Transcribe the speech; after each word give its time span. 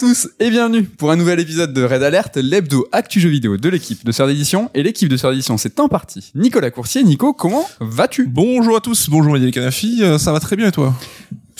Bonjour 0.00 0.12
à 0.12 0.14
tous 0.14 0.30
et 0.38 0.50
bienvenue 0.50 0.84
pour 0.84 1.10
un 1.10 1.16
nouvel 1.16 1.40
épisode 1.40 1.74
de 1.74 1.82
Red 1.82 2.02
Alert, 2.02 2.36
l'hebdo 2.36 2.88
actu 2.90 3.20
jeu 3.20 3.28
vidéo 3.28 3.58
de 3.58 3.68
l'équipe 3.68 4.02
de 4.04 4.12
Sœur 4.12 4.28
d'édition. 4.28 4.70
Et 4.72 4.82
l'équipe 4.82 5.08
de 5.10 5.16
Sœur 5.16 5.30
d'édition, 5.30 5.58
c'est 5.58 5.78
en 5.78 5.88
partie 5.88 6.30
Nicolas 6.34 6.70
Coursier. 6.70 7.02
Nico, 7.02 7.34
comment 7.34 7.68
vas-tu? 7.80 8.26
Bonjour 8.26 8.76
à 8.76 8.80
tous, 8.80 9.10
bonjour 9.10 9.32
Mehdi 9.32 9.50
Canafi, 9.50 9.98
euh, 10.02 10.16
ça 10.16 10.32
va 10.32 10.40
très 10.40 10.56
bien 10.56 10.68
et 10.68 10.72
toi? 10.72 10.94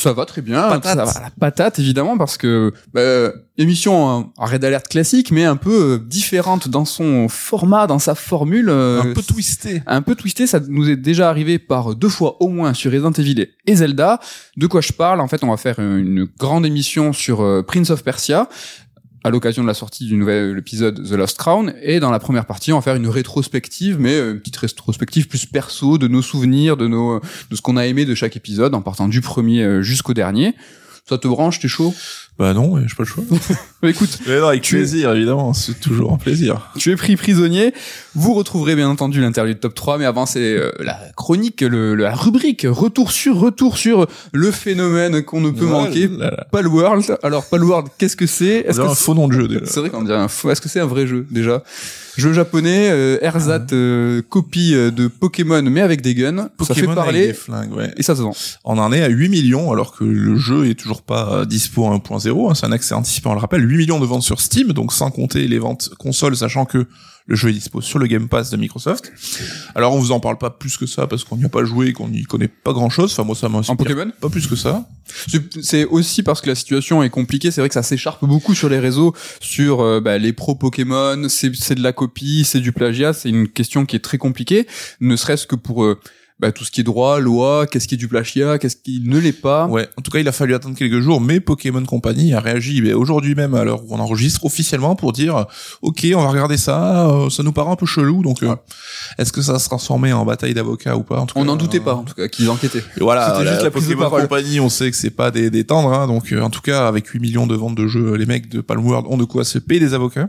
Ça 0.00 0.12
va 0.12 0.24
très 0.24 0.40
bien. 0.42 0.62
Patate. 0.68 0.96
Ça 0.98 1.04
va, 1.04 1.20
la 1.26 1.30
patate 1.38 1.78
évidemment 1.78 2.16
parce 2.16 2.36
que 2.36 2.72
bah, 2.94 3.32
émission 3.58 4.08
hein, 4.10 4.32
Red 4.38 4.64
Alert 4.64 4.88
classique, 4.88 5.30
mais 5.30 5.44
un 5.44 5.56
peu 5.56 5.94
euh, 5.94 5.98
différente 5.98 6.68
dans 6.68 6.84
son 6.84 7.28
format, 7.28 7.86
dans 7.86 7.98
sa 7.98 8.14
formule. 8.14 8.68
euh, 8.70 9.02
Un 9.02 9.12
peu 9.12 9.22
twisté. 9.22 9.82
un 9.86 10.02
peu 10.02 10.14
twisté, 10.14 10.46
ça 10.46 10.60
nous 10.68 10.88
est 10.88 10.96
déjà 10.96 11.28
arrivé 11.28 11.58
par 11.58 11.94
deux 11.94 12.08
fois 12.08 12.36
au 12.40 12.48
moins 12.48 12.72
sur 12.74 12.90
Resident 12.90 13.12
Evil 13.12 13.46
et 13.66 13.76
Zelda. 13.76 14.20
De 14.56 14.66
quoi 14.66 14.80
je 14.80 14.92
parle? 14.92 15.20
En 15.20 15.28
fait, 15.28 15.44
on 15.44 15.50
va 15.50 15.56
faire 15.56 15.78
une 15.78 16.26
grande 16.38 16.64
émission 16.64 17.12
sur 17.12 17.64
Prince 17.66 17.90
of 17.90 18.02
Persia 18.02 18.48
à 19.22 19.30
l'occasion 19.30 19.62
de 19.62 19.68
la 19.68 19.74
sortie 19.74 20.06
du 20.06 20.16
nouvel 20.16 20.56
épisode 20.58 21.06
The 21.06 21.12
Lost 21.12 21.36
Crown 21.36 21.74
et 21.82 22.00
dans 22.00 22.10
la 22.10 22.18
première 22.18 22.46
partie 22.46 22.72
on 22.72 22.76
va 22.76 22.82
faire 22.82 22.96
une 22.96 23.08
rétrospective 23.08 23.98
mais 23.98 24.14
euh, 24.14 24.32
une 24.32 24.40
petite 24.40 24.56
rétrospective 24.56 25.28
plus 25.28 25.46
perso 25.46 25.98
de 25.98 26.08
nos 26.08 26.22
souvenirs 26.22 26.76
de 26.76 26.86
nos 26.86 27.20
de 27.50 27.56
ce 27.56 27.60
qu'on 27.60 27.76
a 27.76 27.86
aimé 27.86 28.04
de 28.04 28.14
chaque 28.14 28.36
épisode 28.36 28.74
en 28.74 28.82
partant 28.82 29.08
du 29.08 29.20
premier 29.20 29.62
euh, 29.62 29.82
jusqu'au 29.82 30.14
dernier. 30.14 30.54
Ça 31.08 31.18
te 31.18 31.26
branche 31.26 31.58
t'es 31.58 31.68
chaud? 31.68 31.94
Bah 32.40 32.54
non, 32.54 32.78
j'ai 32.78 32.94
pas 32.94 33.02
le 33.02 33.04
choix. 33.04 33.22
Écoute, 33.82 34.18
Mais 34.26 34.40
non, 34.40 34.46
avec 34.46 34.66
plaisir, 34.66 35.12
évidemment, 35.12 35.52
c'est 35.52 35.78
toujours 35.78 36.14
un 36.14 36.16
plaisir. 36.16 36.70
Tu 36.78 36.90
es 36.90 36.96
pris 36.96 37.14
prisonnier. 37.14 37.74
Vous 38.14 38.32
retrouverez 38.32 38.74
bien 38.76 38.88
entendu 38.88 39.20
l'interview 39.20 39.52
de 39.52 39.58
top 39.58 39.74
3, 39.74 39.98
mais 39.98 40.06
avant 40.06 40.24
c'est 40.24 40.56
euh, 40.56 40.70
la 40.80 40.98
chronique, 41.18 41.60
le, 41.60 41.94
la 41.94 42.14
rubrique, 42.14 42.66
retour 42.66 43.12
sur, 43.12 43.36
retour 43.36 43.76
sur 43.76 44.06
le 44.32 44.50
phénomène 44.52 45.22
qu'on 45.22 45.42
ne 45.42 45.50
peut 45.50 45.66
manquer. 45.66 46.08
Palworld. 46.50 47.18
Alors 47.22 47.44
Palworld, 47.44 47.88
qu'est-ce 47.98 48.16
que 48.16 48.26
c'est? 48.26 48.64
C'est 48.70 48.80
un 48.80 48.94
faux 48.94 49.12
nom 49.12 49.28
de 49.28 49.34
jeu 49.34 49.46
déjà. 49.46 49.66
C'est 49.66 49.80
vrai 49.80 49.90
qu'on 49.90 50.04
dirait 50.04 50.16
un 50.16 50.28
faux, 50.28 50.50
est-ce 50.50 50.62
que 50.62 50.70
c'est 50.70 50.80
un 50.80 50.86
vrai 50.86 51.06
jeu 51.06 51.26
déjà? 51.30 51.62
Jeu 52.16 52.32
japonais, 52.32 52.90
euh, 52.90 53.18
ah. 53.22 53.58
euh, 53.72 54.20
copie 54.28 54.74
euh, 54.74 54.90
de 54.90 55.08
Pokémon 55.08 55.62
mais 55.62 55.80
avec 55.80 56.02
des 56.02 56.14
guns. 56.14 56.48
Pokémon 56.56 56.66
ça 56.66 56.74
fait 56.74 56.94
parler. 56.94 57.18
Avec 57.20 57.28
des 57.28 57.34
flingues, 57.34 57.72
ouais. 57.72 57.92
Et 57.96 58.02
ça 58.02 58.16
se 58.16 58.22
vend. 58.22 58.34
On 58.64 58.78
en 58.78 58.92
est 58.92 59.02
à 59.02 59.08
8 59.08 59.28
millions 59.28 59.72
alors 59.72 59.96
que 59.96 60.04
le 60.04 60.36
jeu 60.36 60.68
est 60.68 60.74
toujours 60.74 61.02
pas 61.02 61.32
euh, 61.32 61.44
dispo 61.44 61.84
1.0 61.84 62.29
Hein, 62.30 62.54
c'est 62.54 62.66
un 62.66 62.72
accès 62.72 62.94
anticipé, 62.94 63.28
on 63.28 63.34
le 63.34 63.40
rappelle, 63.40 63.68
8 63.68 63.76
millions 63.76 64.00
de 64.00 64.06
ventes 64.06 64.22
sur 64.22 64.40
Steam, 64.40 64.72
donc 64.72 64.92
sans 64.92 65.10
compter 65.10 65.46
les 65.48 65.58
ventes 65.58 65.90
consoles, 65.98 66.36
sachant 66.36 66.64
que 66.64 66.86
le 67.26 67.36
jeu 67.36 67.50
est 67.50 67.52
dispo 67.52 67.80
sur 67.80 67.98
le 67.98 68.08
Game 68.08 68.28
Pass 68.28 68.50
de 68.50 68.56
Microsoft. 68.56 69.12
Alors 69.76 69.94
on 69.94 69.98
vous 69.98 70.10
en 70.10 70.18
parle 70.18 70.36
pas 70.36 70.50
plus 70.50 70.76
que 70.76 70.86
ça 70.86 71.06
parce 71.06 71.22
qu'on 71.22 71.36
n'y 71.36 71.44
a 71.44 71.48
pas 71.48 71.64
joué, 71.64 71.92
qu'on 71.92 72.08
n'y 72.08 72.24
connaît 72.24 72.48
pas 72.48 72.72
grand 72.72 72.90
chose. 72.90 73.12
Enfin 73.12 73.22
moi 73.22 73.36
ça 73.36 73.48
m'inspire. 73.48 73.72
En 73.72 73.76
Pokémon? 73.76 74.10
Pas 74.20 74.28
plus 74.28 74.48
que 74.48 74.56
ça. 74.56 74.88
C'est 75.62 75.84
aussi 75.84 76.24
parce 76.24 76.40
que 76.40 76.48
la 76.48 76.56
situation 76.56 77.02
est 77.04 77.10
compliquée. 77.10 77.52
C'est 77.52 77.60
vrai 77.60 77.68
que 77.68 77.74
ça 77.74 77.84
s'écharpe 77.84 78.24
beaucoup 78.24 78.54
sur 78.54 78.68
les 78.68 78.80
réseaux 78.80 79.14
sur 79.40 79.80
euh, 79.80 80.00
bah, 80.00 80.18
les 80.18 80.32
pros 80.32 80.56
Pokémon. 80.56 81.28
C'est 81.28 81.74
de 81.74 81.82
la 81.82 81.92
copie, 81.92 82.44
c'est 82.44 82.60
du 82.60 82.72
plagiat. 82.72 83.12
C'est 83.12 83.28
une 83.28 83.46
question 83.48 83.86
qui 83.86 83.94
est 83.94 84.00
très 84.00 84.18
compliquée. 84.18 84.66
Ne 85.00 85.14
serait-ce 85.14 85.46
que 85.46 85.56
pour 85.56 85.84
euh, 85.84 86.00
bah, 86.40 86.52
tout 86.52 86.64
ce 86.64 86.70
qui 86.70 86.80
est 86.80 86.84
droit, 86.84 87.20
loi, 87.20 87.66
qu'est-ce 87.66 87.86
qui 87.86 87.94
est 87.94 87.98
du 87.98 88.08
plagiat, 88.08 88.58
qu'est-ce 88.58 88.76
qui 88.76 89.02
ne 89.04 89.18
l'est 89.18 89.32
pas. 89.32 89.66
Ouais, 89.66 89.88
en 89.98 90.02
tout 90.02 90.10
cas, 90.10 90.18
il 90.20 90.28
a 90.28 90.32
fallu 90.32 90.54
attendre 90.54 90.76
quelques 90.76 91.00
jours, 91.00 91.20
mais 91.20 91.38
Pokémon 91.38 91.84
Company 91.84 92.32
a 92.32 92.40
réagi 92.40 92.92
aujourd'hui 92.92 93.34
même 93.34 93.54
à 93.54 93.64
l'heure 93.64 93.82
où 93.84 93.94
on 93.94 93.98
enregistre 93.98 94.44
officiellement 94.44 94.96
pour 94.96 95.12
dire 95.12 95.46
OK, 95.82 96.06
on 96.14 96.22
va 96.22 96.28
regarder 96.28 96.56
ça, 96.56 97.08
euh, 97.10 97.30
ça 97.30 97.42
nous 97.42 97.52
paraît 97.52 97.70
un 97.70 97.76
peu 97.76 97.86
chelou, 97.86 98.22
donc 98.22 98.42
euh, 98.42 98.56
est-ce 99.18 99.32
que 99.32 99.42
ça 99.42 99.52
va 99.52 99.58
se 99.58 99.66
transformer 99.66 100.12
en 100.12 100.24
bataille 100.24 100.54
d'avocats 100.54 100.96
ou 100.96 101.02
pas 101.02 101.20
en 101.20 101.26
tout 101.26 101.34
On 101.38 101.44
n'en 101.44 101.56
doutait 101.56 101.80
euh, 101.80 101.84
pas, 101.84 101.94
en 101.94 102.04
tout 102.04 102.14
cas, 102.14 102.28
qu'ils 102.28 102.48
enquêtaient. 102.48 102.78
et 102.78 103.00
voilà, 103.00 103.34
C'était 103.36 103.50
juste 103.50 103.62
la 103.62 103.70
Pokémon. 103.70 104.10
Company, 104.10 104.60
on 104.60 104.68
sait 104.68 104.90
que 104.90 104.96
c'est 104.96 105.10
pas 105.10 105.30
des, 105.30 105.50
des 105.50 105.64
tendres, 105.64 105.92
hein, 105.92 106.06
donc 106.06 106.32
euh, 106.32 106.40
en 106.40 106.50
tout 106.50 106.62
cas, 106.62 106.88
avec 106.88 107.06
8 107.06 107.20
millions 107.20 107.46
de 107.46 107.54
ventes 107.54 107.74
de 107.74 107.86
jeux, 107.86 108.14
les 108.14 108.26
mecs 108.26 108.48
de 108.48 108.60
Palmworld 108.60 109.06
ont 109.08 109.16
de 109.16 109.24
quoi 109.24 109.44
se 109.44 109.58
payer 109.58 109.80
des 109.80 109.94
avocats. 109.94 110.28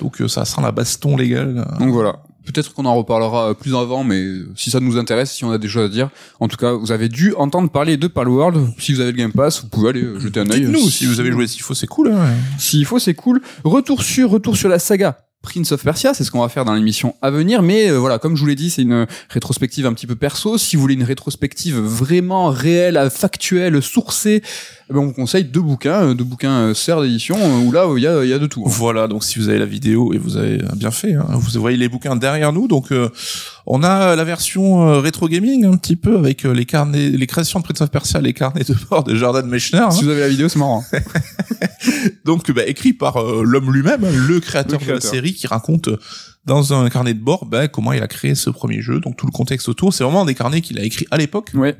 Donc 0.00 0.20
euh, 0.20 0.28
ça 0.28 0.44
sent 0.44 0.60
la 0.62 0.72
baston 0.72 1.16
légale. 1.16 1.66
Donc 1.78 1.90
voilà. 1.90 2.22
Peut-être 2.46 2.74
qu'on 2.74 2.86
en 2.86 2.94
reparlera 2.94 3.54
plus 3.54 3.74
avant, 3.74 4.02
mais 4.02 4.24
si 4.56 4.70
ça 4.70 4.80
nous 4.80 4.96
intéresse, 4.96 5.32
si 5.32 5.44
on 5.44 5.50
a 5.50 5.58
des 5.58 5.68
choses 5.68 5.84
à 5.84 5.88
dire. 5.88 6.10
En 6.40 6.48
tout 6.48 6.56
cas, 6.56 6.72
vous 6.72 6.90
avez 6.90 7.08
dû 7.08 7.34
entendre 7.34 7.70
parler 7.70 7.96
de 7.96 8.06
Palworld. 8.06 8.68
Si 8.78 8.94
vous 8.94 9.00
avez 9.00 9.12
le 9.12 9.18
Game 9.18 9.32
Pass, 9.32 9.62
vous 9.62 9.68
pouvez 9.68 9.90
aller 9.90 10.02
euh, 10.02 10.18
jeter 10.18 10.40
un 10.40 10.50
œil. 10.50 10.66
Si 10.90 11.06
vous 11.06 11.20
avez 11.20 11.30
joué 11.32 11.46
s'il 11.46 11.62
faut, 11.62 11.74
c'est 11.74 11.86
cool. 11.86 12.08
Hein. 12.08 12.28
S'il 12.58 12.86
faut, 12.86 12.98
c'est 12.98 13.14
cool. 13.14 13.40
Retour 13.64 14.02
sur, 14.02 14.30
retour 14.30 14.56
sur 14.56 14.68
la 14.68 14.78
saga. 14.78 15.18
Prince 15.42 15.72
of 15.72 15.82
Persia, 15.82 16.12
c'est 16.12 16.22
ce 16.22 16.30
qu'on 16.30 16.42
va 16.42 16.50
faire 16.50 16.66
dans 16.66 16.74
l'émission 16.74 17.14
à 17.22 17.30
venir, 17.30 17.62
mais 17.62 17.90
euh, 17.90 17.98
voilà, 17.98 18.18
comme 18.18 18.36
je 18.36 18.40
vous 18.42 18.46
l'ai 18.46 18.54
dit, 18.54 18.68
c'est 18.68 18.82
une 18.82 19.06
rétrospective 19.30 19.86
un 19.86 19.94
petit 19.94 20.06
peu 20.06 20.14
perso. 20.14 20.58
Si 20.58 20.76
vous 20.76 20.82
voulez 20.82 20.94
une 20.94 21.02
rétrospective 21.02 21.78
vraiment 21.78 22.50
réelle, 22.50 22.98
euh, 22.98 23.08
factuelle, 23.08 23.80
sourcée, 23.80 24.42
eh 24.90 24.92
ben, 24.92 25.00
on 25.00 25.06
vous 25.06 25.12
conseille 25.12 25.44
deux 25.44 25.60
bouquins, 25.60 26.02
euh, 26.08 26.14
deux 26.14 26.24
bouquins 26.24 26.68
euh, 26.68 26.74
sœurs 26.74 27.02
d'édition, 27.02 27.36
euh, 27.38 27.60
où 27.64 27.70
là, 27.72 27.86
il 27.96 28.02
y 28.02 28.06
a, 28.08 28.24
y 28.24 28.32
a 28.32 28.38
de 28.38 28.46
tout. 28.46 28.62
hein. 28.66 28.70
Voilà, 28.70 29.06
donc 29.06 29.22
si 29.24 29.38
vous 29.38 29.48
avez 29.48 29.58
la 29.58 29.64
vidéo 29.66 30.12
et 30.12 30.18
vous 30.18 30.36
avez 30.36 30.58
bien 30.76 30.90
fait, 30.90 31.14
hein, 31.14 31.26
vous 31.30 31.60
voyez 31.60 31.76
les 31.76 31.88
bouquins 31.88 32.16
derrière 32.16 32.52
nous. 32.52 32.66
Donc 32.68 32.90
euh, 32.92 33.08
on 33.66 33.82
a 33.84 34.16
la 34.16 34.24
version 34.24 34.88
euh, 34.88 34.98
rétro 35.00 35.28
gaming 35.28 35.64
un 35.64 35.76
petit 35.76 35.96
peu 35.96 36.18
avec 36.18 36.44
euh, 36.44 36.52
les 36.52 36.64
carnets, 36.64 37.08
les 37.10 37.26
créations 37.26 37.60
de 37.60 37.64
Prince 37.64 37.80
of 37.82 37.90
Persia, 37.90 38.20
les 38.20 38.32
carnets 38.32 38.64
de 38.64 38.74
bord 38.90 39.04
de 39.04 39.14
Jordan 39.14 39.46
Mechner. 39.46 39.78
hein. 39.78 39.90
Si 39.92 40.02
vous 40.04 40.10
avez 40.10 40.20
la 40.20 40.28
vidéo, 40.28 40.48
c'est 40.48 40.58
marrant. 40.58 40.84
Donc 42.24 42.50
bah, 42.50 42.66
écrit 42.66 42.92
par 42.92 43.22
l'homme 43.42 43.72
lui-même, 43.72 44.02
le 44.28 44.40
créateur, 44.40 44.78
de 44.80 44.92
la 44.92 45.00
série, 45.00 45.34
qui 45.34 45.46
raconte 45.46 45.88
dans 46.46 46.72
un 46.72 46.88
carnet 46.88 47.14
de 47.14 47.20
bord 47.20 47.44
bah, 47.46 47.68
comment 47.68 47.92
il 47.92 48.02
a 48.02 48.08
créé 48.08 48.34
ce 48.34 48.50
premier 48.50 48.80
jeu. 48.80 49.00
Donc 49.00 49.16
tout 49.16 49.26
le 49.26 49.32
contexte 49.32 49.68
autour, 49.68 49.92
c'est 49.92 50.04
vraiment 50.04 50.24
des 50.24 50.34
carnets 50.34 50.60
qu'il 50.60 50.78
a 50.78 50.82
écrits 50.82 51.06
à 51.10 51.16
l'époque. 51.18 51.50
Ouais. 51.54 51.76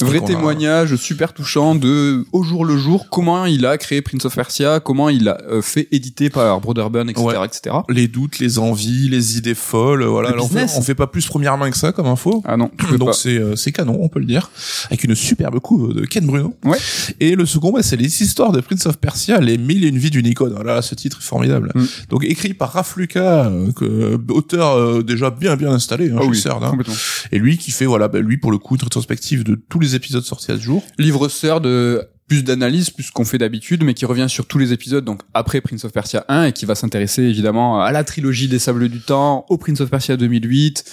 Vrai 0.00 0.18
a- 0.18 0.20
témoignage 0.22 0.96
super 0.96 1.34
touchant 1.34 1.74
de 1.74 2.24
au 2.32 2.42
jour 2.42 2.64
le 2.64 2.78
jour 2.78 3.08
comment 3.10 3.44
il 3.44 3.66
a 3.66 3.76
créé 3.76 4.00
Prince 4.00 4.24
of 4.24 4.34
Persia, 4.34 4.80
comment 4.80 5.10
il 5.10 5.28
a 5.28 5.38
euh, 5.50 5.60
fait 5.60 5.88
éditer 5.92 6.30
par 6.30 6.58
Broderburn, 6.60 7.10
etc., 7.10 7.26
Ouais. 7.26 7.34
etc. 7.46 7.76
Les 7.90 8.08
doutes, 8.08 8.38
les 8.38 8.58
envies, 8.58 9.08
les 9.10 9.36
idées 9.36 9.54
folles, 9.54 10.04
voilà. 10.04 10.30
Alors, 10.30 10.46
on, 10.46 10.48
fait, 10.48 10.54
business. 10.62 10.76
on 10.78 10.82
fait 10.82 10.94
pas 10.94 11.06
plus 11.06 11.26
première 11.26 11.58
main 11.58 11.70
que 11.70 11.76
ça 11.76 11.92
comme 11.92 12.06
info. 12.06 12.42
Ah 12.46 12.56
non, 12.56 12.70
Donc 12.98 13.14
c'est 13.14 13.36
euh, 13.36 13.56
c'est 13.56 13.72
canon, 13.72 13.98
on 14.00 14.08
peut 14.08 14.20
le 14.20 14.26
dire, 14.26 14.50
avec 14.86 15.04
une 15.04 15.14
superbe 15.14 15.58
couve 15.60 15.92
de 15.92 16.06
Ken 16.06 16.24
Bruno. 16.24 16.54
Ouais. 16.64 16.78
Et 17.20 17.34
le 17.34 17.44
second, 17.44 17.72
bah, 17.72 17.82
c'est 17.82 17.96
les 17.96 18.22
histoires 18.22 18.52
de 18.52 18.60
Prince 18.60 18.86
of 18.86 18.96
Persia, 18.98 19.38
les 19.40 19.58
mille 19.58 19.84
et 19.84 19.88
une 19.88 19.98
vies 19.98 20.10
d'une 20.10 20.26
icône. 20.26 20.52
Voilà, 20.54 20.80
ce 20.80 20.94
titre 20.94 21.18
est 21.20 21.24
formidable. 21.26 21.72
Mm. 21.74 21.84
Donc 22.08 22.24
écrit 22.24 22.54
par 22.54 22.72
Raph 22.72 22.96
Lucas, 22.96 23.50
euh, 23.50 23.70
que, 23.72 23.84
auteur 24.28 24.72
euh, 24.72 25.02
déjà 25.02 25.30
bien 25.30 25.56
bien 25.56 25.70
installé 25.70 26.10
hein, 26.10 26.16
Ah 26.20 26.24
oui, 26.24 26.36
CERN, 26.36 26.62
hein. 26.64 26.70
complètement. 26.70 26.94
Et 27.32 27.38
lui 27.38 27.58
qui 27.58 27.70
fait 27.70 27.86
voilà, 27.86 28.08
bah, 28.08 28.20
lui 28.20 28.36
pour 28.38 28.52
le 28.52 28.58
coup 28.58 28.76
une 28.76 28.82
rétrospective 28.82 29.44
de 29.44 29.54
tous 29.54 29.80
les 29.80 29.94
épisodes 29.94 30.24
sortis 30.24 30.52
à 30.52 30.56
ce 30.56 30.62
jour. 30.62 30.82
livre 30.98 31.28
sœur 31.28 31.60
de 31.60 32.02
plus 32.26 32.42
d'analyse, 32.42 32.88
plus 32.90 33.10
qu'on 33.10 33.24
fait 33.26 33.36
d'habitude, 33.38 33.84
mais 33.84 33.92
qui 33.92 34.06
revient 34.06 34.26
sur 34.28 34.46
tous 34.46 34.58
les 34.58 34.72
épisodes, 34.72 35.04
donc 35.04 35.20
après 35.34 35.60
Prince 35.60 35.84
of 35.84 35.92
Persia 35.92 36.24
1, 36.28 36.44
et 36.44 36.52
qui 36.52 36.64
va 36.64 36.74
s'intéresser 36.74 37.22
évidemment 37.22 37.82
à 37.82 37.92
la 37.92 38.02
trilogie 38.02 38.48
des 38.48 38.58
Sables 38.58 38.88
du 38.88 39.00
Temps, 39.00 39.44
au 39.50 39.58
Prince 39.58 39.80
of 39.82 39.90
Persia 39.90 40.16
2008, 40.16 40.84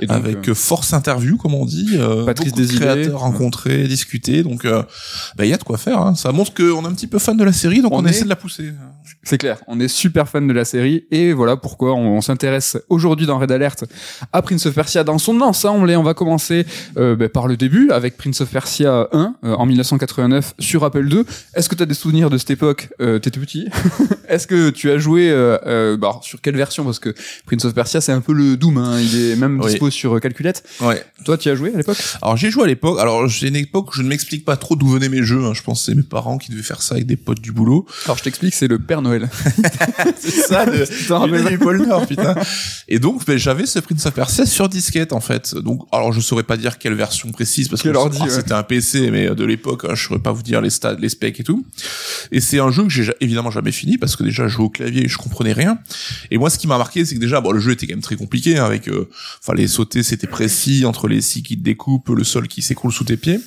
et 0.00 0.06
donc, 0.06 0.16
avec 0.16 0.48
euh, 0.48 0.52
euh, 0.52 0.54
force 0.54 0.94
interview 0.94 1.36
comme 1.36 1.52
on 1.54 1.66
dit, 1.66 1.90
euh, 1.94 2.24
Patrice 2.24 2.48
beaucoup 2.52 2.60
de 2.60 2.66
Desilets. 2.66 2.80
créateurs 2.86 3.20
rencontrés, 3.20 3.86
discutés. 3.86 4.42
Donc 4.42 4.64
euh, 4.64 4.82
bah, 5.36 5.44
il 5.44 5.50
y 5.50 5.52
a 5.52 5.58
de 5.58 5.62
quoi 5.64 5.76
faire. 5.76 5.98
Hein. 6.00 6.14
Ça 6.14 6.32
montre 6.32 6.54
qu'on 6.54 6.82
est 6.82 6.86
un 6.86 6.92
petit 6.94 7.06
peu 7.06 7.18
fan 7.18 7.36
de 7.36 7.44
la 7.44 7.52
série, 7.52 7.82
donc 7.82 7.92
on, 7.92 7.98
On 7.98 8.06
est- 8.06 8.10
essaie 8.10 8.24
de 8.24 8.28
la 8.30 8.36
pousser. 8.36 8.72
c'est 9.24 9.36
clair, 9.38 9.58
on 9.66 9.78
est 9.80 9.88
super 9.88 10.26
fan 10.28 10.46
de 10.48 10.52
la 10.54 10.64
série, 10.64 11.04
et 11.10 11.32
voilà 11.34 11.56
pourquoi 11.58 11.94
on, 11.94 12.16
on 12.16 12.20
s'intéresse 12.22 12.78
aujourd'hui 12.88 13.26
dans 13.26 13.38
Red 13.38 13.52
Alert 13.52 13.84
à 14.32 14.40
Prince 14.42 14.64
of 14.64 14.74
Persia 14.74 15.04
dans 15.04 15.18
son 15.18 15.40
ensemble, 15.42 15.90
et 15.90 15.96
on 15.96 16.02
va 16.02 16.14
commencer 16.14 16.64
ben, 16.96 17.28
par 17.28 17.46
le 17.46 17.56
début, 17.58 17.90
avec 17.90 18.16
Prince 18.16 18.40
of 18.40 18.48
Persia 18.50 19.08
1, 19.12 19.34
euh, 19.44 19.54
en 19.54 19.66
1989, 19.66 20.54
sur 20.58 20.77
Apple 20.84 21.06
II. 21.12 21.22
Est-ce 21.54 21.68
que 21.68 21.74
tu 21.74 21.82
as 21.82 21.86
des 21.86 21.94
souvenirs 21.94 22.30
de 22.30 22.38
cette 22.38 22.50
époque 22.50 22.88
euh, 23.00 23.18
T'étais 23.18 23.40
petit 23.40 23.68
Est-ce 24.28 24.46
que 24.46 24.70
tu 24.70 24.90
as 24.90 24.98
joué 24.98 25.30
euh, 25.30 25.56
euh, 25.66 25.96
bah, 25.96 26.20
sur 26.22 26.40
quelle 26.40 26.56
version? 26.56 26.84
Parce 26.84 26.98
que 26.98 27.14
Prince 27.46 27.64
of 27.64 27.74
Persia, 27.74 28.00
c'est 28.00 28.12
un 28.12 28.20
peu 28.20 28.32
le 28.32 28.56
Doom, 28.56 28.76
hein, 28.78 29.00
il 29.00 29.16
est 29.32 29.36
même 29.36 29.60
Oui. 29.60 29.70
dispo 29.70 29.90
sur 29.90 30.16
euh, 30.16 30.20
calculette. 30.20 30.62
Ouais. 30.80 31.02
Toi, 31.24 31.38
tu 31.38 31.48
as 31.50 31.54
joué 31.54 31.72
à 31.74 31.78
l'époque? 31.78 31.98
Alors 32.22 32.36
j'ai 32.36 32.50
joué 32.50 32.64
à 32.64 32.66
l'époque. 32.66 32.98
Alors 33.00 33.26
j'ai 33.28 33.48
une 33.48 33.56
époque 33.56 33.90
où 33.90 33.92
je 33.96 34.02
ne 34.02 34.08
m'explique 34.08 34.44
pas 34.44 34.56
trop 34.56 34.76
d'où 34.76 34.88
venaient 34.88 35.08
mes 35.08 35.22
jeux. 35.22 35.44
hein. 35.44 35.52
Je 35.54 35.62
pense 35.62 35.84
c'est 35.86 35.94
mes 35.94 36.02
parents 36.02 36.38
qui 36.38 36.50
devaient 36.50 36.62
faire 36.62 36.82
ça 36.82 36.94
avec 36.96 37.06
des 37.06 37.16
potes 37.16 37.40
du 37.40 37.52
boulot. 37.52 37.86
Alors, 38.04 38.18
je 38.18 38.22
t'explique, 38.24 38.54
c'est 38.54 38.68
le 38.68 38.78
Père 38.78 39.02
Noël. 39.02 39.28
C'est 40.18 40.30
ça, 40.30 40.66
du 40.66 41.58
pôle 41.58 41.78
Nord, 41.86 42.06
putain. 42.06 42.34
Et 42.88 42.98
donc 42.98 43.24
ben, 43.26 43.38
j'avais 43.38 43.66
ce 43.66 43.78
Prince 43.78 44.06
of 44.06 44.14
Persia 44.14 44.46
sur 44.46 44.68
disquette 44.68 45.12
en 45.12 45.20
fait. 45.20 45.54
Donc 45.54 45.82
alors 45.92 46.12
je 46.12 46.20
saurais 46.20 46.42
pas 46.42 46.56
dire 46.56 46.78
quelle 46.78 46.94
version 46.94 47.30
précise 47.30 47.68
parce 47.68 47.82
que 47.82 47.88
ah, 47.94 48.04
ouais. 48.06 48.30
c'était 48.30 48.52
un 48.52 48.62
PC 48.62 49.10
mais 49.10 49.28
de 49.34 49.44
l'époque. 49.44 49.84
hein, 49.88 49.94
je 49.94 50.04
saurais 50.06 50.20
pas 50.20 50.32
vous 50.32 50.42
dire 50.42 50.60
les 50.60 50.67
stats, 50.70 50.94
les 50.94 51.08
specs 51.08 51.40
et 51.40 51.44
tout. 51.44 51.66
Et 52.32 52.40
c'est 52.40 52.58
un 52.58 52.70
jeu 52.70 52.82
que 52.84 52.88
j'ai 52.90 53.04
ja- 53.04 53.14
évidemment 53.20 53.50
jamais 53.50 53.72
fini 53.72 53.98
parce 53.98 54.16
que 54.16 54.22
déjà 54.22 54.48
je 54.48 54.54
jouais 54.54 54.64
au 54.66 54.70
clavier 54.70 55.08
je 55.08 55.16
comprenais 55.18 55.52
rien. 55.52 55.78
Et 56.30 56.38
moi 56.38 56.50
ce 56.50 56.58
qui 56.58 56.66
m'a 56.66 56.78
marqué 56.78 57.04
c'est 57.04 57.14
que 57.14 57.20
déjà 57.20 57.40
bon 57.40 57.52
le 57.52 57.60
jeu 57.60 57.72
était 57.72 57.86
quand 57.86 57.94
même 57.94 58.02
très 58.02 58.16
compliqué 58.16 58.58
hein, 58.58 58.64
avec 58.64 58.88
euh, 58.88 59.08
les 59.54 59.68
sauter 59.68 60.02
c'était 60.02 60.26
précis 60.26 60.84
entre 60.84 61.08
les 61.08 61.20
scies 61.20 61.42
qui 61.42 61.56
te 61.58 61.62
découpent, 61.62 62.08
le 62.10 62.24
sol 62.24 62.48
qui 62.48 62.62
s'écroule 62.62 62.92
sous 62.92 63.04
tes 63.04 63.16
pieds. 63.16 63.40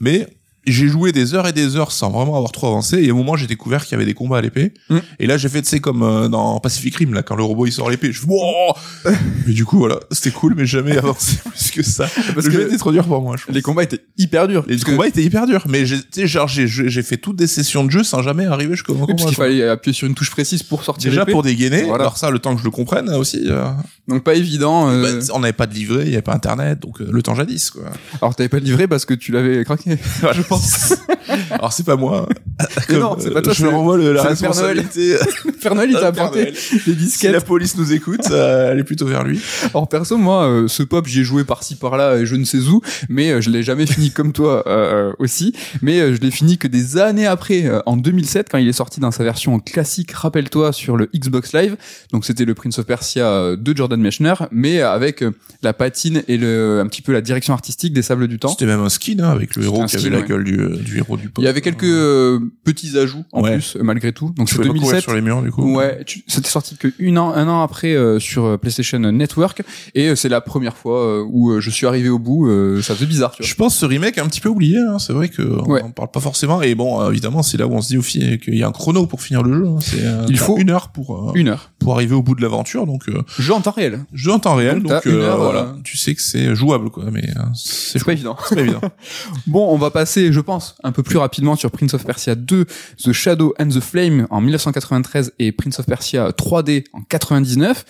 Mais 0.00 0.28
j'ai 0.66 0.88
joué 0.88 1.12
des 1.12 1.34
heures 1.34 1.46
et 1.46 1.52
des 1.52 1.76
heures 1.76 1.92
sans 1.92 2.10
vraiment 2.10 2.36
avoir 2.36 2.52
trop 2.52 2.66
avancé 2.68 3.02
et 3.02 3.10
au 3.10 3.16
moment 3.16 3.36
j'ai 3.36 3.46
découvert 3.46 3.84
qu'il 3.84 3.92
y 3.92 3.94
avait 3.96 4.04
des 4.06 4.14
combats 4.14 4.38
à 4.38 4.40
l'épée 4.40 4.72
Mm. 4.90 4.98
et 5.20 5.26
là 5.26 5.36
j'ai 5.38 5.48
fait 5.48 5.62
tu 5.62 5.68
sais 5.68 5.80
comme 5.80 6.02
euh, 6.02 6.28
dans 6.28 6.58
Pacific 6.60 6.94
Rim 6.96 7.12
là 7.14 7.22
quand 7.22 7.36
le 7.36 7.42
robot 7.42 7.66
il 7.66 7.72
sort 7.72 7.90
l'épée 7.90 8.12
je 8.12 8.20
fais 8.20 8.26
wow 8.26 8.74
mais 9.46 9.52
du 9.52 9.64
coup 9.64 9.78
voilà 9.78 9.98
c'était 10.10 10.30
cool 10.30 10.54
mais 10.56 10.66
jamais 10.66 10.96
avancé 10.96 11.36
plus 11.50 11.70
que 11.70 11.82
ça 11.82 12.06
Parce 12.34 12.46
le 12.46 12.52
que 12.52 12.58
jeu 12.60 12.66
était 12.66 12.76
trop 12.78 12.92
dur 12.92 13.04
pour 13.06 13.20
moi 13.22 13.36
je 13.36 13.52
les 13.52 13.62
combats 13.62 13.82
étaient 13.82 14.00
hyper 14.18 14.48
durs. 14.48 14.64
les 14.66 14.76
que- 14.78 14.84
combats 14.84 15.06
étaient 15.08 15.22
hyper 15.22 15.46
durs 15.46 15.64
mais 15.68 15.86
j'ai 15.86 15.98
tu 15.98 16.04
sais 16.12 16.26
genre 16.26 16.48
j'ai 16.48 17.02
fait 17.02 17.16
toutes 17.16 17.36
des 17.36 17.46
sessions 17.46 17.84
de 17.84 17.90
jeu 17.90 18.04
sans 18.04 18.22
jamais 18.22 18.46
arriver 18.46 18.72
jusqu'au 18.74 18.92
Oui, 18.94 19.00
combat 19.00 19.14
parce 19.14 19.26
qu'il 19.26 19.36
fallait 19.36 19.68
appuyer 19.68 19.94
sur 19.94 20.06
une 20.06 20.14
touche 20.14 20.30
précise 20.30 20.62
pour 20.62 20.84
sortir 20.84 21.10
déjà 21.10 21.24
pour 21.26 21.42
dégainer 21.42 21.82
Voilà. 21.82 22.04
alors 22.04 22.16
ça 22.18 22.30
le 22.30 22.38
temps 22.38 22.54
que 22.54 22.60
je 22.60 22.64
le 22.64 22.70
comprenne 22.70 23.08
aussi 23.10 23.42
euh, 23.46 23.66
Donc 24.08 24.24
pas 24.24 24.34
évident. 24.34 24.88
euh, 24.90 25.02
bah, 25.20 25.26
on 25.34 25.40
n'avait 25.40 25.52
pas 25.52 25.66
de 25.66 25.74
livret 25.74 26.04
il 26.04 26.10
y 26.10 26.14
avait 26.14 26.22
pas 26.22 26.34
internet 26.34 26.80
donc 26.80 27.00
euh, 27.00 27.08
le 27.10 27.22
temps 27.22 27.34
jadis 27.34 27.70
quoi 27.70 27.82
Alors 28.20 28.34
t'avais 28.34 28.48
pas 28.48 28.58
livré 28.58 28.86
parce 28.88 29.04
que 29.04 29.14
tu 29.14 29.32
l'avais 29.32 29.64
craqué. 29.64 29.96
je 30.34 30.42
pense 30.54 30.94
alors 31.50 31.72
c'est 31.72 31.84
pas 31.86 31.96
moi 31.96 32.28
non, 32.90 33.16
c'est 33.18 33.32
pas 33.32 33.42
toi, 33.42 33.52
je 33.52 33.64
le- 33.64 33.70
renvoie 33.70 33.96
le- 33.96 34.12
la 34.12 34.22
responsabilité 34.22 35.16
Père 35.60 35.74
Noël, 35.74 35.90
il 35.90 35.94
t'a 35.96 36.04
Ah, 36.04 36.08
apporté 36.08 36.44
les 36.52 36.54
Si 36.54 36.94
disquettes. 36.94 37.32
la 37.32 37.40
police 37.40 37.76
nous 37.76 37.92
écoute, 37.92 38.20
euh, 38.30 38.70
elle 38.70 38.78
est 38.78 38.84
plutôt 38.84 39.06
vers 39.06 39.24
lui. 39.24 39.40
Alors 39.70 39.88
perso, 39.88 40.16
moi, 40.18 40.44
euh, 40.48 40.68
ce 40.68 40.82
pop, 40.84 41.06
j'y 41.06 41.20
ai 41.20 41.24
joué 41.24 41.42
par-ci 41.44 41.74
par-là, 41.74 42.18
et 42.18 42.26
je 42.26 42.36
ne 42.36 42.44
sais 42.44 42.58
où, 42.68 42.80
mais 43.08 43.30
euh, 43.30 43.40
je 43.40 43.50
l'ai 43.50 43.62
jamais 43.64 43.86
fini 43.86 44.10
comme 44.12 44.32
toi 44.32 44.62
euh, 44.68 45.12
aussi. 45.18 45.52
Mais 45.82 46.14
je 46.14 46.20
l'ai 46.20 46.30
fini 46.30 46.58
que 46.58 46.68
des 46.68 46.96
années 46.98 47.26
après, 47.26 47.64
en 47.86 47.96
2007, 47.96 48.48
quand 48.50 48.58
il 48.58 48.68
est 48.68 48.72
sorti 48.72 49.00
dans 49.00 49.10
sa 49.10 49.24
version 49.24 49.58
classique. 49.58 50.12
Rappelle-toi 50.12 50.72
sur 50.72 50.96
le 50.96 51.08
Xbox 51.14 51.54
Live. 51.54 51.76
Donc 52.12 52.24
c'était 52.24 52.44
le 52.44 52.54
Prince 52.54 52.78
of 52.78 52.86
Persia 52.86 53.56
de 53.56 53.76
Jordan 53.76 54.00
Mechner, 54.00 54.34
mais 54.52 54.80
avec 54.80 55.24
la 55.62 55.72
patine 55.72 56.22
et 56.28 56.36
le 56.36 56.80
un 56.80 56.86
petit 56.86 57.02
peu 57.02 57.12
la 57.12 57.20
direction 57.20 57.52
artistique 57.54 57.92
des 57.94 58.02
Sables 58.02 58.28
du 58.28 58.38
Temps. 58.38 58.48
C'était 58.50 58.66
même 58.66 58.80
un 58.82 58.88
skin 58.90 59.16
hein, 59.20 59.30
avec 59.30 59.56
le 59.56 59.64
héros 59.64 59.84
qui 59.86 59.96
avait 59.96 60.10
la 60.10 60.18
ouais. 60.18 60.26
Gueule 60.44 60.56
du, 60.56 60.60
euh, 60.60 60.76
du 60.76 60.98
héros 60.98 61.16
du 61.16 61.28
pop. 61.28 61.42
Il 61.42 61.46
y 61.46 61.48
avait 61.48 61.60
quelques 61.60 61.84
euh, 61.84 62.38
petits 62.64 62.96
ajouts 62.98 63.24
en 63.32 63.42
Ouais. 63.42 63.54
plus, 63.54 63.76
euh, 63.76 63.82
malgré 63.82 64.12
tout. 64.12 64.30
Donc 64.36 64.48
c'est 64.48 64.56
pouvais 64.56 64.68
pas 64.68 64.74
courir 64.74 64.88
2007. 64.90 65.02
sur 65.02 65.14
les 65.14 65.20
murs 65.20 65.42
du 65.42 65.50
coup. 65.50 65.74
Ouais, 65.74 66.04
c'était 66.26 66.48
sorti 66.48 66.76
que 66.76 66.88
une 66.98 67.18
an, 67.18 67.32
un 67.34 67.48
an 67.48 67.62
après 67.62 67.94
euh, 67.94 68.18
sur 68.18 68.58
PlayStation 68.58 68.98
Network 68.98 69.62
et 69.94 70.14
c'est 70.16 70.28
la 70.28 70.40
première 70.40 70.76
fois 70.76 71.22
où 71.24 71.60
je 71.60 71.70
suis 71.70 71.86
arrivé 71.86 72.08
au 72.08 72.18
bout. 72.18 72.48
euh, 72.48 72.82
ça 72.82 72.94
faisait 72.94 73.06
bizarre, 73.06 73.32
tu 73.32 73.42
vois. 73.42 73.48
Je 73.48 73.54
pense 73.54 73.76
ce 73.76 73.86
remake 73.86 74.18
est 74.18 74.20
un 74.20 74.26
petit 74.28 74.40
peu 74.40 74.48
oublié. 74.48 74.78
Hein. 74.78 74.98
C'est 74.98 75.12
vrai 75.12 75.28
que 75.28 75.42
on 75.42 75.64
Ouais. 75.70 75.82
en 75.82 75.90
parle 75.90 76.10
pas 76.10 76.20
forcément. 76.20 76.62
Et 76.62 76.74
bon, 76.74 77.10
évidemment, 77.10 77.42
c'est 77.42 77.56
là 77.56 77.66
où 77.66 77.72
on 77.72 77.80
se 77.80 77.88
dit 77.88 77.96
au 77.98 78.02
qu'il 78.02 78.54
y 78.54 78.62
a 78.62 78.68
un 78.68 78.72
chrono 78.72 79.06
pour 79.06 79.22
finir 79.22 79.42
le 79.42 79.52
jeu. 79.54 79.66
hein. 79.66 79.78
C'est 79.80 79.98
Il 80.28 80.38
faut 80.38 80.56
une 80.58 80.70
heure 80.70 80.90
pour 80.90 81.32
Une 81.34 81.48
heure. 81.48 81.72
pour 81.78 81.94
arriver 81.94 82.14
au 82.14 82.22
bout 82.22 82.34
de 82.34 82.42
l'aventure. 82.42 82.86
Donc 82.86 83.04
Jeu 83.38 83.52
en 83.52 83.60
temps 83.60 83.70
réel. 83.72 84.00
jeu 84.12 84.30
en 84.32 84.38
temps 84.38 84.54
réel. 84.54 84.82
Donc, 84.82 85.06
heure, 85.06 85.38
voilà, 85.38 85.74
tu 85.84 85.96
sais 85.96 86.14
que 86.14 86.22
c'est 86.22 86.54
jouable 86.54 86.90
quoi. 86.90 87.04
Mais 87.12 87.24
C'est 87.54 88.02
pas 88.04 88.12
évident. 88.12 88.36
c'est 88.48 88.54
pas 88.54 88.60
évident. 88.62 88.80
Bon, 89.46 89.68
on 89.72 89.76
va 89.78 89.90
passer, 89.90 90.32
je 90.34 90.40
pense, 90.40 90.76
un 90.82 90.92
peu 90.92 91.02
plus 91.02 91.16
rapidement 91.16 91.56
sur 91.56 91.70
Prince 91.70 91.94
of 91.94 92.04
Persia 92.04 92.34
2, 92.34 92.66
The 93.02 93.12
Shadow 93.12 93.54
and 93.58 93.68
the 93.68 93.80
Flame 93.80 94.26
en 94.30 94.40
1993 94.40 95.32
et 95.38 95.52
Prince 95.52 95.78
of 95.78 95.86
Persia 95.86 96.30
3D 96.30 96.84
en 96.92 97.00
99. 97.08 97.84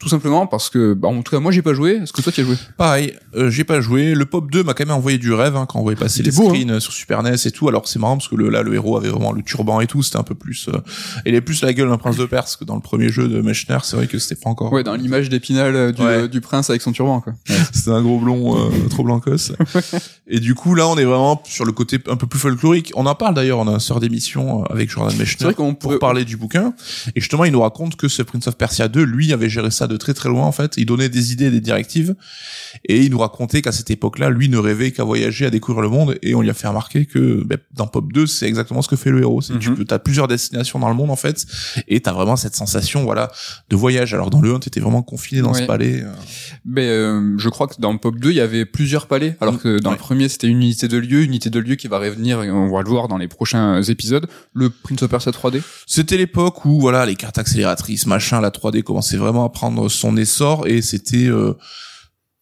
Tout 0.00 0.08
simplement 0.08 0.46
parce 0.46 0.70
que, 0.70 0.94
bah, 0.94 1.08
en 1.08 1.20
tout 1.20 1.30
cas, 1.30 1.40
moi 1.40 1.52
j'ai 1.52 1.60
pas 1.60 1.74
joué. 1.74 2.00
Est-ce 2.02 2.14
que 2.14 2.22
toi 2.22 2.32
tu 2.32 2.40
as 2.40 2.44
joué? 2.44 2.56
Pareil, 2.78 3.12
euh, 3.36 3.50
j'ai 3.50 3.64
pas 3.64 3.82
joué. 3.82 4.14
Le 4.14 4.24
Pop 4.24 4.50
2 4.50 4.62
m'a 4.62 4.72
quand 4.72 4.86
même 4.86 4.96
envoyé 4.96 5.18
du 5.18 5.30
rêve 5.34 5.56
hein, 5.56 5.66
quand 5.68 5.78
on 5.78 5.82
voyait 5.82 5.98
passer 5.98 6.22
les 6.22 6.30
beau, 6.30 6.44
hein. 6.46 6.54
screens 6.54 6.70
euh, 6.70 6.80
sur 6.80 6.94
Super 6.94 7.22
NES 7.22 7.34
et 7.44 7.50
tout. 7.50 7.68
Alors 7.68 7.86
c'est 7.86 7.98
marrant 7.98 8.16
parce 8.16 8.28
que 8.28 8.34
le, 8.34 8.48
là 8.48 8.62
le 8.62 8.72
héros 8.72 8.96
avait 8.96 9.10
vraiment 9.10 9.32
le 9.32 9.42
turban 9.42 9.78
et 9.82 9.86
tout. 9.86 10.02
C'était 10.02 10.16
un 10.16 10.22
peu 10.22 10.34
plus, 10.34 10.68
euh, 10.68 10.78
il 11.26 11.32
avait 11.32 11.42
plus 11.42 11.60
la 11.60 11.74
gueule 11.74 11.90
d'un 11.90 11.98
prince 11.98 12.16
de 12.16 12.24
Perse 12.24 12.56
que 12.56 12.64
dans 12.64 12.76
le 12.76 12.80
premier 12.80 13.10
jeu 13.10 13.28
de 13.28 13.42
Mechner. 13.42 13.76
C'est 13.82 13.96
vrai 13.96 14.06
que 14.06 14.18
c'était 14.18 14.40
pas 14.40 14.48
encore. 14.48 14.72
Ouais, 14.72 14.82
dans 14.82 14.94
l'image 14.94 15.28
d'Épinal 15.28 15.76
euh, 15.76 15.92
du, 15.92 16.00
Ouais. 16.00 16.06
euh, 16.08 16.28
du 16.28 16.40
prince 16.40 16.70
avec 16.70 16.80
son 16.80 16.92
turban, 16.92 17.20
quoi. 17.20 17.34
C'était 17.74 17.90
un 17.90 18.00
gros 18.00 18.18
blond 18.18 18.56
euh, 18.58 18.70
trop 18.88 19.04
blancos. 19.04 19.52
et 20.28 20.40
du 20.40 20.54
coup 20.54 20.74
là 20.74 20.88
on 20.88 20.96
est 20.96 21.04
vraiment 21.04 21.42
sur 21.44 21.66
le 21.66 21.72
côté 21.72 21.98
un 22.08 22.16
peu 22.16 22.26
plus 22.26 22.38
folklorique. 22.38 22.90
On 22.94 23.04
en 23.04 23.14
parle 23.14 23.34
d'ailleurs. 23.34 23.58
On 23.58 23.68
a 23.68 23.72
un 23.72 23.78
sort 23.78 24.00
d'émission 24.00 24.64
avec 24.64 24.88
Jordan 24.88 25.14
Mechner 25.18 25.44
vrai 25.44 25.54
pour 25.54 25.76
pourrait 25.78 25.98
parler 25.98 26.24
du 26.24 26.38
bouquin. 26.38 26.72
Et 27.14 27.20
justement, 27.20 27.44
il 27.44 27.52
nous 27.52 27.60
raconte 27.60 27.96
que 27.96 28.08
ce 28.08 28.22
Prince 28.22 28.46
of 28.46 28.56
Persia 28.56 28.88
2, 28.88 29.02
lui, 29.02 29.34
avait 29.34 29.50
géré 29.50 29.70
ça 29.70 29.89
de 29.90 29.96
très 29.98 30.14
très 30.14 30.28
loin, 30.30 30.44
en 30.46 30.52
fait. 30.52 30.74
Il 30.78 30.86
donnait 30.86 31.08
des 31.10 31.32
idées, 31.32 31.50
des 31.50 31.60
directives. 31.60 32.14
Et 32.88 33.02
il 33.04 33.10
nous 33.10 33.18
racontait 33.18 33.60
qu'à 33.62 33.72
cette 33.72 33.90
époque-là, 33.90 34.30
lui 34.30 34.48
ne 34.48 34.56
rêvait 34.56 34.92
qu'à 34.92 35.04
voyager, 35.04 35.44
à 35.46 35.50
découvrir 35.50 35.82
le 35.82 35.88
monde. 35.90 36.16
Et 36.22 36.34
on 36.34 36.40
lui 36.40 36.50
a 36.50 36.54
fait 36.54 36.68
remarquer 36.68 37.04
que 37.06 37.42
ben, 37.44 37.58
dans 37.74 37.86
Pop 37.86 38.12
2, 38.12 38.26
c'est 38.26 38.46
exactement 38.46 38.80
ce 38.82 38.88
que 38.88 38.96
fait 38.96 39.10
le 39.10 39.20
héros. 39.20 39.40
C'est 39.42 39.52
que 39.54 39.58
tu 39.58 39.70
Mhm. 39.70 39.76
peux, 39.76 39.84
t'as 39.84 39.98
plusieurs 39.98 40.28
destinations 40.28 40.78
dans 40.78 40.88
le 40.88 40.94
monde, 40.94 41.10
en 41.10 41.16
fait. 41.16 41.44
Et 41.88 42.00
t'as 42.00 42.12
vraiment 42.12 42.36
cette 42.36 42.54
sensation, 42.56 43.04
voilà, 43.04 43.30
de 43.68 43.76
voyage. 43.76 44.14
Alors 44.14 44.30
dans 44.30 44.40
le 44.40 44.54
1, 44.54 44.60
t'étais 44.60 44.80
vraiment 44.80 45.02
confiné 45.02 45.42
dans 45.42 45.52
Ouais. 45.52 45.60
ce 45.60 45.66
palais. 45.66 46.02
euh. 46.02 46.12
Mais 46.64 46.86
euh, 46.88 47.34
je 47.38 47.48
crois 47.48 47.66
que 47.66 47.74
dans 47.80 47.96
Pop 47.98 48.16
2, 48.18 48.30
il 48.30 48.36
y 48.36 48.40
avait 48.40 48.64
plusieurs 48.64 49.06
palais, 49.08 49.36
alors 49.40 49.58
que 49.58 49.78
dans 49.80 49.90
Ouais. 49.90 49.96
le 49.96 50.00
premier, 50.00 50.28
c'était 50.28 50.46
une 50.46 50.58
unité 50.62 50.86
de 50.88 50.96
lieu, 50.96 51.22
une 51.22 51.30
unité 51.30 51.50
de 51.50 51.58
lieu 51.58 51.74
qui 51.74 51.88
va 51.88 51.98
revenir, 51.98 52.42
et 52.42 52.50
on 52.50 52.70
va 52.70 52.82
le 52.82 52.88
voir 52.88 53.08
dans 53.08 53.18
les 53.18 53.28
prochains 53.28 53.82
épisodes. 53.82 54.26
Le 54.54 54.70
Prince 54.70 55.02
of 55.02 55.10
Persia 55.10 55.32
3D. 55.32 55.62
C'était 55.86 56.16
l'époque 56.16 56.64
où 56.64 56.80
voilà 56.80 57.04
les 57.06 57.16
cartes 57.16 57.38
accélératrices, 57.38 58.06
machin, 58.06 58.40
la 58.40 58.50
3D 58.50 58.82
commençait 58.82 59.16
vraiment 59.16 59.44
à 59.44 59.48
prendre 59.48 59.79
son 59.88 60.16
essor 60.16 60.66
et 60.66 60.82
c'était 60.82 61.26
euh, 61.26 61.54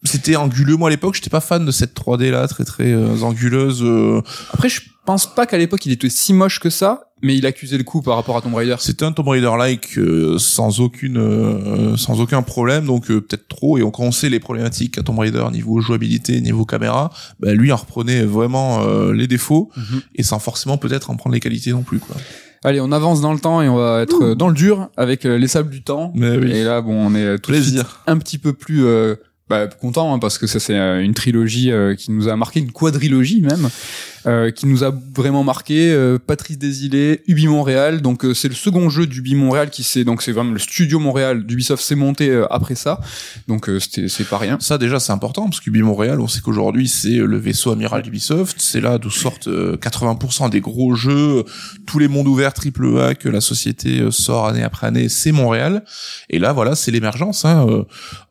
c'était 0.04 0.36
anguleux. 0.36 0.76
Moi 0.76 0.88
à 0.88 0.90
l'époque, 0.90 1.14
j'étais 1.14 1.30
pas 1.30 1.40
fan 1.40 1.64
de 1.64 1.70
cette 1.70 1.94
3D 1.96 2.30
là, 2.30 2.46
très 2.48 2.64
très 2.64 2.92
euh, 2.92 3.20
anguleuse. 3.22 3.82
euh. 3.82 4.20
Après, 4.52 4.68
je 4.68 4.80
pense 5.06 5.32
pas 5.32 5.46
qu'à 5.46 5.58
l'époque, 5.58 5.84
il 5.86 5.92
était 5.92 6.10
si 6.10 6.32
moche 6.34 6.60
que 6.60 6.70
ça, 6.70 7.04
mais 7.22 7.34
il 7.36 7.46
accusait 7.46 7.78
le 7.78 7.82
coup 7.84 8.00
par 8.02 8.14
rapport 8.16 8.36
à 8.36 8.42
Tomb 8.42 8.54
Raider. 8.54 8.76
C'était 8.78 9.04
un 9.04 9.12
Tomb 9.12 9.26
Raider 9.28 9.50
like 9.58 9.98
sans 10.38 10.80
aucune 10.80 11.96
sans 11.96 12.20
aucun 12.20 12.42
problème, 12.42 12.84
donc 12.86 13.06
peut-être 13.06 13.48
trop. 13.48 13.78
Et 13.78 13.82
on 13.82 14.12
sait 14.12 14.28
les 14.28 14.38
problématiques 14.38 14.98
à 14.98 15.02
Tomb 15.02 15.18
Raider 15.18 15.44
niveau 15.50 15.80
jouabilité, 15.80 16.40
niveau 16.42 16.64
caméra, 16.64 17.10
bah, 17.40 17.52
lui 17.54 17.72
en 17.72 17.76
reprenait 17.76 18.22
vraiment 18.22 18.86
les 19.12 19.26
défauts 19.26 19.70
Mhm. 19.76 20.02
et 20.14 20.22
sans 20.22 20.38
forcément 20.38 20.76
peut-être 20.78 21.10
en 21.10 21.16
prendre 21.16 21.34
les 21.34 21.40
qualités 21.40 21.72
non 21.72 21.82
plus 21.82 21.98
quoi. 21.98 22.14
Allez, 22.64 22.80
on 22.80 22.92
avance 22.92 23.20
dans 23.20 23.32
le 23.32 23.38
temps 23.38 23.62
et 23.62 23.68
on 23.68 23.76
va 23.76 24.02
être 24.02 24.22
euh, 24.22 24.34
dans 24.34 24.48
le 24.48 24.54
dur 24.54 24.90
avec 24.96 25.24
euh, 25.24 25.38
les 25.38 25.48
sables 25.48 25.70
du 25.70 25.82
temps. 25.82 26.12
Mais 26.14 26.36
oui. 26.36 26.50
Et 26.52 26.64
là, 26.64 26.80
bon, 26.80 26.94
on 26.94 27.14
est 27.14 27.38
tout 27.38 27.52
de 27.52 27.56
suite 27.56 27.72
Plaisir. 27.72 28.02
un 28.06 28.18
petit 28.18 28.38
peu 28.38 28.52
plus 28.52 28.84
euh, 28.84 29.16
bah, 29.48 29.66
content 29.66 30.12
hein, 30.12 30.18
parce 30.18 30.36
que 30.36 30.46
ça 30.46 30.60
c'est 30.60 30.78
euh, 30.78 31.02
une 31.02 31.14
trilogie 31.14 31.72
euh, 31.72 31.94
qui 31.94 32.12
nous 32.12 32.28
a 32.28 32.36
marqué, 32.36 32.60
une 32.60 32.70
quadrilogie 32.70 33.40
même, 33.40 33.70
euh, 34.28 34.50
qui 34.50 34.66
nous 34.66 34.84
a 34.84 34.92
vraiment 35.14 35.42
marqué. 35.42 35.90
euh, 35.90 36.18
Patrice 36.18 36.58
Desilets, 36.58 37.22
Ubi 37.26 37.46
Montréal, 37.48 38.02
donc 38.02 38.24
euh, 38.24 38.34
c'est 38.34 38.48
le 38.48 38.54
second 38.54 38.88
jeu 38.90 39.06
d'Ubi 39.06 39.34
Montréal 39.34 39.70
qui 39.70 39.82
s'est 39.82 40.04
donc 40.04 40.22
c'est 40.22 40.32
vraiment 40.32 40.52
le 40.52 40.58
studio 40.58 40.98
Montréal 40.98 41.44
d'Ubisoft 41.46 41.82
s'est 41.82 41.94
monté 41.94 42.28
euh, 42.28 42.46
après 42.52 42.74
ça, 42.74 43.00
donc 43.46 43.68
euh, 43.68 43.80
c'était 43.80 44.08
c'est 44.08 44.28
pas 44.28 44.38
rien. 44.38 44.58
Ça 44.60 44.76
déjà 44.76 45.00
c'est 45.00 45.12
important 45.12 45.44
parce 45.44 45.60
qu'Ubi 45.60 45.82
Montréal, 45.82 46.20
on 46.20 46.28
sait 46.28 46.40
qu'aujourd'hui 46.40 46.88
c'est 46.88 47.16
le 47.16 47.38
vaisseau 47.38 47.72
amiral 47.72 48.02
d'Ubisoft, 48.02 48.56
c'est 48.60 48.80
là 48.80 48.98
d'où 48.98 49.10
sortent 49.10 49.48
euh, 49.48 49.76
80% 49.76 50.50
des 50.50 50.60
gros 50.60 50.94
jeux, 50.94 51.44
tous 51.86 51.98
les 51.98 52.08
mondes 52.08 52.28
ouverts 52.28 52.52
triple 52.52 53.00
A 53.00 53.14
que 53.14 53.28
la 53.28 53.40
société 53.40 54.10
sort 54.10 54.46
année 54.46 54.62
après 54.62 54.86
année, 54.86 55.08
c'est 55.08 55.32
Montréal. 55.32 55.84
Et 56.28 56.38
là 56.38 56.52
voilà, 56.52 56.74
c'est 56.74 56.90
l'émergence. 56.90 57.44
Hein. 57.44 57.66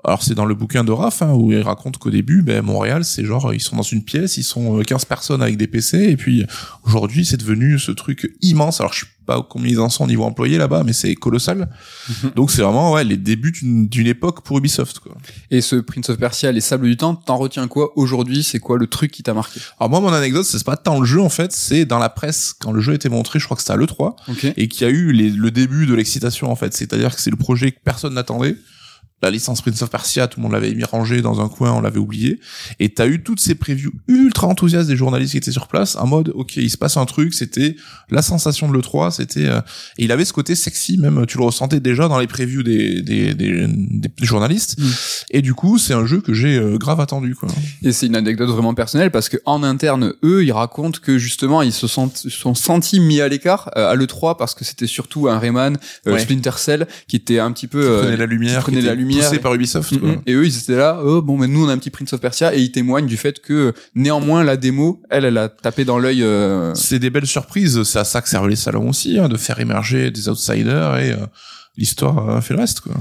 Alors 0.04 0.24
c'est 0.24 0.36
dans 0.36 0.46
le 0.46 0.56
bouquin 0.56 0.84
de 0.84 0.92
Raph 0.92 1.22
hein, 1.22 1.34
où 1.34 1.52
il 1.52 1.62
raconte 1.62 1.98
qu'au 1.98 2.10
début, 2.10 2.42
ben, 2.42 2.62
Montréal 2.62 3.04
c'est 3.04 3.26
genre 3.26 3.54
ils 3.54 3.60
sont 3.60 3.76
dans 3.76 3.82
une 3.82 4.04
pièce, 4.04 4.38
ils 4.38 4.44
sont 4.44 4.80
euh, 4.80 4.84
15 4.84 5.06
personnes 5.06 5.42
avec 5.42 5.58
des 5.58 5.68
PC 5.68 5.87
et 5.94 6.18
puis 6.18 6.46
aujourd'hui 6.84 7.26
c'est 7.26 7.38
devenu 7.38 7.80
ce 7.80 7.92
truc 7.92 8.32
immense. 8.42 8.80
Alors 8.82 8.94
je 8.94 9.02
sais 9.02 9.06
pas 9.26 9.46
combien 9.50 9.70
ils 9.72 9.80
en 9.80 9.90
sont 9.90 10.06
au 10.06 10.08
niveau 10.08 10.24
employé 10.24 10.58
là-bas, 10.58 10.84
mais 10.86 10.94
c'est 10.94 11.14
colossal. 11.16 11.70
Donc 12.36 12.50
c'est 12.50 12.62
vraiment 12.62 12.94
ouais 12.94 13.04
les 13.04 13.18
débuts 13.18 13.52
d'une 13.62 14.08
époque 14.08 14.42
pour 14.44 14.58
Ubisoft 14.58 15.00
quoi. 15.00 15.18
Et 15.52 15.60
ce 15.62 15.76
Prince 15.76 16.10
of 16.10 16.18
Persia, 16.18 16.52
les 16.54 16.62
sables 16.62 16.88
du 16.88 16.96
temps, 16.96 17.14
t'en 17.16 17.36
retiens 17.36 17.68
quoi 17.68 17.92
aujourd'hui? 17.98 18.42
C'est 18.44 18.60
quoi 18.60 18.78
le 18.78 18.88
truc 18.88 19.12
qui 19.12 19.24
t'a 19.24 19.34
marqué? 19.34 19.60
Alors 19.80 19.90
moi 19.90 20.00
mon 20.00 20.14
anecdote 20.14 20.46
c'est 20.46 20.64
pas 20.64 20.78
tant 20.78 21.00
le 21.00 21.06
jeu 21.06 21.22
en 21.22 21.30
fait, 21.30 21.52
c'est 21.52 21.86
dans 21.86 22.00
la 22.00 22.10
presse 22.10 22.54
quand 22.58 22.72
le 22.72 22.80
jeu 22.82 22.94
était 22.94 23.10
montré, 23.10 23.40
je 23.40 23.46
crois 23.46 23.58
que 23.58 23.64
c'était 23.64 23.74
à 23.74 23.78
l'E3 23.78 24.16
Ok. 24.30 24.46
et 24.56 24.68
qu'il 24.70 24.88
y 24.88 24.90
a 24.90 24.94
eu 24.94 25.12
les- 25.12 25.30
le 25.30 25.52
début 25.52 25.86
de 25.86 25.94
l'excitation 25.94 26.50
en 26.50 26.56
fait, 26.56 26.74
c'est-à-dire 26.74 27.14
que 27.16 27.22
c'est 27.22 27.30
le 27.32 27.36
projet 27.38 27.72
que 27.72 27.80
personne 27.84 28.14
n'attendait. 28.14 28.56
La 29.24 29.32
licence 29.32 29.62
Prince 29.62 29.82
of 29.82 29.90
Persia, 29.90 30.28
tout 30.28 30.40
le 30.40 30.44
monde 30.44 30.52
l'avait 30.52 30.74
mis 30.76 30.84
rangé 30.84 31.22
dans 31.24 31.42
un 31.42 31.50
coin, 31.50 31.72
on 31.72 31.82
l'avait 31.82 31.98
oublié. 31.98 32.40
Et 32.80 32.90
t'as 32.90 33.08
eu 33.08 33.24
toutes 33.24 33.40
ces 33.40 33.56
previews 33.56 33.92
ultra 34.08 34.46
enthousiastes 34.48 34.88
des 34.88 34.96
journalistes 34.96 35.32
qui 35.32 35.38
étaient 35.38 35.52
sur 35.52 35.68
place, 35.68 35.96
en 35.96 36.06
mode, 36.06 36.32
ok, 36.36 36.58
il 36.58 36.70
se 36.70 36.78
passe 36.78 36.98
un 36.98 37.06
truc, 37.06 37.34
c'était 37.34 37.76
la 38.12 38.22
sensation 38.22 38.70
de 38.70 38.78
l'E3, 38.78 39.10
c'était... 39.12 39.48
euh, 39.48 39.60
Et 39.98 40.04
il 40.06 40.12
avait 40.12 40.24
ce 40.26 40.34
côté 40.34 40.54
sexy, 40.54 41.00
même, 41.00 41.26
tu 41.26 41.40
le 41.40 41.44
ressentais 41.46 41.80
déjà 41.80 42.08
dans 42.08 42.20
les 42.20 42.28
previews 42.28 42.62
des, 42.62 43.02
des, 43.02 43.34
des, 43.34 43.66
des 43.68 44.10
journalistes. 44.22 44.80
Mm. 44.80 44.86
Et 45.32 45.42
du 45.42 45.56
coup, 45.56 45.80
c'est 45.80 45.94
un 45.96 46.06
jeu 46.06 46.22
que 46.22 46.34
j'ai 46.34 46.58
euh, 46.58 46.78
grave 46.78 47.00
attendu, 47.00 47.34
quoi. 47.36 47.50
Et 47.84 47.92
c'est 47.94 48.06
une 48.06 48.16
anecdote 48.16 48.50
vraiment 48.50 48.76
personnelle 48.76 49.10
parce 49.10 49.30
que 49.30 49.38
en 49.46 49.64
interne, 49.64 50.14
eux, 50.24 50.46
ils 50.46 50.52
racontent 50.52 51.00
que 51.02 51.18
justement, 51.18 51.64
ils 51.64 51.74
se 51.74 51.88
sont, 51.88 52.12
sont 52.14 52.54
sentis 52.54 53.00
mis 53.00 53.20
à 53.22 53.28
l'écart 53.28 53.72
euh, 53.78 53.90
à 53.90 53.96
l'E3 53.96 54.38
parce 54.38 54.54
que 54.54 54.64
c'était 54.64 54.86
surtout 54.88 55.28
un 55.28 55.40
Rayman, 55.40 55.78
euh, 56.06 56.14
Ouais. 56.14 56.20
Splinter 56.20 56.52
Cell, 56.58 56.88
qui 57.08 57.16
était 57.16 57.40
un 57.40 57.52
petit 57.52 57.68
peu... 57.68 57.82
Qui 57.82 57.88
euh, 57.88 58.02
prenait 58.02 58.18
la 58.18 58.26
lumière, 58.28 58.58
qui 58.60 58.64
prenait 58.66 58.80
qui 58.80 58.86
la 58.86 58.94
était 58.94 59.02
lumière. 59.08 59.30
poussé 59.30 59.40
par 59.40 59.54
Ubisoft, 59.54 60.00
quoi. 60.00 60.10
Mhm. 60.10 60.22
Et 60.26 60.34
eux, 60.34 60.46
ils 60.46 60.58
étaient 60.58 60.76
là, 60.76 61.00
oh, 61.04 61.22
bon, 61.22 61.38
mais 61.38 61.48
nous, 61.48 61.66
on 61.66 61.70
a 61.70 61.74
un 61.74 61.78
petit 61.78 61.90
Prince 61.90 62.14
of 62.14 62.22
Persia, 62.22 62.56
et 62.56 62.60
ils 62.60 62.72
témoignent 62.72 63.08
du 63.08 63.18
fait 63.18 63.40
que, 63.40 63.74
néanmoins, 63.96 64.44
la 64.44 64.58
démo, 64.58 65.02
elle, 65.10 65.26
elle 65.26 65.38
a 65.38 65.50
tapé 65.50 65.86
dans 65.86 66.00
l'œil, 66.00 66.24
euh, 66.24 66.74
C'est 66.76 67.00
des 67.00 67.10
belles 67.10 67.28
surprises, 67.28 67.84
c'est 67.84 68.00
à 68.00 68.04
ça 68.04 68.22
que 68.22 68.30
servent 68.30 68.50
les 68.50 68.56
salons 68.56 68.90
aussi, 68.90 69.18
hein, 69.20 69.30
de 69.30 69.38
faire 69.38 69.60
émerger 69.60 70.12
des 70.12 70.30
outsiders 70.30 70.98
et 70.98 71.12
euh, 71.12 71.18
l'histoire 71.78 72.30
a 72.30 72.42
fait 72.42 72.54
le 72.54 72.60
reste, 72.60 72.82
quoi. 72.82 72.94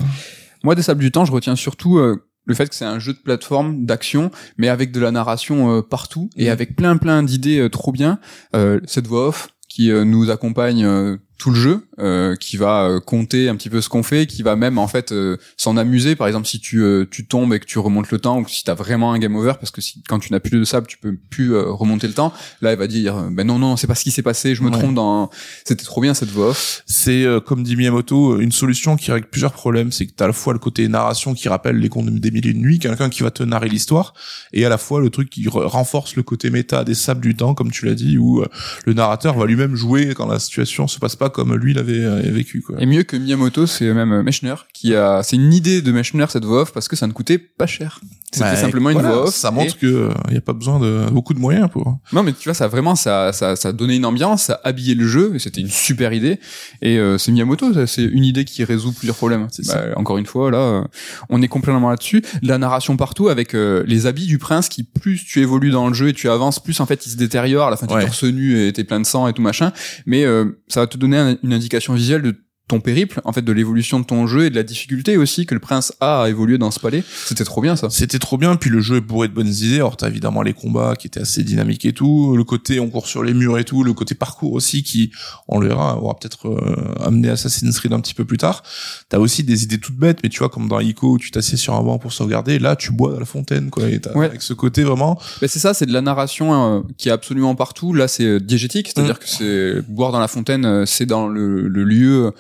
Moi, 0.65 0.75
des 0.75 0.83
sables 0.83 1.01
du 1.01 1.13
temps, 1.13 1.25
je 1.25 1.33
retiens 1.33 1.55
surtout, 1.57 1.99
euh, 1.99 2.17
le 2.47 2.55
fait 2.55 2.69
que 2.69 2.75
c'est 2.75 2.85
un 2.85 2.99
jeu 2.99 3.13
de 3.13 3.19
plateforme 3.19 3.85
d'action 3.85 4.31
mais 4.57 4.69
avec 4.69 4.93
de 4.93 5.01
la 5.01 5.11
narration 5.11 5.77
euh, 5.79 5.83
partout 5.83 6.31
et 6.37 6.49
avec 6.49 6.77
plein 6.77 6.97
plein 6.97 7.23
d'idées 7.23 7.59
euh, 7.59 7.69
trop 7.69 7.93
bien 7.93 8.19
euh, 8.55 8.81
cette 8.87 9.07
voix 9.07 9.29
off 9.29 9.49
qui 9.69 9.91
euh, 9.91 10.05
nous 10.05 10.31
accompagne 10.31 10.85
euh, 10.85 11.17
tout 11.38 11.50
le 11.50 11.57
jeu, 11.57 11.87
euh, 11.99 12.35
qui 12.37 12.57
va 12.57 12.85
euh, 12.85 13.00
compter 13.00 13.49
un 13.49 13.57
petit 13.57 13.69
peu 13.69 13.81
ce 13.81 13.88
qu'on 13.88 14.02
fait, 14.02 14.26
qui 14.26 14.43
va 14.43 14.57
même 14.57 14.78
en 14.78 14.88
fait 14.88 15.12
euh, 15.12 15.37
s'en 15.57 15.76
amuser. 15.76 16.16
Par 16.16 16.26
exemple, 16.26 16.47
si 16.47 16.61
tu 16.61 16.83
euh, 16.83 17.05
tu 17.11 17.26
tombes 17.26 17.52
et 17.52 17.61
que 17.61 17.66
tu 17.66 17.78
remontes 17.78 18.11
le 18.11 18.19
temps, 18.19 18.38
ou 18.40 18.49
si 18.49 18.64
t'as 18.64 18.75
vraiment 18.75 19.12
un 19.12 19.19
game 19.19 19.37
over, 19.37 19.52
parce 19.61 19.71
que 19.71 19.81
si, 19.81 20.02
quand 20.09 20.19
tu 20.19 20.33
n'as 20.33 20.40
plus 20.40 20.59
de 20.59 20.64
sable, 20.64 20.87
tu 20.87 20.97
peux 20.97 21.14
plus 21.31 21.55
euh, 21.55 21.64
remonter 21.71 22.07
le 22.09 22.14
temps. 22.14 22.33
Là, 22.62 22.73
il 22.73 22.78
va 22.78 22.87
dire, 22.87 23.16
euh, 23.16 23.28
ben 23.31 23.47
non 23.47 23.59
non, 23.59 23.76
c'est 23.76 23.87
pas 23.87 23.95
ce 23.95 24.05
qui 24.05 24.11
s'est 24.11 24.23
passé, 24.23 24.55
je 24.55 24.62
me 24.62 24.71
Ouais. 24.71 24.78
trompe 24.78 24.95
dans. 24.95 25.31
C'était 25.64 25.85
trop 25.85 26.00
bien 26.00 26.14
cette 26.14 26.31
voix 26.31 26.49
off. 26.49 26.83
C'est 26.87 27.25
euh, 27.25 27.40
comme 27.40 27.62
dit 27.62 27.76
Miyamoto, 27.76 28.40
une 28.40 28.52
solution 28.52 28.97
qui 28.97 29.12
règle 29.12 29.26
plusieurs 29.28 29.52
problèmes. 29.52 29.93
C'est 29.93 30.07
que 30.07 30.12
t'as 30.12 30.25
à 30.25 30.28
la 30.28 30.33
fois 30.33 30.52
le 30.55 30.59
côté 30.59 30.88
narration 30.88 31.35
qui 31.35 31.49
rappelle 31.49 31.76
les 31.78 31.88
contes 31.88 32.07
des 32.09 32.31
milliers 32.31 32.52
de 32.55 32.59
nuits, 32.59 32.78
quelqu'un 32.78 33.11
qui 33.11 33.23
va 33.23 33.31
te 33.31 33.43
narrer 33.43 33.69
l'histoire, 33.69 34.14
et 34.52 34.64
à 34.64 34.69
la 34.69 34.78
fois 34.78 35.00
le 35.00 35.11
truc 35.11 35.28
qui 35.31 35.45
re- 35.47 35.66
renforce 35.66 36.16
le 36.16 36.23
côté 36.23 36.50
méta 36.50 36.83
des 36.85 36.95
sables 36.95 37.21
du 37.21 37.35
temps, 37.37 37.55
comme 37.55 37.71
tu 37.71 37.85
l'as 37.87 37.95
dit, 37.95 38.16
où 38.19 38.40
euh, 38.40 38.47
le 38.87 38.95
narrateur 38.95 39.37
va 39.38 39.45
lui-même 39.47 39.75
jouer 39.76 40.14
quand 40.14 40.26
la 40.26 40.38
situation 40.38 40.88
se 40.88 40.99
passe 40.99 41.14
pas 41.16 41.25
comme 41.30 41.54
lui 41.54 41.75
l'avait 41.75 42.04
euh, 42.04 42.21
vécu. 42.33 42.62
Quoi. 42.62 42.76
Et 42.80 42.87
mieux 42.87 43.02
que 43.02 43.16
Miyamoto, 43.16 43.66
c'est 43.66 43.92
même 43.92 44.12
euh, 44.12 44.23
Mechner 44.23 44.54
qui 44.73 44.95
a. 44.95 45.23
C'est 45.23 45.37
une 45.37 45.52
idée 45.52 45.83
de 45.83 45.92
Mechner 45.92 46.26
cette 46.28 46.45
voix 46.45 46.62
off 46.62 46.73
parce 46.73 46.88
que 46.88 46.97
ça 46.97 47.06
ne 47.06 47.12
coûtait 47.12 47.38
pas 47.38 47.66
cher. 47.66 48.00
C'était 48.37 48.50
Ouais, 48.50 48.57
simplement 48.57 48.90
une 48.90 49.00
voix 49.00 49.25
off. 49.25 49.35
Ça 49.35 49.50
montre 49.50 49.78
que 49.78 50.11
il 50.28 50.35
y 50.35 50.37
a 50.37 50.40
pas 50.40 50.52
besoin 50.52 50.78
de 50.78 51.07
beaucoup 51.11 51.33
de 51.35 51.38
moyens 51.38 51.69
pour. 51.71 51.99
Non, 52.12 52.23
mais 52.23 52.33
tu 52.33 52.45
vois, 52.49 52.55
ça 52.55 52.64
a 52.64 52.69
vraiment, 52.69 52.95
ça, 52.95 53.33
ça, 53.33 53.57
ça 53.57 53.73
donné 53.73 53.97
une 53.97 54.05
ambiance, 54.05 54.45
ça 54.45 54.61
a 54.62 54.69
habillé 54.69 54.95
le 54.95 55.07
jeu, 55.07 55.33
et 55.35 55.38
c'était 55.38 55.61
une 55.61 55.71
super 55.71 56.12
idée. 56.12 56.38
Et 56.83 56.99
euh, 56.99 57.19
c'est 57.19 57.33
Miyamoto, 57.33 57.87
c'est 57.87 58.05
une 58.05 58.25
idée 58.25 58.45
qui 58.45 58.62
résout 58.64 58.93
plusieurs 58.93 59.16
problèmes. 59.16 59.49
Bah, 59.66 59.81
Encore 59.97 60.19
une 60.19 60.26
fois, 60.26 60.50
là, 60.50 60.59
euh, 60.59 60.83
on 61.31 61.40
est 61.43 61.49
complètement 61.49 61.88
là-dessus. 61.90 62.23
La 62.43 62.59
narration 62.59 62.97
partout 62.97 63.28
avec 63.28 63.55
euh, 63.55 63.83
les 63.87 64.07
habits 64.07 64.26
du 64.26 64.38
prince 64.38 64.69
qui, 64.69 64.83
plus 64.83 65.25
tu 65.25 65.40
évolues 65.40 65.71
dans 65.71 65.88
le 65.88 65.95
jeu 65.95 66.09
et 66.09 66.12
tu 66.12 66.28
avances, 66.28 66.61
plus 66.62 66.78
en 66.81 66.87
fait 66.87 67.07
il 67.07 67.11
se 67.11 67.16
détériore. 67.16 67.69
À 67.69 67.71
la 67.71 67.76
fin, 67.76 67.87
tu 67.87 67.95
Ouais. 67.95 68.02
es 68.02 68.07
torse 68.07 68.25
nu 68.25 68.66
et 68.66 68.73
t'es 68.73 68.85
plein 68.85 69.00
de 69.00 69.07
sang 69.07 69.26
et 69.28 69.33
tout 69.33 69.43
machin. 69.43 69.73
Mais 70.05 70.25
euh, 70.25 70.61
ça 70.69 70.81
va 70.81 70.87
te 70.87 70.99
donner 70.99 71.16
un- 71.16 71.37
une 71.43 71.52
indication 71.52 71.95
visuelle 71.95 72.23
de 72.23 72.35
ton 72.69 72.81
périple, 72.81 73.21
en 73.25 73.33
fait, 73.33 73.43
de 73.43 73.53
l'évolution 73.53 74.01
de 74.01 74.05
ton 74.05 74.27
jeu 74.27 74.47
et 74.47 74.51
de 74.51 74.57
la 74.57 74.65
difficulté 74.65 75.17
aussi 75.17 75.47
que 75.47 75.55
le 75.55 75.61
prince 75.61 75.93
a 76.01 76.23
à 76.23 76.29
évoluer 76.29 76.59
dans 76.59 76.71
ce 76.73 76.81
palais. 76.81 77.05
C'était 77.27 77.45
trop 77.45 77.61
bien, 77.63 77.77
ça. 77.77 77.91
C'était 77.91 78.19
trop 78.19 78.39
bien, 78.39 78.57
puis 78.57 78.71
le 78.71 78.81
jeu 78.81 78.97
est 78.97 79.01
bourré 79.01 79.29
de 79.29 79.33
bonnes 79.35 79.47
idées. 79.55 79.77
Alors 79.77 79.97
t'as 79.97 80.09
évidemment 80.09 80.43
les 80.43 80.53
combats 80.53 80.95
qui 80.99 81.07
étaient 81.07 81.21
assez 81.21 81.45
dynamiques 81.45 81.85
et 81.85 81.93
tout, 81.93 82.37
le 82.37 82.43
côté 82.45 82.81
on 82.81 82.89
court 82.91 83.07
sur 83.07 83.23
les 83.23 83.35
murs 83.35 83.57
et 83.59 83.65
tout, 83.65 83.85
le 83.85 83.93
côté 83.93 84.15
parcours 84.17 84.53
aussi 84.53 84.83
qui, 84.83 85.13
on 85.47 85.61
le 85.61 85.69
verra, 85.69 85.97
aura 86.01 86.17
peut-être 86.19 86.49
euh, 86.49 87.05
amené 87.05 87.29
Assassin's 87.29 87.79
Creed 87.79 87.93
un 87.93 88.01
petit 88.01 88.15
peu 88.15 88.25
plus 88.25 88.39
tard. 88.39 88.63
T'as 89.09 89.19
aussi 89.19 89.45
des 89.45 89.63
idées 89.63 89.79
toutes 89.79 89.97
bêtes, 89.97 90.19
mais 90.25 90.29
tu 90.29 90.41
vois 90.41 90.49
comme 90.49 90.67
dans 90.69 90.81
Ico 90.81 91.13
où 91.13 91.19
tu 91.19 91.31
t'assieds 91.31 91.57
sur 91.59 91.75
un 91.75 91.83
banc 91.83 91.99
pour 91.99 92.13
sauvegarder, 92.13 92.59
là 92.59 92.75
tu 92.75 92.91
bois 92.93 93.15
à 93.17 93.21
la 93.21 93.27
fontaine 93.27 93.71
quoi. 93.71 93.85
Et 93.89 94.01
Ouais. 94.15 94.27
avec 94.27 94.43
ce 94.43 94.53
côté 94.55 94.83
vraiment, 94.83 95.19
Ben 95.41 95.49
c'est 95.49 95.59
ça, 95.59 95.73
c'est 95.75 95.87
de 95.87 95.93
la 95.93 96.01
narration 96.03 96.79
euh, 96.79 96.81
qui 96.99 97.09
est 97.09 97.13
absolument 97.13 97.55
partout. 97.55 97.93
Là, 97.93 98.09
c'est 98.09 98.25
euh, 98.25 98.41
diégétique, 98.41 98.89
c'est-à-dire 98.93 99.15
Mm. 99.15 99.19
que 99.19 99.29
c'est 99.29 99.83
boire 99.89 100.13
dans 100.13 100.21
la 100.21 100.29
fontaine, 100.29 100.65
euh, 100.65 100.85
c'est 100.87 101.07
dans 101.07 101.29
le, 101.29 101.69
le 101.69 101.85
lieu 101.85 102.33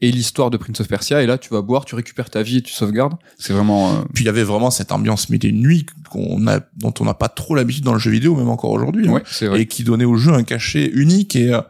et 0.00 0.10
l'histoire 0.10 0.50
de 0.50 0.56
Prince 0.56 0.80
of 0.80 0.88
Persia. 0.88 1.22
Et 1.22 1.26
là, 1.26 1.38
tu 1.38 1.50
vas 1.50 1.62
boire, 1.62 1.84
tu 1.84 1.94
récupères 1.94 2.30
ta 2.30 2.42
vie 2.42 2.58
et 2.58 2.62
tu 2.62 2.72
sauvegardes. 2.72 3.14
C'est 3.38 3.52
vraiment. 3.52 3.92
euh, 3.92 4.02
puis 4.14 4.24
il 4.24 4.26
y 4.26 4.30
avait 4.30 4.42
vraiment 4.44 4.70
cette 4.70 4.92
ambiance 4.92 5.28
mille 5.30 5.44
et 5.44 5.48
une 5.48 5.60
nuits 5.60 5.86
qu'on 6.10 6.46
a, 6.46 6.60
dont 6.76 6.94
on 7.00 7.04
n'a 7.04 7.14
pas 7.14 7.28
trop 7.28 7.54
l'habitude 7.54 7.84
dans 7.84 7.92
le 7.94 7.98
jeu 7.98 8.10
vidéo, 8.10 8.36
même 8.36 8.48
encore 8.48 8.70
aujourd'hui. 8.70 9.08
hein. 9.08 9.12
ouais, 9.12 9.46
vrai. 9.48 9.60
et 9.62 9.66
qui 9.66 9.84
donnait 9.84 10.04
au 10.04 10.16
jeu 10.16 10.32
un 10.32 10.42
cachet 10.44 10.90
unique 10.92 11.36
et 11.36 11.52
euh, 11.52 11.60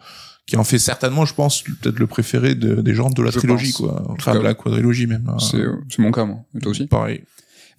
qui 0.46 0.56
en 0.56 0.64
fait 0.64 0.78
certainement, 0.78 1.24
je 1.24 1.34
pense, 1.34 1.62
peut-être 1.62 1.98
le 1.98 2.06
préféré 2.06 2.54
de- 2.54 2.82
des 2.82 2.94
gens 2.94 3.08
de 3.10 3.22
la 3.22 3.30
Je 3.30 3.38
trilogie, 3.38 3.72
pense. 3.72 3.80
quoi. 3.80 4.02
Enfin, 4.10 4.32
cas, 4.32 4.38
de 4.38 4.44
la 4.44 4.54
quadrilogie 4.54 5.06
même. 5.06 5.26
hein. 5.28 5.38
C'est 5.38 5.56
euh, 5.56 5.76
c'est 5.88 6.00
mon 6.02 6.10
cas, 6.12 6.24
moi. 6.24 6.40
Et 6.54 6.58
toi 6.60 6.70
aussi. 6.72 6.86
pareil. 6.86 7.22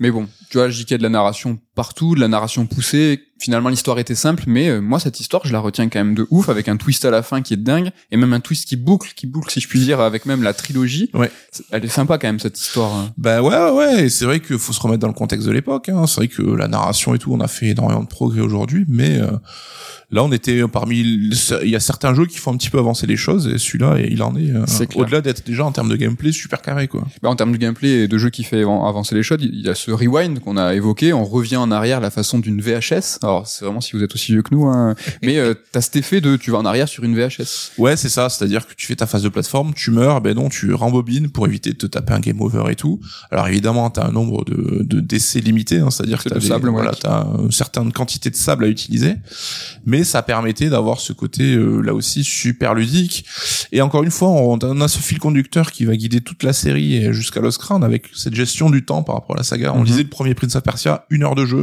Mais 0.01 0.11
bon, 0.11 0.27
tu 0.49 0.57
vois, 0.57 0.69
je 0.69 0.75
dis 0.77 0.83
qu'il 0.85 0.91
y 0.91 0.95
a 0.95 0.97
de 0.97 1.03
la 1.03 1.09
narration 1.09 1.59
partout, 1.75 2.15
de 2.15 2.19
la 2.21 2.27
narration 2.27 2.65
poussée. 2.65 3.21
Finalement, 3.37 3.67
l'histoire 3.67 3.99
était 3.99 4.15
simple, 4.15 4.45
mais 4.47 4.69
euh, 4.69 4.79
moi, 4.81 4.97
cette 4.97 5.19
histoire, 5.19 5.45
je 5.45 5.51
la 5.51 5.59
retiens 5.59 5.89
quand 5.89 5.99
même 5.99 6.15
de 6.15 6.25
ouf, 6.31 6.47
avec 6.47 6.69
un 6.69 6.77
twist 6.77 7.03
à 7.03 7.11
la 7.11 7.21
fin 7.21 7.41
qui 7.41 7.53
est 7.53 7.57
dingue, 7.57 7.89
et 8.11 8.15
même 8.17 8.31
un 8.31 8.39
twist 8.39 8.65
qui 8.67 8.77
boucle, 8.77 9.11
qui 9.13 9.27
boucle, 9.27 9.51
si 9.51 9.59
je 9.59 9.67
puis 9.67 9.79
dire, 9.79 9.99
avec 9.99 10.25
même 10.25 10.41
la 10.41 10.53
trilogie. 10.53 11.09
Ouais. 11.13 11.29
Elle 11.71 11.83
est 11.83 11.89
sympa 11.89 12.17
quand 12.17 12.27
même, 12.29 12.39
cette 12.39 12.57
histoire. 12.57 12.95
hein. 12.95 13.11
Bah 13.17 13.41
ouais, 13.41 13.71
ouais, 13.71 14.09
c'est 14.09 14.23
vrai 14.23 14.39
qu'il 14.39 14.57
faut 14.57 14.71
se 14.71 14.79
remettre 14.79 15.01
dans 15.01 15.09
le 15.09 15.13
contexte 15.13 15.45
de 15.45 15.51
l'époque. 15.51 15.89
Hein. 15.89 16.07
C'est 16.07 16.15
vrai 16.15 16.27
que 16.29 16.41
la 16.43 16.69
narration 16.69 17.13
et 17.13 17.19
tout, 17.19 17.33
on 17.33 17.41
a 17.41 17.47
fait 17.49 17.67
énormément 17.67 18.03
de 18.03 18.07
progrès 18.07 18.39
aujourd'hui, 18.39 18.85
mais 18.87 19.17
euh, 19.19 19.31
là, 20.11 20.23
on 20.23 20.31
était 20.31 20.65
parmi. 20.69 21.01
Il 21.01 21.69
y 21.69 21.75
a 21.75 21.81
certains 21.81 22.15
jeux 22.15 22.27
qui 22.27 22.37
font 22.37 22.53
un 22.53 22.57
petit 22.57 22.69
peu 22.69 22.79
avancer 22.79 23.05
les 23.05 23.17
choses, 23.17 23.47
et 23.53 23.57
celui-là, 23.57 23.97
il 23.99 24.23
en 24.23 24.33
est. 24.37 24.49
euh, 24.51 24.63
C'est 24.65 24.87
clair. 24.87 25.03
Au-delà 25.03 25.19
d'être 25.19 25.45
déjà 25.45 25.65
en 25.65 25.73
termes 25.73 25.89
de 25.89 25.97
gameplay 25.97 26.31
super 26.31 26.61
carré, 26.61 26.87
quoi. 26.87 27.05
Bah, 27.21 27.29
en 27.29 27.35
termes 27.35 27.51
de 27.51 27.57
gameplay 27.57 28.03
et 28.03 28.07
de 28.07 28.17
jeu 28.17 28.29
qui 28.29 28.45
fait 28.45 28.63
avan- 28.63 28.87
avancer 28.87 29.13
les 29.13 29.23
choses, 29.23 29.39
il 29.41 29.59
y 29.59 29.67
a 29.67 29.75
ce 29.75 29.91
rewind 29.91 30.39
qu'on 30.39 30.55
a 30.55 30.73
évoqué. 30.73 31.11
On 31.11 31.25
revient 31.25 31.57
en 31.65 31.71
arrière 31.71 31.99
la 31.99 32.09
façon 32.11 32.39
d'une 32.39 32.61
VHS. 32.61 33.19
Alors 33.23 33.47
c'est 33.47 33.65
vraiment 33.65 33.81
si 33.81 33.93
vous 33.93 34.03
êtes 34.03 34.13
aussi 34.13 34.31
vieux 34.31 34.41
que 34.41 34.53
nous, 34.53 34.65
hein. 34.67 34.95
mais 35.23 35.37
euh, 35.37 35.53
t'as 35.71 35.81
cet 35.81 35.95
effet 35.97 36.21
de 36.21 36.35
tu 36.37 36.51
vas 36.51 36.57
en 36.59 36.65
arrière 36.65 36.87
sur 36.87 37.03
une 37.03 37.15
VHS. 37.15 37.71
Ouais, 37.77 37.97
c'est 37.97 38.09
ça. 38.09 38.29
C'est-à-dire 38.29 38.67
que 38.67 38.73
tu 38.75 38.87
fais 38.87 38.95
ta 38.95 39.07
phase 39.07 39.23
de 39.23 39.29
plateforme, 39.29 39.73
tu 39.73 39.91
meurs, 39.91 40.21
ben 40.21 40.35
non, 40.35 40.49
tu 40.49 40.73
rembobines 40.73 41.29
pour 41.29 41.47
éviter 41.47 41.71
de 41.71 41.77
te 41.77 41.85
taper 41.87 42.13
un 42.13 42.19
game 42.19 42.39
over 42.41 42.63
et 42.71 42.75
tout. 42.75 42.99
Alors 43.31 43.47
évidemment, 43.47 43.89
t'as 43.89 44.07
un 44.07 44.11
nombre 44.11 44.45
de, 44.45 44.83
de 44.83 44.99
décès 44.99 45.39
limité, 45.39 45.79
hein, 45.79 45.89
c'est-à-dire 45.89 46.17
que 46.17 46.23
C'est 46.23 46.29
t'as 46.29 46.35
de 46.35 46.41
des- 46.41 46.47
sable, 46.47 46.69
ouais. 46.69 46.73
voilà, 46.75 46.91
t'as 46.93 47.25
une 47.43 47.51
certaine 47.51 47.91
quantité 47.91 48.29
de 48.29 48.35
sable 48.35 48.65
à 48.65 48.67
utiliser, 48.67 49.15
mais 49.85 50.03
ça 50.03 50.21
permettait 50.21 50.69
d'avoir 50.69 50.99
ce 50.99 51.13
côté 51.13 51.55
euh, 51.55 51.81
là 51.81 51.93
aussi 51.93 52.23
super 52.23 52.73
ludique. 52.75 53.25
Et 53.71 53.81
encore 53.81 54.03
une 54.03 54.11
fois, 54.11 54.29
on, 54.29 54.57
on 54.61 54.81
a 54.81 54.87
ce 54.87 54.99
fil 54.99 55.19
conducteur 55.19 55.71
qui 55.71 55.85
va 55.85 55.95
guider 55.95 56.21
toute 56.21 56.43
la 56.43 56.53
série 56.53 57.13
jusqu'à 57.13 57.41
Lost 57.41 57.57
Crown 57.59 57.83
avec 57.83 58.05
cette 58.13 58.35
gestion 58.35 58.69
du 58.69 58.85
temps 58.85 59.03
par 59.03 59.15
rapport 59.15 59.35
à 59.35 59.39
la 59.39 59.43
saga. 59.43 59.73
On 59.75 59.83
disait 59.83 60.03
le 60.03 60.09
premier 60.09 60.33
Prince 60.35 60.55
of 60.55 60.63
Persia, 60.63 61.05
une 61.09 61.23
heure 61.23 61.35
de 61.35 61.45
jeu. 61.45 61.54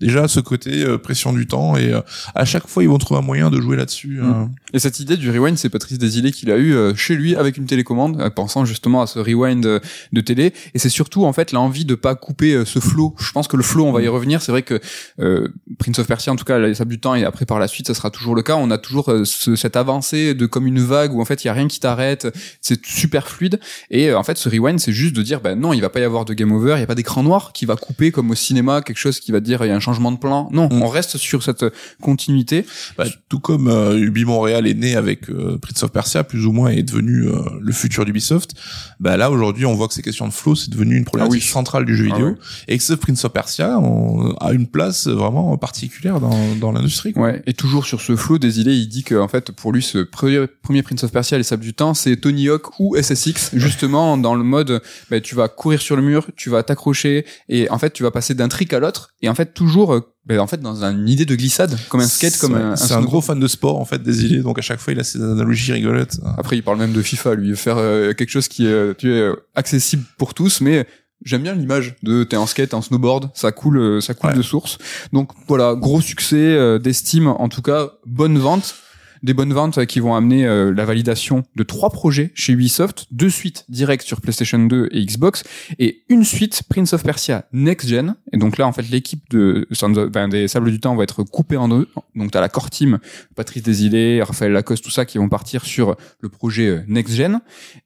Déjà 0.00 0.28
ce 0.28 0.40
côté 0.40 0.82
euh, 0.84 0.98
pression 0.98 1.32
du 1.32 1.46
temps 1.46 1.76
et 1.76 1.92
euh, 1.92 2.00
à 2.34 2.44
chaque 2.44 2.66
fois 2.66 2.82
ils 2.82 2.88
vont 2.88 2.98
trouver 2.98 3.18
un 3.20 3.22
moyen 3.24 3.50
de 3.50 3.60
jouer 3.60 3.76
là-dessus. 3.76 4.18
Mhm. 4.20 4.30
hein. 4.30 4.50
Et 4.72 4.78
cette 4.78 5.00
idée 5.00 5.16
du 5.16 5.30
rewind, 5.30 5.58
c'est 5.58 5.68
Patrice 5.68 5.98
Desilets 5.98 6.30
qui 6.32 6.46
l'a 6.46 6.56
eu 6.56 6.74
euh, 6.74 6.94
chez 6.94 7.14
lui 7.16 7.34
avec 7.36 7.56
une 7.56 7.66
télécommande, 7.66 8.20
euh, 8.20 8.30
pensant 8.30 8.64
justement 8.64 9.02
à 9.02 9.06
ce 9.06 9.18
rewind 9.18 9.66
euh, 9.66 9.80
de 10.12 10.20
télé. 10.20 10.52
Et 10.74 10.78
c'est 10.78 10.88
surtout 10.88 11.24
en 11.24 11.32
fait 11.32 11.52
l'envie 11.52 11.84
de 11.84 11.94
pas 11.94 12.14
couper 12.14 12.54
euh, 12.54 12.64
ce 12.64 12.78
flow. 12.78 13.14
Je 13.18 13.32
pense 13.32 13.48
que 13.48 13.56
le 13.56 13.62
flow, 13.62 13.84
on 13.84 13.92
va 13.92 14.00
y 14.02 14.08
revenir. 14.08 14.40
C'est 14.42 14.52
vrai 14.52 14.62
que 14.62 14.80
euh, 15.20 15.48
Prince 15.78 15.98
of 15.98 16.06
Persia, 16.06 16.32
en 16.32 16.36
tout 16.36 16.44
cas, 16.44 16.58
les 16.58 16.74
sables 16.74 16.90
du 16.90 17.00
temps, 17.00 17.14
et 17.14 17.24
après 17.24 17.44
par 17.46 17.58
la 17.58 17.68
suite, 17.68 17.86
ça 17.88 17.94
sera 17.94 18.10
toujours 18.10 18.34
le 18.34 18.42
cas. 18.42 18.56
On 18.56 18.70
a 18.70 18.78
toujours 18.78 19.10
euh, 19.10 19.24
ce- 19.24 19.56
cette 19.56 19.76
avancée 19.76 20.34
de 20.34 20.46
comme 20.46 20.66
une 20.66 20.80
vague 20.80 21.12
où 21.12 21.20
en 21.20 21.24
fait 21.24 21.44
il 21.44 21.48
y 21.48 21.50
a 21.50 21.52
rien 21.52 21.68
qui 21.68 21.80
t'arrête. 21.80 22.28
C'est 22.60 22.84
super 22.86 23.28
fluide. 23.28 23.58
Et 23.90 24.08
euh, 24.10 24.18
en 24.18 24.22
fait, 24.22 24.38
ce 24.38 24.48
rewind, 24.48 24.78
c'est 24.78 24.92
juste 24.92 25.14
de 25.16 25.22
dire, 25.22 25.40
ben 25.40 25.58
non, 25.58 25.72
il 25.72 25.80
va 25.80 25.88
pas 25.90 26.00
y 26.00 26.04
avoir 26.04 26.24
de 26.24 26.32
game 26.34 26.52
over. 26.52 26.74
Il 26.76 26.80
y 26.80 26.84
a 26.84 26.86
pas 26.86 26.94
d'écran 26.94 27.22
noir 27.22 27.52
qui 27.52 27.66
va 27.66 27.76
couper 27.76 28.12
comme 28.12 28.30
au 28.30 28.34
cinéma 28.34 28.82
quelque 28.82 28.98
chose 28.98 29.18
qui 29.20 29.32
va 29.32 29.39
dire 29.40 29.64
il 29.64 29.68
y 29.68 29.70
a 29.70 29.76
un 29.76 29.80
changement 29.80 30.12
de 30.12 30.18
plan. 30.18 30.48
Non, 30.52 30.68
Mm. 30.70 30.82
on 30.82 30.88
reste 30.88 31.16
sur 31.16 31.42
cette 31.42 31.64
continuité. 32.00 32.64
Bah, 32.96 33.04
tout 33.28 33.38
comme 33.40 33.68
euh, 33.68 33.96
Ubi 33.98 34.24
Montréal 34.24 34.66
est 34.66 34.74
né 34.74 34.96
avec 34.96 35.28
euh, 35.30 35.58
Prince 35.60 35.82
of 35.82 35.92
Persia, 35.92 36.24
plus 36.24 36.46
ou 36.46 36.52
moins, 36.52 36.70
et 36.70 36.78
est 36.78 36.82
devenu 36.82 37.26
euh, 37.28 37.38
le 37.60 37.72
futur 37.72 38.04
d'Ubisoft, 38.04 38.52
bah 38.98 39.16
là 39.16 39.30
aujourd'hui 39.30 39.66
on 39.66 39.74
voit 39.74 39.88
que 39.88 39.94
ces 39.94 40.02
questions 40.02 40.26
de 40.28 40.32
flow 40.32 40.54
c'est 40.54 40.70
devenu 40.70 40.96
une 40.96 41.04
problématique 41.04 41.42
Ah 41.42 41.46
oui. 41.46 41.52
centrale 41.52 41.84
du 41.84 41.96
jeu 41.96 42.06
Ah 42.10 42.14
vidéo, 42.14 42.36
et 42.68 42.76
que 42.78 42.84
ce 42.84 42.92
Prince 42.94 43.24
of 43.24 43.32
Persia 43.32 43.78
on, 43.78 44.32
a 44.40 44.52
une 44.52 44.66
place 44.66 45.06
vraiment 45.06 45.56
particulière 45.58 46.20
dans, 46.20 46.54
dans 46.60 46.72
l'industrie. 46.72 47.12
Ouais, 47.16 47.42
et 47.46 47.52
toujours 47.54 47.84
sur 47.86 48.00
ce 48.00 48.16
flow 48.16 48.38
des 48.38 48.60
idées, 48.60 48.74
il 48.76 48.88
dit 48.88 49.02
que 49.04 49.14
en 49.14 49.28
fait 49.28 49.50
pour 49.52 49.72
lui 49.72 49.82
ce 49.82 49.98
premier, 49.98 50.46
premier 50.62 50.82
Prince 50.82 51.04
of 51.04 51.12
Persia 51.12 51.36
les 51.38 51.44
sables 51.44 51.62
du 51.62 51.74
temps, 51.74 51.94
c'est 51.94 52.16
Tony 52.16 52.48
Hawk 52.48 52.78
ou 52.80 52.96
SSX 52.96 53.50
justement 53.54 54.16
dans 54.16 54.34
le 54.34 54.42
mode 54.44 54.82
bah, 55.10 55.20
tu 55.20 55.34
vas 55.34 55.48
courir 55.48 55.80
sur 55.80 55.96
le 55.96 56.02
mur, 56.02 56.26
tu 56.36 56.50
vas 56.50 56.62
t'accrocher 56.62 57.24
et 57.48 57.70
en 57.70 57.78
fait 57.78 57.92
tu 57.92 58.02
vas 58.02 58.10
passer 58.10 58.34
d'un 58.34 58.48
trick 58.48 58.72
à 58.72 58.78
l'autre 58.78 59.12
et 59.22 59.28
en 59.30 59.34
fait 59.34 59.54
toujours 59.54 59.94
euh, 59.94 60.00
bah, 60.26 60.40
en 60.42 60.46
fait 60.46 60.60
dans 60.60 60.84
une 60.84 61.08
idée 61.08 61.24
de 61.24 61.34
glissade 61.34 61.78
comme 61.88 62.00
un 62.00 62.06
skate 62.06 62.36
comme 62.38 62.54
un, 62.54 62.76
C'est 62.76 62.92
un 62.92 63.02
gros 63.02 63.20
fan 63.20 63.38
de 63.40 63.46
sport 63.48 63.78
en 63.78 63.84
fait 63.84 64.02
des 64.02 64.24
idées, 64.24 64.40
donc 64.42 64.58
à 64.58 64.62
chaque 64.62 64.80
fois 64.80 64.92
il 64.92 65.00
a 65.00 65.04
ses 65.04 65.20
analogies 65.22 65.72
rigolotes. 65.72 66.18
Après 66.36 66.56
il 66.56 66.62
parle 66.62 66.78
même 66.78 66.92
de 66.92 67.02
FIFA. 67.02 67.34
Lui 67.34 67.56
faire 67.56 67.78
euh, 67.78 68.12
quelque 68.12 68.30
chose 68.30 68.48
qui 68.48 68.66
est 68.66 68.70
euh, 68.72 68.94
tu 68.96 69.12
es 69.14 69.30
accessible 69.54 70.04
pour 70.18 70.34
tous. 70.34 70.60
Mais 70.60 70.86
J'aime 71.22 71.42
bien 71.42 71.54
l'image 71.54 71.96
de 72.02 72.24
t'es 72.24 72.36
en 72.38 72.46
skate, 72.46 72.72
en 72.72 72.80
snowboard, 72.80 73.28
ça 73.34 73.52
coule, 73.52 74.00
ça 74.00 74.14
coule 74.14 74.30
Ouais. 74.30 74.36
de 74.36 74.40
source. 74.40 74.78
Donc 75.12 75.32
voilà, 75.48 75.74
gros 75.74 76.00
succès 76.00 76.36
euh, 76.38 76.78
d'estime, 76.78 77.26
en 77.26 77.50
tout 77.50 77.60
cas. 77.60 77.90
Bonne 78.06 78.38
vente, 78.38 78.74
des 79.22 79.34
bonnes 79.34 79.52
ventes 79.52 79.78
euh, 79.78 79.84
qui 79.84 80.00
vont 80.00 80.14
amener 80.14 80.46
euh, 80.46 80.72
la 80.72 80.84
validation 80.84 81.44
de 81.56 81.62
trois 81.62 81.90
projets 81.90 82.32
chez 82.34 82.52
Ubisoft, 82.52 83.06
deux 83.10 83.30
suites 83.30 83.64
directes 83.68 84.06
sur 84.06 84.20
PlayStation 84.20 84.58
2 84.58 84.88
et 84.92 85.04
Xbox, 85.04 85.44
et 85.78 86.02
une 86.08 86.24
suite 86.24 86.62
Prince 86.68 86.92
of 86.92 87.02
Persia 87.02 87.46
Next 87.52 87.88
Gen. 87.88 88.14
Et 88.32 88.38
donc 88.38 88.58
là, 88.58 88.66
en 88.66 88.72
fait, 88.72 88.88
l'équipe 88.90 89.22
de 89.30 89.66
ben, 90.12 90.28
des 90.28 90.48
Sables 90.48 90.70
du 90.70 90.80
Temps 90.80 90.96
va 90.96 91.02
être 91.02 91.22
coupée 91.22 91.56
en 91.56 91.68
deux. 91.68 91.88
Donc 92.14 92.30
t'as 92.30 92.40
la 92.40 92.48
core 92.48 92.70
team, 92.70 92.98
Patrice 93.36 93.62
Desilets, 93.62 94.22
Raphaël 94.22 94.52
Lacoste, 94.52 94.84
tout 94.84 94.90
ça 94.90 95.04
qui 95.04 95.18
vont 95.18 95.28
partir 95.28 95.64
sur 95.64 95.96
le 96.20 96.28
projet 96.28 96.66
euh, 96.66 96.80
Next 96.88 97.14
Gen, 97.14 97.40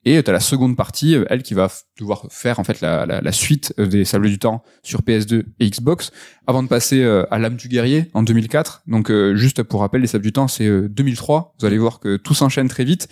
et 0.05 0.23
t'as 0.23 0.33
la 0.33 0.41
seconde 0.41 0.77
partie, 0.77 1.15
euh, 1.15 1.25
elle 1.31 1.43
qui 1.43 1.55
va 1.55 1.71
devoir 1.99 2.27
faire 2.31 2.59
en 2.59 2.65
fait 2.65 2.81
la, 2.81 3.07
la, 3.07 3.21
la 3.21 3.33
suite 3.33 3.75
des 3.79 4.05
Sables 4.05 4.29
du 4.29 4.39
Temps 4.39 4.63
sur 4.83 5.03
PS2 5.03 5.45
et 5.61 5.71
Xbox, 5.71 6.11
avant 6.47 6.63
de 6.63 6.69
passer 6.69 7.05
à 7.31 7.39
l'âme 7.39 7.57
du 7.57 7.69
guerrier 7.69 8.11
en 8.15 8.23
2004. 8.23 8.83
Donc 8.87 9.11
euh, 9.11 9.35
juste 9.37 9.63
pour 9.63 9.81
rappel, 9.81 10.01
les 10.01 10.07
Sables 10.07 10.25
du 10.25 10.33
Temps, 10.33 10.49
c'est 10.49 10.69
2003 10.89 11.24
vous 11.59 11.67
allez 11.67 11.79
voir 11.79 12.01
que 12.01 12.17
tout 12.17 12.35
s'enchaîne 12.35 12.69
très 12.69 12.85
vite. 12.85 13.09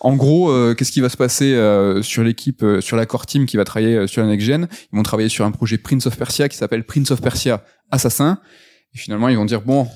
En 0.00 0.16
gros, 0.16 0.50
euh, 0.50 0.74
qu'est-ce 0.74 0.90
qui 0.90 1.00
va 1.00 1.08
se 1.08 1.16
passer 1.16 1.54
euh, 1.54 2.02
sur 2.02 2.24
l'équipe, 2.24 2.64
euh, 2.64 2.80
sur 2.80 2.96
la 2.96 3.06
core 3.06 3.24
team 3.24 3.46
qui 3.46 3.56
va 3.56 3.64
travailler 3.64 4.08
sur 4.08 4.20
la 4.20 4.28
next 4.28 4.44
gen? 4.44 4.66
Ils 4.92 4.96
vont 4.96 5.04
travailler 5.04 5.28
sur 5.28 5.44
un 5.44 5.52
projet 5.52 5.78
Prince 5.78 6.06
of 6.06 6.16
Persia 6.16 6.48
qui 6.48 6.56
s'appelle 6.56 6.84
Prince 6.84 7.12
of 7.12 7.22
Persia 7.22 7.64
Assassin. 7.92 8.40
Et 8.94 8.98
finalement, 8.98 9.28
ils 9.28 9.36
vont 9.36 9.44
dire 9.44 9.60
bon, 9.60 9.86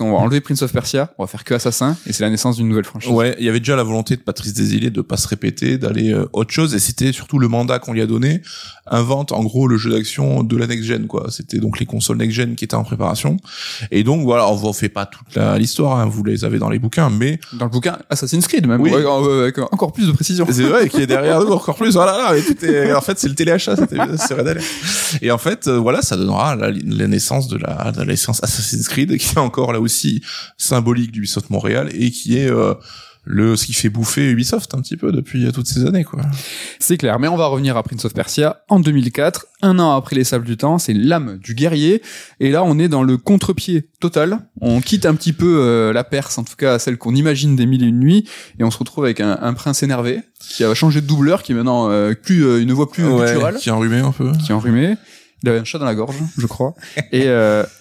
on 0.00 0.12
va 0.12 0.18
enlever 0.18 0.40
Prince 0.40 0.62
of 0.62 0.72
Persia, 0.72 1.10
on 1.18 1.24
va 1.24 1.26
faire 1.26 1.44
que 1.44 1.54
Assassin, 1.54 1.96
et 2.06 2.12
c'est 2.12 2.22
la 2.22 2.30
naissance 2.30 2.56
d'une 2.56 2.68
nouvelle 2.68 2.84
franchise. 2.84 3.10
Ouais, 3.10 3.34
il 3.38 3.44
y 3.46 3.48
avait 3.48 3.60
déjà 3.60 3.76
la 3.76 3.82
volonté 3.82 4.16
de 4.16 4.20
Patrice 4.20 4.52
Desilets 4.54 4.90
de 4.90 5.00
pas 5.00 5.16
se 5.16 5.26
répéter, 5.28 5.78
d'aller 5.78 6.12
euh, 6.12 6.26
autre 6.32 6.52
chose, 6.52 6.74
et 6.74 6.78
c'était 6.78 7.12
surtout 7.12 7.38
le 7.38 7.48
mandat 7.48 7.78
qu'on 7.78 7.92
lui 7.92 8.02
a 8.02 8.06
donné, 8.06 8.42
invente 8.86 9.32
en 9.32 9.42
gros 9.42 9.66
le 9.68 9.76
jeu 9.78 9.90
d'action 9.90 10.42
de 10.42 10.56
la 10.56 10.66
next 10.66 10.84
gen, 10.84 11.06
quoi. 11.06 11.26
C'était 11.30 11.58
donc 11.58 11.78
les 11.80 11.86
consoles 11.86 12.16
next 12.18 12.32
gen 12.36 12.54
qui 12.56 12.64
étaient 12.64 12.74
en 12.74 12.84
préparation. 12.84 13.36
Et 13.90 14.02
donc 14.04 14.22
voilà, 14.24 14.48
on 14.48 14.54
vous 14.54 14.72
fait 14.72 14.88
pas 14.88 15.06
toute 15.06 15.34
la- 15.34 15.58
l'histoire, 15.58 15.98
hein, 15.98 16.06
vous 16.06 16.24
les 16.24 16.44
avez 16.44 16.58
dans 16.58 16.68
les 16.70 16.78
bouquins, 16.78 17.08
mais 17.10 17.38
Dans 17.52 17.64
le 17.66 17.70
bouquin 17.70 17.98
Assassin's 18.10 18.46
Creed 18.46 18.66
même, 18.66 18.80
Oui. 18.80 18.92
avec 18.92 19.58
encore 19.58 19.92
plus 19.92 20.06
de 20.06 20.12
précision. 20.12 20.46
c'est 20.50 20.62
vrai 20.64 20.88
qu'il 20.88 21.00
est 21.00 21.06
derrière 21.06 21.40
nous 21.40 21.52
encore 21.52 21.74
plus. 21.76 21.94
Voilà, 21.94 22.16
là, 22.18 22.32
mais 22.34 22.42
tout 22.42 22.64
est- 22.64 22.92
en 22.92 23.00
fait, 23.00 23.18
c'est 23.18 23.28
le 23.28 23.34
téléachat, 23.34 23.76
c'est 23.76 24.34
vrai 24.34 24.44
d'aller. 24.44 24.60
Et 25.22 25.30
en 25.30 25.38
fait, 25.38 25.66
euh, 25.68 25.78
voilà, 25.78 26.02
ça 26.02 26.16
donnera 26.16 26.54
la, 26.56 26.70
la 26.70 27.06
naissance 27.06 27.48
de 27.48 27.56
la, 27.58 27.92
de 27.92 27.98
la 27.98 28.04
licence 28.12 28.42
Assassin's 28.42 28.88
Creed, 28.88 29.16
qui 29.16 29.34
est 29.34 29.38
encore 29.38 29.69
là 29.72 29.80
aussi 29.80 30.22
symbolique 30.56 31.12
d'Ubisoft 31.12 31.50
Montréal 31.50 31.90
et 31.92 32.10
qui 32.10 32.36
est 32.36 32.50
euh, 32.50 32.74
le 33.24 33.56
ce 33.56 33.66
qui 33.66 33.72
fait 33.72 33.88
bouffer 33.88 34.30
Ubisoft 34.30 34.74
un 34.74 34.80
petit 34.80 34.96
peu 34.96 35.12
depuis 35.12 35.46
euh, 35.46 35.52
toutes 35.52 35.66
ces 35.66 35.84
années, 35.86 36.04
quoi. 36.04 36.22
C'est 36.78 36.96
clair, 36.96 37.18
mais 37.18 37.28
on 37.28 37.36
va 37.36 37.46
revenir 37.46 37.76
à 37.76 37.82
Prince 37.82 38.04
of 38.04 38.14
Persia 38.14 38.62
en 38.68 38.80
2004, 38.80 39.46
un 39.62 39.78
an 39.78 39.92
après 39.92 40.16
les 40.16 40.24
Sables 40.24 40.46
du 40.46 40.56
Temps, 40.56 40.78
c'est 40.78 40.94
l'âme 40.94 41.38
du 41.38 41.54
guerrier, 41.54 42.02
et 42.40 42.50
là 42.50 42.64
on 42.64 42.78
est 42.78 42.88
dans 42.88 43.02
le 43.02 43.16
contre-pied 43.18 43.88
total, 44.00 44.38
on 44.60 44.80
quitte 44.80 45.06
un 45.06 45.14
petit 45.14 45.32
peu 45.32 45.60
euh, 45.60 45.92
la 45.92 46.04
Perse, 46.04 46.38
en 46.38 46.44
tout 46.44 46.56
cas 46.56 46.78
celle 46.78 46.96
qu'on 46.96 47.14
imagine 47.14 47.56
des 47.56 47.66
Mille 47.66 47.82
et 47.82 47.86
Une 47.86 48.00
Nuits, 48.00 48.28
et 48.58 48.64
on 48.64 48.70
se 48.70 48.78
retrouve 48.78 49.04
avec 49.04 49.20
un, 49.20 49.38
un 49.40 49.52
prince 49.52 49.82
énervé, 49.82 50.20
qui 50.40 50.64
a 50.64 50.74
changé 50.74 51.00
de 51.00 51.06
doubleur, 51.06 51.42
qui 51.42 51.52
est 51.52 51.54
maintenant 51.54 51.90
euh, 51.90 52.14
plus 52.14 52.44
euh, 52.44 52.62
une 52.62 52.72
voix 52.72 52.90
plus 52.90 53.04
gutturale, 53.04 53.56
qui 53.56 53.68
est 53.68 53.72
enrhumé 53.72 53.98
un 53.98 54.12
peu. 54.12 54.32
qui 54.32 54.50
est 54.50 54.54
enrhumé, 54.54 54.96
il 55.42 55.48
avait 55.48 55.58
un 55.58 55.64
chat 55.64 55.78
dans 55.78 55.84
la 55.84 55.94
gorge, 55.94 56.16
je 56.38 56.46
crois, 56.46 56.74
et 57.12 57.26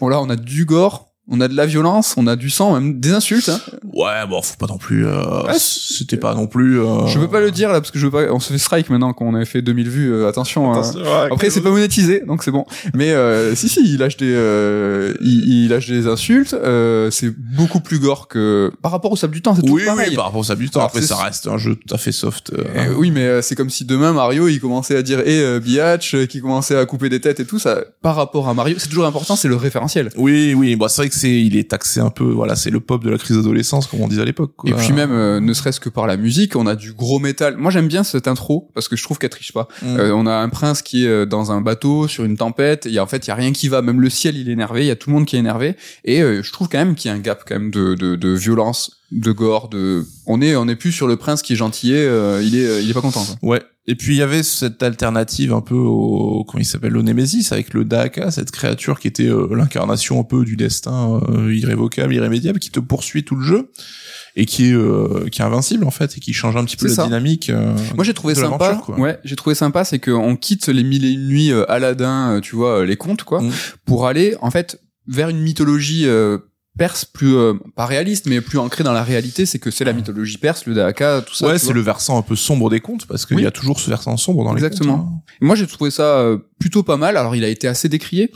bon 0.01 0.09
là 0.09 0.21
on 0.21 0.29
a 0.29 0.35
du 0.35 0.65
gore, 0.65 1.08
on 1.29 1.41
a 1.41 1.47
de 1.47 1.55
la 1.55 1.65
violence, 1.65 2.15
on 2.17 2.27
a 2.27 2.35
du 2.35 2.49
sang, 2.49 2.73
même 2.73 2.99
des 2.99 3.11
insultes, 3.11 3.49
hein. 3.49 3.59
Ouais, 3.93 4.25
bon, 4.29 4.41
faut 4.41 4.55
pas 4.57 4.67
non 4.67 4.77
plus. 4.77 5.05
Euh, 5.05 5.43
Ouais, 5.43 5.53
c'était 5.57 6.17
pas 6.17 6.33
non 6.35 6.47
plus. 6.47 6.79
Euh... 6.79 7.07
Je 7.07 7.19
veux 7.19 7.27
pas 7.27 7.39
le 7.39 7.51
dire 7.51 7.69
là 7.71 7.79
parce 7.81 7.91
que 7.91 7.99
je 7.99 8.05
veux 8.07 8.11
pas. 8.11 8.31
On 8.33 8.39
se 8.39 8.51
fait 8.53 8.59
strike 8.59 8.89
maintenant 8.89 9.13
qu'on 9.13 9.33
avait 9.35 9.45
fait 9.45 9.61
2000 9.61 9.89
vues. 9.89 10.11
euh, 10.13 10.27
attention. 10.27 10.73
hein. 10.73 10.79
Attention, 10.79 11.01
ouais, 11.01 11.29
Après 11.31 11.49
c'est 11.49 11.61
pas 11.61 11.69
monétisé 11.71 12.23
donc 12.27 12.43
c'est 12.43 12.51
bon. 12.51 12.65
Mais 12.93 13.11
euh, 13.11 13.55
si 13.55 13.69
si, 13.69 13.81
il 13.83 13.97
lâche 13.99 14.17
des 14.17 14.33
euh, 14.33 15.13
il, 15.21 15.63
il 15.65 15.69
lâche 15.69 15.87
des 15.87 16.07
insultes. 16.07 16.53
Euh, 16.53 17.09
c'est 17.11 17.33
beaucoup 17.37 17.79
plus 17.79 17.99
gore 17.99 18.27
que 18.27 18.71
par 18.81 18.91
rapport 18.91 19.11
au 19.11 19.15
sable 19.15 19.33
du 19.33 19.41
temps. 19.41 19.55
C'est 19.55 19.61
tout 19.61 19.73
Oui, 19.73 19.85
pareil. 19.85 20.09
oui, 20.09 20.15
par 20.15 20.25
rapport 20.25 20.41
au 20.41 20.43
Sabre 20.43 20.59
du 20.61 20.69
temps. 20.69 20.79
Alors, 20.79 20.89
Après, 20.89 21.01
ça 21.01 21.15
reste 21.17 21.47
un 21.47 21.57
jeu 21.57 21.75
tout 21.75 21.93
à 21.93 21.97
fait 21.97 22.11
soft. 22.11 22.51
Euh, 22.57 22.93
oui, 22.97 23.11
mais 23.11 23.21
euh, 23.25 23.41
c'est 23.41 23.55
comme 23.55 23.69
si 23.69 23.85
demain 23.85 24.13
Mario 24.13 24.47
il 24.47 24.59
commençait 24.59 24.95
à 24.95 25.01
dire 25.01 25.19
eh 25.25 25.39
euh, 25.41 25.59
biatch, 25.59 26.15
qui 26.27 26.41
commençait 26.41 26.75
à 26.77 26.85
couper 26.85 27.09
des 27.09 27.19
têtes 27.21 27.39
et 27.39 27.45
tout 27.45 27.59
ça. 27.59 27.81
Par 28.01 28.15
rapport 28.15 28.47
à 28.49 28.53
Mario, 28.53 28.75
c'est 28.79 28.89
toujours 28.89 29.05
important, 29.05 29.35
c'est 29.35 29.47
le 29.47 29.55
référentiel. 29.55 30.09
Oui, 30.17 30.53
oui, 30.55 30.75
bah 30.75 30.87
c'est 30.89 31.01
vrai 31.01 31.09
que 31.09 31.15
il 31.23 31.57
est 31.57 31.69
taxé 31.69 31.99
un 31.99 32.09
peu. 32.09 32.25
Voilà, 32.25 32.55
c'est 32.55 32.69
le 32.69 32.79
pop 32.79 33.03
de 33.03 33.09
la 33.09 33.17
crise 33.17 33.37
d'adolescence, 33.37 33.87
comme 33.87 34.01
on 34.01 34.07
disait 34.07 34.21
à 34.21 34.25
l'époque. 34.25 34.53
Et 34.65 34.73
puis 34.73 34.93
même, 34.93 35.11
euh, 35.11 35.39
ne 35.39 35.53
serait-ce 35.53 35.79
que 35.79 35.89
par 35.89 36.07
la 36.07 36.17
musique, 36.17 36.55
on 36.55 36.67
a 36.67 36.75
du 36.75 36.93
gros 36.93 37.19
métal. 37.19 37.57
Moi 37.57 37.71
j'aime 37.71 37.87
bien 37.87 38.03
cette 38.03 38.27
intro 38.27 38.69
parce 38.73 38.87
que 38.87 38.95
je 38.95 39.03
trouve 39.03 39.17
qu'elle 39.17 39.29
triche 39.29 39.53
pas. 39.53 39.67
Mm. 39.81 39.97
Euh, 39.97 40.15
on 40.15 40.25
a 40.25 40.33
un 40.33 40.49
prince 40.49 40.81
qui 40.81 41.05
est 41.05 41.09
euh, 41.09 41.25
dans 41.25 41.51
un 41.51 41.61
bateau 41.61 42.07
sur 42.07 42.23
une 42.25 42.37
tempête 42.37 42.85
et 42.85 42.99
en 42.99 43.07
fait 43.07 43.25
il 43.25 43.29
y 43.29 43.31
a 43.31 43.35
rien 43.35 43.51
qui 43.51 43.67
va 43.67 43.81
même 43.81 44.01
le 44.01 44.09
ciel 44.09 44.37
il 44.37 44.49
est 44.49 44.53
énervé 44.53 44.81
il 44.81 44.87
y 44.87 44.91
a 44.91 44.95
tout 44.95 45.09
le 45.09 45.15
monde 45.15 45.25
qui 45.25 45.35
est 45.35 45.39
énervé 45.39 45.75
et 46.05 46.21
euh, 46.21 46.41
je 46.43 46.51
trouve 46.51 46.69
quand 46.69 46.77
même 46.77 46.95
qu'il 46.95 47.09
y 47.09 47.13
a 47.13 47.17
un 47.17 47.19
gap 47.19 47.43
quand 47.47 47.55
même 47.55 47.71
de, 47.71 47.95
de, 47.95 48.15
de 48.15 48.29
violence 48.29 48.98
de 49.11 49.31
gore 49.31 49.69
de 49.69 50.05
on 50.27 50.41
est 50.41 50.55
on 50.55 50.67
est 50.67 50.75
plus 50.75 50.91
sur 50.91 51.07
le 51.07 51.17
prince 51.17 51.41
qui 51.41 51.53
est 51.53 51.55
gentillet 51.55 51.97
euh, 52.05 52.41
il 52.43 52.55
est 52.55 52.65
euh, 52.67 52.81
il 52.81 52.89
est 52.89 52.93
pas 52.93 53.01
content 53.01 53.23
quoi. 53.25 53.35
Ouais. 53.41 53.63
Et 53.87 53.95
puis 53.95 54.13
il 54.13 54.17
y 54.19 54.21
avait 54.21 54.43
cette 54.43 54.83
alternative 54.83 55.51
un 55.51 55.61
peu 55.61 55.73
au 55.73 56.43
comment 56.47 56.61
il 56.61 56.65
s'appelle 56.65 56.91
le 56.93 57.01
Némésis 57.01 57.51
avec 57.51 57.73
le 57.73 57.85
Daka, 57.85 58.29
cette 58.29 58.51
créature 58.51 58.99
qui 58.99 59.07
était 59.07 59.23
euh, 59.25 59.47
l'incarnation 59.55 60.19
un 60.19 60.23
peu 60.23 60.45
du 60.45 60.55
destin 60.55 61.19
euh, 61.27 61.51
irrévocable, 61.55 62.13
irrémédiable, 62.13 62.59
qui 62.59 62.69
te 62.69 62.79
poursuit 62.79 63.23
tout 63.25 63.35
le 63.35 63.43
jeu 63.43 63.71
et 64.35 64.45
qui 64.45 64.69
est 64.69 64.73
euh, 64.73 65.25
qui 65.31 65.41
est 65.41 65.45
invincible 65.45 65.85
en 65.85 65.91
fait 65.91 66.15
et 66.17 66.19
qui 66.19 66.33
change 66.33 66.55
un 66.55 66.63
petit 66.65 66.77
peu 66.77 66.87
la 66.87 66.93
ça. 66.93 67.03
dynamique. 67.05 67.51
moi 67.95 68.03
j'ai 68.03 68.13
trouvé 68.13 68.35
de 68.35 68.39
sympa 68.39 68.79
ouais 68.99 69.17
j'ai 69.23 69.35
trouvé 69.35 69.55
sympa 69.55 69.83
c'est 69.83 69.97
qu'on 69.97 70.35
quitte 70.35 70.67
les 70.67 70.83
mille 70.83 71.03
et 71.03 71.09
une 71.09 71.27
nuits 71.27 71.51
euh, 71.51 71.65
Aladdin 71.71 72.39
tu 72.43 72.55
vois 72.55 72.85
les 72.85 72.95
contes 72.95 73.23
quoi 73.23 73.41
Mm. 73.41 73.49
pour 73.85 74.05
aller 74.05 74.35
en 74.41 74.51
fait 74.51 74.79
vers 75.07 75.29
une 75.29 75.39
mythologie 75.39 76.05
euh, 76.05 76.37
perse 76.79 77.05
plus 77.05 77.35
euh, 77.35 77.53
pas 77.75 77.85
réaliste 77.85 78.25
mais 78.25 78.41
plus 78.41 78.57
ancrée 78.57 78.83
dans 78.83 78.93
la 78.93 79.03
réalité 79.03 79.45
c'est 79.45 79.59
que 79.59 79.69
c'est 79.69 79.83
la 79.85 79.93
mythologie 79.93 80.37
perse 80.37 80.65
le 80.65 80.73
Daka 80.73 81.21
tout 81.21 81.35
ça 81.35 81.47
ouais, 81.47 81.59
c'est 81.59 81.73
le 81.73 81.81
versant 81.81 82.17
un 82.17 82.21
peu 82.23 82.35
sombre 82.35 82.69
des 82.71 82.79
contes 82.79 83.05
parce 83.05 83.25
qu'il 83.27 83.35
Oui. 83.37 83.43
y 83.43 83.45
a 83.45 83.51
toujours 83.51 83.79
ce 83.79 83.89
versant 83.89 84.17
sombre 84.17 84.43
dans 84.45 84.53
les 84.53 84.63
Exactement. 84.65 84.97
contes. 84.97 85.07
hein. 85.07 85.21
Moi, 85.41 85.55
j'ai 85.55 85.67
trouvé 85.67 85.91
ça 85.91 86.03
euh, 86.03 86.37
plutôt 86.59 86.83
pas 86.83 86.97
mal. 86.97 87.15
Alors, 87.15 87.33
il 87.35 87.43
a 87.45 87.47
été 87.47 87.67
assez 87.67 87.87
décrié, 87.87 88.29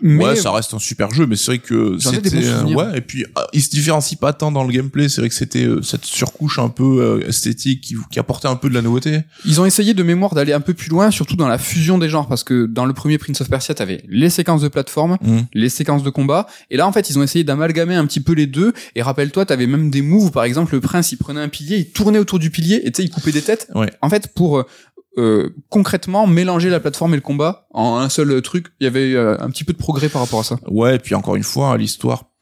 mais 0.00 0.24
ouais, 0.24 0.36
ça 0.36 0.52
reste 0.52 0.72
un 0.74 0.78
super 0.78 1.10
jeu, 1.10 1.26
mais 1.26 1.34
c'est 1.36 1.46
vrai 1.46 1.58
que 1.58 1.96
c'était 1.98 2.30
euh, 2.46 2.62
ouais, 2.64 2.98
et 2.98 3.00
puis 3.00 3.24
euh, 3.24 3.40
il 3.52 3.60
se 3.62 3.70
différencie 3.70 4.18
pas 4.18 4.32
tant 4.32 4.52
dans 4.52 4.62
le 4.64 4.72
gameplay. 4.72 5.08
C'est 5.08 5.20
vrai 5.20 5.28
que 5.28 5.34
c'était 5.34 5.66
cette 5.82 6.04
surcouche 6.04 6.58
un 6.60 6.68
peu 6.68 7.22
esthétique 7.26 7.80
qui, 7.80 7.96
qui 8.10 8.18
apportait 8.20 8.46
un 8.48 8.54
peu 8.56 8.68
de 8.68 8.74
la 8.74 8.82
nouveauté. 8.82 9.20
ils 9.44 9.60
ont 9.60 9.66
essayé 9.66 9.94
de 9.94 10.02
mémoire 10.02 10.34
d'aller 10.34 10.52
un 10.52 10.60
peu 10.60 10.74
plus 10.74 10.88
loin, 10.90 11.10
surtout 11.10 11.36
dans 11.36 11.48
la 11.48 11.58
fusion 11.58 11.98
des 11.98 12.08
genres, 12.08 12.28
parce 12.28 12.44
que 12.44 12.66
dans 12.66 12.84
le 12.86 12.92
premier 12.92 13.18
Prince 13.18 13.40
of 13.40 13.48
Persia, 13.50 13.74
t'avais 13.74 14.04
les 14.08 14.30
séquences 14.30 14.62
de 14.62 14.68
plateforme, 14.68 15.16
Mm. 15.22 15.38
les 15.54 15.68
séquences 15.68 16.02
de 16.02 16.10
combat, 16.10 16.46
et 16.70 16.76
là, 16.76 16.86
en 16.86 16.92
fait, 16.92 17.08
ils 17.10 17.18
ont 17.18 17.22
essayé 17.22 17.44
d'amalgamer 17.44 17.83
un 17.92 18.06
petit 18.06 18.20
peu 18.20 18.32
les 18.32 18.46
deux. 18.46 18.72
Et 18.94 19.02
rappelle-toi, 19.02 19.44
t'avais 19.44 19.66
même 19.66 19.90
des 19.90 20.00
moves, 20.00 20.30
par 20.30 20.44
exemple, 20.44 20.74
le 20.74 20.80
prince, 20.80 21.12
il 21.12 21.18
prenait 21.18 21.40
un 21.40 21.48
pilier, 21.48 21.76
il 21.76 21.90
tournait 21.90 22.18
autour 22.18 22.38
du 22.38 22.50
pilier, 22.50 22.80
et 22.84 22.90
tu 22.90 23.02
sais, 23.02 23.04
il 23.04 23.10
coupait 23.10 23.32
des 23.32 23.42
têtes. 23.42 23.68
Ouais. 23.74 23.92
En 24.00 24.08
fait, 24.08 24.32
pour 24.34 24.58
euh, 24.58 24.66
euh, 25.18 25.50
concrètement 25.68 26.26
mélanger 26.26 26.70
la 26.70 26.80
plateforme 26.80 27.12
et 27.12 27.16
le 27.16 27.22
combat 27.22 27.66
en 27.70 27.96
un 27.96 28.08
seul 28.08 28.40
truc, 28.42 28.68
il 28.80 28.84
y 28.84 28.86
avait 28.86 29.14
euh, 29.14 29.36
un 29.40 29.50
petit 29.50 29.64
peu 29.64 29.72
de 29.72 29.78
progrès 29.78 30.08
par 30.08 30.22
rapport 30.22 30.40
à 30.40 30.44
ça. 30.44 30.56
Ouais, 30.68 30.96
et 30.96 30.98
puis 30.98 31.14
encore 31.14 31.36
une 31.36 31.42
fois, 31.42 31.76
l'histoire 31.76 32.14
alors, 32.14 32.33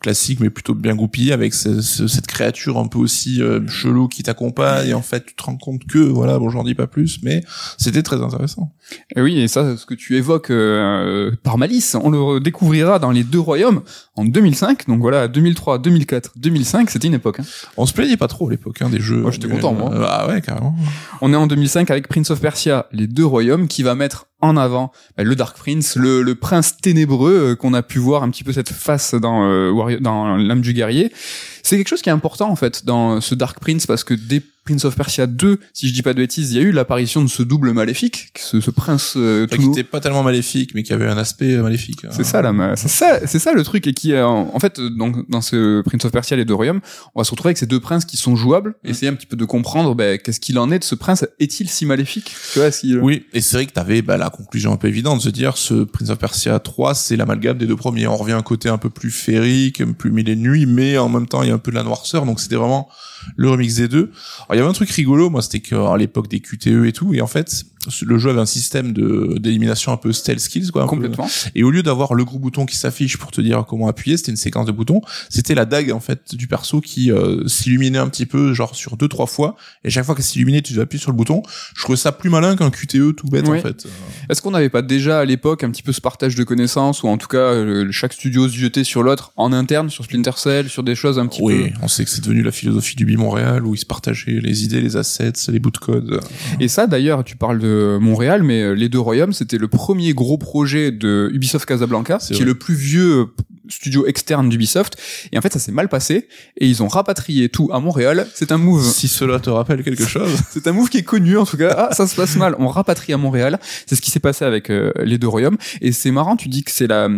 classique 0.00 0.40
mais 0.40 0.50
plutôt 0.50 0.74
bien 0.74 0.94
goupillée 0.94 1.32
avec 1.32 1.52
ce- 1.54 1.80
ce- 1.80 2.06
cette 2.06 2.26
créature 2.26 2.78
un 2.78 2.86
peu 2.86 2.98
aussi 2.98 3.42
euh, 3.42 3.60
chelou 3.68 4.08
qui 4.08 4.22
t'accompagne 4.22 4.88
et 4.88 4.94
en 4.94 5.02
fait 5.02 5.26
tu 5.26 5.34
te 5.34 5.42
rends 5.42 5.56
compte 5.56 5.84
que 5.86 5.98
voilà 5.98 6.38
bon 6.38 6.48
j'en 6.50 6.62
dis 6.64 6.74
pas 6.74 6.86
plus 6.86 7.18
mais 7.22 7.42
c'était 7.78 8.02
très 8.02 8.20
intéressant 8.22 8.72
Et 9.16 9.20
oui, 9.22 9.38
et 9.38 9.48
ça, 9.48 9.76
ce 9.76 9.86
que 9.86 9.94
tu 9.94 10.16
évoques 10.16 10.50
euh, 10.50 11.30
par 11.42 11.58
malice, 11.58 11.96
on 12.02 12.10
le 12.10 12.40
découvrira 12.40 12.98
dans 12.98 13.10
les 13.12 13.22
deux 13.24 13.38
royaumes 13.38 13.82
en 14.16 14.24
2005. 14.24 14.88
Donc 14.88 15.00
voilà, 15.00 15.28
2003, 15.28 15.78
2004, 15.78 16.32
2005, 16.36 16.90
c'était 16.90 17.06
une 17.08 17.14
époque. 17.14 17.40
hein. 17.40 17.44
on 17.76 17.86
se 17.86 17.92
plaignait 17.92 18.16
pas 18.16 18.26
trop 18.28 18.48
à 18.48 18.50
l'époque 18.50 18.82
hein, 18.82 18.88
des 18.90 19.00
jeux 19.00 19.20
Moi, 19.22 19.30
j'étais 19.30 19.48
content, 19.48 19.72
moi. 19.74 19.90
ah 20.08 20.28
ouais 20.28 20.40
carrément 20.40 20.74
On 21.20 21.32
est 21.32 21.36
en 21.36 21.46
2005 21.46 21.90
avec 21.90 22.08
Prince 22.08 22.30
of 22.30 22.40
Persia, 22.40 22.86
les 22.92 23.06
deux 23.06 23.24
royaumes, 23.24 23.68
qui 23.68 23.82
va 23.84 23.94
mettre 23.94 24.26
en 24.40 24.56
avant 24.56 24.92
bah, 25.16 25.24
le 25.24 25.34
Dark 25.36 25.56
Prince, 25.56 25.96
le, 25.96 26.34
prince 26.34 26.76
ténébreux 26.76 27.50
euh, 27.50 27.56
qu'on 27.56 27.74
a 27.74 27.82
pu 27.82 27.98
voir 27.98 28.22
un 28.22 28.30
petit 28.30 28.44
peu 28.44 28.52
cette 28.52 28.70
face 28.70 29.14
dans 29.14 29.44
euh, 29.44 29.98
dans 30.00 30.36
l'âme 30.36 30.60
du 30.60 30.72
guerrier. 30.72 31.12
C'est 31.62 31.76
quelque 31.76 31.88
chose 31.88 32.02
qui 32.02 32.08
est 32.08 32.12
important 32.12 32.50
en 32.50 32.56
fait 32.56 32.84
dans 32.84 33.20
ce 33.20 33.34
Dark 33.34 33.58
Prince 33.60 33.86
parce 33.86 34.04
que 34.04 34.14
dès 34.14 34.42
Prince 34.66 34.84
of 34.84 34.94
Persia 34.94 35.26
2, 35.26 35.58
si 35.72 35.88
je 35.88 35.94
dis 35.94 36.02
pas 36.02 36.12
de 36.12 36.18
bêtises, 36.18 36.52
il 36.52 36.56
y 36.56 36.60
a 36.60 36.62
eu 36.62 36.70
l'apparition 36.70 37.22
de 37.24 37.28
ce 37.28 37.42
double 37.42 37.72
maléfique, 37.72 38.30
ce, 38.38 38.60
ce 38.60 38.70
prince 38.70 39.14
euh, 39.16 39.46
tout 39.46 39.56
qui 39.56 39.62
nouveau. 39.62 39.72
était 39.72 39.84
pas 39.84 40.00
tellement 40.00 40.22
maléfique 40.22 40.72
mais 40.74 40.82
qui 40.82 40.92
avait 40.92 41.06
un 41.06 41.16
aspect 41.16 41.54
euh, 41.54 41.62
maléfique 41.62 42.04
C'est 42.10 42.24
ça 42.24 42.42
là, 42.42 42.52
c'est 42.76 42.88
ça, 42.88 43.26
c'est 43.26 43.38
ça 43.38 43.52
le 43.54 43.64
truc 43.64 43.86
et 43.86 43.94
qui, 43.94 44.12
euh, 44.12 44.26
en 44.26 44.58
fait, 44.60 44.78
euh, 44.78 44.90
donc 44.90 45.28
dans 45.30 45.40
ce 45.40 45.80
Prince 45.80 46.04
of 46.04 46.12
Persia 46.12 46.36
les 46.36 46.44
deux 46.44 46.54
royaumes, 46.54 46.80
on 47.14 47.20
va 47.20 47.24
se 47.24 47.30
retrouver 47.30 47.48
avec 47.48 47.58
ces 47.58 47.66
deux 47.66 47.80
princes 47.80 48.04
qui 48.04 48.18
sont 48.18 48.36
jouables, 48.36 48.74
Mm. 48.84 48.88
essayer 48.90 49.08
un 49.08 49.14
petit 49.14 49.26
peu 49.26 49.36
de 49.36 49.44
comprendre, 49.46 49.94
ben, 49.94 50.18
qu'est-ce 50.18 50.38
qu'il 50.40 50.58
en 50.58 50.70
est 50.70 50.78
de 50.78 50.84
ce 50.84 50.94
prince, 50.94 51.24
est-il 51.40 51.68
si 51.68 51.86
maléfique, 51.86 52.32
tu 52.52 52.58
vois, 52.58 52.70
si, 52.70 52.96
Oui, 52.98 53.24
et 53.32 53.40
c'est 53.40 53.56
vrai 53.56 53.66
que 53.66 53.72
t'avais 53.72 54.02
bah, 54.02 54.18
la 54.18 54.28
conclusion 54.28 54.72
un 54.72 54.76
peu 54.76 54.88
évidente 54.88 55.18
de 55.18 55.22
se 55.22 55.30
dire 55.30 55.56
ce 55.56 55.84
Prince 55.84 56.10
of 56.10 56.18
Persia 56.18 56.58
3, 56.60 56.94
c'est 56.94 57.16
l'amalgame 57.16 57.56
des 57.56 57.66
deux 57.66 57.76
premiers. 57.76 58.06
On 58.06 58.16
revient 58.16 58.32
à 58.32 58.36
un 58.36 58.42
côté 58.42 58.68
un 58.68 58.78
peu 58.78 58.90
plus 58.90 59.10
féerique, 59.10 59.82
plus 59.96 60.12
mille 60.12 60.28
et 60.28 60.36
nuits, 60.36 60.66
mais 60.66 60.98
en 60.98 61.08
même 61.08 61.26
temps 61.26 61.42
il 61.42 61.49
un 61.50 61.58
peu 61.58 61.70
de 61.70 61.76
la 61.76 61.82
noirceur, 61.82 62.26
donc 62.26 62.40
c'était 62.40 62.56
vraiment 62.56 62.88
le 63.36 63.50
remix 63.50 63.76
des 63.76 63.88
deux. 63.88 64.10
Alors 64.40 64.54
il 64.54 64.56
y 64.56 64.60
avait 64.60 64.68
un 64.68 64.72
truc 64.72 64.90
rigolo, 64.90 65.30
moi 65.30 65.42
c'était 65.42 65.60
qu'à 65.60 65.96
l'époque 65.96 66.28
des 66.28 66.40
QTE 66.40 66.86
et 66.86 66.92
tout, 66.92 67.14
et 67.14 67.20
en 67.20 67.26
fait 67.26 67.64
le 68.02 68.18
jeu 68.18 68.30
avait 68.30 68.40
un 68.40 68.46
système 68.46 68.92
de 68.92 69.38
d'élimination 69.38 69.90
un 69.92 69.96
peu 69.96 70.12
stealth 70.12 70.40
skills 70.40 70.70
quoi. 70.70 70.82
peu. 70.82 70.88
complètement. 70.88 71.28
Et 71.54 71.62
au 71.62 71.70
lieu 71.70 71.82
d'avoir 71.82 72.14
le 72.14 72.24
gros 72.24 72.38
bouton 72.38 72.66
qui 72.66 72.76
s'affiche 72.76 73.16
pour 73.16 73.30
te 73.30 73.40
dire 73.40 73.64
comment 73.66 73.88
appuyer, 73.88 74.16
c'était 74.16 74.32
une 74.32 74.36
séquence 74.36 74.66
de 74.66 74.72
boutons. 74.72 75.00
C'était 75.30 75.54
la 75.54 75.64
dague 75.64 75.90
en 75.90 76.00
fait 76.00 76.34
du 76.34 76.46
perso 76.46 76.80
qui 76.80 77.10
euh, 77.10 77.46
s'illuminait 77.48 77.98
un 77.98 78.08
petit 78.08 78.26
peu, 78.26 78.52
genre 78.52 78.74
sur 78.76 78.96
deux 78.96 79.08
trois 79.08 79.26
fois. 79.26 79.56
Et 79.84 79.90
chaque 79.90 80.04
fois 80.04 80.14
qu'elle 80.14 80.24
s'illuminait, 80.24 80.60
tu 80.60 80.78
appuies 80.80 80.98
sur 80.98 81.10
le 81.10 81.16
bouton. 81.16 81.42
Je 81.74 81.82
trouvais 81.82 81.96
ça 81.96 82.12
plus 82.12 82.28
malin 82.28 82.54
qu'un 82.56 82.70
QTE 82.70 83.16
tout 83.16 83.28
bête 83.30 83.46
Oui. 83.48 83.58
en 83.58 83.62
fait. 83.62 83.86
Est-ce 84.28 84.42
qu'on 84.42 84.50
n'avait 84.50 84.68
pas 84.68 84.82
déjà 84.82 85.20
à 85.20 85.24
l'époque 85.24 85.64
un 85.64 85.70
petit 85.70 85.82
peu 85.82 85.92
ce 85.92 86.00
partage 86.00 86.34
de 86.34 86.44
connaissances 86.44 87.02
ou 87.02 87.08
en 87.08 87.16
tout 87.16 87.28
cas 87.28 87.38
euh, 87.38 87.88
chaque 87.90 88.12
studio 88.12 88.48
se 88.48 88.56
jetait 88.56 88.84
sur 88.84 89.02
l'autre 89.02 89.32
en 89.36 89.52
interne, 89.52 89.88
sur 89.88 90.04
Splinter 90.04 90.32
Cell, 90.36 90.68
sur 90.68 90.82
des 90.82 90.94
choses 90.94 91.18
un 91.18 91.26
petit 91.26 91.40
Oui, 91.42 91.72
on 91.82 91.88
sait 91.88 92.04
que 92.04 92.10
c'est 92.10 92.22
devenu 92.22 92.42
la 92.42 92.52
philosophie 92.52 92.96
du 92.96 93.06
Montréal 93.16 93.66
où 93.66 93.74
ils 93.74 93.78
se 93.78 93.86
partageaient 93.86 94.40
les 94.40 94.64
idées, 94.64 94.80
les 94.80 94.96
assets, 94.96 95.32
les 95.48 95.58
bouts 95.58 95.70
de 95.70 95.78
code. 95.78 96.20
Et 96.60 96.68
ça 96.68 96.86
d'ailleurs, 96.86 97.24
tu 97.24 97.36
parles 97.36 97.58
de 97.58 97.98
Montréal, 98.00 98.42
mais 98.42 98.62
euh, 98.62 98.72
les 98.72 98.88
deux 98.88 99.00
royaumes, 99.00 99.32
c'était 99.32 99.58
le 99.58 99.68
premier 99.68 100.12
gros 100.12 100.38
projet 100.38 100.90
de 100.90 101.30
Ubisoft 101.32 101.66
Casablanca, 101.66 102.18
C'est 102.20 102.34
qui 102.34 102.42
est 102.42 102.46
le 102.46 102.54
plus 102.54 102.74
vieux 102.74 103.26
studio 103.70 104.06
externe 104.06 104.48
d'Ubisoft. 104.48 104.96
Et 105.32 105.38
en 105.38 105.40
fait, 105.40 105.52
ça 105.52 105.58
s'est 105.58 105.72
mal 105.72 105.88
passé 105.88 106.28
et 106.58 106.66
ils 106.68 106.82
ont 106.82 106.88
rapatrié 106.88 107.48
tout 107.48 107.70
à 107.72 107.80
Montréal. 107.80 108.26
C'est 108.34 108.52
un 108.52 108.58
move. 108.58 108.84
Si 108.84 109.08
cela 109.08 109.38
te 109.40 109.50
rappelle 109.50 109.82
quelque 109.82 110.06
chose. 110.06 110.30
C'est 110.50 110.66
un 110.66 110.72
move 110.72 110.88
qui 110.88 110.98
est 110.98 111.02
connu 111.02 111.36
en 111.38 111.46
tout 111.46 111.56
cas. 111.56 111.74
Ah, 111.90 111.94
ça 111.94 112.06
se 112.06 112.14
passe 112.14 112.36
mal. 112.36 112.54
On 112.58 112.68
rapatrie 112.68 113.12
à 113.12 113.16
Montréal. 113.16 113.58
C'est 113.86 113.94
ce 113.96 114.00
qui 114.02 114.10
s'est 114.10 114.20
passé 114.20 114.44
avec 114.44 114.70
euh, 114.70 114.92
les 115.02 115.18
deux 115.18 115.28
royaumes. 115.28 115.56
Et 115.80 115.92
c'est 115.92 116.10
marrant. 116.10 116.36
Tu 116.36 116.48
dis 116.48 116.64
que 116.64 116.70
c'est 116.70 116.86
la 116.86 117.08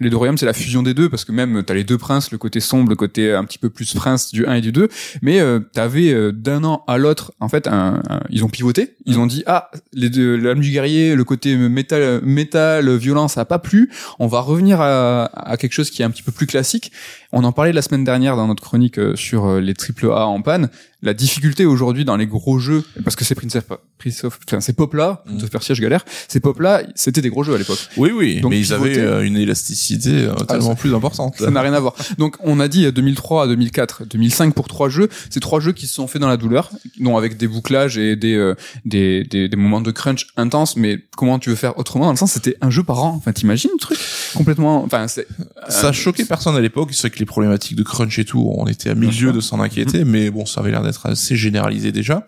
les 0.00 0.10
deux 0.10 0.16
royaumes, 0.16 0.38
c'est 0.38 0.46
la 0.46 0.52
fusion 0.52 0.82
des 0.82 0.94
deux 0.94 1.08
parce 1.08 1.24
que 1.24 1.32
même 1.32 1.62
t'as 1.64 1.74
les 1.74 1.84
deux 1.84 1.98
princes, 1.98 2.30
le 2.32 2.38
côté 2.38 2.60
sombre, 2.60 2.88
le 2.90 2.96
côté 2.96 3.32
un 3.32 3.44
petit 3.44 3.58
peu 3.58 3.70
plus 3.70 3.92
prince 3.94 4.32
du 4.32 4.46
1 4.46 4.54
et 4.54 4.60
du 4.60 4.72
2. 4.72 4.88
Mais 5.22 5.40
euh, 5.40 5.60
t'avais 5.72 6.12
euh, 6.12 6.32
d'un 6.32 6.64
an 6.64 6.84
à 6.86 6.98
l'autre, 6.98 7.32
en 7.40 7.48
fait, 7.48 7.66
un, 7.66 8.00
un- 8.08 8.20
ils 8.30 8.44
ont 8.44 8.48
pivoté. 8.48 8.96
Ils 9.06 9.18
ont 9.18 9.26
dit 9.26 9.42
ah 9.46 9.70
les 9.92 10.10
deux 10.10 10.36
l'âme 10.36 10.60
du 10.60 10.70
guerrier, 10.70 11.14
le 11.14 11.24
côté 11.24 11.56
métal, 11.56 12.20
métal, 12.22 12.94
violence, 12.96 13.34
ça 13.34 13.42
a 13.42 13.44
pas 13.44 13.58
plu. 13.58 13.90
On 14.18 14.26
va 14.26 14.40
revenir 14.40 14.80
à, 14.80 15.24
à 15.24 15.56
quelque 15.56 15.72
chose 15.72 15.90
qui 15.90 15.99
est 16.02 16.04
un 16.04 16.10
petit 16.10 16.22
peu 16.22 16.32
plus 16.32 16.46
classique. 16.46 16.92
On 17.32 17.44
en 17.44 17.52
parlait 17.52 17.72
la 17.72 17.82
semaine 17.82 18.02
dernière 18.04 18.34
dans 18.36 18.46
notre 18.48 18.62
chronique 18.62 18.98
euh, 18.98 19.14
sur 19.14 19.46
euh, 19.46 19.60
les 19.60 19.74
triple 19.74 20.06
A 20.10 20.26
en 20.26 20.42
panne. 20.42 20.68
La 21.02 21.14
difficulté 21.14 21.64
aujourd'hui 21.64 22.04
dans 22.04 22.16
les 22.16 22.26
gros 22.26 22.58
jeux, 22.58 22.84
parce 23.04 23.16
que 23.16 23.24
c'est 23.24 23.34
Prince 23.34 23.56
of, 23.56 23.64
Prince 23.96 24.22
of- 24.24 24.38
enfin 24.46 24.60
ces 24.60 24.74
pop 24.74 24.92
là, 24.92 25.22
Prince 25.24 25.44
of 25.44 25.50
Persia, 25.50 25.74
je 25.74 25.80
galère. 25.80 26.04
Ces 26.28 26.40
pop 26.40 26.60
là, 26.60 26.82
c'était 26.94 27.22
des 27.22 27.30
gros 27.30 27.42
jeux 27.42 27.54
à 27.54 27.58
l'époque. 27.58 27.78
Oui, 27.96 28.10
oui, 28.14 28.40
Donc, 28.42 28.50
mais 28.50 28.60
ils 28.60 28.74
avaient 28.74 28.98
euh, 28.98 29.22
une 29.24 29.38
élasticité 29.38 30.10
euh, 30.26 30.34
tellement 30.46 30.74
plus 30.74 30.92
importante. 30.94 31.36
Ça 31.38 31.50
n'a 31.50 31.62
rien 31.62 31.72
à 31.72 31.80
voir. 31.80 31.94
Donc 32.18 32.36
on 32.40 32.60
a 32.60 32.68
dit 32.68 32.84
euh, 32.84 32.92
2003 32.92 33.44
à 33.44 33.46
2004, 33.46 34.04
2005 34.10 34.52
pour 34.52 34.68
trois 34.68 34.90
jeux. 34.90 35.08
C'est 35.30 35.40
trois 35.40 35.60
jeux 35.60 35.72
qui 35.72 35.86
se 35.86 35.94
sont 35.94 36.06
faits 36.06 36.20
dans 36.20 36.28
la 36.28 36.36
douleur, 36.36 36.70
non 36.98 37.16
avec 37.16 37.38
des 37.38 37.48
bouclages 37.48 37.96
et 37.96 38.14
des, 38.16 38.34
euh, 38.34 38.54
des, 38.84 39.24
des 39.24 39.48
des 39.48 39.56
moments 39.56 39.80
de 39.80 39.90
crunch 39.92 40.26
intenses. 40.36 40.76
Mais 40.76 40.98
comment 41.16 41.38
tu 41.38 41.48
veux 41.48 41.56
faire 41.56 41.78
autrement? 41.78 42.04
Dans 42.06 42.10
le 42.12 42.18
sens, 42.18 42.32
c'était 42.32 42.56
un 42.60 42.68
jeu 42.68 42.82
par 42.82 43.02
an. 43.02 43.14
Enfin, 43.16 43.32
t'imagines 43.32 43.70
le 43.72 43.78
truc? 43.80 43.98
Complètement. 44.34 44.84
Enfin, 44.84 45.08
c'est 45.08 45.26
Ça 45.70 45.88
a 45.88 45.92
choqué 45.92 46.26
personne 46.26 46.56
à 46.56 46.60
l'époque. 46.60 46.90
C'est 46.92 47.08
les 47.20 47.26
problématiques 47.26 47.76
de 47.76 47.82
crunch 47.82 48.18
et 48.18 48.24
tout, 48.24 48.52
on 48.56 48.66
était 48.66 48.90
à 48.90 48.94
lieues 48.94 49.32
de 49.32 49.40
s'en 49.40 49.60
inquiéter, 49.60 50.04
mais 50.04 50.30
bon, 50.30 50.46
ça 50.46 50.60
avait 50.60 50.70
l'air 50.70 50.82
d'être 50.82 51.06
assez 51.06 51.36
généralisé 51.36 51.92
déjà. 51.92 52.26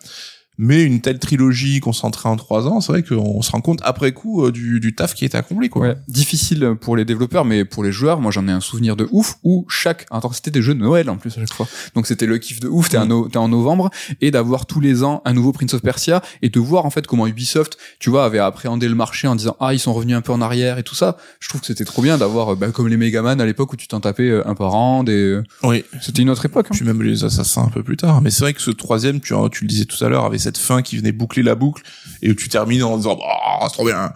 Mais 0.65 0.83
une 0.85 1.01
telle 1.01 1.19
trilogie 1.19 1.81
concentrée 1.81 2.29
en 2.29 2.37
trois 2.37 2.69
ans, 2.69 2.81
c'est 2.81 2.93
vrai 2.93 3.03
qu'on 3.03 3.43
se 3.43 3.51
rend 3.51 3.61
compte 3.61 3.81
après 3.83 4.13
coup 4.13 4.45
euh, 4.47 4.53
du, 4.53 4.79
du 4.79 4.95
taf 4.95 5.13
qui 5.15 5.25
est 5.25 5.35
accompli, 5.35 5.69
quoi. 5.69 5.83
Ouais, 5.83 5.97
difficile 6.09 6.75
pour 6.81 6.97
les 6.97 7.05
développeurs, 7.05 7.45
mais 7.45 7.65
pour 7.65 7.83
les 7.83 7.91
joueurs, 7.91 8.21
moi 8.21 8.31
j'en 8.31 8.47
ai 8.47 8.53
un 8.53 8.61
souvenir 8.61 8.95
de 8.95 9.09
ouf 9.11 9.35
où 9.43 9.67
chaque, 9.69 10.07
c'était 10.35 10.51
des 10.53 10.63
jeux 10.63 10.75
de 10.75 10.81
Noël 10.81 11.11
en 11.11 11.17
plus 11.17 11.37
à 11.37 11.41
chaque 11.41 11.53
fois, 11.53 11.67
donc 11.97 12.07
c'était 12.07 12.27
le 12.27 12.39
kiff 12.39 12.61
de 12.61 12.69
ouf. 12.69 12.89
T'es, 12.89 12.97
un 12.97 13.07
no- 13.07 13.29
en 13.35 13.49
novembre 13.49 13.91
et 14.21 14.31
d'avoir 14.31 14.67
tous 14.67 14.79
les 14.81 15.03
ans 15.03 15.21
un 15.25 15.33
nouveau 15.35 15.53
Prince 15.53 15.75
of 15.75 15.83
Persia 15.83 16.23
et 16.43 16.49
de 16.49 16.61
voir 16.61 16.87
en 16.87 16.91
fait 16.91 17.07
comment 17.09 17.27
Ubisoft, 17.27 17.77
tu 17.99 18.11
vois, 18.11 18.25
avait 18.25 18.39
appréhendé 18.39 18.89
le 18.89 18.95
marché 18.95 19.27
en 19.27 19.35
disant 19.35 19.57
ah 19.59 19.75
ils 19.75 19.79
sont 19.81 19.93
revenus 19.93 20.17
un 20.17 20.21
peu 20.21 20.33
en 20.33 20.41
arrière 20.41 20.79
et 20.79 20.83
tout 20.85 20.95
ça. 20.95 21.17
Je 21.41 21.49
trouve 21.49 21.61
que 21.61 21.67
c'était 21.67 21.85
trop 21.85 22.03
bien 22.03 22.19
d'avoir 22.19 22.53
euh, 22.53 22.57
bah, 22.57 22.69
comme 22.71 22.87
les 22.89 22.97
Megaman 22.97 23.41
à 23.41 23.47
l'époque 23.47 23.73
où 23.73 23.77
tu 23.77 23.89
t'en 23.89 23.99
tapais 24.01 24.29
euh, 24.31 24.47
un 24.49 24.55
par 24.55 24.75
an. 24.75 25.03
Des, 25.03 25.41
Oui. 25.65 25.85
c'était 26.01 26.23
une 26.23 26.31
autre 26.31 26.45
époque. 26.47 26.67
hein. 26.71 26.75
Puis 26.75 26.85
même 26.85 27.03
les 27.03 27.25
assassins 27.25 27.63
un 27.65 27.69
peu 27.71 27.83
plus 27.83 27.97
tard. 27.97 28.21
Mais 28.23 28.31
c'est 28.31 28.43
vrai 28.45 28.53
que 28.55 28.63
ce 28.63 28.71
troisième, 28.71 29.21
tu, 29.21 29.35
tu 29.51 29.65
le 29.65 29.69
disais 29.69 29.87
tout 29.87 30.03
à 30.05 30.09
l'heure, 30.09 30.25
avait 30.25 30.39
cette 30.39 30.52
fin 30.59 30.83
qui 30.83 30.97
venait 30.97 31.13
boucler 31.13 31.43
la 31.43 31.55
boucle 31.55 31.83
et 32.23 32.31
où 32.31 32.35
tu 32.35 32.49
termines 32.49 32.83
en 32.83 32.97
disant, 32.97 33.19
ah, 33.25 33.67
c'est 33.69 33.75
trop 33.75 33.85
bien. 33.87 34.13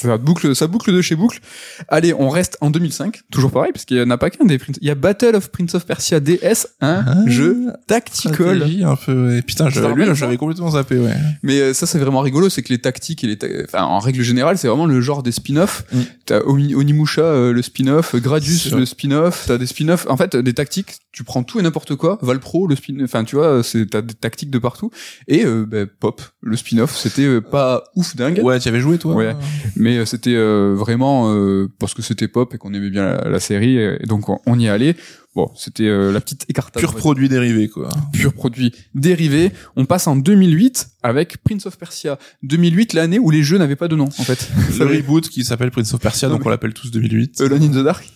Ça 0.00 0.16
boucle, 0.16 0.54
ça 0.54 0.66
boucle 0.66 0.92
de 0.92 1.02
chez 1.02 1.16
boucle. 1.16 1.40
Allez, 1.88 2.14
on 2.14 2.28
reste 2.28 2.56
en 2.60 2.70
2005, 2.70 3.20
toujours 3.32 3.50
pareil, 3.50 3.72
parce 3.72 3.84
qu'il 3.84 3.96
y 3.96 4.02
en 4.02 4.10
a 4.10 4.18
pas 4.18 4.30
qu'un 4.30 4.44
des 4.44 4.58
Prince. 4.58 4.76
Il 4.80 4.86
y 4.86 4.90
a 4.90 4.94
Battle 4.94 5.34
of 5.34 5.50
Prince 5.50 5.74
of 5.74 5.86
Persia 5.86 6.20
DS, 6.20 6.68
un 6.80 7.04
Ah. 7.06 7.14
jeu 7.26 7.66
tactical. 7.88 8.62
Un 8.84 8.96
peu. 8.96 9.36
Et 9.36 9.42
putain, 9.42 9.68
j'avais, 9.70 9.92
lui, 9.94 10.36
complètement 10.38 10.70
zappé, 10.70 10.98
ouais. 10.98 11.14
Mais 11.42 11.60
euh, 11.60 11.74
ça, 11.74 11.86
c'est 11.86 11.98
vraiment 11.98 12.20
rigolo, 12.20 12.48
c'est 12.48 12.62
que 12.62 12.68
les 12.72 12.78
tactiques 12.78 13.24
et 13.24 13.26
les, 13.26 13.36
ta- 13.38 13.46
enfin, 13.64 13.82
en 13.84 13.98
règle 13.98 14.22
générale, 14.22 14.56
c'est 14.58 14.68
vraiment 14.68 14.86
le 14.86 15.00
genre 15.00 15.22
des 15.22 15.32
spin-offs. 15.32 15.84
Mm. 15.92 15.98
T'as 16.26 16.40
Oni- 16.42 16.74
Onimusha, 16.74 17.22
euh, 17.22 17.52
le 17.52 17.62
spin-off, 17.62 18.14
Gradius, 18.16 18.68
Sûr. 18.68 18.78
le 18.78 18.86
spin-off. 18.86 19.44
T'as 19.48 19.58
des 19.58 19.66
spin-offs. 19.66 20.06
En 20.08 20.16
fait, 20.16 20.36
des 20.36 20.54
tactiques. 20.54 20.98
Tu 21.12 21.24
prends 21.24 21.42
tout 21.42 21.58
et 21.58 21.62
n'importe 21.62 21.96
quoi. 21.96 22.18
Valpro, 22.22 22.68
le 22.68 22.76
spin, 22.76 22.96
enfin, 23.02 23.24
tu 23.24 23.34
vois, 23.34 23.62
c'est 23.64 23.86
t'as 23.90 24.02
des 24.02 24.14
tactiques 24.14 24.50
de 24.50 24.58
partout. 24.58 24.90
Et 25.26 25.44
euh, 25.44 25.64
ben, 25.66 25.86
Pop, 25.86 26.22
le 26.42 26.56
spin-off, 26.56 26.96
c'était 26.96 27.24
euh, 27.24 27.40
pas 27.40 27.82
ouf 27.96 28.14
dingue. 28.14 28.40
Ouais, 28.44 28.60
tu 28.60 28.68
avais 28.68 28.78
joué, 28.80 28.98
toi? 28.98 29.14
Ouais. 29.14 29.34
mais 29.74 29.87
euh, 29.96 30.04
c'était 30.04 30.34
euh, 30.34 30.74
vraiment 30.76 31.32
euh, 31.34 31.70
parce 31.78 31.94
que 31.94 32.02
c'était 32.02 32.28
pop 32.28 32.52
et 32.54 32.58
qu'on 32.58 32.74
aimait 32.74 32.90
bien 32.90 33.04
la, 33.16 33.28
la 33.30 33.40
série 33.40 33.76
et 33.78 34.04
donc 34.06 34.28
on, 34.28 34.38
on 34.46 34.58
y 34.58 34.68
allait. 34.68 34.94
Bon 35.34 35.50
c'était 35.56 35.84
euh, 35.86 36.10
la 36.12 36.20
petite 36.20 36.44
écartade 36.48 36.80
Pur 36.82 36.94
produit 36.94 37.28
dérivé, 37.28 37.68
quoi. 37.68 37.88
pur 38.12 38.32
produit 38.32 38.72
dérivé. 38.94 39.52
On 39.76 39.84
passe 39.86 40.06
en 40.06 40.16
2008 40.16 40.88
avec 41.02 41.38
Prince 41.44 41.66
of 41.66 41.78
Persia. 41.78 42.18
2008 42.42 42.92
l'année 42.92 43.18
où 43.18 43.30
les 43.30 43.42
jeux 43.42 43.56
n'avaient 43.58 43.76
pas 43.76 43.88
de 43.88 43.96
nom 43.96 44.06
en 44.06 44.22
fait. 44.24 44.48
Le 44.78 44.84
reboot 44.86 45.28
qui 45.28 45.44
s'appelle 45.44 45.70
Prince 45.70 45.94
of 45.94 46.00
Persia, 46.00 46.28
Non, 46.28 46.34
donc 46.34 46.40
mais- 46.42 46.46
on 46.48 46.50
l'appelle 46.50 46.74
tous 46.74 46.90
2008. 46.90 47.40
Alone 47.40 47.62
in 47.62 47.68
the 47.68 47.84
Dark 47.84 48.08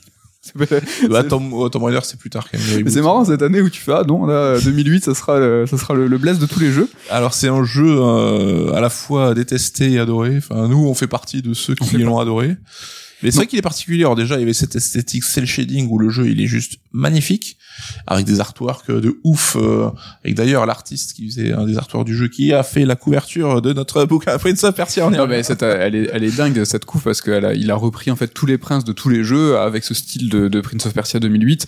C'est- 0.43 1.09
Bah, 1.09 1.23
Tom, 1.23 1.53
oh, 1.53 1.69
Raider, 1.85 2.01
c'est 2.03 2.19
plus 2.19 2.29
tard 2.29 2.49
quand 2.51 2.59
même. 2.59 2.89
c'est 2.89 3.01
marrant 3.01 3.25
cette 3.25 3.43
année 3.43 3.61
où 3.61 3.71
tu 3.71 3.81
fais 3.81 3.93
ah 3.93 4.03
non 4.07 4.27
là 4.27 4.59
2008 4.61 5.05
ça 5.05 5.15
sera 5.15 5.39
le, 5.39 5.67
ça 5.67 5.79
sera 5.79 5.95
le, 5.95 6.09
le 6.09 6.19
de 6.19 6.47
tous 6.47 6.59
les 6.59 6.73
jeux 6.73 6.89
Alors 7.11 7.33
c'est 7.33 7.47
un 7.49 7.63
jeu 7.63 7.87
euh, 7.87 8.73
à 8.75 8.81
la 8.81 8.91
fois 8.91 9.35
détesté 9.35 9.93
et 9.93 9.99
adoré. 10.01 10.37
Enfin, 10.39 10.67
nous, 10.69 10.85
on 10.85 10.95
fait 10.95 11.07
partie 11.07 11.43
de 11.43 11.55
ceux 11.55 11.75
On 11.81 11.85
qui 11.85 11.99
l'ont 11.99 12.19
adoré. 12.19 12.57
Mais 13.23 13.31
c'est 13.31 13.39
vrai 13.39 13.47
qu'il 13.47 13.59
est 13.59 13.63
particulier. 13.63 14.03
Alors 14.03 14.17
déjà, 14.17 14.37
il 14.37 14.41
y 14.41 14.43
avait 14.43 14.53
cette 14.53 14.77
esthétique 14.77 15.25
cel 15.25 15.47
shading 15.47 15.89
où 15.91 15.99
le 15.99 16.11
jeu 16.11 16.29
il 16.29 16.41
est 16.41 16.47
juste 16.47 16.79
magnifique, 16.93 17.57
avec 18.07 18.27
des 18.27 18.41
artworks 18.41 18.91
de 18.91 19.19
ouf. 19.25 19.57
Euh, 19.61 19.89
avec 20.25 20.35
d'ailleurs 20.37 20.67
l'artiste 20.67 21.15
qui 21.15 21.29
faisait 21.29 21.53
un 21.53 21.65
des 21.67 21.79
artworks 21.79 22.07
du 22.07 22.15
jeu 22.17 22.29
qui 22.29 22.53
a 22.53 22.63
fait 22.63 22.85
la 22.85 22.97
couverture 22.97 23.63
de 23.63 23.73
notre 23.73 24.05
bouquin 24.05 24.37
Prince 24.39 24.63
of 24.65 24.75
Persia. 24.75 25.09
Non 25.11 25.27
mais 25.27 25.43
cette, 25.43 25.63
elle 25.63 25.95
est, 25.95 26.11
elle 26.13 26.25
est 26.25 26.37
dingue 26.37 26.65
cette 26.65 26.85
coupe 26.85 27.03
parce 27.03 27.23
qu'il 27.23 27.33
a, 27.33 27.55
il 27.55 27.71
a 27.71 27.75
repris 27.77 28.11
en 28.11 28.17
fait 28.17 28.29
tous 28.29 28.47
les 28.47 28.59
princes 28.59 28.85
de 28.85 28.93
tous 28.93 29.09
les 29.09 29.25
jeux 29.25 29.59
avec 29.59 29.85
ce 29.85 29.95
style 29.95 30.29
de, 30.29 30.49
de 30.49 30.61
Prince 30.61 30.85
of 30.87 30.93
Persia 30.95 31.19
2008 31.21 31.67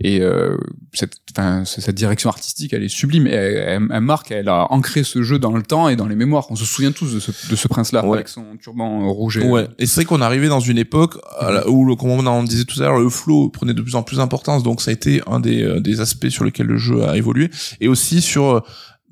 et 0.00 0.20
euh, 0.22 0.56
cette, 0.92 1.14
enfin, 1.36 1.64
ce- 1.64 1.80
cette 1.80 1.94
direction 1.94 2.28
artistique 2.30 2.72
elle 2.72 2.82
est 2.82 2.88
sublime. 2.88 3.26
Et 3.26 3.30
elle, 3.30 3.56
elle- 3.56 3.88
elle 3.92 4.00
marque, 4.00 4.30
elle 4.32 4.48
a 4.48 4.66
ancré 4.72 5.04
ce 5.04 5.22
jeu 5.22 5.38
dans 5.38 5.52
le 5.52 5.62
temps 5.62 5.88
et 5.88 5.96
dans 5.96 6.06
les 6.06 6.16
mémoires. 6.16 6.46
On 6.50 6.56
se 6.56 6.64
souvient 6.64 6.92
tous 6.92 7.14
de 7.14 7.20
ce, 7.20 7.30
de 7.50 7.56
ce 7.56 7.68
prince 7.68 7.92
là 7.92 8.04
Ouais. 8.04 8.16
avec 8.18 8.28
son 8.28 8.44
turban 8.60 9.08
rouge. 9.12 9.38
Et, 9.38 9.44
Ouais, 9.44 9.68
et 9.78 9.86
c'est 9.86 9.96
vrai 9.96 10.04
qu'on 10.04 10.20
arrivait 10.20 10.48
dans 10.48 10.60
une 10.60 10.78
époque 10.78 10.93
où, 10.94 11.96
comme 11.96 12.10
on 12.10 12.42
disait 12.44 12.64
tout 12.64 12.80
à 12.80 12.84
l'heure, 12.84 12.98
le 12.98 13.08
flow 13.08 13.48
prenait 13.48 13.74
de 13.74 13.82
plus 13.82 13.94
en 13.94 14.02
plus 14.02 14.18
d'importance, 14.18 14.62
donc 14.62 14.80
ça 14.80 14.90
a 14.90 14.94
été 14.94 15.20
un 15.26 15.40
des, 15.40 15.62
euh, 15.62 16.00
aspects 16.00 16.28
sur 16.28 16.44
lesquels 16.44 16.66
le 16.66 16.76
jeu 16.76 17.04
a 17.04 17.16
évolué, 17.16 17.50
et 17.80 17.88
aussi 17.88 18.20
sur 18.20 18.44
euh, 18.44 18.60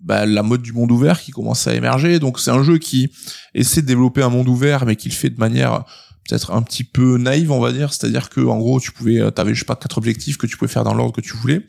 bah, 0.02 0.26
la 0.26 0.42
mode 0.42 0.62
du 0.62 0.72
monde 0.72 0.90
ouvert 0.90 1.20
qui 1.20 1.30
commence 1.30 1.66
à 1.66 1.74
émerger. 1.74 2.18
Donc 2.18 2.40
c'est 2.40 2.50
un 2.50 2.62
jeu 2.62 2.78
qui 2.78 3.10
essaie 3.54 3.82
de 3.82 3.86
développer 3.86 4.22
un 4.22 4.30
monde 4.30 4.48
ouvert, 4.48 4.86
mais 4.86 4.96
qui 4.96 5.08
le 5.08 5.14
fait 5.14 5.30
de 5.30 5.38
manière 5.38 5.84
peut-être 6.28 6.52
un 6.52 6.62
petit 6.62 6.84
peu 6.84 7.18
naïve, 7.18 7.50
on 7.50 7.60
va 7.60 7.72
dire, 7.72 7.92
c'est-à-dire 7.92 8.30
que 8.30 8.40
en 8.40 8.58
gros, 8.58 8.80
tu 8.80 8.92
pouvais, 8.92 9.20
euh, 9.20 9.30
t'avais 9.30 9.54
je 9.54 9.60
sais 9.60 9.64
pas 9.64 9.76
quatre 9.76 9.98
objectifs 9.98 10.38
que 10.38 10.46
tu 10.46 10.56
pouvais 10.56 10.70
faire 10.70 10.84
dans 10.84 10.94
l'ordre 10.94 11.12
que 11.12 11.20
tu 11.20 11.36
voulais, 11.36 11.62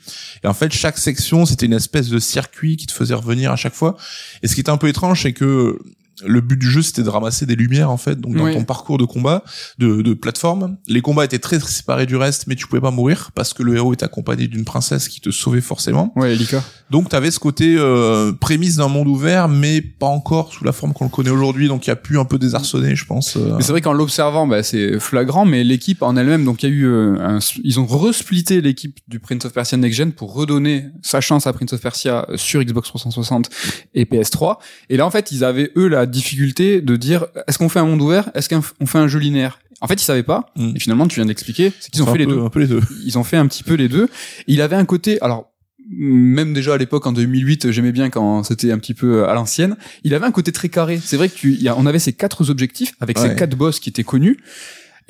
et 0.44 0.48
en 0.48 0.54
fait 0.54 0.72
chaque 0.72 0.98
section 0.98 1.46
c'était 1.46 1.66
une 1.66 1.74
espèce 1.74 2.10
de 2.10 2.20
circuit 2.20 2.78
qui 2.78 2.86
te 2.86 2.92
faisait 2.92 3.16
revenir 3.16 3.52
à 3.52 3.56
chaque 3.56 3.74
fois. 3.74 3.98
Et 4.44 4.48
ce 4.48 4.56
qui 4.56 4.62
était 4.62 4.70
un 4.70 4.78
peu 4.78 4.88
étrange, 4.88 5.24
c'est 5.24 5.34
que 5.34 5.80
le 6.26 6.42
but 6.42 6.58
du 6.58 6.70
jeu 6.70 6.82
c'était 6.82 7.04
de 7.04 7.10
ramasser 7.10 7.46
des 7.46 7.56
lumières 7.56 7.90
en 7.90 7.98
fait 7.98 8.20
donc 8.20 8.36
dans 8.36 8.52
ton 8.52 8.64
parcours 8.64 8.98
de 8.98 9.06
combat 9.06 9.44
de, 9.80 10.02
de 10.02 10.14
plateforme 10.14 10.78
les 10.88 11.02
combats 11.02 11.26
étaient 11.26 11.40
très 11.40 11.60
séparés 11.60 12.06
du 12.06 12.16
reste 12.16 12.48
mais 12.48 12.56
tu 12.56 12.68
pouvais 12.68 12.82
pas 12.82 12.92
mourir 12.92 13.32
parce 13.36 13.54
que 13.54 13.64
le 13.64 13.76
héros 13.76 13.94
est 13.94 14.04
accompagné 14.04 14.48
d'une 14.48 14.66
princesse 14.66 15.08
qui 15.08 15.22
te 15.22 15.32
sauvait 15.32 15.62
forcément 15.62 16.14
ouais, 16.16 16.34
Elika. 16.34 16.64
donc 16.90 17.10
t'avais 17.10 17.32
ce 17.32 17.40
côté 17.40 17.76
euh, 17.78 18.32
prémisse 18.34 18.78
d'un 18.78 18.88
monde 18.88 19.08
ouvert 19.08 19.48
mais 19.48 19.82
pas 19.82 20.08
encore 20.08 20.54
sous 20.54 20.64
la 20.64 20.72
forme 20.72 20.94
qu'on 20.94 21.06
le 21.06 21.10
connaît 21.10 21.30
aujourd'hui 21.30 21.68
donc 21.68 21.88
il 21.88 21.90
y 21.90 21.94
a 21.94 21.96
pu 21.96 22.18
un 22.18 22.26
peu 22.26 22.38
désarçonné 22.38 22.96
je 22.96 23.06
pense 23.06 23.34
euh. 23.38 23.56
Mais 23.58 23.64
c'est 23.64 23.72
vrai 23.72 23.82
qu'en 23.82 23.94
l'observant, 23.94 24.48
bah, 24.48 24.64
c'est 24.64 25.00
flagrant, 25.00 25.46
mais 25.46 25.64
l'équipe 25.64 26.02
en 26.02 26.16
elle-même, 26.16 26.46
donc 26.46 26.64
il 26.64 26.70
y 26.70 26.72
a 26.72 26.76
eu, 26.76 26.86
euh, 26.86 27.18
un, 27.20 27.40
ils 27.64 27.80
ont 27.80 27.86
resplitté 27.86 28.62
l'équipe 28.62 28.98
du 29.08 29.20
Prince 29.20 29.46
of 29.46 29.54
Persia 29.54 29.78
Next 29.78 29.98
Gen 29.98 30.12
pour 30.12 30.34
redonner 30.34 30.88
sa 31.02 31.22
chance 31.22 31.48
à 31.48 31.54
Prince 31.54 31.74
of 31.74 31.82
Persia 31.82 32.28
sur 32.36 32.62
Xbox 32.64 32.90
360 32.90 33.50
et 33.94 34.06
PS3. 34.06 34.58
Et 34.90 34.98
là, 34.98 35.06
en 35.06 35.12
fait, 35.12 35.32
ils 35.32 35.44
avaient 35.44 35.72
eux 35.76 35.88
la 35.88 36.03
difficulté 36.06 36.82
de 36.82 36.96
dire, 36.96 37.26
est-ce 37.48 37.58
qu'on 37.58 37.70
fait 37.70 37.80
un 37.80 37.86
monde 37.86 38.02
ouvert, 38.02 38.30
est-ce 38.36 38.50
qu'on 38.50 38.86
fait 38.86 38.98
un 38.98 39.08
jeu 39.08 39.20
linéaire? 39.20 39.60
En 39.82 39.88
fait, 39.88 39.96
ils 39.96 40.06
savaient 40.06 40.24
pas. 40.24 40.52
Mm. 40.56 40.74
Et 40.76 40.80
finalement, 40.80 41.08
tu 41.08 41.16
viens 41.16 41.26
d'expliquer, 41.26 41.72
c'est 41.80 41.92
qu'ils 41.92 42.04
ont 42.04 42.06
fait 42.12 42.18
les 42.20 42.26
peu- 42.26 42.36
deux. 42.36 42.42
un 42.42 42.50
peu 42.50 42.60
les 42.62 42.68
deux 42.68 42.82
Ils 43.06 43.18
ont 43.18 43.24
fait 43.24 43.38
un 43.38 43.48
petit 43.48 43.64
peu 43.64 43.74
les 43.74 43.90
deux. 43.90 44.08
Il 44.48 44.62
avait 44.62 44.76
un 44.78 44.86
côté, 44.86 45.20
alors 45.22 45.50
même 45.90 46.54
déjà 46.54 46.76
à 46.76 46.78
l'époque 46.78 47.06
en 47.06 47.12
2008, 47.12 47.70
j'aimais 47.72 47.92
bien 47.92 48.10
quand 48.10 48.44
c'était 48.44 48.72
un 48.72 48.78
petit 48.78 48.94
peu 48.94 49.28
à 49.28 49.34
l'ancienne. 49.34 49.76
Il 50.06 50.14
avait 50.16 50.26
un 50.26 50.32
côté 50.32 50.54
très 50.54 50.70
carré. 50.70 51.00
C'est 51.04 51.18
vrai 51.18 51.28
que 51.28 51.36
tu, 51.36 51.60
on 51.76 51.86
avait 51.86 52.00
ces 52.00 52.14
quatre 52.14 52.50
objectifs 52.50 52.94
avec 53.02 53.18
ces 53.18 53.36
quatre 53.36 53.56
boss 53.58 53.80
qui 53.82 53.90
étaient 53.90 54.04
connus. 54.06 54.38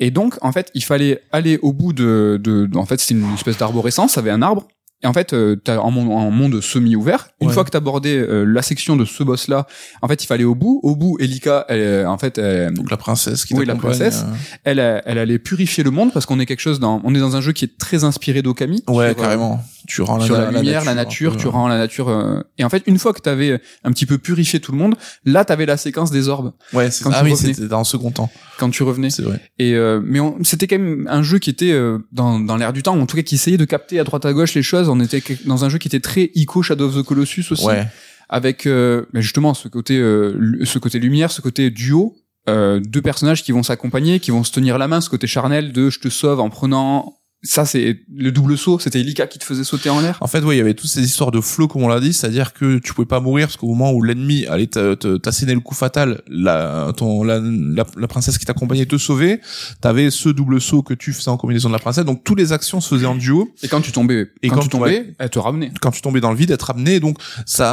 Et 0.00 0.10
donc, 0.10 0.34
en 0.42 0.50
fait, 0.50 0.72
il 0.74 0.82
fallait 0.82 1.22
aller 1.30 1.58
au 1.62 1.72
bout 1.72 1.92
de, 1.92 2.40
de, 2.42 2.66
de- 2.66 2.76
en 2.76 2.84
fait, 2.86 2.98
c'était 2.98 3.14
une 3.14 3.32
espèce 3.34 3.56
d'arborescence, 3.58 4.14
ça 4.14 4.20
avait 4.20 4.32
un 4.32 4.42
arbre. 4.42 4.66
Et 5.04 5.06
en 5.06 5.12
fait, 5.12 5.34
euh, 5.34 5.54
t'as 5.62 5.80
un 5.80 5.90
monde, 5.90 6.10
un 6.10 6.30
monde 6.30 6.60
semi-ouvert. 6.62 7.28
Une 7.40 7.48
Ouais. 7.48 7.52
fois 7.54 7.64
que 7.64 7.70
t'abordais 7.70 8.16
euh, 8.16 8.44
la 8.44 8.62
section 8.62 8.96
de 8.96 9.04
ce 9.04 9.22
boss-là, 9.22 9.66
en 10.02 10.08
fait, 10.08 10.24
il 10.24 10.26
fallait 10.26 10.44
au 10.44 10.54
bout. 10.54 10.80
Au 10.82 10.96
bout, 10.96 11.18
Elika, 11.20 11.66
elle, 11.68 11.80
euh, 11.80 12.08
en 12.08 12.16
fait, 12.18 12.38
elle, 12.38 12.72
donc 12.72 12.90
la 12.90 12.96
princesse 12.96 13.44
qui 13.44 13.52
Oui, 13.54 13.66
la 13.66 13.74
princesse. 13.76 14.24
euh. 14.26 14.32
elle, 14.64 15.02
elle 15.04 15.18
allait 15.18 15.38
purifier 15.38 15.84
le 15.84 15.90
monde 15.90 16.12
parce 16.12 16.24
qu'on 16.26 16.40
est 16.40 16.46
quelque 16.46 16.60
chose 16.60 16.80
dans, 16.80 17.00
on 17.04 17.14
est 17.14 17.20
dans 17.20 17.36
un 17.36 17.40
jeu 17.42 17.52
qui 17.52 17.66
est 17.66 17.76
très 17.78 18.02
inspiré 18.04 18.40
d'Okami. 18.42 18.82
ouais 18.88 19.10
Sur, 19.10 19.18
euh, 19.18 19.22
carrément 19.22 19.60
tu 19.86 20.02
rends 20.02 20.20
sur 20.20 20.34
la, 20.36 20.50
la 20.50 20.60
lumière, 20.60 20.84
la 20.84 20.92
un 20.92 20.94
nature, 20.94 21.36
tu 21.36 21.46
euh, 21.46 21.50
rends 21.50 21.68
la 21.68 21.78
nature. 21.78 22.08
euh, 22.08 22.40
Et 22.58 22.64
en 22.64 22.68
fait, 22.68 22.82
une 22.86 22.98
fois 22.98 23.12
que 23.12 23.20
t'avais 23.20 23.60
un 23.84 23.92
petit 23.92 24.06
peu 24.06 24.18
purifié 24.18 24.60
tout 24.60 24.72
le 24.72 24.78
monde, 24.78 24.94
là, 25.24 25.44
t'avais 25.44 25.66
la 25.66 25.76
séquence 25.76 26.10
des 26.10 26.28
orbes 26.28 26.52
Ouais, 26.72 26.90
c'est 26.90 27.04
quand 27.04 27.10
ah 27.14 27.20
tu 27.22 27.26
oui, 27.30 27.36
c'était 27.36 27.66
dans 27.68 27.78
le 27.78 27.84
second 27.84 28.10
temps. 28.10 28.30
quand 28.58 28.70
tu 28.70 28.82
revenais. 28.82 29.10
C'est 29.10 29.22
vrai. 29.22 29.40
Et 29.58 29.74
euh, 29.74 30.00
mais 30.04 30.20
c'était 30.42 30.66
quand 30.66 30.78
même 30.78 31.06
un 31.10 31.22
jeu 31.22 31.38
qui 31.38 31.50
était 31.50 31.72
euh, 31.72 31.98
dans, 32.12 32.38
dans 32.40 32.56
l'air 32.56 32.72
du 32.72 32.82
temps, 32.82 32.98
en 32.98 33.06
tout 33.06 33.16
cas 33.16 33.22
qui 33.22 33.34
essayait 33.36 33.56
de 33.58 33.64
capter 33.64 33.98
à 34.00 34.04
droite 34.04 34.24
à 34.24 34.32
gauche 34.32 34.54
les 34.54 34.62
choses. 34.62 34.88
On 34.88 35.00
était 35.00 35.22
dans 35.46 35.64
un 35.64 35.68
jeu 35.68 35.78
qui 35.78 35.88
était 35.88 36.00
très 36.00 36.30
ico 36.34 36.62
Shadow 36.62 36.86
of 36.88 36.96
the 36.96 37.02
Colossus 37.02 37.44
aussi, 37.50 37.64
Ouais. 37.66 37.86
avec 38.28 38.66
euh, 38.66 39.04
mais 39.12 39.22
justement 39.22 39.54
ce 39.54 39.68
côté 39.68 39.98
euh, 39.98 40.58
ce 40.64 40.78
côté 40.78 40.98
lumière, 40.98 41.30
ce 41.30 41.40
côté 41.40 41.70
duo. 41.70 42.16
Euh, 42.46 42.78
deux 42.78 43.00
personnages 43.00 43.42
qui 43.42 43.52
vont 43.52 43.62
s'accompagner, 43.62 44.20
qui 44.20 44.30
vont 44.30 44.44
se 44.44 44.52
tenir 44.52 44.76
la 44.76 44.86
main, 44.86 45.00
ce 45.00 45.08
côté 45.08 45.26
charnel 45.26 45.72
de 45.72 45.88
je 45.88 45.98
te 45.98 46.10
sauve 46.10 46.40
en 46.40 46.50
prenant 46.50 47.14
ça 47.44 47.64
c'est 47.64 48.00
le 48.16 48.32
double 48.32 48.56
saut, 48.58 48.78
c'était 48.78 49.00
Elika 49.00 49.26
qui 49.26 49.38
te 49.38 49.44
faisait 49.44 49.64
sauter 49.64 49.90
en 49.90 50.00
l'air. 50.00 50.16
En 50.20 50.26
fait, 50.26 50.42
ouais, 50.42 50.54
il 50.56 50.58
y 50.58 50.60
avait 50.62 50.74
toutes 50.74 50.90
ces 50.90 51.02
histoires 51.04 51.30
de 51.30 51.40
flow, 51.40 51.68
comme 51.68 51.82
on 51.82 51.88
l'a 51.88 52.00
dit, 52.00 52.12
c'est-à-dire 52.12 52.52
que 52.54 52.78
tu 52.78 52.94
pouvais 52.94 53.06
pas 53.06 53.20
mourir 53.20 53.46
parce 53.46 53.56
qu'au 53.56 53.68
moment 53.68 53.92
où 53.92 54.02
l'ennemi 54.02 54.46
allait 54.46 54.66
te- 54.66 54.94
te- 54.94 55.16
t'asséner 55.18 55.54
le 55.54 55.60
coup 55.60 55.74
fatal, 55.74 56.22
la, 56.28 56.92
ton, 56.96 57.22
la, 57.22 57.38
la, 57.40 57.84
la 57.96 58.08
princesse 58.08 58.38
qui 58.38 58.44
t'accompagnait 58.46 58.86
te 58.86 58.96
sauvait, 58.98 59.40
t'avais 59.80 60.10
ce 60.10 60.28
double 60.30 60.60
saut 60.60 60.82
que 60.82 60.94
tu 60.94 61.12
faisais 61.12 61.28
en 61.30 61.36
combinaison 61.36 61.68
de 61.68 61.74
la 61.74 61.78
princesse, 61.78 62.04
donc 62.04 62.24
toutes 62.24 62.38
les 62.38 62.52
actions 62.52 62.80
se 62.80 62.94
faisaient 62.94 63.06
en 63.06 63.14
duo. 63.14 63.52
Et 63.62 63.68
quand 63.68 63.80
tu 63.80 63.92
tombais, 63.92 64.30
Et 64.42 64.48
quand, 64.48 64.56
quand- 64.56 64.62
tu 64.62 64.68
tombais, 64.70 65.12
elle 65.18 65.30
te 65.30 65.38
ramenait. 65.38 65.70
Quand 65.80 65.90
tu 65.90 66.00
tombais 66.00 66.20
dans 66.20 66.30
le 66.30 66.36
vide, 66.36 66.50
être 66.50 66.70
amené, 66.70 66.98
donc 67.00 67.18
ça 67.46 67.72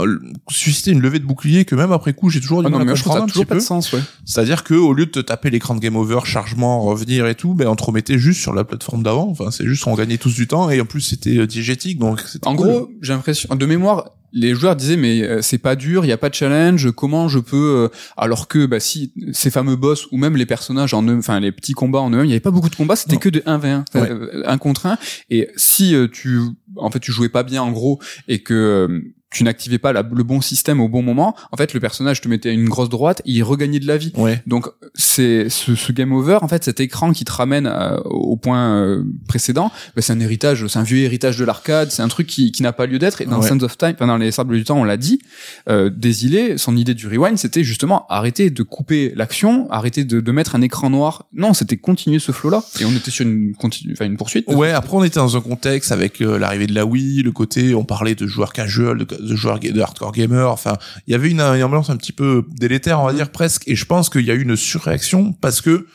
a 0.00 0.02
suscité 0.50 0.90
une 0.90 1.00
levée 1.00 1.18
de 1.18 1.24
bouclier 1.24 1.64
que 1.64 1.74
même 1.74 1.92
après 1.92 2.12
coup, 2.12 2.30
j'ai 2.30 2.40
toujours 2.40 2.60
du 2.60 2.66
Ah 2.66 2.70
non, 2.70 2.78
mal 2.78 2.88
à 2.88 2.90
mais 2.90 2.96
je 2.96 3.02
trouve 3.02 3.14
comprendre 3.14 3.32
ça 3.32 3.38
a 3.40 3.40
un 3.40 3.44
toujours 3.44 3.44
petit 3.44 3.48
pas 3.48 3.54
de 3.54 3.60
peu. 3.60 3.64
sens, 3.66 3.92
ouais. 3.92 4.00
C'est-à-dire 4.24 4.64
que 4.64 4.74
au 4.74 4.92
lieu 4.92 5.06
de 5.06 5.10
te 5.10 5.20
taper 5.20 5.50
l'écran 5.50 5.74
de 5.74 5.80
game 5.80 5.96
over, 5.96 6.20
chargement, 6.24 6.82
revenir 6.82 7.26
et 7.26 7.34
tout, 7.34 7.54
ben 7.54 7.66
on 7.68 7.76
te 7.76 7.84
remettait 7.84 8.18
juste 8.18 8.40
sur 8.40 8.52
la 8.52 8.64
plateforme 8.64 9.02
d'avant. 9.06 9.28
Enfin, 9.30 9.50
c'est 9.50 9.64
juste 9.66 9.86
on 9.86 9.94
gagnait 9.94 10.18
tous 10.18 10.34
du 10.34 10.46
temps 10.46 10.68
et 10.68 10.80
en 10.80 10.84
plus 10.84 11.00
c'était 11.00 11.38
euh, 11.38 11.46
diégétique, 11.46 11.98
donc 11.98 12.22
En 12.44 12.54
cool. 12.56 12.66
gros, 12.68 12.90
j'ai 13.00 13.12
l'impression, 13.14 13.54
de 13.54 13.66
mémoire, 13.66 14.10
les 14.32 14.54
joueurs 14.54 14.76
disaient 14.76 14.96
mais 14.98 15.22
euh, 15.22 15.40
c'est 15.40 15.56
pas 15.58 15.76
dur, 15.76 16.04
il 16.04 16.08
y 16.08 16.12
a 16.12 16.18
pas 16.18 16.28
de 16.28 16.34
challenge, 16.34 16.90
comment 16.92 17.28
je 17.28 17.38
peux 17.38 17.56
euh, 17.84 17.88
alors 18.18 18.48
que 18.48 18.66
bah 18.66 18.80
si 18.80 19.12
ces 19.32 19.50
fameux 19.50 19.76
boss 19.76 20.08
ou 20.12 20.18
même 20.18 20.36
les 20.36 20.44
personnages 20.44 20.92
en 20.92 21.02
eux, 21.04 21.16
enfin 21.16 21.40
les 21.40 21.52
petits 21.52 21.72
combats 21.72 22.00
en 22.00 22.10
eux, 22.12 22.24
il 22.24 22.28
y 22.28 22.32
avait 22.32 22.40
pas 22.40 22.50
beaucoup 22.50 22.68
de 22.68 22.74
combats, 22.76 22.96
c'était 22.96 23.16
que 23.16 23.28
de 23.30 23.42
1 23.46 23.58
v 23.58 23.68
1, 23.70 23.84
Ouais. 23.94 24.10
euh, 24.10 24.42
un 24.44 24.58
contre 24.58 24.86
1 24.86 24.98
et 25.30 25.48
si 25.56 25.94
tu 26.12 26.40
en 26.76 26.90
fait 26.90 27.00
tu 27.00 27.12
jouais 27.12 27.30
pas 27.30 27.44
bien 27.44 27.62
en 27.62 27.70
gros 27.72 27.98
et 28.28 28.40
que 28.42 28.52
euh, 28.54 29.00
tu 29.36 29.44
n'activais 29.44 29.78
pas 29.78 29.92
la- 29.92 30.02
le 30.02 30.22
bon 30.24 30.40
système 30.40 30.80
au 30.80 30.88
bon 30.88 31.02
moment, 31.02 31.34
en 31.52 31.56
fait 31.56 31.74
le 31.74 31.80
personnage 31.80 32.20
te 32.20 32.28
mettait 32.28 32.52
une 32.54 32.68
grosse 32.68 32.88
droite, 32.88 33.22
il 33.24 33.42
regagnait 33.42 33.80
de 33.80 33.86
la 33.86 33.96
vie. 33.96 34.12
Ouais. 34.16 34.42
Donc 34.46 34.68
c'est 34.94 35.48
ce, 35.48 35.74
ce 35.74 35.92
game 35.92 36.12
over, 36.12 36.38
en 36.42 36.48
fait, 36.48 36.64
cet 36.64 36.80
écran 36.80 37.12
qui 37.12 37.24
te 37.24 37.32
ramène 37.32 37.66
euh, 37.66 37.96
au 38.04 38.36
point 38.36 38.76
euh, 38.82 39.02
précédent, 39.28 39.70
bah, 39.94 40.02
c'est 40.02 40.12
un 40.12 40.20
héritage, 40.20 40.66
c'est 40.66 40.78
un 40.78 40.82
vieux 40.82 40.98
héritage 40.98 41.36
de 41.38 41.44
l'arcade, 41.44 41.90
c'est 41.90 42.02
un 42.02 42.08
truc 42.08 42.26
qui, 42.26 42.52
qui 42.52 42.62
n'a 42.62 42.72
pas 42.72 42.86
lieu 42.86 42.98
d'être. 42.98 43.20
Et 43.20 43.26
dans 43.26 43.40
Ouais. 43.40 43.48
Sands 43.48 43.62
of 43.62 43.76
Time, 43.76 43.92
enfin, 43.94 44.06
dans 44.06 44.16
les 44.16 44.30
Sables 44.32 44.56
du 44.56 44.64
Temps, 44.64 44.78
on 44.78 44.84
l'a 44.84 44.96
dit, 44.96 45.20
euh, 45.68 45.90
Désilé, 45.90 46.56
son 46.58 46.76
idée 46.76 46.94
du 46.94 47.06
rewind, 47.06 47.36
c'était 47.38 47.64
justement 47.64 48.06
arrêter 48.08 48.50
de 48.50 48.62
couper 48.62 49.12
l'action, 49.14 49.70
arrêter 49.70 50.04
de, 50.04 50.20
de 50.20 50.32
mettre 50.32 50.54
un 50.54 50.62
écran 50.62 50.88
noir. 50.90 51.26
Non, 51.34 51.52
c'était 51.54 51.76
continuer 51.76 52.18
ce 52.18 52.32
flow-là. 52.32 52.62
Et 52.80 52.84
on 52.84 52.92
était 52.92 53.10
sur 53.10 53.26
une 53.26 53.54
continu, 53.54 53.92
enfin 53.92 54.06
une 54.06 54.16
poursuite. 54.16 54.46
Ouais, 54.48 54.70
après 54.72 54.96
on 54.96 55.04
était 55.04 55.18
dans 55.20 55.36
un 55.36 55.40
contexte 55.40 55.92
avec 55.92 56.20
euh, 56.22 56.38
l'arrivée 56.38 56.66
de 56.66 56.74
la 56.74 56.86
Wii, 56.86 57.22
le 57.22 57.32
côté 57.32 57.74
on 57.74 57.84
parlait 57.84 58.14
de 58.14 58.26
joueurs 58.26 58.52
casual, 58.52 58.98
de, 58.98 59.25
de 59.26 59.36
joueurs 59.36 59.58
de 59.58 59.80
hardcore 59.80 60.12
gamers, 60.12 60.50
enfin, 60.50 60.76
il 61.06 61.12
y 61.12 61.14
avait 61.14 61.30
une, 61.30 61.40
une 61.40 61.62
ambiance 61.62 61.90
un 61.90 61.96
petit 61.96 62.12
peu 62.12 62.44
délétère, 62.48 63.00
on 63.00 63.06
va 63.06 63.12
dire 63.12 63.30
presque. 63.30 63.62
Et 63.66 63.76
je 63.76 63.84
pense 63.84 64.08
qu'il 64.08 64.24
y 64.24 64.30
a 64.30 64.34
eu 64.34 64.42
une 64.42 64.56
surréaction 64.56 65.32
parce 65.32 65.60
que 65.60 65.86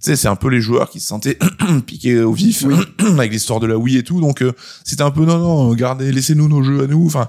tu 0.00 0.06
sais, 0.06 0.16
c'est 0.16 0.28
un 0.28 0.36
peu 0.36 0.48
les 0.48 0.62
joueurs 0.62 0.88
qui 0.88 0.98
se 0.98 1.08
sentaient 1.08 1.38
piqués 1.86 2.20
au 2.20 2.32
vif 2.32 2.64
avec 3.18 3.32
l'histoire 3.32 3.60
de 3.60 3.66
la 3.66 3.76
Wii 3.76 3.98
et 3.98 4.02
tout, 4.02 4.18
donc 4.20 4.42
euh, 4.42 4.52
c'était 4.82 5.02
un 5.02 5.10
peu 5.10 5.26
non 5.26 5.38
non, 5.38 5.74
gardez, 5.74 6.10
laissez-nous 6.10 6.48
nos 6.48 6.62
jeux 6.62 6.84
à 6.84 6.86
nous, 6.86 7.04
enfin, 7.04 7.28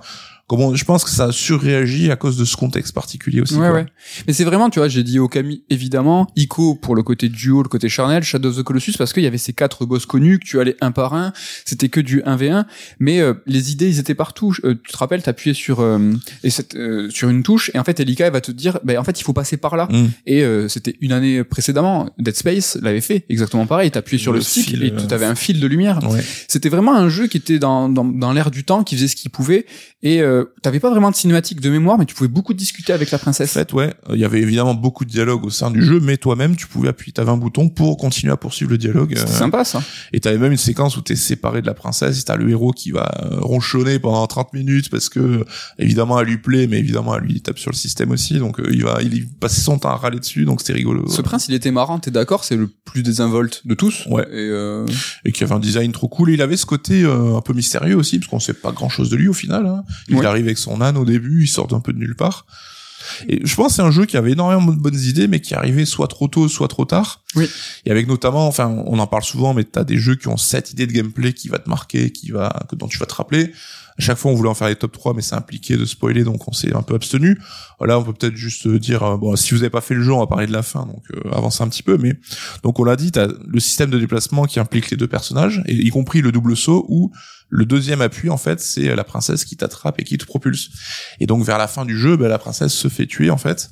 comment, 0.51 0.75
je 0.75 0.83
pense 0.83 1.05
que 1.05 1.09
ça 1.09 1.27
a 1.27 1.31
surréagi 1.31 2.11
à 2.11 2.17
cause 2.17 2.35
de 2.35 2.43
ce 2.43 2.57
contexte 2.57 2.93
particulier 2.93 3.39
aussi. 3.39 3.53
Ouais, 3.53 3.69
quoi. 3.69 3.71
ouais. 3.71 3.85
Mais 4.27 4.33
c'est 4.33 4.43
vraiment, 4.43 4.69
tu 4.69 4.79
vois, 4.79 4.89
j'ai 4.89 5.01
dit 5.01 5.17
Okami, 5.17 5.63
évidemment, 5.69 6.27
Ico 6.35 6.75
pour 6.75 6.93
le 6.93 7.03
côté 7.03 7.29
duo, 7.29 7.63
le 7.63 7.69
côté 7.69 7.87
charnel, 7.87 8.21
Shadow 8.21 8.49
of 8.49 8.57
the 8.57 8.63
Colossus 8.63 8.97
parce 8.97 9.13
qu'il 9.13 9.23
y 9.23 9.27
avait 9.27 9.37
ces 9.37 9.53
quatre 9.53 9.85
boss 9.85 10.05
connus 10.05 10.39
que 10.39 10.43
tu 10.43 10.59
allais 10.59 10.75
un 10.81 10.91
par 10.91 11.13
un, 11.13 11.31
c'était 11.63 11.87
que 11.87 12.01
du 12.01 12.21
1v1, 12.23 12.65
mais 12.99 13.21
euh, 13.21 13.33
les 13.45 13.71
idées, 13.71 13.87
ils 13.87 13.99
étaient 13.99 14.13
partout. 14.13 14.53
Euh, 14.65 14.75
tu 14.83 14.91
te 14.91 14.97
rappelles, 14.97 15.23
t'appuyais 15.23 15.53
sur 15.53 15.79
euh, 15.79 16.11
et 16.43 16.49
cette, 16.49 16.77
sur 17.11 17.29
une 17.29 17.43
touche 17.43 17.71
et 17.73 17.79
en 17.79 17.85
fait, 17.85 18.01
Elika 18.01 18.25
elle 18.25 18.33
va 18.33 18.41
te 18.41 18.51
dire, 18.51 18.77
ben 18.83 18.97
en 18.97 19.05
fait, 19.05 19.21
il 19.21 19.23
faut 19.23 19.31
passer 19.31 19.55
par 19.55 19.77
là. 19.77 19.87
Mm. 19.89 20.07
Et 20.25 20.43
c'était 20.67 20.97
une 20.99 21.13
année 21.13 21.45
précédemment, 21.45 22.09
Dead 22.19 22.35
Space 22.35 22.77
l'avait 22.81 22.99
fait 22.99 23.25
exactement 23.29 23.67
pareil. 23.67 23.89
T'appuyais 23.89 24.21
sur 24.21 24.33
le, 24.33 24.39
Le 24.39 24.43
stick 24.43 24.65
fil, 24.65 24.83
et 24.83 24.93
tu 24.93 25.13
avais 25.13 25.25
un 25.25 25.35
fil 25.35 25.61
de 25.61 25.67
lumière. 25.67 26.01
Ouais. 26.09 26.21
C'était 26.49 26.67
vraiment 26.67 26.93
un 26.93 27.07
jeu 27.07 27.27
qui 27.27 27.37
était 27.37 27.57
dans, 27.57 27.87
dans, 27.87 28.03
dans 28.03 28.33
l'air 28.33 28.51
du 28.51 28.65
temps, 28.65 28.83
qui 28.83 28.95
faisait 28.97 29.07
ce 29.07 29.15
qu'il 29.15 29.31
pouvait. 29.31 29.65
Et 30.03 30.21
euh, 30.41 30.53
t'avais 30.61 30.79
pas 30.79 30.89
vraiment 30.89 31.11
de 31.11 31.15
cinématique 31.15 31.61
de 31.61 31.69
mémoire, 31.69 31.97
mais 31.97 32.05
tu 32.05 32.15
pouvais 32.15 32.27
beaucoup 32.27 32.53
discuter 32.53 32.93
avec 32.93 33.11
la 33.11 33.17
En 33.17 33.21
princesse. 33.21 33.51
fait, 33.51 33.73
ouais, 33.73 33.93
il 34.11 34.19
y 34.19 34.25
avait 34.25 34.41
évidemment 34.41 34.73
beaucoup 34.73 35.05
de 35.05 35.09
dialogue 35.09 35.45
au 35.45 35.49
sein 35.49 35.71
du 35.71 35.83
jeu, 35.83 35.99
mais 36.01 36.17
toi-même, 36.17 36.55
tu 36.55 36.67
pouvais 36.67 36.89
appuyer, 36.89 37.13
t'avais 37.13 37.31
un 37.31 37.37
bouton 37.37 37.69
pour 37.69 37.97
continuer 37.97 38.33
à 38.33 38.37
poursuivre 38.37 38.71
le 38.71 38.77
dialogue. 38.77 39.13
C'était 39.17 39.29
euh, 39.31 39.33
sympa 39.33 39.63
ça. 39.65 39.81
Et 40.13 40.19
t'avais 40.19 40.37
même 40.37 40.51
une 40.51 40.57
séquence 40.57 40.97
où 40.97 41.01
t'es 41.01 41.15
séparé 41.15 41.61
de 41.61 41.67
la 41.67 41.73
princesse, 41.73 42.19
et 42.19 42.23
t'as 42.23 42.35
le 42.35 42.49
héros 42.49 42.71
qui 42.71 42.91
va 42.91 43.11
euh, 43.23 43.39
ronchonner 43.39 43.99
pendant 43.99 44.25
30 44.27 44.53
minutes 44.53 44.89
parce 44.89 45.09
que, 45.09 45.45
évidemment, 45.79 46.19
elle 46.19 46.27
lui 46.27 46.37
plaît, 46.37 46.67
mais 46.67 46.79
évidemment, 46.79 47.15
elle 47.15 47.23
lui 47.23 47.41
tape 47.41 47.59
sur 47.59 47.71
le 47.71 47.75
système 47.75 48.11
aussi, 48.11 48.37
donc 48.39 48.59
euh, 48.59 48.67
il 48.71 48.83
va, 48.83 48.99
il 49.01 49.27
passait 49.27 49.61
son 49.61 49.77
temps 49.79 49.89
à 49.89 49.95
râler 49.95 50.19
dessus, 50.19 50.45
donc 50.45 50.61
c'était 50.61 50.73
rigolo. 50.73 51.07
Ce 51.09 51.21
prince, 51.21 51.47
il 51.47 51.53
était 51.53 51.71
marrant, 51.71 51.99
t'es 51.99 52.11
d'accord 52.11 52.43
C'est 52.43 52.55
le 52.57 52.67
plus 52.67 53.03
désinvolte 53.03 53.65
de 53.65 53.73
tous. 53.73 54.05
Ouais. 54.09 54.23
Et 54.31 54.49
euh, 54.49 54.85
Et 55.25 55.31
qui 55.31 55.43
avait 55.43 55.53
un 55.53 55.59
design 55.59 55.91
trop 55.91 56.07
cool, 56.07 56.29
et 56.31 56.33
il 56.33 56.41
avait 56.41 56.57
ce 56.57 56.65
côté 56.65 57.03
euh, 57.03 57.35
un 57.37 57.41
peu 57.41 57.53
mystérieux 57.53 57.95
aussi, 57.95 58.19
parce 58.19 58.29
qu'on 58.29 58.39
sait 58.39 58.53
pas 58.53 58.71
grand 58.71 58.89
chose 58.89 59.09
de 59.09 59.15
lui 59.15 59.27
au 59.27 59.33
final. 59.33 59.65
hein. 59.65 59.83
Il 60.07 60.15
Ouais. 60.15 60.21
Arrive 60.31 60.45
avec 60.45 60.57
son 60.57 60.81
âne 60.81 60.97
au 60.97 61.05
début, 61.05 61.43
il 61.43 61.47
sort 61.47 61.67
d'un 61.67 61.79
peu 61.79 61.93
de 61.93 61.99
nulle 61.99 62.15
part. 62.15 62.45
Et 63.27 63.45
je 63.45 63.55
pense 63.55 63.69
que 63.69 63.73
c'est 63.75 63.81
un 63.81 63.91
jeu 63.91 64.05
qui 64.05 64.17
avait 64.17 64.31
énormément 64.31 64.71
de 64.71 64.79
bonnes 64.79 64.99
idées, 64.99 65.27
mais 65.27 65.39
qui 65.39 65.55
arrivait 65.55 65.85
soit 65.85 66.07
trop 66.07 66.27
tôt, 66.27 66.47
soit 66.47 66.67
trop 66.67 66.85
tard. 66.85 67.23
Oui. 67.35 67.49
Et 67.85 67.91
avec 67.91 68.07
notamment, 68.07 68.47
enfin, 68.47 68.67
on 68.85 68.99
en 68.99 69.07
parle 69.07 69.23
souvent, 69.23 69.53
mais 69.53 69.63
t'as 69.63 69.83
des 69.83 69.97
jeux 69.97 70.15
qui 70.15 70.27
ont 70.27 70.37
cette 70.37 70.71
idée 70.71 70.87
de 70.87 70.93
gameplay 70.93 71.33
qui 71.33 71.49
va 71.49 71.59
te 71.59 71.69
marquer, 71.69 72.11
qui 72.11 72.31
va, 72.31 72.53
dont 72.73 72.87
tu 72.87 72.97
vas 72.97 73.05
te 73.05 73.13
rappeler. 73.13 73.51
À 73.97 74.01
chaque 74.01 74.17
fois, 74.17 74.31
on 74.31 74.35
voulait 74.35 74.49
en 74.49 74.53
faire 74.53 74.69
les 74.69 74.75
top 74.75 74.93
3, 74.93 75.13
mais 75.13 75.21
c'est 75.21 75.35
impliqué 75.35 75.77
de 75.77 75.85
spoiler, 75.85 76.23
donc 76.23 76.47
on 76.47 76.53
s'est 76.53 76.73
un 76.73 76.81
peu 76.81 76.95
abstenu. 76.95 77.39
Voilà, 77.77 77.99
on 77.99 78.03
peut 78.03 78.13
peut-être 78.13 78.35
juste 78.35 78.65
euh, 78.67 78.79
dire, 78.79 79.03
euh, 79.03 79.17
bon, 79.17 79.35
si 79.35 79.53
vous 79.53 79.61
avez 79.61 79.69
pas 79.69 79.81
fait 79.81 79.93
le 79.93 80.01
jeu, 80.01 80.13
on 80.13 80.19
va 80.19 80.27
parler 80.27 80.47
de 80.47 80.53
la 80.53 80.63
fin, 80.63 80.85
donc 80.85 81.03
euh, 81.13 81.29
avancez 81.31 81.61
un 81.61 81.67
petit 81.67 81.83
peu. 81.83 81.97
Mais 81.97 82.15
donc 82.63 82.79
on 82.79 82.83
l'a 82.83 82.95
dit, 82.95 83.11
t'as 83.11 83.27
le 83.27 83.59
système 83.59 83.89
de 83.89 83.99
déplacement 83.99 84.45
qui 84.45 84.59
implique 84.59 84.89
les 84.91 84.97
deux 84.97 85.07
personnages, 85.07 85.61
et 85.65 85.75
y 85.75 85.89
compris 85.89 86.21
le 86.21 86.31
double 86.31 86.55
saut 86.55 86.85
où 86.87 87.11
le 87.51 87.65
deuxième 87.65 88.01
appui, 88.01 88.29
en 88.29 88.37
fait, 88.37 88.61
c'est 88.61 88.95
la 88.95 89.03
princesse 89.03 89.43
qui 89.43 89.57
t'attrape 89.57 89.99
et 89.99 90.05
qui 90.05 90.17
te 90.17 90.25
propulse. 90.25 90.69
Et 91.19 91.27
donc 91.27 91.43
vers 91.43 91.57
la 91.57 91.67
fin 91.67 91.85
du 91.85 91.99
jeu, 91.99 92.15
ben, 92.15 92.29
la 92.29 92.39
princesse 92.39 92.73
se 92.73 92.87
fait 92.87 93.05
tuer 93.05 93.29
en 93.29 93.37
fait, 93.37 93.69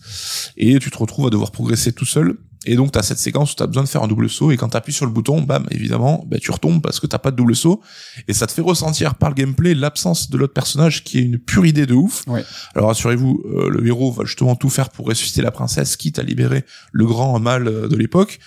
et 0.57 0.77
tu 0.79 0.91
te 0.91 0.97
retrouves 0.97 1.27
à 1.27 1.29
devoir 1.29 1.51
progresser 1.51 1.93
tout 1.93 2.05
seul. 2.05 2.35
Et 2.65 2.75
donc 2.75 2.91
t'as 2.91 3.03
cette 3.03 3.19
séquence 3.19 3.53
où 3.53 3.55
t'as 3.55 3.67
besoin 3.67 3.83
de 3.83 3.87
faire 3.87 4.03
un 4.03 4.09
double 4.09 4.29
saut, 4.29 4.51
et 4.51 4.57
quand 4.57 4.67
t'appuies 4.67 4.91
sur 4.91 5.05
le 5.05 5.13
bouton, 5.13 5.41
bam, 5.41 5.65
évidemment, 5.71 6.25
ben, 6.27 6.39
tu 6.41 6.51
retombes 6.51 6.81
parce 6.81 6.99
que 6.99 7.07
t'as 7.07 7.19
pas 7.19 7.31
de 7.31 7.37
double 7.37 7.55
saut, 7.55 7.81
et 8.27 8.33
ça 8.33 8.47
te 8.47 8.51
fait 8.51 8.61
ressentir 8.61 9.15
par 9.15 9.29
le 9.29 9.35
gameplay 9.35 9.73
l'absence 9.73 10.29
de 10.29 10.37
l'autre 10.37 10.53
personnage 10.53 11.05
qui 11.05 11.19
est 11.19 11.23
une 11.23 11.39
pure 11.39 11.65
idée 11.65 11.85
de 11.85 11.93
ouf. 11.93 12.25
Ouais. 12.27 12.43
Alors 12.75 12.89
rassurez-vous, 12.89 13.43
euh, 13.45 13.69
le 13.69 13.87
héros 13.87 14.11
va 14.11 14.25
justement 14.25 14.57
tout 14.57 14.69
faire 14.69 14.89
pour 14.89 15.07
ressusciter 15.07 15.41
la 15.41 15.51
princesse, 15.51 15.95
quitte 15.95 16.19
à 16.19 16.23
libérer 16.23 16.65
le 16.91 17.05
grand 17.05 17.39
mal 17.39 17.69
euh, 17.69 17.87
de 17.87 17.95
l'époque. 17.95 18.39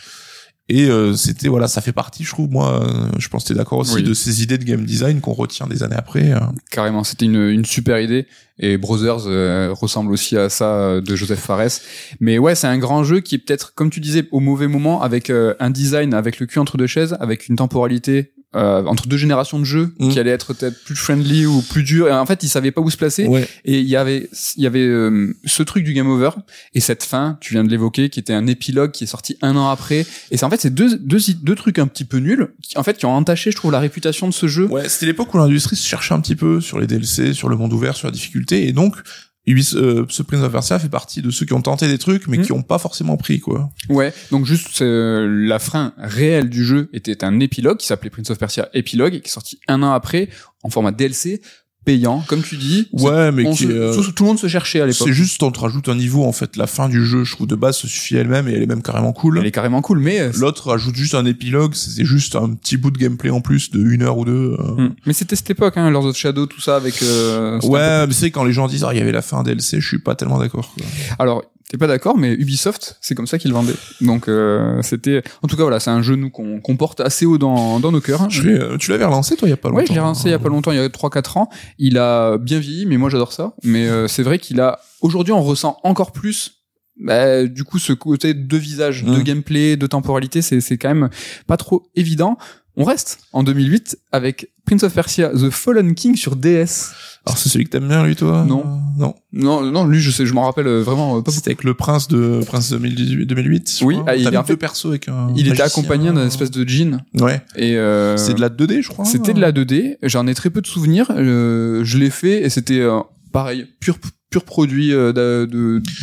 Et 0.68 0.88
euh, 0.88 1.14
c'était 1.14 1.48
voilà, 1.48 1.66
ça 1.68 1.81
fait 1.81 1.92
partie, 1.92 2.22
je 2.25 2.31
trouve, 2.31 2.48
moi, 2.51 2.83
euh, 2.83 3.11
je 3.18 3.29
pense 3.29 3.42
que 3.44 3.48
t'es 3.48 3.55
d'accord 3.55 3.81
aussi, 3.81 3.96
Oui. 3.96 4.03
de 4.05 4.14
ces 4.14 4.42
idées 4.42 4.59
de 4.59 4.64
game 4.64 4.85
design 4.85 5.20
qu'on 5.20 5.33
retient 5.33 5.66
des 5.66 5.83
années 5.83 5.96
après. 5.96 6.33
euh. 6.33 6.38
carrément, 6.70 7.05
c'était 7.05 7.27
une, 7.27 7.48
une 7.48 7.64
super 7.64 7.98
idée. 8.01 8.27
Et 8.59 8.79
Brothers 8.79 9.27
euh, 9.27 9.72
ressemble 9.72 10.12
aussi 10.12 10.37
à 10.37 10.48
ça 10.48 11.01
de 11.01 11.16
Joseph 11.16 11.40
Fares. 11.40 11.81
Mais 12.20 12.38
ouais, 12.38 12.55
c'est 12.55 12.68
un 12.68 12.79
grand 12.79 13.03
jeu 13.03 13.20
qui 13.20 13.35
est 13.35 13.38
peut-être, 13.38 13.75
comme 13.75 13.90
tu 13.90 13.98
disais, 14.01 14.29
au 14.31 14.38
mauvais 14.40 14.68
moment, 14.68 15.03
avec 15.03 15.31
euh, 15.31 15.55
un 15.59 15.70
design 15.70 16.14
avec 16.14 16.38
le 16.38 16.46
cul 16.46 16.61
entre 16.61 16.77
deux 16.79 16.87
chaises, 16.87 17.16
avec 17.18 17.48
une 17.48 17.57
temporalité 17.57 18.33
euh, 18.55 18.85
entre 18.85 19.07
deux 19.09 19.17
générations 19.17 19.59
de 19.59 19.65
jeux 19.65 19.93
Mm. 19.99 20.09
qui 20.11 20.19
allait 20.19 20.31
être 20.31 20.53
peut-être 20.55 20.83
plus 20.85 20.95
friendly 20.97 21.47
ou 21.47 21.62
plus 21.62 21.83
dur. 21.83 22.09
Et 22.09 22.12
en 22.12 22.27
fait, 22.27 22.43
ils 22.43 22.49
savaient 22.49 22.71
pas 22.71 22.81
où 22.81 22.91
se 22.91 22.97
placer. 22.97 23.27
Ouais. 23.27 23.49
Et 23.65 23.81
il 23.81 23.88
y 23.88 23.97
avait, 23.97 24.29
il 24.57 24.62
y 24.62 24.67
avait 24.67 24.81
euh, 24.87 25.35
ce 25.45 25.62
truc 25.62 25.85
du 25.85 25.93
game 25.93 26.09
over 26.09 26.31
et 26.75 26.81
cette 26.81 27.03
fin, 27.03 27.38
tu 27.41 27.55
viens 27.55 27.65
de 27.65 27.71
l'évoquer, 27.71 28.11
qui 28.11 28.21
était 28.21 28.33
un 28.33 28.47
épilogue 28.47 28.91
qui 28.91 29.05
est 29.05 29.07
sorti 29.07 29.37
un 29.43 29.57
an 29.57 29.69
après. 29.69 30.07
Et 30.31 30.37
c'est 30.37 30.45
en 30.45 30.51
fait 30.51 30.61
c'est 30.61 30.75
deux, 30.75 30.97
deux 30.99 31.19
deux 31.43 31.55
trucs 31.55 31.79
un 31.79 31.87
petit 31.87 32.05
peu 32.05 32.19
nuls, 32.19 32.49
qui 32.62 32.79
en 32.79 32.83
fait 32.83 32.97
qui 32.97 33.07
ont 33.07 33.15
entaché, 33.15 33.51
je 33.51 33.57
trouve, 33.57 33.73
la 33.73 33.81
réputation 33.81 34.29
de 34.29 34.33
ce 34.33 34.47
jeu. 34.49 34.67
Ouais, 34.67 34.88
c'était 34.88 35.07
l'époque 35.07 35.33
où 35.35 35.38
l'industrie 35.38 35.77
se 35.77 35.87
cherchait 35.87 36.15
un 36.15 36.21
petit 36.21 36.37
peu 36.37 36.61
sur 36.61 36.79
les 36.79 36.87
DLC, 36.87 37.33
sur 37.35 37.49
le 37.49 37.57
monde 37.57 37.73
ouvert, 37.73 37.97
sur 37.97 38.09
la 38.09 38.12
difficulté, 38.12 38.67
et 38.69 38.73
donc 38.73 38.97
Ubis- 39.46 39.74
euh, 39.76 40.07
ce 40.09 40.22
Prince 40.22 40.42
of 40.44 40.52
Persia 40.52 40.78
fait 40.78 40.88
partie 40.88 41.20
de 41.20 41.31
ceux 41.31 41.44
qui 41.46 41.52
ont 41.52 41.62
tenté 41.62 41.88
des 41.88 41.98
trucs, 41.98 42.28
mais 42.28 42.38
Mm. 42.38 42.42
qui 42.42 42.52
ont 42.52 42.62
pas 42.62 42.78
forcément 42.78 43.16
pris, 43.16 43.40
quoi. 43.40 43.70
Ouais, 43.88 44.12
donc 44.31 44.46
juste 44.46 44.83
euh, 44.83 45.26
la 45.48 45.59
fin 45.59 45.94
réelle 45.98 46.48
du 46.48 46.64
jeu 46.64 46.88
était 46.92 47.24
un 47.24 47.40
épilogue 47.40 47.76
qui 47.78 47.87
s'appelait 47.88 48.11
Prince 48.11 48.31
of 48.31 48.38
Persia 48.38 48.68
Epilogue 48.72 49.14
et 49.14 49.20
qui 49.20 49.28
est 49.28 49.33
sorti 49.33 49.59
un 49.66 49.83
an 49.83 49.90
après 49.92 50.28
en 50.62 50.70
format 50.70 50.92
DLC 50.92 51.42
payant, 51.85 52.23
comme 52.29 52.42
tu 52.42 52.57
dis. 52.57 52.88
Ouais, 52.92 53.33
mais 53.33 53.45
qui 53.51 53.64
se- 53.64 53.71
est, 53.71 53.73
euh, 53.75 53.95
tout, 53.95 54.12
tout 54.12 54.23
le 54.25 54.29
monde 54.29 54.38
se 54.38 54.47
cherchait 54.47 54.81
à 54.81 54.87
l'époque. 54.87 55.09
c'est 55.09 55.12
juste 55.14 55.42
on 55.42 55.51
te 55.51 55.61
rajoute 55.61 55.88
un 55.88 55.95
niveau 55.97 56.25
en 56.25 56.33
fait. 56.33 56.57
La 56.57 56.66
fin 56.66 56.88
du 56.88 57.05
jeu, 57.05 57.25
je 57.25 57.33
trouve 57.33 57.47
de 57.47 57.57
base 57.57 57.77
se 57.77 57.88
suffit 57.88 58.16
elle-même 58.16 58.47
et 58.49 58.53
elle 58.53 58.62
est 58.62 58.66
même 58.66 58.83
carrément 58.83 59.12
cool. 59.12 59.38
Elle 59.38 59.47
est 59.47 59.51
carrément 59.51 59.83
cool, 59.83 59.99
mais 59.99 60.21
euh, 60.21 60.31
L'autre 60.38 60.68
rajoute 60.68 60.95
juste 60.95 61.14
un 61.14 61.25
épilogue, 61.27 61.75
c'est 61.75 62.05
juste 62.05 62.37
un 62.37 62.51
petit 62.51 62.77
bout 62.77 62.90
de 62.90 62.99
gameplay 62.99 63.31
en 63.31 63.40
plus 63.40 63.71
de 63.71 63.81
une 63.81 64.03
heure 64.03 64.18
ou 64.18 64.25
deux. 64.25 64.57
euh. 64.59 64.73
Hmm. 64.88 64.95
Mais 65.07 65.12
c'était 65.12 65.37
cette 65.37 65.51
époque, 65.51 65.77
hein, 65.77 65.90
Lords 65.90 66.07
of 66.07 66.16
Shadow, 66.16 66.47
tout 66.47 66.61
ça 66.61 66.77
avec. 66.77 67.03
euh, 67.03 67.59
Ouais, 67.62 68.07
mais 68.07 68.12
c'est 68.12 68.31
quand 68.31 68.45
les 68.45 68.53
gens 68.53 68.68
disent 68.68 68.85
ah 68.85 68.90
il 68.92 68.99
y 68.99 69.03
avait 69.03 69.12
la 69.12 69.23
fin 69.23 69.42
DLC, 69.42 69.81
je 69.81 69.87
suis 69.88 69.99
pas 69.99 70.14
tellement 70.14 70.38
d'accord. 70.38 70.75
Alors, 71.18 71.45
t'es 71.73 71.79
pas 71.79 71.87
d'accord, 71.87 72.19
mais 72.19 72.35
Ubisoft, 72.35 72.99
c'est 73.01 73.15
comme 73.15 73.27
ça 73.27 73.39
qu'ils 73.39 73.53
vendaient. 73.55 73.73
Donc, 74.03 74.29
euh, 74.29 74.81
c'était. 74.83 75.23
En 75.43 75.49
tout 75.49 75.57
cas, 75.57 75.63
voilà, 75.63 75.81
c'est 75.81 75.91
un 75.91 76.03
jeu 76.03 76.17
nous 76.17 76.29
qu'on 76.29 76.77
porte 76.77 77.01
assez 77.01 77.25
haut 77.25 77.39
dans, 77.39 77.81
dans 77.81 77.91
nos 77.91 78.03
cœurs. 78.03 78.29
Je 78.31 78.47
euh, 78.47 78.77
tu 78.77 78.91
l'avais 78.91 79.07
relancé 79.07 79.37
toi 79.37 79.49
il 79.49 79.51
y 79.51 79.55
a 79.55 79.57
pas 79.57 79.69
longtemps. 79.71 79.81
Ouais, 79.81 79.87
je 79.87 79.93
l'ai 79.95 79.99
relancé 80.01 80.29
il 80.29 80.33
y 80.33 80.35
a 80.35 80.39
pas 80.39 80.51
longtemps, 80.51 80.71
il 80.71 80.77
y 80.77 80.81
a 80.81 80.87
3-4 80.89 81.39
ans. 81.39 81.49
Il 81.79 81.97
a 81.97 82.37
bien 82.37 82.59
vieilli, 82.59 82.85
mais 82.85 82.99
moi 82.99 83.09
j'adore 83.09 83.33
ça. 83.33 83.55
Mais 83.65 83.89
euh, 83.89 84.07
c'est 84.07 84.23
vrai 84.23 84.39
qu'il 84.39 84.61
a. 84.61 84.81
Aujourd'hui, 85.01 85.33
on 85.33 85.43
ressent 85.43 85.79
encore 85.83 86.13
plus. 86.13 86.59
bah, 87.01 87.45
du 87.47 87.65
coup, 87.65 87.79
ce 87.79 87.95
côté 87.95 88.35
de 88.35 88.57
visage, 88.59 89.03
de 89.05 89.17
Mm. 89.19 89.23
gameplay, 89.23 89.77
de 89.77 89.87
temporalité, 89.87 90.43
c'est 90.43 90.61
c'est 90.61 90.77
quand 90.77 90.91
même 90.95 91.09
pas 91.47 91.57
trop 91.57 91.85
évident. 91.97 92.37
On 92.77 92.85
reste 92.85 93.19
en 93.33 93.43
2008 93.43 93.99
avec 94.13 94.51
Prince 94.65 94.83
of 94.85 94.95
Persia 94.95 95.29
The 95.31 95.51
Fallen 95.51 95.95
King 95.95 96.17
sur 96.17 96.37
DS. 96.37 96.93
Alors 97.27 97.37
c'est 97.37 97.49
celui 97.51 97.67
que 97.67 97.71
t'aimes 97.71 97.87
bien 97.89 98.05
lui 98.05 98.17
toi? 98.17 98.45
Non. 98.49 98.65
Non. 98.99 99.15
Non, 99.33 99.63
non, 99.63 99.85
lui, 99.87 100.01
je 100.01 100.11
sais, 100.11 100.25
je 100.27 100.33
m'en 100.33 100.43
rappelle 100.45 100.67
euh, 100.67 100.83
vraiment 100.83 101.17
euh, 101.19 101.21
pas 101.23 101.31
C'était 101.31 101.51
avec 101.51 101.65
le 101.65 101.75
prince 101.75 102.09
de 102.09 102.41
prince 102.47 102.71
2018 102.71 103.27
2008. 103.27 103.77
je 103.81 103.85
Oui, 103.85 103.95
crois. 103.97 104.07
ah, 104.09 104.17
il 104.17 104.37
en 104.37 104.43
deux 104.43 104.57
persos 104.57 104.87
avec 104.87 105.09
un. 105.09 105.33
Il 105.37 105.49
était 105.49 105.63
accompagné 105.63 106.11
d'un 106.13 106.27
espèce 106.27 106.51
de 106.51 106.67
djinn 106.67 107.03
Ouais. 107.21 107.43
et 107.57 107.77
euh, 107.77 108.17
C'est 108.17 108.35
de 108.35 108.41
la 108.41 108.49
2D 108.49 108.83
je 108.83 108.89
crois. 108.89 109.05
C'était 109.05 109.35
de 109.35 109.41
la 109.41 109.53
2D. 109.53 109.99
J'en 110.03 110.27
ai 110.27 110.35
très 110.35 110.51
peu 110.51 110.61
de 110.63 110.67
souvenirs. 110.67 111.11
Euh, 111.11 111.85
je 111.85 111.99
l'ai 111.99 112.11
fait 112.11 112.43
et 112.43 112.49
c'était 112.51 112.81
euh, 112.81 113.01
pareil, 113.33 113.67
pur 113.81 113.99
pur 114.33 114.45
produit 114.45 114.92
euh, 114.92 115.12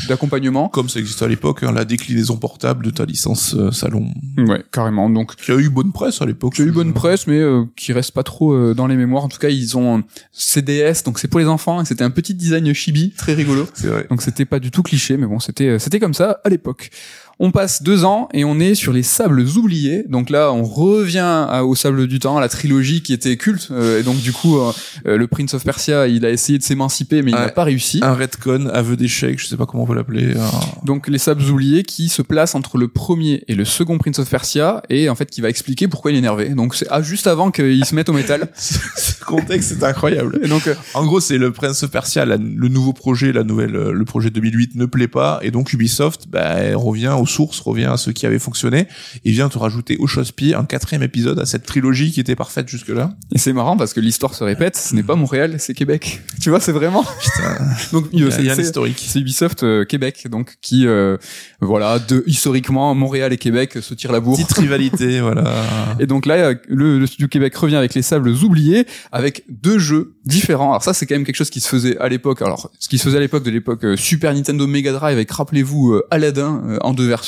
d'accompagnement. 0.08 0.70
Comme 0.70 0.88
ça 0.88 1.00
existait 1.00 1.26
à 1.26 1.28
l'époque, 1.28 1.64
hein, 1.64 1.72
la 1.72 1.84
déclinaison 1.84 2.38
portable 2.38 2.86
de 2.86 2.92
ta 2.92 3.04
licence 3.06 3.56
euh, 3.56 3.72
salon. 3.72 4.08
Ouais, 4.38 4.64
carrément. 4.72 5.10
Donc 5.10 5.36
Qui 5.36 5.52
a 5.52 5.56
eu 5.56 5.70
bonne 5.70 5.92
presse 5.92 6.22
à 6.22 6.26
l'époque. 6.26 6.54
qui 6.54 6.62
a 6.62 6.66
eu 6.66 6.72
bonne 6.72 6.94
presse, 6.94 7.28
mais 7.28 7.40
euh, 7.40 7.64
qui 7.76 7.92
reste 7.92 8.12
pas 8.12 8.24
trop 8.24 8.54
euh, 8.54 8.74
dans 8.74 8.88
les 8.88 8.96
mémoires. 8.96 9.24
En 9.24 9.30
tout 9.30 9.40
cas, 9.40 9.50
ils 9.50 9.78
ont 9.78 10.04
CDS, 10.32 11.04
donc 11.04 11.20
c'est 11.20 11.28
pour 11.28 11.40
les 11.40 11.48
enfants. 11.48 11.82
et 11.82 11.86
C'était 11.86 12.04
un 12.04 12.12
petit 12.12 12.36
design 12.36 12.72
chibi, 12.74 13.12
très 13.18 13.34
rigolo. 13.34 13.68
C'est 13.74 13.88
vrai. 13.88 14.06
Donc 14.10 14.22
c'était 14.22 14.46
pas 14.46 14.60
du 14.60 14.70
tout 14.72 14.84
cliché, 14.84 15.18
mais 15.18 15.26
bon, 15.26 15.40
c'était 15.40 15.68
euh, 15.68 15.80
c'était 15.80 16.00
comme 16.00 16.14
ça 16.14 16.40
à 16.44 16.50
l'époque. 16.50 16.92
On 17.42 17.52
passe 17.52 17.84
deux 17.84 18.04
ans 18.04 18.28
et 18.34 18.44
on 18.44 18.60
est 18.60 18.76
sur 18.76 18.92
les 18.92 19.02
sables 19.04 19.42
oubliés. 19.56 20.04
Donc 20.10 20.30
là, 20.30 20.52
on 20.52 20.64
revient 20.64 21.20
à- 21.20 21.64
au 21.64 21.74
sable 21.74 22.06
du 22.08 22.20
temps, 22.20 22.38
à 22.38 22.42
la 22.42 22.50
trilogie 22.50 23.02
qui 23.02 23.14
était 23.14 23.38
culte. 23.38 23.70
Euh, 23.72 24.00
et 24.02 24.04
donc 24.04 24.18
du 24.18 24.34
coup, 24.34 24.58
euh, 24.60 24.72
euh, 25.08 25.18
le 25.18 25.28
Prince 25.28 25.54
of 25.54 25.64
Persia, 25.64 26.08
il 26.08 26.26
a 26.26 26.32
essayé 26.32 26.58
de 26.60 26.64
s'émanciper, 26.64 27.22
mais 27.22 27.32
il 27.32 27.36
Ouais. 27.36 27.42
n'a 27.46 27.50
pas 27.50 27.64
réussi. 27.64 28.00
Un 28.04 28.14
retcon, 28.14 28.68
aveu 28.74 28.98
d'échec, 28.98 29.40
je 29.40 29.46
sais 29.48 29.56
pas 29.56 29.66
comment 29.66 29.84
on 29.84 29.88
peut 29.88 29.96
l'appeler. 29.96 30.34
un- 30.36 30.86
Donc 30.86 31.08
les 31.08 31.18
sables 31.18 31.44
oubliés 31.44 31.84
qui 31.84 32.10
se 32.10 32.22
placent 32.22 32.56
entre 32.56 32.78
le 32.78 32.90
premier 32.90 33.44
et 33.48 33.56
le 33.56 33.64
second 33.64 33.98
Prince 33.98 34.20
of 34.20 34.30
Persia 34.30 34.82
et 34.90 35.08
en 35.10 35.16
fait 35.16 35.30
qui 35.30 35.40
va 35.40 35.48
expliquer 35.50 35.88
pourquoi 35.88 36.12
il 36.12 36.16
est 36.16 36.20
énervé. 36.20 36.50
Donc 36.50 36.76
c'est 36.76 36.88
ah, 36.90 37.02
juste 37.02 37.28
avant 37.28 37.52
qu'il 37.52 37.86
se 37.86 37.96
mette 37.96 38.10
au 38.10 38.14
métal. 38.14 38.50
Ce 38.58 39.24
contexte 39.24 39.76
c'est 39.78 39.84
incroyable. 39.86 40.40
Et 40.44 40.48
donc 40.50 40.68
euh, 40.68 40.74
En 40.94 41.06
gros, 41.06 41.20
c'est 41.22 41.38
le 41.38 41.52
Prince 41.54 41.84
of 41.84 41.92
Persia, 41.92 42.26
la- 42.26 42.36
le 42.38 42.68
nouveau 42.68 42.92
projet, 42.92 43.32
la 43.32 43.44
nouvelle, 43.46 43.76
euh, 43.78 43.92
le 43.94 44.04
projet 44.06 44.30
2008 44.30 44.76
ne 44.76 44.86
plaît 44.86 45.08
pas, 45.08 45.40
et 45.42 45.52
donc 45.52 45.72
Ubisoft 45.72 46.26
bah, 46.30 46.56
revient 46.76 47.16
aux 47.18 47.26
sources, 47.30 47.60
revient 47.62 47.86
à 47.86 47.98
ce 47.98 48.10
qui 48.12 48.26
avait 48.26 48.40
fonctionné, 48.40 48.88
et 49.26 49.32
vient 49.32 49.50
te 49.50 49.58
rajouter 49.58 49.98
au 49.98 50.08
chausse-pied 50.08 50.56
un 50.56 50.66
quatrième 50.66 51.04
épisode 51.04 51.40
à 51.40 51.46
cette 51.46 51.66
trilogie 51.66 52.12
qui 52.12 52.20
était 52.20 52.36
parfaite 52.36 52.68
jusque-là. 52.68 53.16
et 53.34 53.38
c'est 53.38 53.54
marrant 53.54 53.78
parce 53.78 53.94
que 53.94 54.00
l'histoire 54.00 54.34
se 54.36 54.44
répète. 54.44 54.76
Ce 54.78 54.94
n'est 54.96 55.04
pas 55.04 55.16
Montréal, 55.16 55.56
c'est 55.60 55.74
Québec. 55.74 56.22
Tu 56.42 56.50
vois, 56.50 56.60
c'est 56.62 56.72
vraiment. 56.72 57.04
Putain, 57.24 57.58
Donc 57.92 58.06
il 58.14 58.22
y 58.22 58.28
a, 58.28 58.32
c'est- 58.32 58.50
un 58.50 58.56
historique. 58.58 59.04
C'est 59.06 59.20
Ubisoft 59.20 59.64
euh, 59.64 59.84
Québec, 59.86 60.28
donc 60.32 60.56
qui, 60.62 60.88
euh, 60.88 61.18
voilà, 61.62 62.00
de 62.00 62.24
historiquement 62.28 62.94
Montréal 62.96 63.34
et 63.34 63.38
Québec 63.38 63.78
se 63.82 63.94
tirent 63.94 64.12
la 64.14 64.20
bourre. 64.22 64.38
Petite 64.38 64.54
rivalité, 64.58 65.20
voilà. 65.20 65.54
Et 66.00 66.06
donc 66.08 66.26
là, 66.26 66.36
euh, 66.36 66.56
le, 66.68 66.98
le 67.00 67.06
studio 67.08 67.28
Québec 67.28 67.56
revient 67.56 67.76
avec 67.76 67.94
les 67.94 68.02
sables 68.02 68.30
oubliés, 68.30 68.86
avec 69.12 69.44
deux 69.50 69.80
jeux 69.80 70.14
différents. 70.26 70.70
Alors 70.70 70.84
ça, 70.84 70.94
c'est 70.94 71.06
quand 71.06 71.16
même 71.16 71.26
quelque 71.26 71.36
chose 71.36 71.50
qui 71.50 71.60
se 71.60 71.68
faisait 71.68 71.98
à 71.98 72.08
l'époque. 72.08 72.42
Alors, 72.42 72.72
ce 72.80 72.88
qui 72.88 72.98
se 72.98 73.04
faisait 73.04 73.18
à 73.18 73.22
l'époque 73.22 73.44
de 73.44 73.52
l'époque 73.52 73.84
euh, 73.84 73.96
Super 73.98 74.34
Nintendo 74.34 74.66
Mega 74.66 74.92
Drive, 74.94 75.14
avec 75.16 75.30
rappelez-vous 75.32 75.94
euh, 75.94 76.08
Aladdin 76.12 76.62
euh, 76.66 76.78
en 76.82 76.94
deux 76.94 77.08
versions, 77.08 77.19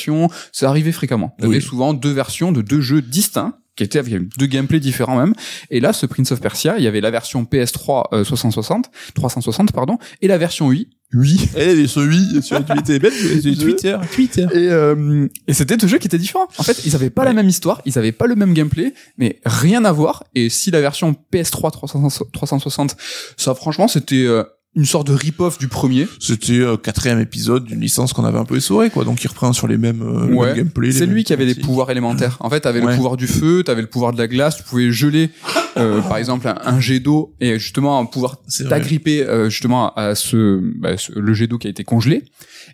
ça 0.51 0.69
arrivait 0.69 0.91
fréquemment. 0.91 1.35
Il 1.39 1.43
y 1.43 1.47
avait 1.47 1.57
Oui. 1.57 1.61
souvent 1.61 1.93
deux 1.93 2.11
versions 2.11 2.51
de 2.51 2.61
deux 2.61 2.81
jeux 2.81 3.01
distincts 3.01 3.53
qui 3.77 3.83
étaient 3.83 3.99
avec 3.99 4.13
deux 4.37 4.45
gameplays 4.47 4.81
différents 4.81 5.17
même. 5.17 5.33
Et 5.69 5.79
là, 5.79 5.93
ce 5.93 6.05
Prince 6.05 6.31
of 6.33 6.41
Persia, 6.41 6.75
il 6.77 6.83
y 6.83 6.87
avait 6.87 6.99
la 6.99 7.09
version 7.09 7.43
PS3 7.45 8.03
euh, 8.13 8.23
660, 8.25 8.91
360 9.15 9.71
pardon, 9.71 9.97
et 10.21 10.27
la 10.27 10.37
version 10.37 10.67
Wii. 10.67 10.89
Oui. 11.13 11.39
Eh, 11.57 11.87
ce 11.87 11.99
oui, 12.01 12.41
sur 12.41 12.63
Twitter, 12.65 12.99
belle, 12.99 13.11
Twitter, 13.41 13.97
Twitter. 14.13 14.45
Et, 14.53 14.67
euh, 14.69 15.27
et 15.47 15.53
c'était 15.53 15.77
deux 15.77 15.87
jeux 15.87 15.97
qui 15.99 16.07
étaient 16.07 16.17
différents. 16.17 16.47
En 16.57 16.63
fait, 16.63 16.85
ils 16.85 16.95
avaient 16.95 17.09
pas 17.09 17.23
la 17.25 17.33
même 17.33 17.47
histoire, 17.49 17.81
ils 17.85 17.97
avaient 17.97 18.11
pas 18.11 18.27
le 18.27 18.35
même 18.35 18.53
gameplay, 18.53 18.93
mais 19.17 19.39
rien 19.45 19.83
à 19.85 19.91
voir. 19.93 20.23
Et 20.35 20.49
si 20.49 20.69
la 20.71 20.81
version 20.81 21.15
PS3 21.33 21.71
360, 21.71 22.31
360 22.31 22.95
ça 23.37 23.55
franchement, 23.55 23.87
c'était 23.87 24.25
euh, 24.25 24.43
une 24.75 24.85
sorte 24.85 25.07
de 25.07 25.13
rip-off 25.13 25.57
du 25.57 25.67
premier. 25.67 26.07
C'était 26.19 26.59
euh, 26.59 26.77
quatrième 26.77 27.19
épisode 27.19 27.65
d'une 27.65 27.81
licence 27.81 28.13
qu'on 28.13 28.23
avait 28.23 28.37
un 28.39 28.45
peu 28.45 28.55
essorée, 28.55 28.89
quoi. 28.89 29.03
Donc 29.03 29.21
il 29.23 29.27
reprend 29.27 29.51
sur 29.51 29.67
les 29.67 29.77
mêmes, 29.77 30.01
euh, 30.01 30.27
le 30.27 30.33
Ouais. 30.33 30.47
même 30.47 30.55
gameplay. 30.57 30.87
les 30.87 30.93
C'est 30.93 31.05
lui 31.05 31.15
mêmes 31.15 31.23
qui 31.25 31.33
avait 31.33 31.45
des 31.45 31.55
pouvoirs 31.55 31.89
élémentaires. 31.91 32.37
En 32.39 32.49
fait, 32.49 32.61
t'avais 32.61 32.79
le 32.79 32.87
pouvoir 32.95 33.17
du 33.17 33.27
feu, 33.27 33.63
t'avais 33.63 33.81
le 33.81 33.87
pouvoir 33.89 34.13
de 34.13 34.17
la 34.17 34.27
glace, 34.29 34.57
tu 34.57 34.63
pouvais 34.63 34.89
geler, 34.91 35.29
euh, 35.77 36.01
par 36.09 36.17
exemple, 36.17 36.47
un, 36.47 36.55
un 36.63 36.79
jet 36.79 37.01
d'eau 37.01 37.33
et 37.41 37.59
justement 37.59 37.99
un 37.99 38.05
pouvoir 38.05 38.37
t'agripper 38.69 39.23
euh, 39.23 39.49
justement 39.49 39.93
à 39.95 40.15
ce, 40.15 40.61
bah, 40.79 40.95
ce- 40.97 41.11
le 41.19 41.33
jet 41.33 41.47
d'eau 41.47 41.57
qui 41.57 41.67
a 41.67 41.69
été 41.69 41.83
congelé. 41.83 42.23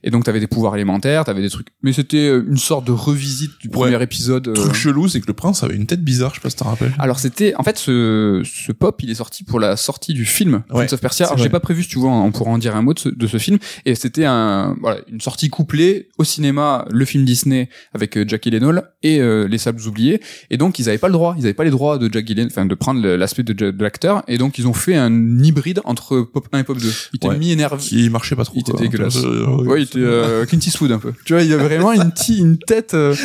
Et 0.04 0.12
donc 0.12 0.24
t'avais 0.24 0.40
des 0.40 0.48
pouvoirs 0.48 0.76
élémentaires, 0.76 1.26
t'avais 1.26 1.42
des 1.42 1.50
trucs. 1.50 1.68
Mais 1.84 1.94
c'était 1.94 2.28
euh, 2.30 2.46
une 2.48 2.58
sorte 2.58 2.86
de 2.86 2.92
revisite 2.92 3.52
du 3.62 3.68
Ouais. 3.68 3.74
premier 3.92 4.02
épisode. 4.04 4.48
euh, 4.48 4.52
Le 4.54 4.60
truc 4.62 4.74
chelou, 4.76 5.08
c'est 5.08 5.20
que 5.22 5.28
le 5.28 5.34
prince 5.34 5.64
avait 5.64 5.76
une 5.76 5.86
tête 5.86 6.04
bizarre, 6.04 6.32
je 6.32 6.36
sais 6.36 6.42
pas 6.42 6.50
si 6.50 6.56
t'en 6.56 6.66
rappelles. 6.66 6.94
Alors 7.00 7.20
c'était 7.20 7.54
en 7.56 7.64
fait 7.64 7.78
ce, 7.78 8.42
ce 8.46 8.72
pop 8.72 9.00
il 9.04 9.10
est 9.10 9.16
sorti 9.16 9.44
pour 9.44 9.60
la 9.60 9.76
sortie 9.78 10.14
du 10.14 10.26
film 10.26 10.56
Ouais, 10.70 10.86
Prince 10.86 10.94
of 10.94 11.02
Persia. 11.02 11.26
Alors, 11.28 11.38
J'ai 11.38 11.50
pas 11.50 11.60
prévu 11.60 11.84
si 11.84 11.90
tu 11.90 12.00
vois 12.00 12.12
on 12.12 12.32
pourra 12.32 12.52
en 12.52 12.58
dire 12.58 12.76
un 12.76 12.82
mot 12.82 12.94
de 12.94 13.00
ce, 13.00 13.10
de 13.10 13.28
ce 13.28 13.38
film 13.38 13.58
et 13.86 13.96
c'était 13.96 14.26
un 14.26 14.76
voilà 14.82 15.00
une 15.12 15.22
sortie 15.22 15.50
couplée 15.50 16.10
au 16.18 16.24
cinéma 16.24 16.86
le 16.92 17.06
film 17.06 17.26
Disney 17.26 17.70
avec 17.94 18.18
euh, 18.18 18.26
Jackie 18.28 18.50
Gyllenhaal 18.52 18.84
et 19.04 19.20
euh, 19.20 19.48
les 19.48 19.58
Sables 19.58 19.82
oubliés 19.88 20.22
et 20.50 20.58
donc 20.58 20.80
ils 20.80 20.88
avaient 20.90 20.98
pas 20.98 21.08
le 21.08 21.14
droit 21.14 21.36
ils 21.38 21.44
avaient 21.46 21.54
pas 21.54 21.64
les 21.64 21.70
droits 21.72 21.98
de 21.98 22.10
Jack 22.12 22.26
Gyllenhaal 22.28 22.50
enfin 22.52 22.66
de 22.66 22.76
prendre 22.76 23.02
l'aspect 23.08 23.44
de, 23.44 23.54
de 23.54 23.84
l'acteur 23.84 24.24
et 24.28 24.38
donc 24.38 24.58
ils 24.58 24.68
ont 24.68 24.74
fait 24.74 24.96
un 24.96 25.40
hybride 25.44 25.82
entre 25.86 26.22
Pop 26.22 26.48
1 26.52 26.60
et 26.60 26.64
Pop 26.64 26.78
2. 26.78 26.88
Il 27.14 27.16
était 27.18 27.28
Ouais. 27.28 27.38
mis 27.38 27.52
énervé. 27.52 27.78
Qui 27.82 28.10
marchait 28.10 28.36
pas 28.36 28.44
trop. 28.46 28.56
Il 28.56 28.62
était 28.62 28.74
dégueulasse. 28.78 29.18
Euh, 29.24 29.46
Ouais, 29.66 29.82
il 29.82 29.84
était 29.88 30.00
euh, 30.00 30.46
Clint 30.46 30.60
Eastwood 30.60 30.92
un 30.92 31.00
peu. 31.00 31.14
Tu 31.26 31.34
vois, 31.34 31.42
il 31.44 31.52
avait 31.54 31.64
vraiment 31.64 31.92
une, 31.94 32.12
une 32.30 32.58
tête. 32.58 32.94
euh, 32.94 33.16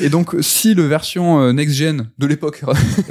Et 0.00 0.08
donc, 0.08 0.34
si 0.40 0.74
le 0.74 0.82
version 0.86 1.40
euh, 1.40 1.52
next 1.52 1.74
gen 1.74 2.08
de 2.18 2.26
l'époque, 2.26 2.62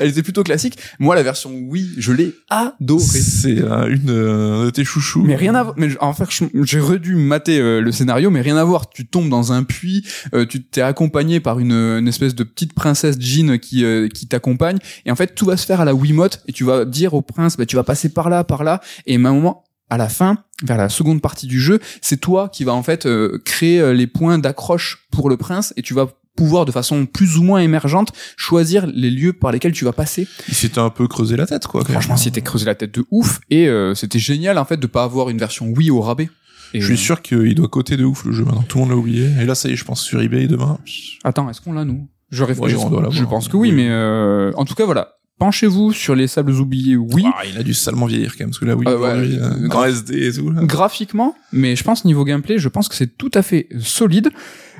elle 0.00 0.08
était 0.08 0.22
plutôt 0.22 0.42
classique. 0.42 0.78
Moi, 0.98 1.14
la 1.14 1.22
version 1.22 1.50
Wii, 1.52 1.90
je 1.98 2.12
l'ai 2.12 2.34
adorée. 2.50 3.04
C'est 3.04 3.58
euh, 3.58 3.88
une 3.88 4.06
de 4.66 4.70
tes 4.70 4.84
chouchous. 4.84 5.22
Mais 5.22 5.36
rien 5.36 5.54
à 5.54 5.62
voir. 5.62 5.74
Mais 5.76 5.88
en 6.00 6.12
fait, 6.12 6.28
j'ai 6.64 6.80
redû 6.80 7.14
mater 7.16 7.58
le 7.80 7.92
scénario, 7.92 8.30
mais 8.30 8.40
rien 8.40 8.56
à 8.56 8.64
voir. 8.64 8.90
Tu 8.90 9.06
tombes 9.06 9.28
dans 9.28 9.52
un 9.52 9.62
puits, 9.62 10.06
tu 10.48 10.64
t'es 10.64 10.80
accompagné 10.82 11.40
par 11.40 11.58
une, 11.58 11.72
une 11.72 12.08
espèce 12.08 12.34
de 12.34 12.44
petite 12.44 12.72
princesse 12.72 13.16
Jean 13.18 13.58
qui 13.58 13.84
qui 14.14 14.26
t'accompagne, 14.28 14.78
et 15.06 15.10
en 15.10 15.16
fait, 15.16 15.34
tout 15.34 15.46
va 15.46 15.56
se 15.56 15.66
faire 15.66 15.80
à 15.80 15.84
la 15.84 15.94
Wiimote, 15.94 16.42
et 16.46 16.52
tu 16.52 16.64
vas 16.64 16.84
dire 16.84 17.14
au 17.14 17.22
prince, 17.22 17.56
bah, 17.56 17.66
tu 17.66 17.76
vas 17.76 17.84
passer 17.84 18.08
par 18.08 18.30
là, 18.30 18.44
par 18.44 18.64
là, 18.64 18.80
et 19.06 19.14
à 19.14 19.18
un 19.18 19.32
moment, 19.32 19.64
à 19.90 19.96
la 19.96 20.08
fin, 20.08 20.38
vers 20.62 20.76
la 20.76 20.88
seconde 20.88 21.20
partie 21.22 21.46
du 21.46 21.60
jeu, 21.60 21.80
c'est 22.02 22.18
toi 22.20 22.48
qui 22.48 22.64
va 22.64 22.72
en 22.74 22.82
fait 22.82 23.06
euh, 23.06 23.40
créer 23.44 23.80
euh, 23.80 23.92
les 23.94 24.06
points 24.06 24.38
d'accroche 24.38 25.06
pour 25.10 25.28
le 25.30 25.36
prince, 25.36 25.72
et 25.76 25.82
tu 25.82 25.94
vas 25.94 26.08
pouvoir 26.36 26.64
de 26.66 26.70
façon 26.72 27.04
plus 27.06 27.36
ou 27.36 27.42
moins 27.42 27.58
émergente 27.58 28.12
choisir 28.36 28.86
les 28.86 29.10
lieux 29.10 29.32
par 29.32 29.50
lesquels 29.50 29.72
tu 29.72 29.84
vas 29.84 29.92
passer. 29.92 30.28
Il 30.48 30.54
s'était 30.54 30.78
un 30.78 30.90
peu 30.90 31.08
creusé 31.08 31.36
la 31.36 31.46
tête, 31.46 31.66
quoi. 31.66 31.84
Franchement, 31.84 32.16
c'était 32.16 32.42
creusé 32.42 32.64
la 32.64 32.76
tête 32.76 32.94
de 32.94 33.04
ouf 33.10 33.40
et 33.50 33.66
euh, 33.68 33.94
c'était 33.96 34.20
génial 34.20 34.56
en 34.58 34.64
fait 34.64 34.76
de 34.76 34.86
pas 34.86 35.02
avoir 35.02 35.30
une 35.30 35.38
version 35.38 35.66
Wii 35.66 35.90
au 35.90 36.00
rabais. 36.00 36.30
Et, 36.74 36.80
Je 36.80 36.86
suis 36.86 36.98
sûr 36.98 37.22
qu'il 37.22 37.54
doit 37.54 37.66
coter 37.68 37.96
de 37.96 38.04
ouf 38.04 38.24
le 38.24 38.32
jeu 38.32 38.44
maintenant. 38.44 38.62
Tout 38.62 38.78
le 38.78 38.82
monde 38.84 38.90
l'a 38.90 38.96
oublié. 38.98 39.30
Et 39.40 39.46
là, 39.46 39.54
ça 39.54 39.68
y 39.68 39.72
est, 39.72 39.76
je 39.76 39.84
pense 39.84 40.02
sur 40.02 40.20
eBay 40.20 40.46
demain. 40.46 40.78
Attends, 41.24 41.48
est-ce 41.50 41.60
qu'on 41.60 41.72
l'a 41.72 41.84
nous? 41.84 42.08
Je 42.30 42.44
réfléchis. 42.44 42.74
L'avoir. 42.74 43.10
je 43.10 43.24
pense 43.24 43.48
que 43.48 43.56
oui, 43.56 43.70
Oui. 43.70 43.74
mais 43.74 43.88
euh, 43.88 44.52
en 44.54 44.64
tout 44.64 44.74
cas 44.74 44.84
voilà. 44.84 45.14
Penchez-vous 45.38 45.92
sur 45.92 46.14
les 46.16 46.26
sables 46.26 46.52
oubliés, 46.52 46.96
oui. 46.96 47.24
Ah, 47.26 47.42
il 47.48 47.56
a 47.58 47.62
dû 47.62 47.72
salement 47.74 48.06
vieillir 48.06 48.32
quand 48.32 48.40
même, 48.40 48.50
parce 48.50 48.58
que 48.58 48.64
là, 48.64 48.74
oui, 48.74 48.84
Ah 48.88 48.96
ouais, 48.96 49.12
aujourd'hui, 49.12 49.38
euh, 49.38 49.68
euh, 49.72 49.84
SD 49.86 50.26
et 50.28 50.32
tout. 50.32 50.50
là. 50.50 50.62
Graphiquement, 50.64 51.36
mais 51.52 51.76
je 51.76 51.84
pense 51.84 52.04
niveau 52.04 52.24
gameplay, 52.24 52.58
je 52.58 52.68
pense 52.68 52.88
que 52.88 52.96
c'est 52.96 53.16
tout 53.16 53.30
à 53.34 53.42
fait 53.42 53.68
solide. 53.80 54.30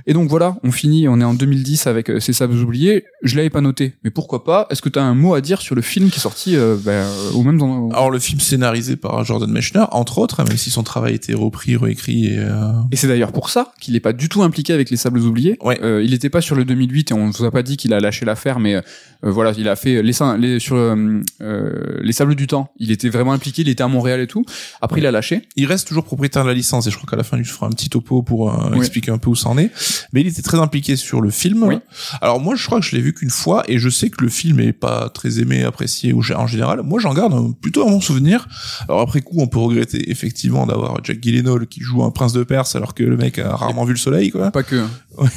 Et 0.08 0.14
donc 0.14 0.28
voilà, 0.28 0.56
on 0.64 0.72
finit, 0.72 1.06
on 1.06 1.20
est 1.20 1.24
en 1.24 1.34
2010 1.34 1.86
avec 1.86 2.08
euh, 2.10 2.18
ces 2.18 2.32
sables 2.32 2.54
oubliés. 2.54 3.04
Je 3.22 3.36
l'avais 3.36 3.50
pas 3.50 3.60
noté, 3.60 3.92
mais 4.02 4.10
pourquoi 4.10 4.42
pas? 4.42 4.66
Est-ce 4.70 4.80
que 4.82 4.88
tu 4.88 4.98
as 4.98 5.02
un 5.02 5.14
mot 5.14 5.34
à 5.34 5.40
dire 5.42 5.60
sur 5.60 5.74
le 5.74 5.82
film 5.82 6.08
qui 6.08 6.16
est 6.16 6.22
sorti 6.22 6.56
euh, 6.56 6.76
euh, 6.86 7.30
au 7.34 7.42
même 7.42 7.60
endroit? 7.62 7.94
Alors 7.94 8.10
le 8.10 8.18
film 8.18 8.40
scénarisé 8.40 8.96
par 8.96 9.22
Jordan 9.24 9.50
Mechner, 9.50 9.84
entre 9.92 10.16
autres, 10.18 10.40
hein, 10.40 10.44
même 10.48 10.56
si 10.56 10.70
son 10.70 10.82
travail 10.82 11.12
a 11.12 11.14
été 11.14 11.34
repris, 11.34 11.76
réécrit 11.76 12.24
et... 12.26 12.38
euh, 12.38 12.72
Et 12.90 12.96
c'est 12.96 13.06
d'ailleurs 13.06 13.32
pour 13.32 13.50
ça 13.50 13.72
qu'il 13.80 13.92
n'est 13.94 14.00
pas 14.00 14.14
du 14.14 14.28
tout 14.30 14.42
impliqué 14.42 14.72
avec 14.72 14.88
les 14.90 14.96
sables 14.96 15.18
oubliés. 15.20 15.58
Ouais. 15.62 15.78
Euh, 15.82 16.02
il 16.02 16.10
n'était 16.12 16.30
pas 16.30 16.40
sur 16.40 16.56
le 16.56 16.64
2008 16.64 17.10
et 17.10 17.14
on 17.14 17.28
vous 17.30 17.44
a 17.44 17.50
pas 17.50 17.62
dit 17.62 17.76
qu'il 17.76 17.92
a 17.92 18.00
lâché 18.00 18.24
l'affaire, 18.24 18.60
mais 18.60 18.76
euh, 18.76 18.80
voilà, 19.22 19.52
il 19.58 19.68
a 19.68 19.76
fait 19.76 20.02
les, 20.02 20.12
les 20.38 20.58
sur 20.58 20.76
euh, 20.76 21.20
euh, 21.42 21.98
les 22.02 22.12
sables 22.12 22.34
du 22.34 22.46
temps. 22.46 22.72
Il 22.78 22.90
était 22.90 23.10
vraiment 23.10 23.32
impliqué, 23.32 23.60
il 23.60 23.68
était 23.68 23.82
à 23.82 23.88
Montréal 23.88 24.20
et 24.20 24.26
tout. 24.26 24.44
Après, 24.80 25.00
il 25.00 25.06
a 25.06 25.10
lâché. 25.10 25.42
il 25.56 25.66
reste 25.66 25.86
toujours 25.88 26.04
propriétaire 26.04 26.44
de 26.44 26.48
la 26.48 26.54
licence 26.54 26.86
et 26.86 26.90
je 26.90 26.96
crois 26.96 27.10
qu'à 27.10 27.16
la 27.16 27.24
fin 27.24 27.36
il 27.36 27.44
fera 27.44 27.66
un 27.66 27.70
petit 27.70 27.90
topo 27.90 28.22
pour 28.22 28.50
euh, 28.50 28.70
Oui. 28.72 28.78
expliquer 28.78 29.10
un 29.10 29.18
peu 29.18 29.28
où 29.28 29.34
ça 29.36 29.50
en 29.50 29.58
est. 29.58 29.70
Mais 30.12 30.20
il 30.22 30.26
était 30.26 30.42
très 30.42 30.58
impliqué 30.58 30.96
sur 30.96 31.20
le 31.20 31.30
film. 31.30 31.62
Oui. 31.64 31.78
Alors 32.20 32.40
moi 32.40 32.54
je 32.56 32.64
crois 32.66 32.80
que 32.80 32.86
je 32.86 32.94
l'ai 32.96 33.02
vu 33.02 33.12
qu'une 33.12 33.30
fois 33.30 33.62
et 33.68 33.78
je 33.78 33.88
sais 33.88 34.10
que 34.10 34.22
le 34.22 34.30
film 34.30 34.60
est 34.60 34.72
pas 34.72 35.08
très 35.08 35.38
aimé, 35.40 35.64
apprécié 35.64 36.12
ou 36.12 36.22
en 36.36 36.46
général. 36.46 36.82
Moi 36.82 37.00
j'en 37.00 37.14
garde 37.14 37.32
un- 37.34 37.52
plutôt 37.52 37.86
un 37.86 37.90
bon 37.90 38.00
souvenir. 38.00 38.46
Alors 38.88 39.00
après 39.00 39.20
coup 39.20 39.36
on 39.38 39.46
peut 39.46 39.58
regretter 39.58 40.10
effectivement 40.10 40.66
d'avoir 40.66 40.98
Jack 41.04 41.20
Gyllenhaal 41.22 41.66
qui 41.66 41.80
joue 41.82 42.02
un 42.04 42.10
prince 42.10 42.32
de 42.32 42.42
Perse 42.44 42.76
alors 42.76 42.94
que 42.94 43.02
le 43.02 43.16
mec 43.16 43.38
a 43.38 43.54
rarement 43.56 43.84
vu 43.84 43.92
le 43.92 43.98
soleil 43.98 44.30
quoi. 44.30 44.50
Pas 44.50 44.62
que. 44.62 44.84
Ouais. 45.18 45.28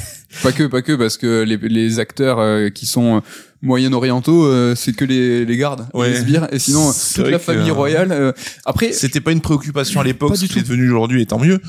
Pas 0.44 0.52
que, 0.52 0.62
pas 0.64 0.80
que, 0.80 0.92
parce 0.92 1.16
que 1.18 1.42
les, 1.42 1.56
les 1.56 1.98
acteurs 1.98 2.38
euh, 2.38 2.68
qui 2.70 2.86
sont 2.86 3.16
euh, 3.16 3.20
moyen-orientaux, 3.62 4.46
euh, 4.46 4.74
c'est 4.76 4.92
que 4.94 5.04
les, 5.04 5.44
les 5.44 5.56
gardes, 5.56 5.86
Ouais. 5.92 6.10
les 6.10 6.20
sbires, 6.20 6.46
et 6.52 6.58
sinon 6.58 6.92
toute 7.14 7.26
la 7.28 7.38
famille 7.38 7.70
royale. 7.70 8.32
après, 8.64 8.92
C'était 8.92 9.20
pas 9.20 9.32
une 9.32 9.40
préoccupation 9.40 10.00
à 10.00 10.04
l'époque, 10.04 10.36
ce 10.36 10.46
qui 10.46 10.58
est 10.58 10.62
devenu 10.62 10.86
aujourd'hui 10.88 11.20
et 11.22 11.26
tant 11.26 11.38
mieux. 11.38 11.60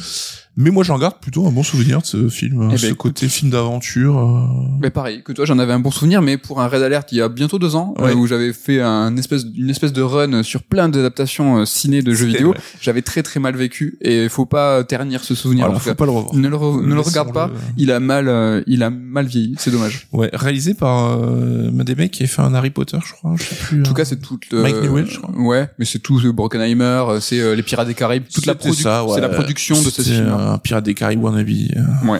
Mais 0.55 0.69
moi 0.69 0.83
j'en 0.83 0.99
garde 0.99 1.15
plutôt 1.19 1.47
un 1.47 1.51
bon 1.51 1.63
souvenir 1.63 2.01
de 2.01 2.05
ce 2.05 2.29
film, 2.29 2.69
Eh 2.71 2.77
ce 2.77 2.83
ben, 2.83 2.87
écoute. 2.93 3.13
côté 3.13 3.27
film 3.27 3.49
d'aventure. 3.49 4.19
euh, 4.19 4.67
Mais 4.81 4.91
pareil, 4.91 5.23
que 5.23 5.31
toi, 5.31 5.45
j'en 5.45 5.57
avais 5.57 5.73
un 5.73 5.79
bon 5.79 5.89
souvenir, 5.89 6.21
mais 6.21 6.37
pour 6.37 6.61
un 6.61 6.67
Red 6.67 6.83
Alert 6.83 7.11
il 7.11 7.17
y 7.17 7.21
a 7.21 7.29
bientôt 7.29 7.57
deux 7.57 7.75
ans, 7.75 7.95
Ouais. 7.99 8.11
euh, 8.11 8.15
où 8.15 8.27
j'avais 8.27 8.53
fait 8.53 8.79
un 8.79 9.17
espèce, 9.17 9.45
une 9.55 9.69
espèce 9.71 9.93
de 9.93 10.01
run 10.03 10.43
sur 10.43 10.61
plein 10.61 10.89
d'adaptations 10.89 11.57
euh, 11.61 11.65
ciné 11.65 12.01
de 12.03 12.13
jeux 12.13 12.27
vidéo, 12.27 12.53
j'avais 12.81 13.01
très 13.01 13.23
très 13.23 13.39
mal 13.39 13.55
vécu, 13.55 13.97
et 14.01 14.29
faut 14.29 14.45
pas 14.45 14.83
ternir 14.83 15.23
ce 15.23 15.33
souvenir. 15.33 15.65
Voilà, 15.65 15.79
faut 15.79 15.89
cas. 15.89 15.95
pas 15.95 16.05
le 16.05 16.11
revoir. 16.11 16.35
ne 16.35 16.47
le, 16.47 16.55
re- 16.55 16.75
ne 16.77 16.81
le 16.81 16.95
Laissons-le, 16.97 17.01
regarde 17.01 17.33
pas, 17.33 17.45
euh, 17.47 17.57
il 17.77 17.91
a 17.91 17.99
mal, 17.99 18.27
euh, 18.27 18.61
il 18.67 18.83
a 18.83 18.89
mal 18.91 19.25
vieilli, 19.25 19.55
c'est 19.57 19.71
dommage. 19.71 20.07
Ouais, 20.13 20.29
réalisé 20.33 20.75
par 20.75 21.17
euh, 21.19 21.71
des 21.83 21.95
mecs 21.95 22.11
qui 22.11 22.23
a 22.23 22.27
fait 22.27 22.41
un 22.43 22.53
Harry 22.53 22.69
Potter, 22.69 22.97
je 23.03 23.13
crois. 23.13 23.33
Je 23.37 23.43
sais 23.43 23.55
plus. 23.55 23.79
En 23.79 23.83
tout 23.85 23.91
hein. 23.91 23.93
cas, 23.95 24.05
c'est 24.05 24.21
tout 24.21 24.39
le... 24.51 24.61
Mike 24.61 24.83
Newell, 24.83 25.07
je 25.09 25.17
crois. 25.19 25.33
Ouais, 25.35 25.67
mais 25.79 25.85
c'est 25.85 25.99
tout 25.99 26.19
euh, 26.23 26.31
Brockenheimer, 26.31 26.83
euh, 27.09 27.19
c'est 27.19 27.39
euh, 27.39 27.55
les 27.55 27.63
Pirates 27.63 27.87
des 27.87 27.95
Caraïbes, 27.95 28.25
toute 28.31 28.45
la 28.45 28.53
C'était 28.53 28.59
production, 28.65 28.83
ça, 28.89 29.03
ouais. 29.03 29.11
c'est 29.15 29.21
la 29.21 29.29
production 29.29 29.81
de 29.81 29.89
ce 29.89 30.01
film. 30.03 30.27
Un 30.43 30.57
pirate 30.57 30.83
des 30.83 30.93
Caraïbes 30.93 31.23
wannabe. 31.23 31.49
euh. 31.49 32.19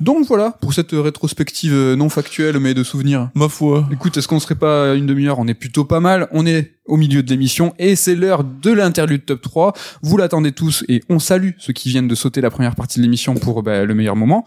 Donc 0.00 0.26
voilà, 0.26 0.56
pour 0.60 0.74
cette 0.74 0.92
rétrospective 0.92 1.72
euh, 1.72 1.96
non 1.96 2.08
factuelle 2.08 2.58
mais 2.58 2.74
de 2.74 2.82
souvenirs. 2.82 3.30
Ma 3.34 3.48
foi. 3.48 3.88
Écoute, 3.92 4.16
est-ce 4.16 4.28
qu'on 4.28 4.40
serait 4.40 4.54
pas 4.54 4.94
une 4.94 5.06
demi-heure? 5.06 5.38
On 5.38 5.46
est 5.46 5.54
plutôt 5.54 5.84
pas 5.84 6.00
mal. 6.00 6.28
On 6.32 6.46
est 6.46 6.72
au 6.86 6.96
milieu 6.96 7.22
de 7.22 7.30
l'émission 7.30 7.74
et 7.78 7.96
c'est 7.96 8.14
l'heure 8.14 8.44
de 8.44 8.70
l'interlude 8.70 9.24
top 9.24 9.42
3. 9.42 9.72
Vous 10.02 10.16
l'attendez 10.16 10.52
tous 10.52 10.84
et 10.88 11.02
on 11.08 11.18
salue 11.18 11.50
ceux 11.58 11.72
qui 11.72 11.88
viennent 11.88 12.08
de 12.08 12.14
sauter 12.14 12.40
la 12.40 12.50
première 12.50 12.74
partie 12.74 12.98
de 12.98 13.04
l'émission 13.04 13.34
pour 13.34 13.62
bah, 13.62 13.84
le 13.84 13.94
meilleur 13.94 14.16
moment. 14.16 14.44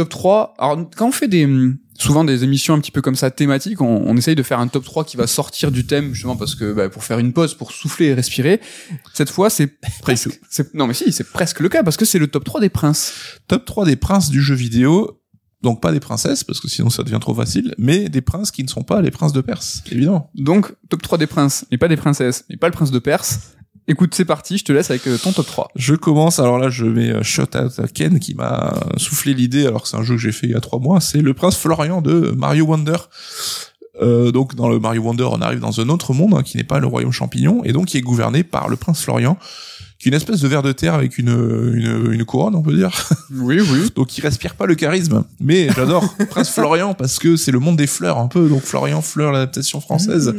Top 0.00 0.08
3. 0.08 0.54
Alors 0.58 0.88
quand 0.96 1.08
on 1.08 1.12
fait 1.12 1.28
des 1.28 1.44
hum, 1.44 1.76
souvent 1.98 2.24
des 2.24 2.42
émissions 2.42 2.72
un 2.72 2.80
petit 2.80 2.90
peu 2.90 3.02
comme 3.02 3.16
ça 3.16 3.30
thématiques, 3.30 3.82
on, 3.82 4.02
on 4.06 4.16
essaye 4.16 4.34
de 4.34 4.42
faire 4.42 4.58
un 4.58 4.66
top 4.66 4.82
3 4.82 5.04
qui 5.04 5.18
va 5.18 5.26
sortir 5.26 5.70
du 5.70 5.84
thème 5.84 6.14
justement 6.14 6.36
parce 6.36 6.54
que 6.54 6.72
bah, 6.72 6.88
pour 6.88 7.04
faire 7.04 7.18
une 7.18 7.34
pause, 7.34 7.52
pour 7.52 7.70
souffler 7.72 8.06
et 8.06 8.14
respirer. 8.14 8.62
Cette 9.12 9.28
fois, 9.28 9.50
c'est 9.50 9.78
presque 10.00 10.30
c'est- 10.48 10.72
non 10.72 10.86
mais 10.86 10.94
si, 10.94 11.12
c'est 11.12 11.30
presque 11.30 11.60
le 11.60 11.68
cas 11.68 11.82
parce 11.82 11.98
que 11.98 12.06
c'est 12.06 12.18
le 12.18 12.28
top 12.28 12.44
3 12.44 12.62
des 12.62 12.70
princes. 12.70 13.12
Top 13.46 13.66
3 13.66 13.84
des 13.84 13.96
princes 13.96 14.30
du 14.30 14.40
jeu 14.40 14.54
vidéo. 14.54 15.20
Donc 15.62 15.82
pas 15.82 15.92
des 15.92 16.00
princesses, 16.00 16.42
parce 16.42 16.58
que 16.58 16.68
sinon 16.68 16.88
ça 16.88 17.02
devient 17.02 17.18
trop 17.20 17.34
facile, 17.34 17.74
mais 17.76 18.08
des 18.08 18.22
princes 18.22 18.50
qui 18.50 18.62
ne 18.64 18.68
sont 18.68 18.82
pas 18.82 19.02
les 19.02 19.10
princes 19.10 19.34
de 19.34 19.42
Perse, 19.42 19.82
évidemment. 19.92 20.30
Donc, 20.34 20.72
top 20.88 21.02
3 21.02 21.18
des 21.18 21.26
princes, 21.26 21.66
mais 21.70 21.76
pas 21.76 21.88
des 21.88 21.98
princesses, 21.98 22.46
mais 22.48 22.56
pas 22.56 22.68
le 22.68 22.72
prince 22.72 22.90
de 22.90 22.98
Perse. 22.98 23.40
Écoute, 23.90 24.14
c'est 24.14 24.24
parti, 24.24 24.56
je 24.56 24.64
te 24.64 24.70
laisse 24.70 24.88
avec 24.90 25.04
euh, 25.08 25.18
ton 25.18 25.32
top 25.32 25.46
3. 25.46 25.72
Je 25.74 25.96
commence, 25.96 26.38
alors 26.38 26.60
là 26.60 26.70
je 26.70 26.86
mets 26.86 27.10
euh, 27.10 27.24
shot 27.24 27.42
à 27.56 27.68
Ken 27.92 28.20
qui 28.20 28.36
m'a 28.36 28.72
soufflé 28.96 29.34
l'idée, 29.34 29.66
alors 29.66 29.82
que 29.82 29.88
c'est 29.88 29.96
un 29.96 30.04
jeu 30.04 30.14
que 30.14 30.20
j'ai 30.20 30.30
fait 30.30 30.46
il 30.46 30.52
y 30.52 30.54
a 30.54 30.60
trois 30.60 30.78
mois, 30.78 31.00
c'est 31.00 31.20
le 31.20 31.34
prince 31.34 31.56
Florian 31.56 32.00
de 32.00 32.32
Mario 32.36 32.66
Wonder. 32.66 32.98
Euh, 34.00 34.30
donc 34.30 34.54
dans 34.54 34.68
le 34.68 34.78
Mario 34.78 35.02
Wonder, 35.02 35.24
on 35.32 35.40
arrive 35.40 35.58
dans 35.58 35.80
un 35.80 35.88
autre 35.88 36.14
monde 36.14 36.34
hein, 36.34 36.44
qui 36.44 36.56
n'est 36.56 36.62
pas 36.62 36.78
le 36.78 36.86
royaume 36.86 37.10
champignon, 37.10 37.64
et 37.64 37.72
donc 37.72 37.86
qui 37.86 37.98
est 37.98 38.00
gouverné 38.00 38.44
par 38.44 38.68
le 38.68 38.76
prince 38.76 39.02
Florian, 39.02 39.36
qui 40.00 40.08
est 40.08 40.10
une 40.10 40.16
espèce 40.16 40.40
de 40.40 40.48
ver 40.48 40.62
de 40.62 40.72
terre 40.72 40.94
avec 40.94 41.18
une, 41.18 41.28
une, 41.28 42.12
une 42.12 42.24
couronne, 42.24 42.54
on 42.56 42.62
peut 42.62 42.74
dire. 42.74 42.90
Oui, 43.32 43.60
oui. 43.60 43.90
Donc 43.94 44.18
il 44.18 44.22
respire 44.22 44.56
pas 44.56 44.66
le 44.66 44.74
charisme. 44.74 45.24
Mais 45.38 45.68
j'adore 45.76 46.12
Prince 46.30 46.50
Florian 46.50 46.94
parce 46.94 47.18
que 47.20 47.36
c'est 47.36 47.52
le 47.52 47.60
monde 47.60 47.76
des 47.76 47.86
fleurs 47.86 48.18
un 48.18 48.26
peu. 48.26 48.48
Donc 48.48 48.62
Florian 48.62 49.02
fleur 49.02 49.30
l'adaptation 49.30 49.80
française. 49.80 50.34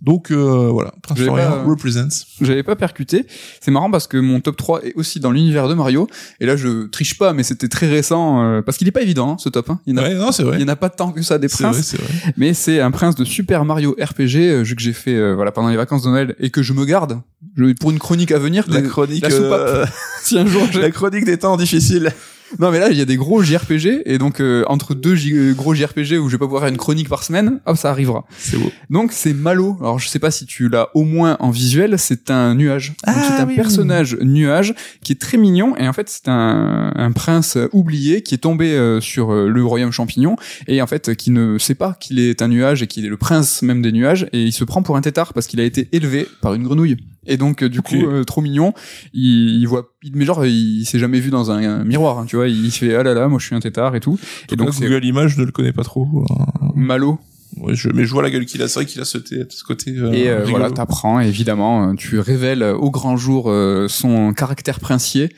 Donc 0.00 0.30
euh, 0.30 0.70
voilà, 0.72 0.92
Prince 1.02 1.18
Florian 1.18 1.50
pas- 1.50 1.62
represents. 1.64 2.08
J'avais 2.40 2.62
pas 2.62 2.76
percuté. 2.76 3.26
C'est 3.60 3.70
marrant 3.70 3.90
parce 3.90 4.06
que 4.06 4.16
mon 4.16 4.40
top 4.40 4.56
3 4.56 4.84
est 4.86 4.94
aussi 4.94 5.20
dans 5.20 5.30
l'univers 5.32 5.68
de 5.68 5.74
Mario. 5.74 6.08
Et 6.40 6.46
là, 6.46 6.56
je 6.56 6.86
triche 6.86 7.18
pas, 7.18 7.32
mais 7.32 7.42
c'était 7.42 7.68
très 7.68 7.88
récent, 7.88 8.42
euh, 8.42 8.62
parce 8.62 8.78
qu'il 8.78 8.88
est 8.88 8.92
pas 8.92 9.02
évident, 9.02 9.32
hein, 9.32 9.36
ce 9.38 9.48
top. 9.48 9.68
Hein. 9.70 9.80
Il 9.86 9.90
y 9.90 9.98
en 9.98 10.02
a, 10.02 10.08
Ouais, 10.08 10.62
en 10.70 10.76
pas 10.76 10.88
tant 10.90 11.10
que 11.12 11.20
ça 11.22 11.38
des 11.38 11.48
vrai, 11.48 11.64
princes. 11.64 11.94
vrai. 11.94 12.32
Mais 12.36 12.54
c'est 12.54 12.80
un 12.80 12.90
prince 12.90 13.16
de 13.16 13.24
Super 13.24 13.64
Mario 13.64 13.96
RPG, 14.00 14.36
euh, 14.36 14.64
jeu 14.64 14.74
que 14.76 14.82
j'ai 14.82 14.92
fait 14.92 15.14
euh, 15.16 15.34
voilà 15.34 15.50
pendant 15.52 15.68
les 15.68 15.76
vacances 15.76 16.02
de 16.04 16.08
Noël 16.08 16.36
et 16.38 16.50
que 16.50 16.62
je 16.62 16.72
me 16.72 16.84
garde 16.84 17.20
je, 17.56 17.72
pour 17.74 17.90
une 17.90 17.98
chronique 17.98 18.32
à 18.32 18.38
venir. 18.38 18.64
La 18.68 18.82
chronique, 18.82 19.22
la 19.22 19.34
euh, 19.34 19.86
si 20.22 20.38
un 20.38 20.46
jour 20.46 20.62
la 20.74 20.90
chronique 20.90 21.24
des 21.24 21.38
temps 21.38 21.56
difficiles. 21.56 22.12
Non 22.58 22.70
mais 22.70 22.78
là 22.78 22.90
il 22.90 22.96
y 22.96 23.00
a 23.00 23.04
des 23.04 23.16
gros 23.16 23.42
JRPG 23.42 24.02
et 24.06 24.16
donc 24.18 24.40
euh, 24.40 24.64
entre 24.68 24.94
deux 24.94 25.16
euh, 25.32 25.52
gros 25.52 25.74
JRPG 25.74 26.18
où 26.18 26.28
je 26.28 26.32
vais 26.32 26.38
pas 26.38 26.46
pouvoir 26.46 26.62
faire 26.62 26.70
une 26.70 26.78
chronique 26.78 27.08
par 27.08 27.22
semaine, 27.22 27.60
hop 27.66 27.76
ça 27.76 27.90
arrivera. 27.90 28.24
C'est 28.38 28.56
beau. 28.56 28.72
Donc 28.88 29.12
c'est 29.12 29.34
Malo. 29.34 29.76
Alors 29.80 29.98
je 29.98 30.08
sais 30.08 30.18
pas 30.18 30.30
si 30.30 30.46
tu 30.46 30.68
l'as 30.68 30.88
au 30.94 31.04
moins 31.04 31.36
en 31.40 31.50
visuel, 31.50 31.98
c'est 31.98 32.30
un 32.30 32.54
nuage. 32.54 32.94
Ah, 33.04 33.14
c'est 33.22 33.42
un 33.42 33.46
oui, 33.46 33.54
personnage 33.54 34.16
nuage 34.22 34.74
qui 35.04 35.12
est 35.12 35.20
très 35.20 35.36
mignon 35.36 35.76
et 35.76 35.86
en 35.86 35.92
fait 35.92 36.08
c'est 36.08 36.28
un, 36.28 36.92
un 36.94 37.12
prince 37.12 37.58
oublié 37.72 38.22
qui 38.22 38.34
est 38.34 38.38
tombé 38.38 38.72
euh, 38.72 39.00
sur 39.00 39.30
euh, 39.32 39.48
le 39.48 39.64
royaume 39.64 39.92
champignon 39.92 40.36
et 40.66 40.80
en 40.80 40.86
fait 40.86 41.14
qui 41.16 41.30
ne 41.30 41.58
sait 41.58 41.74
pas 41.74 41.96
qu'il 42.00 42.18
est 42.18 42.40
un 42.40 42.48
nuage 42.48 42.82
et 42.82 42.86
qu'il 42.86 43.04
est 43.04 43.10
le 43.10 43.18
prince 43.18 43.60
même 43.60 43.82
des 43.82 43.92
nuages 43.92 44.26
et 44.32 44.42
il 44.42 44.52
se 44.52 44.64
prend 44.64 44.82
pour 44.82 44.96
un 44.96 45.02
tétard 45.02 45.34
parce 45.34 45.46
qu'il 45.46 45.60
a 45.60 45.64
été 45.64 45.88
élevé 45.92 46.26
par 46.40 46.54
une 46.54 46.62
grenouille. 46.62 46.96
Et 47.28 47.36
donc 47.36 47.62
euh, 47.62 47.68
du 47.68 47.82
coup 47.82 47.94
euh, 48.06 48.24
trop 48.24 48.40
mignon, 48.40 48.72
il, 49.12 49.60
il 49.60 49.66
voit 49.66 49.92
il- 50.02 50.16
mais 50.16 50.24
genre 50.24 50.44
il, 50.46 50.84
s'est 50.84 50.98
jamais 50.98 51.20
vu 51.20 51.30
dans 51.30 51.50
un, 51.50 51.62
un 51.62 51.84
miroir, 51.84 52.18
hein, 52.18 52.24
tu 52.26 52.36
vois, 52.36 52.48
il 52.48 52.70
se 52.72 52.78
fait 52.78 52.94
ah 52.94 53.02
là 53.02 53.14
là, 53.14 53.28
moi 53.28 53.38
je 53.38 53.46
suis 53.46 53.54
un 53.54 53.60
tétard 53.60 53.94
et 53.94 54.00
tout. 54.00 54.18
Et 54.50 54.56
donc 54.56 54.70
Google 54.80 55.04
Images 55.04 55.34
je 55.36 55.40
ne 55.40 55.44
le 55.46 55.52
connais 55.52 55.72
pas 55.72 55.84
trop. 55.84 56.24
Malo 56.74 57.18
Ouais, 57.56 57.74
je, 57.74 57.88
mais 57.88 58.04
je 58.04 58.12
vois 58.12 58.22
la 58.22 58.30
gueule 58.30 58.44
qu'il 58.44 58.60
a. 58.62 58.68
C'est 58.68 58.80
vrai 58.80 58.86
qu'il 58.86 59.00
a 59.00 59.04
ce, 59.06 59.18
ce 59.48 59.64
côté. 59.64 59.92
euh, 59.96 60.12
Et 60.12 60.28
euh, 60.28 60.44
voilà, 60.44 60.70
t'apprends, 60.70 61.18
évidemment, 61.18 61.94
tu 61.96 62.18
révèles 62.20 62.62
au 62.62 62.90
grand 62.90 63.16
jour 63.16 63.50
euh, 63.50 63.88
son 63.88 64.34
caractère 64.34 64.80
princier. 64.80 65.30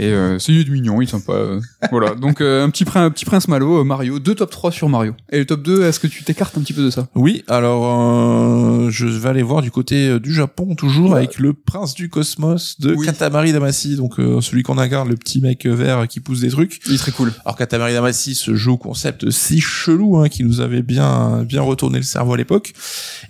Et 0.00 0.12
euh, 0.12 0.38
c'est 0.38 0.52
mignon, 0.52 1.00
il 1.00 1.08
est 1.08 1.10
sympa. 1.10 1.32
euh, 1.32 1.60
voilà, 1.90 2.14
donc 2.14 2.40
euh, 2.40 2.64
un 2.64 2.70
petit, 2.70 2.84
prince, 2.84 3.04
un 3.06 3.10
petit 3.10 3.24
prince 3.24 3.48
Malo, 3.48 3.80
euh, 3.80 3.84
Mario, 3.84 4.20
deux 4.20 4.36
top 4.36 4.48
3 4.50 4.70
sur 4.70 4.88
Mario. 4.88 5.14
Et 5.32 5.38
le 5.40 5.44
top 5.44 5.62
2, 5.62 5.82
est-ce 5.86 5.98
que 5.98 6.06
tu 6.06 6.22
t'écartes 6.22 6.56
un 6.56 6.60
petit 6.60 6.72
peu 6.72 6.84
de 6.84 6.90
ça? 6.90 7.08
Oui, 7.16 7.42
alors 7.48 7.84
euh, 7.84 8.90
je 8.90 9.06
vais 9.06 9.28
aller 9.28 9.42
voir 9.42 9.60
du 9.60 9.72
côté 9.72 10.08
euh, 10.08 10.20
du 10.20 10.32
Japon 10.32 10.76
toujours 10.76 11.10
Ouais. 11.10 11.18
avec 11.18 11.38
le 11.40 11.52
prince 11.52 11.94
du 11.94 12.08
cosmos 12.10 12.78
de 12.78 12.94
Oui. 12.94 13.06
Katamari 13.06 13.52
Damacy, 13.52 13.96
donc 13.96 14.20
euh, 14.20 14.40
celui 14.40 14.62
qu'on 14.62 14.78
incarne, 14.78 15.08
le 15.08 15.16
petit 15.16 15.40
mec 15.40 15.66
vert 15.66 16.06
qui 16.06 16.20
pousse 16.20 16.40
des 16.42 16.50
trucs. 16.50 16.80
Il 16.86 16.94
est 16.94 16.98
très 16.98 17.10
cool. 17.12 17.32
Alors 17.44 17.56
Katamari 17.56 17.92
Damacy, 17.92 18.36
ce 18.36 18.54
jeu 18.54 18.70
au 18.70 18.76
concept 18.78 19.30
si 19.30 19.60
chelou 19.60 20.18
hein, 20.18 20.28
qui 20.28 20.44
nous 20.44 20.60
avait 20.60 20.82
bien 20.82 21.42
bien 21.44 21.62
retourné 21.62 21.98
le 21.98 22.04
cerveau 22.04 22.34
à 22.34 22.36
l'époque. 22.36 22.72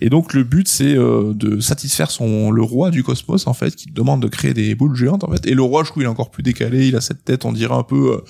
Et 0.02 0.10
donc 0.10 0.34
le 0.34 0.44
but 0.44 0.68
c'est 0.68 0.94
euh, 0.94 1.32
de 1.34 1.60
satisfaire 1.60 2.10
son 2.10 2.50
le 2.50 2.62
roi 2.62 2.90
du 2.90 3.02
cosmos 3.02 3.46
en 3.46 3.54
fait, 3.54 3.74
qui 3.74 3.86
te 3.86 3.94
demande 3.94 4.20
de 4.20 4.28
créer 4.28 4.52
des 4.52 4.74
boules 4.74 4.94
géantes 4.94 5.24
en 5.24 5.32
fait. 5.32 5.46
Et 5.46 5.54
le 5.54 5.62
roi, 5.62 5.82
je 5.84 5.90
trouve, 5.90 6.02
il 6.02 6.06
est 6.06 6.08
encore 6.10 6.30
plus 6.30 6.42
décalé. 6.42 6.57
Il 6.60 6.96
a 6.96 7.00
cette 7.00 7.24
tête, 7.24 7.44
on 7.44 7.52
dirait 7.52 7.74
un 7.74 7.82
peu 7.82 8.12
euh, 8.14 8.24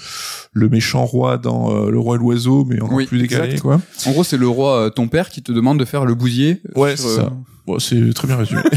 le 0.52 0.68
méchant 0.68 1.04
roi 1.04 1.38
dans 1.38 1.74
euh, 1.74 1.90
le 1.90 1.98
roi 1.98 2.16
et 2.16 2.18
l'oiseau, 2.18 2.64
mais 2.68 2.80
encore 2.80 2.96
Oui, 2.96 3.06
plus 3.06 3.18
décalé 3.20 3.46
exact. 3.54 3.62
quoi. 3.62 3.80
En 4.06 4.10
gros, 4.12 4.24
c'est 4.24 4.36
le 4.36 4.48
roi, 4.48 4.76
euh, 4.86 4.90
ton 4.90 5.08
père, 5.08 5.28
qui 5.30 5.42
te 5.42 5.52
demande 5.52 5.78
de 5.78 5.84
faire 5.84 6.04
le 6.04 6.14
bousier. 6.14 6.62
Ouais, 6.74 6.96
c'est 6.96 7.16
ça. 7.16 7.32
Bon, 7.66 7.78
c'est 7.78 8.12
très 8.14 8.26
bien 8.26 8.36
résumé. 8.36 8.62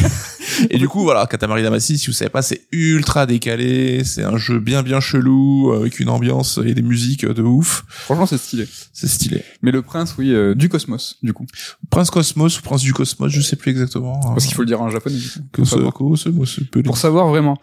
et 0.69 0.77
du 0.77 0.87
coup, 0.87 1.03
voilà, 1.03 1.25
Katamari 1.27 1.63
Damacy, 1.63 1.97
si 1.97 2.07
vous 2.07 2.13
savez 2.13 2.29
pas, 2.29 2.41
c'est 2.41 2.61
ultra 2.71 3.25
décalé, 3.25 4.03
c'est 4.03 4.23
un 4.23 4.37
jeu 4.37 4.59
bien 4.59 4.83
bien 4.83 4.99
chelou, 4.99 5.73
avec 5.73 5.99
une 5.99 6.09
ambiance 6.09 6.59
et 6.65 6.73
des 6.73 6.81
musiques 6.81 7.25
de 7.25 7.41
ouf. 7.41 7.83
Franchement, 7.87 8.25
c'est 8.25 8.37
stylé. 8.37 8.67
C'est 8.93 9.07
stylé. 9.07 9.43
Mais 9.61 9.71
le 9.71 9.81
prince, 9.81 10.15
oui, 10.17 10.31
euh, 10.33 10.55
du 10.55 10.69
cosmos, 10.69 11.17
du 11.23 11.33
coup. 11.33 11.45
Prince 11.89 12.09
Cosmos 12.09 12.59
ou 12.59 12.61
Prince 12.61 12.81
du 12.81 12.93
Cosmos, 12.93 13.31
je 13.31 13.41
sais 13.41 13.55
plus 13.55 13.71
exactement. 13.71 14.19
Parce 14.19 14.45
qu'il 14.45 14.55
faut 14.55 14.61
le 14.61 14.67
dire 14.67 14.81
en 14.81 14.89
japonais. 14.89 15.17
pour 15.51 15.67
savoir. 15.67 15.93
Pour 15.93 17.29
vraiment. 17.29 17.57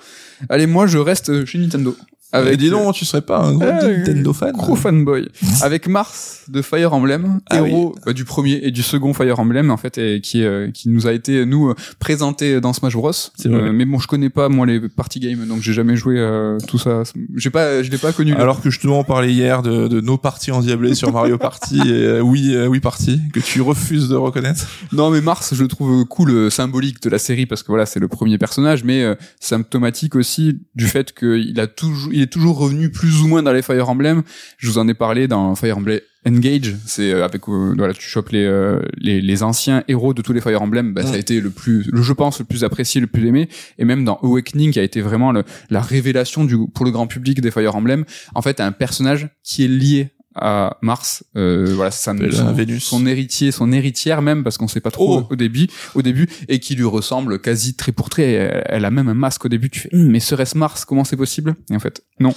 Allez, 0.49 0.67
moi, 0.67 0.87
je 0.87 0.99
reste 0.99 1.45
chez 1.45 1.59
Nintendo. 1.59 1.97
Avec, 2.33 2.49
Avec 2.49 2.61
dis 2.61 2.71
donc, 2.71 2.95
tu 2.95 3.05
serais 3.05 3.23
pas 3.23 3.39
un 3.39 3.55
gros 3.55 3.65
Euh, 3.65 3.99
Nintendo 3.99 4.33
fan 4.33 4.53
Gros 4.53 4.77
fanboy. 4.77 5.29
Avec 5.63 5.89
Mars 5.89 6.43
de 6.49 6.61
Fire 6.63 6.93
Emblem, 6.93 7.41
Ah 7.49 7.57
héros 7.57 7.95
bah, 8.05 8.13
du 8.13 8.25
premier 8.25 8.61
et 8.63 8.71
du 8.71 8.83
second 8.83 9.15
Fire 9.15 9.39
Emblem 9.41 9.71
en 9.71 9.77
fait, 9.77 9.99
et 9.99 10.21
qui 10.21 10.43
euh, 10.45 10.71
qui 10.71 10.89
nous 10.89 11.07
a 11.07 11.13
été 11.13 11.45
nous 11.47 11.71
euh, 11.71 11.75
présenté 11.99 12.61
dans 12.61 12.73
Smash 12.73 12.95
Bros. 12.95 13.13
C'est 13.13 13.49
vrai. 13.49 13.63
Euh, 13.63 13.73
mais 13.73 13.85
bon, 13.85 13.99
je 13.99 14.07
connais 14.07 14.31
pas 14.31 14.49
moi 14.49 14.67
les 14.67 14.81
party 14.89 15.21
games, 15.21 15.47
donc 15.47 15.63
j'ai 15.63 15.73
jamais 15.73 15.97
joué 15.97 16.19
euh, 16.19 16.59
tout 16.67 16.79
ça. 16.79 17.03
J'ai 17.37 17.51
pas, 17.51 17.83
je 17.83 17.91
l'ai 17.91 17.99
pas 17.99 18.13
connu. 18.13 18.33
là. 18.33 18.41
Alors 18.41 18.61
que 18.61 18.71
justement 18.71 19.01
on 19.01 19.05
parlait 19.05 19.33
hier 19.33 19.63
de, 19.63 19.89
de 19.89 20.01
nos 20.01 20.19
parties 20.19 20.51
endiablées 20.51 20.95
sur 20.95 21.13
Mario 21.13 21.39
Party 21.39 21.81
et 21.87 21.91
euh, 21.91 22.21
oui 22.21 22.55
euh, 22.55 22.67
oui 22.67 22.81
party 22.81 23.21
que 23.33 23.41
tu 23.41 23.61
refuses 23.63 24.09
de 24.09 24.17
reconnaître. 24.17 24.67
Non, 24.93 25.11
mais 25.11 25.21
Mars, 25.21 25.55
je 25.55 25.63
le 25.63 25.69
trouve 25.69 26.05
cool, 26.05 26.31
euh, 26.31 26.51
symbolique 26.51 27.03
de 27.03 27.09
la 27.11 27.19
série 27.19 27.47
parce 27.47 27.63
que 27.63 27.69
voilà, 27.69 27.87
c'est 27.87 28.01
le 28.01 28.09
premier 28.09 28.37
personnage, 28.39 28.85
mais 28.85 29.03
euh, 29.03 29.15
symptomatique 29.41 30.15
aussi 30.15 30.59
du 30.75 30.87
fait 30.87 31.13
qu'il 31.13 31.59
a 31.59 31.67
toujours, 31.67 32.13
il 32.19 32.23
est 32.23 32.33
toujours 32.33 32.59
revenu 32.59 32.91
plus 32.91 33.21
ou 33.23 33.27
moins 33.29 33.43
dans 33.43 33.53
les 33.53 33.63
Fire 33.63 33.89
Emblem. 33.89 34.23
Je 34.59 34.69
vous 34.69 34.79
en 34.79 34.87
ai 34.89 34.95
parlé 34.95 35.29
dans 35.29 35.55
Fire 35.55 35.79
Emblem 35.79 36.01
Engage, 36.27 36.75
c'est 36.85 37.13
euh, 37.13 37.25
avec 37.25 37.49
euh, 37.49 37.75
voilà, 37.79 37.95
tu 37.95 38.03
chopes 38.07 38.31
les, 38.31 38.45
euh, 38.45 38.81
les 38.99 39.21
les 39.21 39.43
anciens 39.43 39.85
héros 39.89 40.13
de 40.15 40.21
tous 40.21 40.33
les 40.33 40.41
Fire 40.41 40.61
Emblem, 40.61 40.93
bah, 40.93 41.03
ça 41.05 41.15
a 41.15 41.17
été 41.17 41.41
le 41.41 41.51
plus, 41.51 41.89
le 41.93 42.03
je 42.03 42.13
pense 42.13 42.41
le 42.41 42.45
plus 42.45 42.65
apprécié, 42.65 43.01
le 43.01 43.07
plus 43.07 43.27
aimé, 43.27 43.49
et 43.79 43.85
même 43.85 44.05
dans 44.05 44.19
Awakening 44.23 44.73
qui 44.73 44.81
a 44.81 44.83
été 44.83 45.01
vraiment 45.01 45.31
le- 45.33 45.45
la 45.71 45.81
révélation 45.81 46.45
du 46.45 46.57
pour 46.75 46.85
le 46.85 46.91
grand 46.91 47.07
public 47.07 47.41
des 47.41 47.51
Fire 47.53 47.75
Emblem. 47.77 48.05
En 48.35 48.43
fait, 48.43 48.61
un 48.61 48.73
personnage 48.73 49.29
qui 49.45 49.65
est 49.65 49.69
lié 49.69 50.11
à 50.41 50.77
Mars, 50.83 51.25
euh, 51.37 51.73
voilà, 51.75 51.91
ça 51.91 52.13
son, 52.31 52.47
un 52.47 52.53
Vénus. 52.53 52.85
son 52.85 53.07
héritier, 53.07 53.53
son 53.53 53.73
héritière 53.73 54.23
même, 54.23 54.43
parce 54.45 54.57
qu'on 54.59 54.69
sait 54.69 54.81
pas 54.81 54.91
trop 54.91 55.21
Oh. 55.21 55.27
au 55.31 55.37
début, 55.37 55.67
au 55.95 56.03
début, 56.03 56.29
et 56.49 56.59
qui 56.61 56.75
lui 56.75 56.85
ressemble 56.85 57.39
quasi 57.41 57.75
trait 57.75 57.93
pour 57.93 58.09
trait. 58.11 58.63
Elle, 58.67 58.85
a 58.85 58.91
même 58.91 59.09
un 59.09 59.15
masque 59.15 59.45
au 59.45 59.49
début. 59.49 59.71
Tu 59.71 59.81
fais, 59.81 59.89
Hum, 59.95 60.09
mais 60.11 60.21
serait-ce 60.21 60.57
Mars? 60.57 60.85
Comment 60.85 61.05
c'est 61.05 61.17
possible? 61.17 61.55
Et 61.71 61.77
en 61.77 61.81
fait, 61.81 62.03
non, 62.21 62.35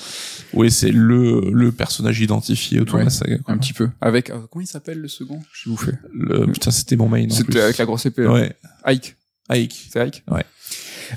Oui 0.53 0.69
c'est 0.71 0.91
le 0.91 1.49
le 1.51 1.71
personnage 1.71 2.19
identifié 2.21 2.79
autour 2.79 2.95
Ouais. 2.95 3.01
de 3.01 3.05
la 3.05 3.11
saga. 3.11 3.37
quoi. 3.39 3.53
un 3.53 3.57
petit 3.57 3.73
peu. 3.73 3.89
Avec 4.01 4.29
euh, 4.29 4.39
comment 4.49 4.63
il 4.63 4.67
s'appelle 4.67 4.99
le 4.99 5.07
second? 5.07 5.39
Je 5.53 5.69
vous 5.69 5.77
fais. 5.77 5.93
Le, 6.13 6.45
putain 6.47 6.71
c'était 6.71 6.95
mon 6.95 7.07
main. 7.09 7.27
C'était 7.29 7.61
avec 7.61 7.77
la 7.77 7.85
grosse 7.85 8.05
épée. 8.05 8.25
Ouais. 8.27 8.53
Ike. 8.85 9.15
Ike. 9.49 9.87
C'est 9.91 9.99
Ike? 9.99 10.23
Ouais. 10.29 10.45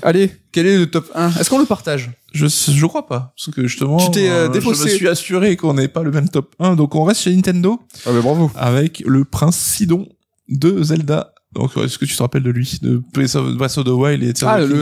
Allez, 0.01 0.29
quel 0.51 0.65
est 0.65 0.77
le 0.77 0.87
top 0.87 1.09
1 1.15 1.29
Est-ce 1.39 1.49
qu'on 1.49 1.59
le 1.59 1.65
partage? 1.65 2.11
Je 2.35 2.47
je 2.47 2.85
crois 2.85 3.07
pas 3.07 3.33
parce 3.37 3.55
que 3.55 3.65
justement 3.67 3.97
Tu 3.97 4.11
t'es, 4.11 4.29
euh, 4.29 4.47
je 4.47 4.51
défaussé. 4.51 4.85
me 4.85 4.89
suis 4.89 5.07
assuré 5.07 5.55
qu'on 5.55 5.73
n'ait 5.73 5.87
pas 5.87 6.03
le 6.03 6.11
même 6.11 6.29
top 6.29 6.53
1 6.59 6.75
donc 6.75 6.93
on 6.95 7.03
reste 7.03 7.21
chez 7.21 7.33
Nintendo 7.35 7.79
Ah 8.05 8.11
bah 8.11 8.21
bravo. 8.21 8.51
avec 8.55 9.01
le 9.05 9.23
prince 9.25 9.55
Sidon 9.57 10.07
de 10.49 10.83
Zelda. 10.83 11.31
Donc 11.53 11.71
est-ce 11.77 11.97
que 11.97 12.03
tu 12.03 12.13
te 12.17 12.21
rappelles 12.21 12.43
de 12.43 12.49
lui? 12.51 12.79
De 12.81 13.01
Breath 13.13 13.35
of 13.77 13.85
the 13.85 13.87
Wild 13.87 14.21
et 14.23 14.33
Ah, 14.41 14.59
of 14.61 14.69
the 14.69 14.73
le- 14.73 14.77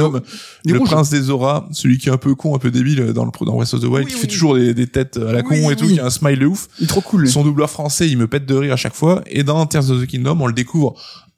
le 0.73 0.79
rouge. 0.79 0.89
prince 0.89 1.11
des 1.11 1.29
auras, 1.29 1.67
celui 1.71 1.99
qui 1.99 2.09
est 2.09 2.11
un 2.11 2.17
peu 2.17 2.33
con, 2.33 2.55
un 2.55 2.57
peu 2.57 2.71
débile 2.71 3.13
dans 3.13 3.25
le 3.25 3.31
dans 3.45 3.55
Breath 3.55 3.75
of 3.75 3.81
the 3.81 3.83
Wild, 3.83 4.05
Oui, 4.05 4.07
qui 4.07 4.15
oui. 4.15 4.21
fait 4.21 4.27
toujours 4.27 4.55
des, 4.55 4.73
des 4.73 4.87
têtes 4.87 5.17
à 5.17 5.31
la 5.33 5.43
con 5.43 5.49
Oui, 5.53 5.71
et 5.71 5.75
tout, 5.75 5.85
qui 5.85 5.99
a 5.99 6.05
un 6.07 6.09
smile 6.09 6.39
de 6.39 6.47
ouf. 6.47 6.67
Il 6.79 6.85
est 6.85 6.87
trop 6.87 7.01
cool. 7.01 7.21
lui. 7.21 7.29
Son 7.29 7.43
doubleur 7.43 7.69
français, 7.69 8.09
il 8.09 8.17
me 8.17 8.25
pète 8.27 8.47
de 8.47 8.55
rire 8.55 8.73
à 8.73 8.77
chaque 8.77 8.95
fois. 8.95 9.21
Et 9.27 9.43
dans 9.43 9.63
Tears 9.67 9.91
of 9.91 10.01
the 10.01 10.07
Kingdom, 10.07 10.35
on 10.41 10.47
le 10.47 10.53
découvre 10.53 10.95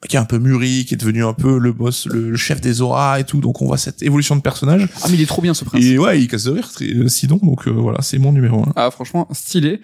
qui 0.07 0.15
est 0.15 0.19
un 0.19 0.25
peu 0.25 0.37
mûri, 0.37 0.85
qui 0.85 0.93
est 0.93 0.97
devenu 0.97 1.23
un 1.23 1.33
peu 1.33 1.57
le 1.57 1.71
boss, 1.73 2.07
le, 2.07 2.31
le 2.31 2.37
chef 2.37 2.61
des 2.61 2.81
auras 2.81 3.19
et 3.19 3.23
tout. 3.23 3.39
Donc 3.39 3.61
on 3.61 3.65
voit 3.65 3.77
cette 3.77 4.01
évolution 4.03 4.35
de 4.35 4.41
personnage. 4.41 4.87
Ah 5.01 5.07
mais 5.09 5.15
il 5.15 5.21
est 5.21 5.25
trop 5.25 5.41
bien 5.41 5.53
ce 5.53 5.65
prince. 5.65 5.83
Et 5.83 5.97
ouais, 5.97 6.21
il 6.21 6.27
casse 6.27 6.45
de 6.45 6.51
rire, 6.51 6.69
euh, 6.81 7.07
Sidon. 7.07 7.39
Donc 7.41 7.67
euh, 7.67 7.71
voilà, 7.71 8.01
c'est 8.01 8.17
mon 8.17 8.31
numéro 8.31 8.61
un. 8.61 8.73
Ah 8.75 8.91
franchement 8.91 9.27
stylé. 9.31 9.81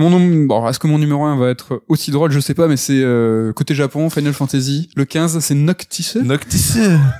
Mon 0.00 0.08
nom, 0.08 0.46
bon, 0.46 0.66
est-ce 0.66 0.78
que 0.78 0.86
mon 0.86 0.98
numéro 0.98 1.24
1 1.24 1.36
va 1.36 1.50
être 1.50 1.82
aussi 1.86 2.10
drôle? 2.10 2.32
Je 2.32 2.40
sais 2.40 2.54
pas, 2.54 2.68
mais 2.68 2.78
c'est 2.78 3.02
euh, 3.02 3.52
côté 3.52 3.74
Japon, 3.74 4.08
Final 4.08 4.32
Fantasy. 4.32 4.88
Le 4.96 5.04
15, 5.04 5.40
c'est 5.40 5.54
Noctis, 5.54 6.14
Noctis, 6.24 6.78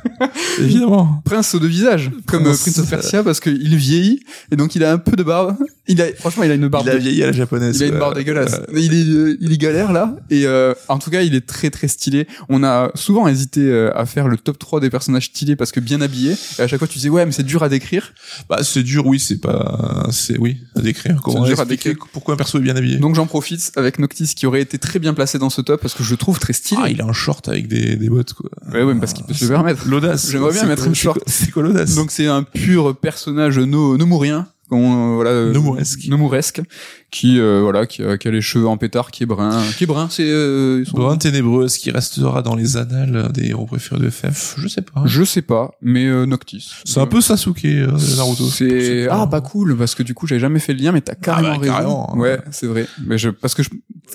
évidemment. 0.58 1.20
prince 1.26 1.54
de 1.54 1.66
visage, 1.66 2.10
comme 2.26 2.44
euh, 2.44 2.44
Prince, 2.46 2.62
Prince 2.62 2.78
of 2.78 2.88
Persia, 2.88 3.22
parce 3.22 3.40
qu'il 3.40 3.76
vieillit 3.76 4.20
et 4.50 4.56
donc 4.56 4.76
il 4.76 4.82
a 4.82 4.92
un 4.92 4.96
peu 4.96 5.14
de 5.14 5.22
barbe. 5.22 5.58
Il 5.90 6.00
a, 6.00 6.06
franchement, 6.14 6.44
il 6.44 6.50
a 6.52 6.54
une 6.54 6.68
barbe. 6.68 6.86
Il 6.86 6.90
a 6.90 6.96
vieilli 6.96 7.22
à 7.22 7.26
la 7.26 7.32
japonaise. 7.32 7.76
Il 7.76 7.82
a 7.82 7.86
une 7.88 7.98
barbe 7.98 8.14
dégueulasse. 8.14 8.54
Euh, 8.54 8.78
Il 8.78 8.94
est, 8.94 9.12
euh, 9.12 9.36
il 9.40 9.52
est 9.52 9.58
galère 9.58 9.92
là. 9.92 10.16
Et 10.30 10.46
euh, 10.46 10.72
en 10.86 11.00
tout 11.00 11.10
cas, 11.10 11.22
il 11.22 11.34
est 11.34 11.44
très 11.44 11.68
très 11.70 11.88
stylé. 11.88 12.28
On 12.48 12.62
a 12.62 12.92
souvent 12.94 13.26
hésité 13.26 13.60
euh, 13.62 13.90
à 13.98 14.06
faire 14.06 14.28
le 14.28 14.36
top 14.36 14.56
3 14.56 14.78
des 14.80 14.88
personnages 14.88 15.26
stylés 15.26 15.56
parce 15.56 15.72
que 15.72 15.80
bien 15.80 16.00
habillés. 16.00 16.36
Et 16.58 16.62
à 16.62 16.68
chaque 16.68 16.78
fois, 16.78 16.86
tu 16.86 16.98
disais 16.98 17.08
ouais, 17.08 17.26
mais 17.26 17.32
c'est 17.32 17.42
dur 17.42 17.64
à 17.64 17.68
décrire. 17.68 18.12
bah 18.48 18.60
c'est 18.62 18.84
dur, 18.84 19.04
oui, 19.04 19.18
c'est 19.18 19.40
pas, 19.40 20.06
c'est 20.12 20.38
oui, 20.38 20.58
à 20.76 20.80
décrire. 20.80 21.20
Comment 21.22 21.44
dur 21.44 21.58
à 21.58 21.64
décrire. 21.64 21.96
pourquoi 22.12 22.34
un 22.34 22.36
perso 22.36 22.58
est 22.58 22.62
bien 22.62 22.69
habillé 22.76 22.96
Donc 22.98 23.14
j'en 23.14 23.26
profite 23.26 23.72
avec 23.76 23.98
Noctis 23.98 24.34
qui 24.34 24.46
aurait 24.46 24.60
été 24.60 24.78
très 24.78 24.98
bien 24.98 25.14
placé 25.14 25.38
dans 25.38 25.50
ce 25.50 25.60
top 25.60 25.80
parce 25.80 25.94
que 25.94 26.02
je 26.02 26.10
le 26.10 26.16
trouve 26.16 26.38
très 26.38 26.52
stylé. 26.52 26.80
Ah, 26.84 26.90
il 26.90 27.00
a 27.00 27.04
un 27.04 27.12
short 27.12 27.48
avec 27.48 27.68
des, 27.68 27.96
des 27.96 28.08
bottes, 28.08 28.32
quoi. 28.32 28.50
Ouais, 28.72 28.82
ouais, 28.82 28.94
mais 28.94 29.00
parce 29.00 29.12
qu'il 29.12 29.24
peut 29.24 29.34
se 29.34 29.44
le 29.44 29.50
permettre. 29.50 29.86
L'audace. 29.86 30.30
J'aimerais 30.30 30.52
bien 30.52 30.66
mettre 30.66 30.86
une 30.86 30.94
short. 30.94 31.20
C'est 31.26 31.50
quoi 31.50 31.62
l'audace? 31.62 31.94
Donc 31.94 32.10
c'est 32.10 32.26
un 32.26 32.42
pur 32.42 32.96
personnage 32.96 33.58
no 33.58 33.96
nomourien. 33.96 34.40
qu'on, 34.40 34.59
euh, 34.78 35.14
voilà, 35.14 35.30
euh, 35.30 35.52
Nomouresque. 35.52 36.06
nomouresque, 36.08 36.62
qui 37.10 37.38
euh, 37.40 37.60
voilà, 37.62 37.86
qui 37.86 38.02
a, 38.02 38.18
qui 38.18 38.28
a 38.28 38.30
les 38.30 38.40
cheveux 38.40 38.66
en 38.68 38.76
pétard, 38.76 39.10
qui 39.10 39.24
est 39.24 39.26
brun, 39.26 39.62
qui 39.76 39.84
est 39.84 39.86
brun, 39.86 40.08
c'est 40.10 40.26
euh, 40.26 40.84
Brun 40.92 41.16
ténébreuse 41.16 41.76
qui 41.78 41.90
restera 41.90 42.42
dans 42.42 42.54
les 42.54 42.76
annales 42.76 43.30
des 43.32 43.48
héros 43.48 43.66
préférés 43.66 44.00
de 44.00 44.10
FF, 44.10 44.54
je 44.58 44.68
sais 44.68 44.82
pas. 44.82 45.02
Je 45.04 45.24
sais 45.24 45.42
pas, 45.42 45.72
mais 45.82 46.06
euh, 46.06 46.26
Noctis. 46.26 46.70
C'est 46.84 47.00
un 47.00 47.06
peu 47.06 47.20
Sasuke 47.20 47.64
euh, 47.64 47.96
Naruto. 48.16 48.44
C'est 48.44 49.08
ah 49.08 49.26
pas 49.26 49.40
cool 49.40 49.76
parce 49.76 49.94
que 49.94 50.02
du 50.02 50.14
coup 50.14 50.26
j'avais 50.26 50.40
jamais 50.40 50.60
fait 50.60 50.72
le 50.72 50.82
lien 50.82 50.92
mais 50.92 51.00
t'as 51.00 51.14
carrément 51.14 51.54
bah, 51.54 51.58
raison. 51.58 51.72
carrément. 51.72 52.16
Ouais, 52.16 52.38
c'est 52.50 52.66
vrai. 52.66 52.86
Mais 53.06 53.18
je 53.18 53.30
parce 53.30 53.54
que 53.54 53.62
je, 53.62 53.70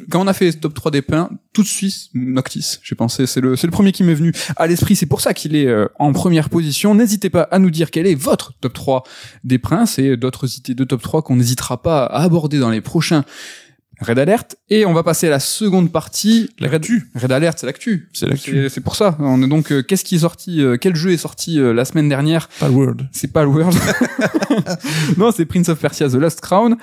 quand 0.09 0.21
on 0.21 0.27
a 0.27 0.33
fait 0.33 0.51
top 0.53 0.73
3 0.73 0.91
des 0.91 1.01
pains, 1.01 1.29
tout 1.55 1.63
de 1.63 1.67
suite 1.67 2.09
Noctis, 2.13 2.79
j'ai 2.83 2.95
pensé 2.95 3.25
c'est 3.25 3.39
le 3.39 3.55
c'est 3.55 3.65
le 3.65 3.71
premier 3.71 3.93
qui 3.93 4.03
m'est 4.03 4.13
venu 4.13 4.33
à 4.57 4.67
l'esprit, 4.67 4.95
c'est 4.97 5.05
pour 5.05 5.21
ça 5.21 5.33
qu'il 5.33 5.55
est 5.55 5.67
euh, 5.67 5.87
en 5.99 6.11
première 6.11 6.49
position. 6.49 6.93
N'hésitez 6.93 7.29
pas 7.29 7.43
à 7.43 7.59
nous 7.59 7.71
dire 7.71 7.91
quel 7.91 8.05
est 8.07 8.13
votre 8.13 8.53
top 8.59 8.73
3 8.73 9.03
des 9.45 9.57
princes 9.57 9.97
et 9.97 10.17
d'autres 10.17 10.57
idées 10.57 10.75
de 10.75 10.83
top 10.83 11.01
3 11.01 11.21
qu'on 11.21 11.37
n'hésitera 11.37 11.81
pas 11.81 12.05
à 12.05 12.23
aborder 12.23 12.59
dans 12.59 12.69
les 12.69 12.81
prochains 12.81 13.23
Red 14.01 14.19
Alert 14.19 14.55
et 14.69 14.85
on 14.85 14.93
va 14.93 15.03
passer 15.03 15.27
à 15.27 15.29
la 15.29 15.39
seconde 15.39 15.91
partie 15.91 16.49
Red, 16.59 16.71
L'actu. 16.71 17.09
Red 17.15 17.31
Alert 17.31 17.59
c'est 17.59 17.65
l'actu 17.65 18.09
C'est 18.13 18.27
l'actu. 18.27 18.69
c'est 18.69 18.81
pour 18.81 18.95
ça 18.95 19.17
on 19.19 19.41
est 19.41 19.47
donc 19.47 19.71
euh, 19.71 19.81
qu'est-ce 19.81 20.03
qui 20.03 20.15
est 20.15 20.19
sorti 20.19 20.61
euh, 20.61 20.77
quel 20.79 20.95
jeu 20.95 21.11
est 21.11 21.17
sorti 21.17 21.59
euh, 21.59 21.73
la 21.73 21.85
semaine 21.85 22.09
dernière? 22.09 22.49
Pas 22.59 22.67
le 22.67 22.73
World. 22.73 23.07
c'est 23.11 23.31
pas 23.31 23.43
le 23.43 23.49
World. 23.49 23.75
non, 25.17 25.31
c'est 25.31 25.45
Prince 25.45 25.69
of 25.69 25.79
Persia 25.79 26.09
The 26.09 26.15
Last 26.15 26.41
Crown. 26.41 26.77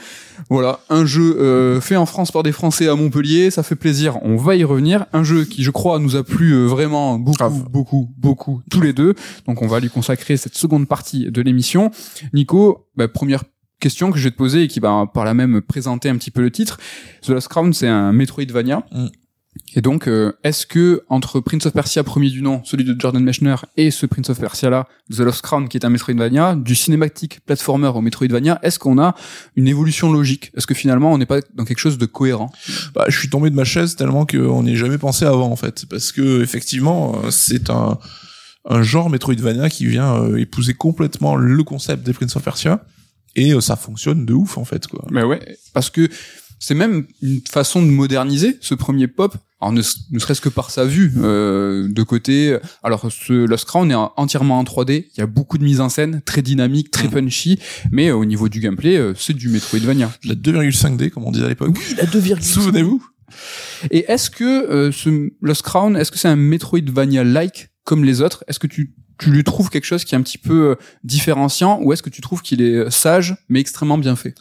Voilà, 0.50 0.80
un 0.88 1.04
jeu 1.04 1.36
euh, 1.40 1.80
fait 1.80 1.96
en 1.96 2.06
France 2.06 2.30
par 2.32 2.42
des 2.42 2.52
Français 2.52 2.88
à 2.88 2.94
Montpellier, 2.94 3.50
ça 3.50 3.62
fait 3.62 3.76
plaisir, 3.76 4.18
on 4.22 4.36
va 4.36 4.56
y 4.56 4.64
revenir. 4.64 5.06
Un 5.12 5.24
jeu 5.24 5.44
qui, 5.44 5.62
je 5.62 5.70
crois, 5.70 5.98
nous 5.98 6.16
a 6.16 6.24
plu 6.24 6.66
vraiment 6.66 7.18
beaucoup, 7.18 7.64
beaucoup, 7.70 8.10
beaucoup, 8.18 8.62
tous 8.70 8.80
les 8.80 8.92
deux. 8.92 9.14
Donc 9.46 9.62
on 9.62 9.66
va 9.66 9.80
lui 9.80 9.88
consacrer 9.90 10.36
cette 10.36 10.56
seconde 10.56 10.88
partie 10.88 11.30
de 11.30 11.42
l'émission. 11.42 11.90
Nico, 12.32 12.88
bah, 12.96 13.08
première 13.08 13.44
question 13.82 14.12
que 14.12 14.18
je 14.18 14.24
vais 14.24 14.30
te 14.30 14.36
poser 14.36 14.62
et 14.62 14.68
qui 14.68 14.80
va 14.80 15.06
par 15.12 15.24
là 15.24 15.34
même 15.34 15.60
présenter 15.60 16.08
un 16.08 16.16
petit 16.16 16.30
peu 16.30 16.40
le 16.40 16.50
titre. 16.50 16.78
The 17.22 17.30
Last 17.30 17.48
Crown, 17.48 17.74
c'est 17.74 17.88
un 17.88 18.12
Metroidvania. 18.12 18.86
Mm. 18.92 19.06
Et 19.74 19.82
donc, 19.82 20.08
euh, 20.08 20.32
est-ce 20.44 20.66
que 20.66 21.02
entre 21.10 21.40
Prince 21.40 21.66
of 21.66 21.74
Persia 21.74 22.02
premier 22.02 22.30
du 22.30 22.40
nom, 22.40 22.62
celui 22.64 22.84
de 22.84 22.98
Jordan 22.98 23.22
Mechner, 23.22 23.56
et 23.76 23.90
ce 23.90 24.06
Prince 24.06 24.30
of 24.30 24.40
Persia 24.40 24.70
là, 24.70 24.86
The 25.10 25.18
Lost 25.18 25.42
Crown, 25.42 25.68
qui 25.68 25.76
est 25.76 25.84
un 25.84 25.90
Metroidvania, 25.90 26.54
du 26.54 26.74
cinématique 26.74 27.40
platformer 27.44 27.88
au 27.88 28.00
Metroidvania, 28.00 28.60
est-ce 28.62 28.78
qu'on 28.78 28.98
a 28.98 29.14
une 29.56 29.68
évolution 29.68 30.10
logique? 30.10 30.52
Est-ce 30.56 30.66
que 30.66 30.74
finalement 30.74 31.12
on 31.12 31.18
n'est 31.18 31.26
pas 31.26 31.40
dans 31.54 31.64
quelque 31.64 31.80
chose 31.80 31.98
de 31.98 32.06
cohérent? 32.06 32.50
Bah, 32.94 33.04
je 33.08 33.18
suis 33.18 33.28
tombé 33.28 33.50
de 33.50 33.54
ma 33.54 33.64
chaise 33.64 33.94
tellement 33.94 34.24
qu'on 34.24 34.62
n'y 34.62 34.72
a 34.72 34.76
jamais 34.76 34.96
pensé 34.96 35.26
avant 35.26 35.50
en 35.50 35.56
fait, 35.56 35.84
parce 35.90 36.12
que 36.12 36.42
effectivement, 36.42 37.20
euh, 37.22 37.30
c'est 37.30 37.68
un 37.68 37.98
un 38.64 38.82
genre 38.82 39.10
Metroidvania 39.10 39.68
qui 39.68 39.86
vient 39.86 40.14
euh, 40.22 40.36
épouser 40.36 40.74
complètement 40.74 41.34
le 41.34 41.64
concept 41.64 42.04
des 42.04 42.12
Prince 42.12 42.36
of 42.36 42.44
Persia 42.44 42.84
et 43.36 43.52
euh, 43.52 43.60
ça 43.60 43.76
fonctionne 43.76 44.24
de 44.26 44.32
ouf 44.34 44.58
en 44.58 44.64
fait 44.64 44.86
quoi. 44.86 45.04
Mais 45.10 45.22
ouais, 45.22 45.40
parce 45.72 45.90
que 45.90 46.08
c'est 46.58 46.74
même 46.74 47.06
une 47.22 47.40
façon 47.50 47.82
de 47.82 47.88
moderniser 47.88 48.56
ce 48.60 48.74
premier 48.74 49.08
pop. 49.08 49.34
Alors 49.60 49.72
ne, 49.72 49.82
ne 50.12 50.18
serait-ce 50.18 50.40
que 50.40 50.48
par 50.48 50.70
sa 50.70 50.84
vue 50.84 51.12
euh, 51.18 51.88
de 51.88 52.02
côté. 52.02 52.56
Alors 52.82 53.10
ce 53.12 53.32
Lost 53.32 53.64
Crown 53.64 53.90
est 53.90 53.94
en- 53.94 54.12
entièrement 54.16 54.58
en 54.58 54.64
3D. 54.64 55.06
Il 55.16 55.18
y 55.18 55.22
a 55.22 55.26
beaucoup 55.26 55.56
de 55.58 55.64
mise 55.64 55.80
en 55.80 55.88
scène, 55.88 56.20
très 56.24 56.42
dynamique, 56.42 56.90
très 56.90 57.04
Mhm. 57.08 57.12
punchy. 57.26 57.58
Mais 57.90 58.08
euh, 58.10 58.16
au 58.16 58.24
niveau 58.24 58.48
du 58.48 58.60
gameplay, 58.60 58.96
euh, 58.96 59.12
c'est 59.16 59.34
du 59.34 59.48
Metroidvania. 59.48 60.12
La 60.24 60.34
2,5D 60.34 61.10
comme 61.10 61.24
on 61.24 61.32
disait 61.32 61.44
à 61.46 61.48
l'époque. 61.48 61.76
Oui, 61.76 61.94
la 61.96 62.06
2,5. 62.06 62.42
Souvenez-vous 62.42 63.04
Et 63.90 64.04
est-ce 64.08 64.30
que 64.30 64.44
euh, 64.44 64.92
ce 64.92 65.30
Lost 65.40 65.62
Crown, 65.62 65.96
est-ce 65.96 66.10
que 66.12 66.18
c'est 66.18 66.28
un 66.28 66.36
Metroidvania-like 66.36 67.70
comme 67.84 68.04
les 68.04 68.20
autres? 68.20 68.44
Est-ce 68.48 68.58
que 68.58 68.66
tu, 68.66 68.94
tu 69.22 69.30
lui 69.30 69.44
trouves 69.44 69.70
quelque 69.70 69.84
chose 69.84 70.04
qui 70.04 70.14
est 70.14 70.18
un 70.18 70.22
petit 70.22 70.38
peu 70.38 70.70
euh, 70.70 70.74
différenciant 71.04 71.78
ou 71.82 71.92
est-ce 71.92 72.02
que 72.02 72.10
tu 72.10 72.20
trouves 72.20 72.42
qu'il 72.42 72.60
est 72.62 72.74
euh, 72.74 72.90
sage 72.90 73.36
mais 73.48 73.60
extrêmement 73.60 73.98
bien 73.98 74.16
fait? 74.16 74.34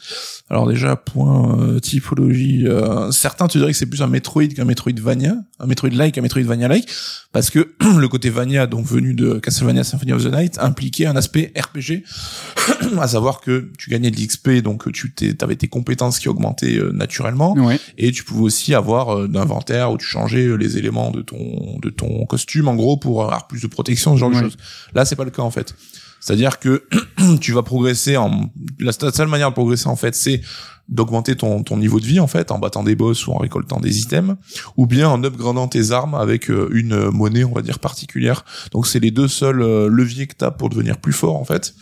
Alors 0.49 0.67
déjà, 0.67 0.95
point 0.95 1.59
euh, 1.59 1.79
typologie, 1.79 2.65
euh, 2.67 3.11
certains 3.11 3.47
tu 3.47 3.57
dirais 3.57 3.71
que 3.71 3.77
c'est 3.77 3.85
plus 3.85 4.01
un 4.01 4.07
Metroid 4.07 4.47
qu'un 4.47 4.65
Metroidvania, 4.65 5.35
un 5.59 5.65
Metroid-like, 5.65 6.17
un 6.17 6.21
Metroidvania-like, 6.21 6.87
parce 7.31 7.49
que 7.49 7.73
le 7.97 8.07
côté 8.07 8.29
Vania, 8.29 8.67
donc 8.67 8.85
venu 8.85 9.13
de 9.13 9.35
Castlevania 9.35 9.83
Symphony 9.83 10.13
of 10.13 10.23
the 10.23 10.31
Night, 10.33 10.57
impliquait 10.59 11.05
un 11.05 11.15
aspect 11.15 11.53
RPG, 11.57 12.03
à 12.99 13.07
savoir 13.07 13.39
que 13.41 13.71
tu 13.77 13.89
gagnais 13.89 14.11
de 14.11 14.17
l'XP, 14.21 14.61
donc 14.61 14.91
tu 14.91 15.13
avais 15.41 15.55
tes 15.55 15.67
compétences 15.67 16.19
qui 16.19 16.27
augmentaient 16.27 16.77
euh, 16.77 16.91
naturellement, 16.91 17.53
Ouais. 17.53 17.79
et 17.97 18.11
tu 18.11 18.23
pouvais 18.23 18.43
aussi 18.43 18.73
avoir 18.73 19.27
d'inventaire 19.29 19.91
où 19.91 19.97
tu 19.97 20.05
changeais 20.05 20.57
les 20.57 20.77
éléments 20.77 21.11
de 21.11 21.21
ton 21.21 21.77
de 21.81 21.89
ton 21.89 22.25
costume, 22.25 22.67
en 22.67 22.75
gros, 22.75 22.97
pour 22.97 23.23
avoir 23.23 23.47
plus 23.47 23.61
de 23.61 23.67
protection, 23.67 24.13
ce 24.15 24.19
genre 24.19 24.29
Ouais. 24.31 24.37
de 24.37 24.41
choses. 24.43 24.57
Là, 24.93 25.05
c'est 25.05 25.15
pas 25.15 25.25
le 25.25 25.31
cas 25.31 25.41
en 25.41 25.51
fait. 25.51 25.75
C'est-à-dire 26.21 26.59
que 26.59 26.87
tu 27.41 27.51
vas 27.51 27.63
progresser 27.63 28.15
en 28.15 28.51
la 28.79 28.91
seule 28.91 29.27
manière 29.27 29.49
de 29.49 29.53
progresser 29.53 29.87
en 29.87 29.95
fait, 29.95 30.15
c'est 30.15 30.41
d'augmenter 30.87 31.35
ton, 31.35 31.63
ton 31.63 31.77
niveau 31.77 31.99
de 31.99 32.05
vie 32.05 32.19
en 32.19 32.27
fait 32.27 32.51
en 32.51 32.59
battant 32.59 32.83
des 32.83 32.95
boss 32.95 33.25
ou 33.25 33.31
en 33.31 33.37
récoltant 33.37 33.79
des 33.79 33.99
items 33.99 34.35
ou 34.77 34.85
bien 34.85 35.07
en 35.07 35.23
upgradant 35.23 35.67
tes 35.67 35.91
armes 35.91 36.15
avec 36.15 36.49
euh, 36.49 36.69
une 36.73 37.09
monnaie 37.09 37.43
on 37.43 37.53
va 37.53 37.61
dire 37.61 37.79
particulière. 37.79 38.45
Donc 38.71 38.85
c'est 38.85 38.99
les 38.99 39.11
deux 39.11 39.27
seuls 39.27 39.61
euh, 39.61 39.87
leviers 39.87 40.27
que 40.27 40.35
t'as 40.35 40.51
pour 40.51 40.69
devenir 40.69 40.97
plus 40.97 41.13
fort 41.13 41.37
en 41.37 41.45
fait. 41.45 41.73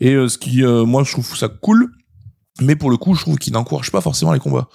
Et 0.00 0.14
euh, 0.14 0.28
ce 0.28 0.38
qui 0.38 0.62
moi 0.62 1.04
je 1.04 1.12
trouve 1.12 1.36
ça 1.36 1.48
cool 1.48 1.92
mais 2.60 2.74
pour 2.74 2.90
le 2.90 2.96
coup 2.96 3.14
je 3.14 3.22
trouve 3.22 3.38
qu'il 3.38 3.52
n'encourage 3.52 3.92
pas 3.92 4.00
forcément 4.00 4.32
les 4.32 4.40
combats. 4.40 4.68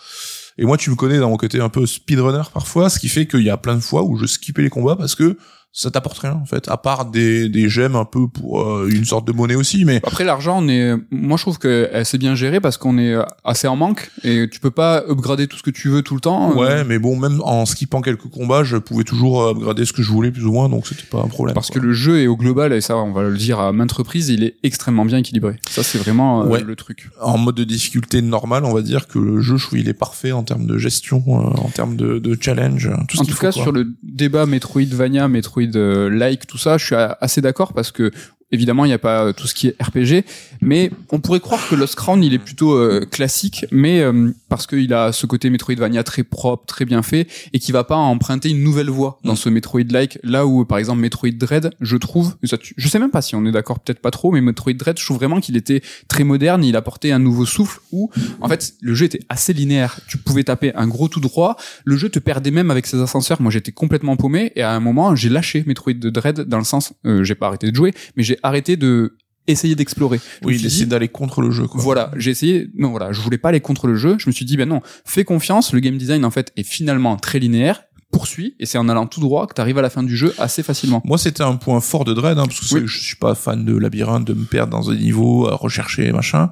Et 0.58 0.66
moi 0.66 0.78
tu 0.78 0.90
me 0.90 0.96
connais 0.96 1.20
dans 1.20 1.30
mon 1.30 1.38
côté 1.38 1.60
un 1.60 1.70
peu 1.70 1.86
speedrunner 1.86 2.44
parfois 2.54 2.90
ce 2.90 3.00
qui 3.00 3.10
fait 3.10 3.28
qu'il 3.28 3.44
y 3.44 3.50
a 3.50 3.58
plein 3.58 3.76
de 3.76 3.82
fois 3.82 4.04
où 4.04 4.18
je 4.18 4.26
skippais 4.26 4.62
les 4.62 4.70
combats 4.70 4.96
parce 4.96 5.16
que 5.16 5.38
ça 5.76 5.90
t'apporte 5.90 6.20
rien 6.20 6.34
en 6.34 6.46
fait 6.46 6.70
à 6.70 6.78
part 6.78 7.06
des, 7.06 7.50
des 7.50 7.68
gemmes 7.68 7.96
un 7.96 8.06
peu 8.06 8.28
pour 8.28 8.62
euh, 8.62 8.88
une 8.92 9.06
sorte 9.06 9.26
de 9.26 9.32
monnaie 9.32 9.56
aussi 9.56 9.86
mais 9.86 10.00
après 10.04 10.24
l'argent 10.24 10.60
on 10.62 10.68
est 10.68 10.94
moi 11.10 11.36
je 11.38 11.42
trouve 11.42 11.58
que 11.58 11.90
c'est 12.04 12.20
bien 12.20 12.36
géré 12.36 12.62
parce 12.62 12.78
qu'on 12.78 13.00
est 13.00 13.16
assez 13.44 13.68
en 13.68 13.76
manque 13.76 14.12
et 14.24 14.48
tu 14.48 14.60
peux 14.60 14.70
pas 14.70 15.04
upgrader 15.10 15.48
tout 15.48 15.58
ce 15.58 15.64
que 15.64 15.72
tu 15.72 15.90
veux 15.90 16.04
tout 16.04 16.14
le 16.14 16.22
temps 16.22 16.52
euh. 16.52 16.56
ouais 16.56 16.84
mais 16.84 17.00
bon 17.00 17.18
même 17.18 17.42
en 17.42 17.66
skippant 17.66 18.02
quelques 18.02 18.30
combats 18.30 18.64
je 18.64 18.78
pouvais 18.78 19.04
toujours 19.04 19.48
upgrader 19.48 19.86
ce 19.86 19.94
que 19.94 20.04
je 20.04 20.12
voulais 20.12 20.30
plus 20.30 20.46
ou 20.46 20.52
moins 20.52 20.70
donc 20.70 20.86
c'était 20.86 21.08
pas 21.10 21.22
un 21.22 21.28
problème 21.28 21.56
parce 21.56 21.72
que 21.72 21.80
le 21.80 21.92
jeu 21.92 22.22
est 22.22 22.28
au 22.28 22.38
global 22.38 22.72
et 22.72 22.82
ça 22.82 22.96
on 22.98 23.12
va 23.12 23.24
le 23.24 23.36
dire 23.36 23.60
à 23.60 23.72
maintes 23.74 23.94
reprises 23.94 24.30
il 24.30 24.44
est 24.44 24.58
extrêmement 24.62 25.06
bien 25.06 25.18
équilibré. 25.18 25.56
Ça 25.70 25.82
c'est 25.82 25.98
vraiment 25.98 26.46
euh, 26.46 26.60
le 26.60 26.76
truc. 26.76 27.10
En 27.20 27.40
mode 27.40 27.56
de 27.56 27.64
difficulté 27.64 28.22
normale 28.22 28.64
on 28.66 28.74
va 28.74 28.84
dire 28.84 29.08
que 29.08 29.18
le 29.18 29.42
jeu 29.42 29.58
je 29.58 29.66
trouve 29.66 29.80
il 29.80 29.90
est 29.90 29.94
parfait 29.94 30.32
en 30.32 30.44
termes 30.44 30.68
de 30.68 30.78
gestion 30.78 31.24
en 31.28 31.70
termes 31.70 31.96
de, 31.96 32.20
de 32.20 32.38
challenge 32.40 32.92
tout 33.08 33.20
en 33.20 33.26
tout 33.26 33.38
cas 33.38 33.52
sur 33.52 33.72
le 33.72 33.92
débat 34.04 34.46
Metroidvania 34.46 35.28
Metroid 35.28 35.63
like 35.66 36.48
tout 36.48 36.58
ça, 36.58 36.78
je 36.78 36.86
suis 36.86 36.96
assez 36.96 37.42
d'accord 37.42 37.74
parce 37.74 37.92
que 37.92 38.12
Évidemment, 38.54 38.86
il 38.86 38.90
n'y 38.90 38.94
a 38.94 39.00
pas 39.00 39.34
tout 39.34 39.48
ce 39.48 39.56
qui 39.56 39.68
est 39.68 39.76
RPG, 39.82 40.24
mais 40.62 40.92
on 41.12 41.20
pourrait 41.20 41.40
croire 41.40 41.68
que 41.68 41.74
Lost 41.74 41.96
Crown, 41.96 42.24
il 42.24 42.36
est 42.36 42.40
plutôt 42.40 42.74
euh, 42.74 43.04
classique, 43.04 43.66
mais 43.72 44.00
euh, 44.02 44.30
parce 44.48 44.68
qu'il 44.68 44.94
a 44.94 45.12
ce 45.12 45.26
côté 45.26 45.50
Metroidvania 45.50 46.04
très 46.04 46.22
propre, 46.22 46.68
très 46.68 46.86
bien 46.86 47.02
fait, 47.02 47.28
et 47.52 47.58
qui 47.58 47.72
va 47.72 47.84
pas 47.84 47.96
emprunter 47.96 48.50
une 48.50 48.64
nouvelle 48.64 48.92
voie 48.92 49.20
dans 49.24 49.36
ce 49.36 49.50
Metroid-like. 49.50 50.20
Là 50.22 50.46
où, 50.46 50.66
par 50.66 50.78
exemple, 50.78 51.00
Metroid 51.00 51.32
Dread, 51.32 51.72
je 51.82 51.98
trouve, 51.98 52.36
je 52.44 52.88
sais 52.88 53.00
même 53.00 53.10
pas 53.10 53.24
si 53.24 53.36
on 53.36 53.44
est 53.48 53.52
d'accord, 53.52 53.80
peut-être 53.80 54.02
pas 54.02 54.12
trop, 54.12 54.32
mais 54.32 54.42
Metroid 54.42 54.74
Dread, 54.74 55.00
je 55.00 55.04
trouve 55.04 55.18
vraiment 55.18 55.40
qu'il 55.40 55.58
était 55.58 55.82
très 56.08 56.24
moderne, 56.24 56.64
il 56.64 56.76
apportait 56.76 57.12
un 57.12 57.18
nouveau 57.18 57.48
souffle 57.48 57.80
où, 57.92 58.12
en 58.40 58.48
fait, 58.48 58.76
le 58.82 58.94
jeu 58.94 59.06
était 59.08 59.22
assez 59.30 59.54
linéaire. 59.54 60.00
Tu 60.08 60.20
pouvais 60.20 60.44
taper 60.44 60.76
un 60.76 60.88
gros 60.88 61.08
tout 61.08 61.22
droit, 61.22 61.58
le 61.86 61.98
jeu 61.98 62.10
te 62.10 62.20
perdait 62.20 62.52
même 62.52 62.70
avec 62.70 62.86
ses 62.86 63.02
ascenseurs. 63.02 63.42
Moi, 63.42 63.52
j'étais 63.52 63.72
complètement 63.72 64.16
paumé, 64.16 64.52
et 64.56 64.62
à 64.62 64.74
un 64.74 64.80
moment, 64.80 65.16
j'ai 65.16 65.30
lâché 65.30 65.64
Metroid 65.66 65.94
Dread 65.94 66.42
dans 66.42 66.60
le 66.60 66.64
sens, 66.64 66.94
euh, 67.08 67.24
j'ai 67.24 67.34
pas 67.34 67.48
arrêté 67.48 67.72
de 67.72 67.76
jouer, 67.76 67.94
mais 68.16 68.22
j'ai 68.22 68.38
arrêté 68.44 68.78
de 68.78 69.18
essayer 69.48 69.76
d'explorer. 69.76 70.20
Oui, 70.44 70.62
d'essayer 70.62 70.86
d'aller 70.86 71.10
contre 71.10 71.42
le 71.42 71.52
jeu. 71.52 71.68
Quoi. 71.68 71.82
Voilà, 71.82 72.12
j'ai 72.16 72.32
essayé. 72.32 72.70
Non, 72.76 72.92
voilà, 72.92 73.12
je 73.12 73.22
voulais 73.22 73.38
pas 73.38 73.50
aller 73.50 73.62
contre 73.62 73.88
le 73.88 73.96
jeu. 73.96 74.16
Je 74.20 74.30
me 74.30 74.32
suis 74.32 74.46
dit, 74.46 74.58
ben 74.58 74.70
non, 74.70 74.82
fais 75.06 75.24
confiance. 75.24 75.74
Le 75.74 75.80
game 75.80 75.98
design 75.98 76.24
en 76.24 76.32
fait 76.32 76.52
est 76.56 76.64
finalement 76.64 77.18
très 77.18 77.40
linéaire 77.40 77.84
poursuit 78.14 78.56
et 78.60 78.66
c'est 78.66 78.78
en 78.78 78.88
allant 78.88 79.08
tout 79.08 79.20
droit 79.20 79.48
que 79.48 79.54
tu 79.54 79.60
arrives 79.60 79.78
à 79.78 79.82
la 79.82 79.90
fin 79.90 80.04
du 80.04 80.16
jeu 80.16 80.34
assez 80.38 80.64
facilement. 80.64 81.02
Moi, 81.04 81.18
c'était 81.18 81.44
un 81.44 81.56
point 81.56 81.82
fort 81.82 82.06
de 82.06 82.14
Dread, 82.14 82.40
hein, 82.40 82.46
parce 82.46 82.74
que 82.74 82.86
je 82.86 83.00
suis 83.00 83.18
pas 83.18 83.36
fan 83.36 83.66
de 83.66 83.76
labyrinthe, 83.76 84.26
de 84.26 84.34
me 84.34 84.46
perdre 84.46 84.72
dans 84.72 84.90
un 84.90 84.96
niveau, 84.96 85.50
à 85.50 85.56
rechercher 85.56 86.12
machin. 86.14 86.50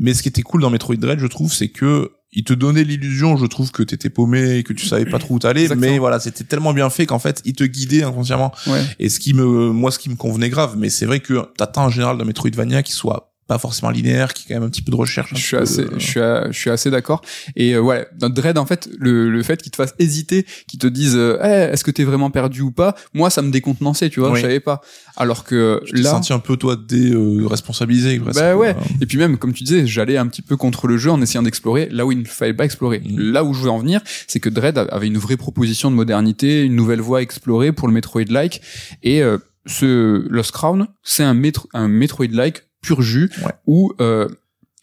Mais 0.00 0.14
ce 0.14 0.22
qui 0.22 0.28
était 0.28 0.42
cool 0.42 0.62
dans 0.62 0.70
Metroid 0.70 0.96
Dread, 0.96 1.20
je 1.20 1.26
trouve, 1.26 1.52
c'est 1.52 1.68
que 1.68 2.10
il 2.36 2.42
te 2.42 2.52
donnait 2.52 2.82
l'illusion, 2.82 3.36
je 3.36 3.46
trouve, 3.46 3.70
que 3.70 3.84
t'étais 3.84 4.10
paumé, 4.10 4.64
que 4.64 4.72
tu 4.72 4.86
savais 4.86 5.04
pas 5.04 5.20
trop 5.20 5.34
où 5.34 5.38
t'allais, 5.38 5.68
mais 5.76 5.98
voilà, 5.98 6.18
c'était 6.18 6.42
tellement 6.42 6.72
bien 6.72 6.90
fait 6.90 7.06
qu'en 7.06 7.20
fait, 7.20 7.40
il 7.44 7.52
te 7.52 7.62
guidait 7.62 8.02
inconsciemment. 8.02 8.52
Et 8.98 9.08
ce 9.08 9.20
qui 9.20 9.34
me, 9.34 9.70
moi, 9.70 9.92
ce 9.92 10.00
qui 10.00 10.10
me 10.10 10.16
convenait 10.16 10.50
grave, 10.50 10.74
mais 10.76 10.90
c'est 10.90 11.06
vrai 11.06 11.20
que 11.20 11.48
t'attends 11.56 11.84
en 11.84 11.90
général 11.90 12.18
dans 12.18 12.24
Metroidvania 12.24 12.82
qui 12.82 12.92
soit 12.92 13.33
pas 13.46 13.58
forcément 13.58 13.90
linéaire, 13.90 14.32
qui 14.32 14.44
est 14.44 14.48
quand 14.48 14.60
même 14.60 14.68
un 14.68 14.70
petit 14.70 14.82
peu 14.82 14.90
de 14.90 14.96
recherche. 14.96 15.34
Je 15.34 15.40
suis 15.40 15.56
assez, 15.56 15.84
je 15.96 16.04
suis, 16.04 16.20
je 16.20 16.58
suis 16.58 16.70
assez 16.70 16.90
d'accord. 16.90 17.22
Et 17.56 17.74
euh, 17.74 17.80
ouais, 17.80 18.06
dans 18.16 18.30
Dread, 18.30 18.56
en 18.58 18.66
fait, 18.66 18.88
le, 18.98 19.30
le 19.30 19.42
fait 19.42 19.60
qu'ils 19.62 19.72
te 19.72 19.76
fassent 19.76 19.94
hésiter, 19.98 20.46
qu'ils 20.66 20.78
te 20.78 20.86
disent, 20.86 21.16
euh, 21.16 21.38
eh, 21.42 21.72
est-ce 21.72 21.84
que 21.84 21.90
t'es 21.90 22.04
vraiment 22.04 22.30
perdu 22.30 22.62
ou 22.62 22.70
pas? 22.70 22.94
Moi, 23.12 23.30
ça 23.30 23.42
me 23.42 23.50
décontenançait, 23.50 24.08
tu 24.08 24.20
vois, 24.20 24.34
je 24.34 24.40
savais 24.40 24.60
pas. 24.60 24.80
Alors 25.16 25.44
que 25.44 25.80
je 25.84 26.02
là, 26.02 26.10
senti 26.10 26.32
un 26.32 26.38
peu 26.38 26.56
toi 26.56 26.76
déresponsabilisé. 26.76 28.20
Euh, 28.26 28.32
bah 28.32 28.56
ouais. 28.56 28.74
Et 29.00 29.06
puis 29.06 29.18
même, 29.18 29.38
comme 29.38 29.52
tu 29.52 29.62
disais, 29.62 29.86
j'allais 29.86 30.16
un 30.16 30.26
petit 30.26 30.42
peu 30.42 30.56
contre 30.56 30.86
le 30.86 30.96
jeu 30.96 31.10
en 31.10 31.20
essayant 31.20 31.42
d'explorer 31.42 31.88
là 31.90 32.04
où 32.06 32.12
il 32.12 32.18
ne 32.18 32.24
fallait 32.24 32.54
pas 32.54 32.64
explorer. 32.64 33.00
Mm. 33.04 33.32
Là 33.32 33.44
où 33.44 33.54
je 33.54 33.62
veux 33.62 33.70
en 33.70 33.78
venir, 33.78 34.00
c'est 34.26 34.40
que 34.40 34.48
Dread 34.48 34.78
avait 34.78 35.06
une 35.06 35.18
vraie 35.18 35.36
proposition 35.36 35.90
de 35.90 35.96
modernité, 35.96 36.62
une 36.62 36.74
nouvelle 36.74 37.00
voie 37.00 37.18
à 37.18 37.22
explorer 37.22 37.72
pour 37.72 37.88
le 37.88 37.94
Metroid-like. 37.94 38.60
Et 39.02 39.22
euh, 39.22 39.38
ce 39.66 40.26
Lost 40.28 40.52
Crown, 40.52 40.88
c'est 41.02 41.22
un, 41.24 41.34
métro, 41.34 41.68
un 41.72 41.88
Metroid-like 41.88 42.62
pur 42.84 43.02
jus 43.02 43.30
où 43.66 43.92
euh, 44.00 44.28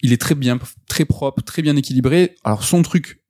il 0.02 0.12
est 0.12 0.20
très 0.20 0.34
bien, 0.34 0.58
très 0.88 1.04
propre, 1.04 1.42
très 1.42 1.62
bien 1.62 1.76
équilibré. 1.76 2.34
Alors 2.44 2.64
son 2.64 2.82
truc 2.82 3.20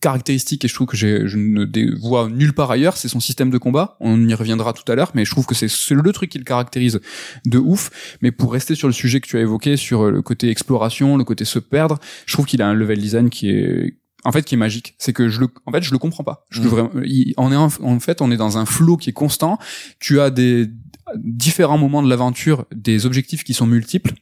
caractéristique 0.00 0.64
et 0.64 0.68
je 0.68 0.74
trouve 0.74 0.88
que 0.88 0.96
je 0.96 1.36
ne 1.36 2.00
vois 2.00 2.28
nulle 2.28 2.54
part 2.54 2.70
ailleurs, 2.70 2.96
c'est 2.96 3.08
son 3.08 3.20
système 3.20 3.50
de 3.50 3.58
combat. 3.58 3.96
On 4.00 4.26
y 4.26 4.34
reviendra 4.34 4.72
tout 4.72 4.90
à 4.90 4.94
l'heure, 4.94 5.12
mais 5.14 5.24
je 5.24 5.30
trouve 5.30 5.46
que 5.46 5.54
c'est 5.54 5.68
le 5.90 6.12
truc 6.12 6.30
qui 6.30 6.38
le 6.38 6.44
caractérise 6.44 7.00
de 7.46 7.58
ouf. 7.58 8.16
Mais 8.20 8.32
pour 8.32 8.52
rester 8.52 8.74
sur 8.74 8.88
le 8.88 8.94
sujet 8.94 9.20
que 9.20 9.28
tu 9.28 9.36
as 9.36 9.40
évoqué, 9.40 9.76
sur 9.76 10.10
le 10.10 10.22
côté 10.22 10.48
exploration, 10.48 11.16
le 11.16 11.24
côté 11.24 11.44
se 11.44 11.58
perdre, 11.58 11.98
je 12.26 12.32
trouve 12.32 12.46
qu'il 12.46 12.62
a 12.62 12.68
un 12.68 12.74
level 12.74 12.98
design 12.98 13.30
qui 13.30 13.50
est 13.50 13.98
en 14.24 14.32
fait 14.32 14.42
qui 14.42 14.54
est 14.54 14.58
magique 14.58 14.94
c'est 14.98 15.12
que 15.12 15.28
je 15.28 15.40
le 15.40 15.48
en 15.66 15.72
fait 15.72 15.82
je 15.82 15.90
le 15.90 15.98
comprends 15.98 16.22
pas 16.22 16.46
je 16.48 16.60
mmh. 16.60 16.66
vraiment 16.66 16.90
on 17.38 17.50
est 17.50 17.56
en, 17.56 17.98
fait 17.98 18.22
on 18.22 18.30
est 18.30 18.36
dans 18.36 18.56
un 18.56 18.66
flow 18.66 18.96
qui 18.96 19.10
est 19.10 19.12
constant 19.12 19.58
tu 19.98 20.20
as 20.20 20.30
des 20.30 20.68
différents 21.16 21.78
moments 21.78 22.02
de 22.02 22.08
l'aventure 22.08 22.66
des 22.74 23.06
objectifs 23.06 23.44
qui 23.44 23.54
sont 23.54 23.66
multiples. 23.66 24.12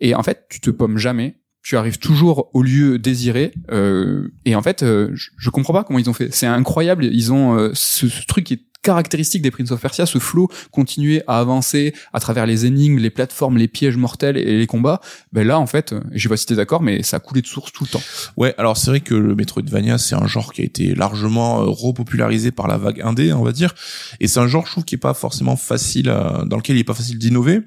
Et 0.00 0.14
en 0.14 0.22
fait 0.22 0.46
tu 0.48 0.60
te 0.60 0.70
pommes 0.70 0.98
jamais. 0.98 1.40
Tu 1.62 1.76
arrives 1.76 1.98
toujours 1.98 2.50
au 2.54 2.62
lieu 2.62 2.98
désiré. 2.98 3.52
Euh, 3.70 4.32
et 4.44 4.54
en 4.54 4.62
fait 4.62 4.82
euh, 4.82 5.10
je, 5.14 5.50
comprends 5.50 5.72
pas 5.72 5.84
comment 5.84 5.98
ils 5.98 6.08
ont 6.08 6.14
fait. 6.14 6.32
C'est 6.32 6.46
incroyable. 6.46 7.04
Ils 7.04 7.32
ont 7.32 7.56
euh, 7.56 7.70
ce, 7.74 8.08
ce, 8.08 8.26
truc 8.26 8.44
qui 8.44 8.54
est 8.54 8.62
caractéristique 8.82 9.42
des 9.42 9.50
Prince 9.50 9.70
of 9.70 9.80
Persia, 9.80 10.06
ce 10.06 10.18
flow 10.18 10.48
continuer 10.70 11.22
à 11.26 11.38
avancer 11.38 11.94
à 12.12 12.20
travers 12.20 12.46
les 12.46 12.66
énigmes, 12.66 12.98
les 12.98 13.10
plateformes, 13.10 13.58
les 13.58 13.68
pièges 13.68 13.96
mortels 13.96 14.36
et 14.36 14.58
les 14.58 14.66
combats, 14.66 15.00
ben 15.32 15.46
là 15.46 15.58
en 15.58 15.66
fait, 15.66 15.94
je 16.12 16.22
sais 16.22 16.28
pas 16.28 16.36
si 16.36 16.46
t'es 16.46 16.54
d'accord, 16.54 16.82
mais 16.82 17.02
ça 17.02 17.16
a 17.16 17.20
coulé 17.20 17.42
de 17.42 17.46
source 17.46 17.72
tout 17.72 17.84
le 17.84 17.90
temps. 17.90 18.02
Ouais, 18.36 18.54
alors 18.56 18.76
c'est 18.76 18.90
vrai 18.90 19.00
que 19.00 19.14
le 19.14 19.34
Metroidvania 19.34 19.98
c'est 19.98 20.14
un 20.14 20.26
genre 20.26 20.52
qui 20.52 20.62
a 20.62 20.64
été 20.64 20.94
largement 20.94 21.60
euh, 21.60 21.66
repopularisé 21.66 22.50
par 22.50 22.68
la 22.68 22.78
vague 22.78 23.00
indé, 23.02 23.32
on 23.32 23.42
va 23.42 23.52
dire, 23.52 23.74
et 24.20 24.28
c'est 24.28 24.40
un 24.40 24.46
genre 24.46 24.66
je 24.66 24.72
trouve 24.72 24.84
qui 24.84 24.94
est 24.94 24.98
pas 24.98 25.14
forcément 25.14 25.56
facile, 25.56 26.04
dans 26.46 26.56
lequel 26.56 26.76
il 26.76 26.80
est 26.80 26.84
pas 26.84 26.94
facile 26.94 27.18
d'innover. 27.18 27.60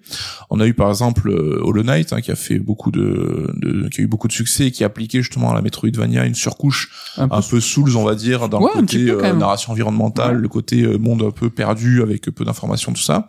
On 0.50 0.60
a 0.60 0.68
eu 0.68 0.74
par 0.74 0.90
exemple 0.90 1.30
euh, 1.30 1.60
Hollow 1.62 1.84
Knight 1.84 2.14
hein, 2.14 2.22
qui 2.22 2.32
a 2.32 2.36
fait 2.36 2.60
beaucoup 2.60 2.92
de, 2.92 3.52
de, 3.58 3.90
qui 3.90 4.02
a 4.02 4.04
eu 4.04 4.08
beaucoup 4.08 4.28
de 4.28 4.34
succès 4.34 4.68
et 4.68 4.72
qui 4.72 4.84
a 4.84 4.88
appliqué 4.88 5.22
justement 5.22 5.52
à 5.52 5.54
la 5.54 5.62
Metroidvania 5.62 6.26
une 6.26 6.36
surcouche 6.36 6.92
un 7.18 7.28
peu, 7.42 7.60
Souls 7.60 7.96
on 7.96 8.04
va 8.04 8.16
dire 8.16 8.50
dans 8.50 8.60
le 8.60 8.68
côté 8.68 9.10
euh, 9.10 9.34
narration 9.34 9.74
environnementale, 9.74 10.38
le 10.38 10.48
côté 10.48 10.84
monde 11.02 11.24
un 11.24 11.32
peu 11.32 11.50
perdu 11.50 12.02
avec 12.02 12.22
peu 12.32 12.46
d'informations 12.46 12.94
tout 12.94 13.02
ça 13.02 13.28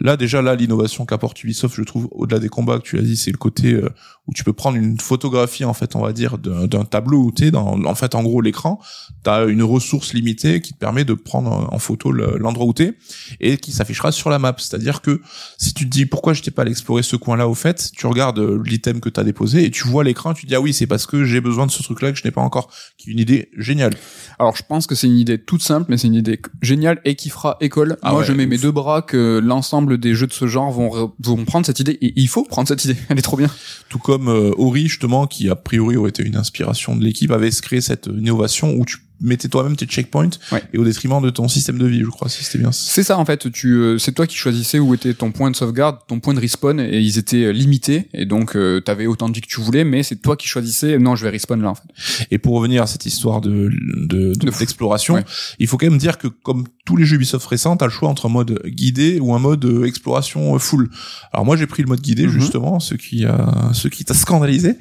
Là, 0.00 0.16
déjà, 0.16 0.42
là, 0.42 0.54
l'innovation 0.54 1.04
qu'apporte 1.06 1.42
Ubisoft, 1.42 1.74
je 1.74 1.82
trouve, 1.82 2.08
au-delà 2.12 2.38
des 2.38 2.48
combats 2.48 2.78
que 2.78 2.84
tu 2.84 2.98
as 2.98 3.02
dit, 3.02 3.16
c'est 3.16 3.32
le 3.32 3.38
côté 3.38 3.72
euh, 3.72 3.88
où 4.26 4.32
tu 4.32 4.44
peux 4.44 4.52
prendre 4.52 4.76
une 4.76 5.00
photographie, 5.00 5.64
en 5.64 5.74
fait, 5.74 5.96
on 5.96 6.00
va 6.00 6.12
dire, 6.12 6.38
d'un 6.38 6.84
tableau 6.84 7.24
où 7.24 7.32
t'es 7.32 7.50
dans, 7.50 7.82
en 7.84 7.94
fait, 7.94 8.14
en 8.14 8.22
gros, 8.22 8.40
l'écran, 8.40 8.80
t'as 9.22 9.46
une 9.46 9.62
ressource 9.62 10.12
limitée 10.12 10.60
qui 10.60 10.72
te 10.72 10.78
permet 10.78 11.04
de 11.04 11.14
prendre 11.14 11.68
en 11.72 11.78
photo 11.78 12.12
l'endroit 12.12 12.66
où 12.66 12.72
t'es 12.72 12.96
et 13.40 13.56
qui 13.56 13.72
s'affichera 13.72 14.12
sur 14.12 14.30
la 14.30 14.38
map. 14.38 14.54
C'est-à-dire 14.58 15.00
que 15.00 15.20
si 15.56 15.74
tu 15.74 15.84
te 15.84 15.90
dis 15.90 16.06
pourquoi 16.06 16.32
je 16.34 16.42
t'ai 16.42 16.50
pas 16.50 16.64
explorer 16.66 17.02
ce 17.02 17.16
coin-là 17.16 17.48
au 17.48 17.54
fait, 17.54 17.90
tu 17.96 18.06
regardes 18.06 18.38
euh, 18.38 18.62
l'item 18.64 19.00
que 19.00 19.08
t'as 19.08 19.24
déposé 19.24 19.64
et 19.64 19.70
tu 19.70 19.86
vois 19.88 20.04
l'écran, 20.04 20.34
tu 20.34 20.42
te 20.42 20.48
dis 20.48 20.54
ah 20.54 20.60
oui, 20.60 20.72
c'est 20.72 20.86
parce 20.86 21.06
que 21.06 21.24
j'ai 21.24 21.40
besoin 21.40 21.66
de 21.66 21.70
ce 21.70 21.82
truc-là 21.82 22.12
que 22.12 22.18
je 22.18 22.24
n'ai 22.24 22.30
pas 22.30 22.42
encore, 22.42 22.70
qui 22.96 23.10
est 23.10 23.12
une 23.12 23.18
idée 23.18 23.50
géniale. 23.56 23.94
Alors, 24.38 24.56
je 24.56 24.62
pense 24.62 24.86
que 24.86 24.94
c'est 24.94 25.06
une 25.06 25.18
idée 25.18 25.38
toute 25.38 25.62
simple, 25.62 25.86
mais 25.88 25.96
c'est 25.96 26.06
une 26.06 26.14
idée 26.14 26.40
géniale 26.60 27.00
et 27.04 27.16
qui 27.16 27.30
fera 27.30 27.56
école. 27.60 27.96
Ah 28.02 28.12
Moi, 28.12 28.22
je 28.22 28.32
mets 28.32 28.46
mes 28.46 28.58
deux 28.58 28.72
bras 28.72 29.02
que 29.02 29.40
l'ensemble 29.42 29.87
des 29.96 30.14
jeux 30.14 30.26
de 30.26 30.32
ce 30.32 30.46
genre 30.46 30.70
vont, 30.70 31.12
vont 31.20 31.44
prendre 31.44 31.66
cette 31.66 31.80
idée 31.80 31.98
et 32.00 32.12
il 32.16 32.28
faut 32.28 32.44
prendre 32.44 32.68
cette 32.68 32.84
idée. 32.84 32.96
Elle 33.08 33.18
est 33.18 33.22
trop 33.22 33.36
bien. 33.36 33.50
Tout 33.88 33.98
comme 33.98 34.28
euh, 34.28 34.52
Ori 34.56 34.88
justement, 34.88 35.26
qui 35.26 35.48
a 35.48 35.56
priori 35.56 35.96
aurait 35.96 36.10
été 36.10 36.22
une 36.22 36.36
inspiration 36.36 36.96
de 36.96 37.04
l'équipe, 37.04 37.30
avait 37.30 37.50
créé 37.50 37.80
cette 37.80 38.06
innovation 38.06 38.74
où 38.74 38.84
tu 38.84 38.98
mettais 39.20 39.48
toi-même 39.48 39.76
tes 39.76 39.86
checkpoints 39.86 40.30
et 40.72 40.78
au 40.78 40.84
détriment 40.84 41.20
de 41.20 41.30
ton 41.30 41.48
système 41.48 41.78
de 41.78 41.86
vie, 41.86 42.00
je 42.00 42.10
crois, 42.10 42.28
si 42.28 42.44
c'était 42.44 42.58
bien. 42.58 42.72
C'est 42.72 43.02
ça 43.02 43.18
en 43.18 43.24
fait. 43.24 43.50
Tu, 43.50 43.74
euh, 43.74 43.98
c'est 43.98 44.12
toi 44.12 44.26
qui 44.26 44.36
choisissais 44.36 44.78
où 44.78 44.94
était 44.94 45.14
ton 45.14 45.32
point 45.32 45.50
de 45.50 45.56
sauvegarde, 45.56 45.98
ton 46.06 46.20
point 46.20 46.34
de 46.34 46.40
respawn, 46.40 46.80
et 46.80 47.00
ils 47.00 47.18
étaient 47.18 47.44
euh, 47.44 47.52
limités. 47.52 48.08
Et 48.14 48.26
donc, 48.26 48.56
euh, 48.56 48.80
t'avais 48.80 49.06
autant 49.06 49.28
de 49.28 49.34
vie 49.34 49.40
que 49.40 49.46
tu 49.46 49.60
voulais, 49.60 49.84
mais 49.84 50.02
c'est 50.02 50.16
toi 50.16 50.36
qui 50.36 50.46
choisissais. 50.46 50.98
Non, 50.98 51.16
je 51.16 51.24
vais 51.24 51.30
respawn 51.30 51.60
là 51.60 51.70
en 51.70 51.74
fait. 51.74 52.26
Et 52.30 52.38
pour 52.38 52.54
revenir 52.54 52.82
à 52.82 52.86
cette 52.86 53.06
histoire 53.06 53.40
de 53.40 53.70
de, 54.06 54.32
d'exploration, 54.58 55.22
il 55.58 55.66
faut 55.66 55.76
quand 55.76 55.86
même 55.86 55.98
dire 55.98 56.18
que 56.18 56.28
comme 56.28 56.64
tous 56.84 56.96
les 56.96 57.04
jeux 57.04 57.16
Ubisoft 57.16 57.46
récents, 57.46 57.76
t'as 57.76 57.86
le 57.86 57.90
choix 57.90 58.08
entre 58.08 58.26
un 58.26 58.30
mode 58.30 58.62
guidé 58.66 59.18
ou 59.20 59.34
un 59.34 59.38
mode 59.38 59.82
exploration 59.84 60.58
full. 60.58 60.88
Alors 61.32 61.44
moi, 61.44 61.56
j'ai 61.56 61.66
pris 61.66 61.82
le 61.82 61.88
mode 61.88 62.00
guidé 62.00 62.26
mhm. 62.26 62.32
justement, 62.32 62.80
ce 62.80 62.94
qui 62.94 63.24
a, 63.24 63.70
ce 63.74 63.88
qui 63.88 64.04
t'a 64.04 64.14
scandalisé. 64.14 64.76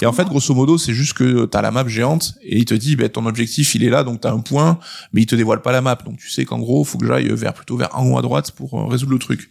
Et 0.00 0.06
en 0.06 0.12
fait, 0.12 0.24
grosso 0.24 0.54
modo, 0.54 0.78
c'est 0.78 0.94
juste 0.94 1.14
que 1.14 1.44
t'as 1.44 1.62
la 1.62 1.70
map 1.70 1.86
géante 1.86 2.34
et 2.42 2.58
il 2.58 2.64
te 2.64 2.74
dit, 2.74 2.96
ben 2.96 3.08
ton 3.08 3.26
objectif, 3.26 3.74
il 3.74 3.81
il 3.86 3.90
là, 3.90 4.04
donc 4.04 4.20
t'as 4.20 4.32
un 4.32 4.40
point, 4.40 4.78
mais 5.12 5.22
il 5.22 5.26
te 5.26 5.34
dévoile 5.34 5.62
pas 5.62 5.72
la 5.72 5.80
map, 5.80 5.98
donc 6.04 6.18
tu 6.18 6.30
sais 6.30 6.44
qu'en 6.44 6.58
gros, 6.58 6.84
faut 6.84 6.98
que 6.98 7.06
j'aille 7.06 7.28
vers 7.28 7.54
plutôt 7.54 7.76
vers 7.76 7.94
un 7.96 8.08
ou 8.08 8.18
à 8.18 8.22
droite 8.22 8.52
pour 8.52 8.78
euh, 8.78 8.86
résoudre 8.86 9.12
le 9.12 9.18
truc. 9.18 9.50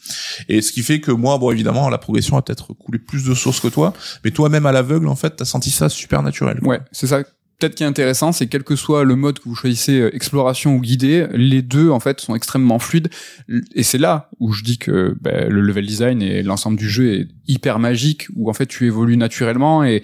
Et 0.50 0.62
ce 0.62 0.72
qui 0.72 0.82
fait 0.82 1.00
que 1.00 1.12
moi, 1.12 1.38
bon, 1.38 1.52
évidemment, 1.52 1.90
la 1.90 1.98
progression 1.98 2.38
a 2.38 2.42
peut-être 2.42 2.74
coulé 2.74 3.00
plus 3.00 3.24
de 3.24 3.34
sources 3.34 3.60
que 3.60 3.68
toi, 3.68 3.94
mais 4.24 4.32
toi-même 4.32 4.66
à 4.66 4.72
l'aveugle, 4.72 5.08
en 5.08 5.16
fait, 5.16 5.36
t'as 5.36 5.46
senti 5.46 5.72
ça 5.72 5.90
super 5.90 6.24
naturel. 6.24 6.60
Ouais, 6.64 6.80
c'est 6.92 7.08
ça 7.08 7.24
peut-être 7.62 7.76
qui 7.76 7.84
est 7.84 7.88
intéressant, 7.88 8.32
c'est 8.32 8.48
quel 8.48 8.64
que 8.64 8.76
soit 8.76 9.04
le 9.04 9.16
mode 9.16 9.40
que 9.40 9.48
vous 9.48 9.56
choisissez, 9.56 10.00
euh, 10.00 10.16
exploration 10.16 10.76
ou 10.76 10.82
guidé, 10.82 11.28
les 11.32 11.62
deux 11.62 11.90
en 11.92 12.00
fait 12.00 12.20
sont 12.20 12.36
extrêmement 12.36 12.80
fluides. 12.80 13.10
Et 13.76 13.84
c'est 13.84 14.00
là 14.00 14.30
où 14.40 14.52
je 14.52 14.64
dis 14.64 14.78
que 14.78 15.16
ben, 15.22 15.48
le 15.48 15.62
level 15.62 15.86
design 15.86 16.22
et 16.22 16.42
l'ensemble 16.42 16.78
du 16.78 16.90
jeu 16.90 17.14
est 17.14 17.28
hyper 17.48 17.80
magique, 17.80 18.28
où 18.36 18.50
en 18.50 18.54
fait 18.54 18.66
tu 18.66 18.88
évolues 18.88 19.18
naturellement 19.18 19.84
et 19.84 20.02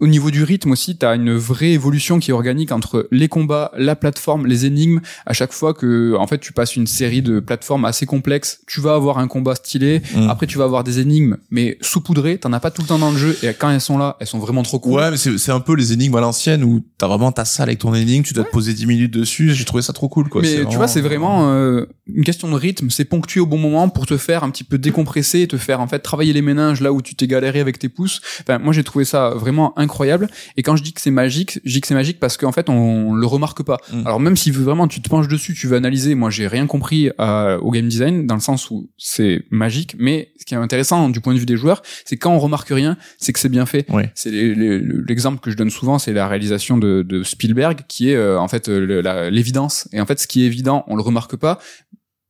au 0.00 0.06
niveau 0.06 0.30
du 0.30 0.42
rythme 0.42 0.70
aussi, 0.72 0.96
tu 0.96 1.06
as 1.06 1.14
une 1.14 1.34
vraie 1.34 1.72
évolution 1.72 2.18
qui 2.18 2.30
est 2.30 2.34
organique 2.34 2.72
entre 2.72 3.08
les 3.10 3.28
combats, 3.28 3.70
la 3.76 3.96
plateforme, 3.96 4.46
les 4.46 4.66
énigmes. 4.66 5.00
À 5.26 5.32
chaque 5.32 5.52
fois 5.52 5.74
que, 5.74 6.14
en 6.16 6.26
fait, 6.26 6.38
tu 6.38 6.52
passes 6.52 6.76
une 6.76 6.86
série 6.86 7.22
de 7.22 7.40
plateformes 7.40 7.84
assez 7.84 8.06
complexes, 8.06 8.60
tu 8.66 8.80
vas 8.80 8.94
avoir 8.94 9.18
un 9.18 9.28
combat 9.28 9.54
stylé. 9.54 10.02
Mm. 10.14 10.28
Après, 10.28 10.46
tu 10.46 10.58
vas 10.58 10.64
avoir 10.64 10.84
des 10.84 11.00
énigmes, 11.00 11.36
mais 11.50 11.78
saupoudrées. 11.80 12.38
T'en 12.38 12.52
as 12.52 12.60
pas 12.60 12.70
tout 12.70 12.82
le 12.82 12.88
temps 12.88 12.98
dans 12.98 13.10
le 13.10 13.16
jeu. 13.18 13.36
Et 13.42 13.52
quand 13.54 13.70
elles 13.70 13.80
sont 13.80 13.98
là, 13.98 14.16
elles 14.20 14.26
sont 14.26 14.38
vraiment 14.38 14.62
trop 14.62 14.78
cool. 14.78 14.94
Ouais, 14.94 15.10
mais 15.10 15.16
c'est 15.16 15.52
un 15.52 15.60
peu 15.60 15.74
les 15.74 15.92
énigmes 15.92 16.16
à 16.16 16.20
l'ancienne 16.20 16.64
où 16.64 16.84
t'as 16.98 17.06
vraiment 17.06 17.32
ta 17.32 17.44
salle 17.44 17.68
avec 17.68 17.78
ton 17.78 17.94
énigme, 17.94 18.22
tu 18.24 18.34
dois 18.34 18.44
te 18.44 18.50
poser 18.50 18.74
10 18.74 18.86
minutes 18.86 19.12
dessus. 19.12 19.54
J'ai 19.54 19.64
trouvé 19.64 19.82
ça 19.82 19.92
trop 19.92 20.08
cool, 20.08 20.28
quoi. 20.28 20.42
mais 20.42 20.48
tu 20.48 20.54
vraiment- 20.56 20.76
vois, 20.76 20.88
c'est 20.88 21.00
vraiment 21.00 21.52
euh, 21.52 21.86
une 22.06 22.24
question 22.24 22.50
de 22.50 22.54
rythme. 22.54 22.90
C'est 22.90 23.04
ponctué 23.04 23.40
au 23.40 23.46
bon 23.46 23.58
moment 23.58 23.88
pour 23.88 24.06
te 24.06 24.16
faire 24.16 24.44
un 24.44 24.50
petit 24.50 24.64
peu 24.64 24.78
décompresser, 24.78 25.46
te 25.46 25.56
faire 25.56 25.80
en 25.80 25.86
fait 25.86 26.00
travailler 26.00 26.32
les 26.32 26.42
méninges 26.42 26.80
là 26.80 26.92
où 26.92 27.00
tu 27.02 27.14
t'es 27.14 27.26
galéré 27.26 27.60
avec 27.60 27.78
tes 27.78 27.88
pouces. 27.88 28.20
Enfin, 28.40 28.58
moi, 28.58 28.72
j'ai 28.72 28.84
trouvé 28.84 29.04
ça 29.04 29.30
vraiment 29.30 29.61
incroyable. 29.76 30.28
Et 30.56 30.62
quand 30.62 30.76
je 30.76 30.82
dis 30.82 30.92
que 30.92 31.00
c'est 31.00 31.10
magique, 31.10 31.60
je 31.64 31.72
dis 31.72 31.80
que 31.80 31.86
c'est 31.86 31.94
magique 31.94 32.18
parce 32.20 32.36
qu'en 32.36 32.52
fait, 32.52 32.68
on 32.68 33.12
le 33.14 33.26
remarque 33.26 33.62
pas. 33.62 33.78
Mm. 33.92 34.06
Alors 34.06 34.20
même 34.20 34.36
si 34.36 34.50
vraiment 34.50 34.88
tu 34.88 35.00
te 35.00 35.08
penches 35.08 35.28
dessus, 35.28 35.54
tu 35.54 35.66
veux 35.66 35.76
analyser. 35.76 36.14
Moi, 36.14 36.30
j'ai 36.30 36.46
rien 36.46 36.66
compris 36.66 37.10
à- 37.18 37.58
au 37.60 37.70
game 37.70 37.88
design 37.88 38.26
dans 38.26 38.34
le 38.34 38.40
sens 38.40 38.70
où 38.70 38.90
c'est 38.98 39.42
magique. 39.50 39.96
Mais 39.98 40.32
ce 40.38 40.44
qui 40.44 40.54
est 40.54 40.58
intéressant 40.58 41.08
du 41.08 41.20
point 41.20 41.34
de 41.34 41.38
vue 41.38 41.46
des 41.46 41.56
joueurs, 41.56 41.82
c'est 42.04 42.16
quand 42.16 42.32
on 42.32 42.38
remarque 42.38 42.68
rien, 42.68 42.96
c'est 43.18 43.32
que 43.32 43.38
c'est 43.38 43.48
bien 43.48 43.66
fait. 43.66 43.86
C'est 44.14 44.30
l'exemple 44.30 45.40
que 45.40 45.50
je 45.50 45.56
donne 45.56 45.70
souvent, 45.70 45.98
c'est 45.98 46.12
la 46.12 46.28
réalisation 46.28 46.78
de, 46.78 47.02
de 47.02 47.22
Spielberg, 47.22 47.80
qui 47.88 48.10
est 48.10 48.16
euh, 48.16 48.38
en 48.40 48.48
fait 48.48 48.68
euh, 48.68 49.30
l'évidence. 49.30 49.88
Et 49.92 50.00
en 50.00 50.06
fait, 50.06 50.18
ce 50.20 50.26
qui 50.26 50.42
est 50.42 50.46
évident, 50.46 50.84
on 50.88 50.96
le 50.96 51.02
remarque 51.02 51.36
pas, 51.36 51.58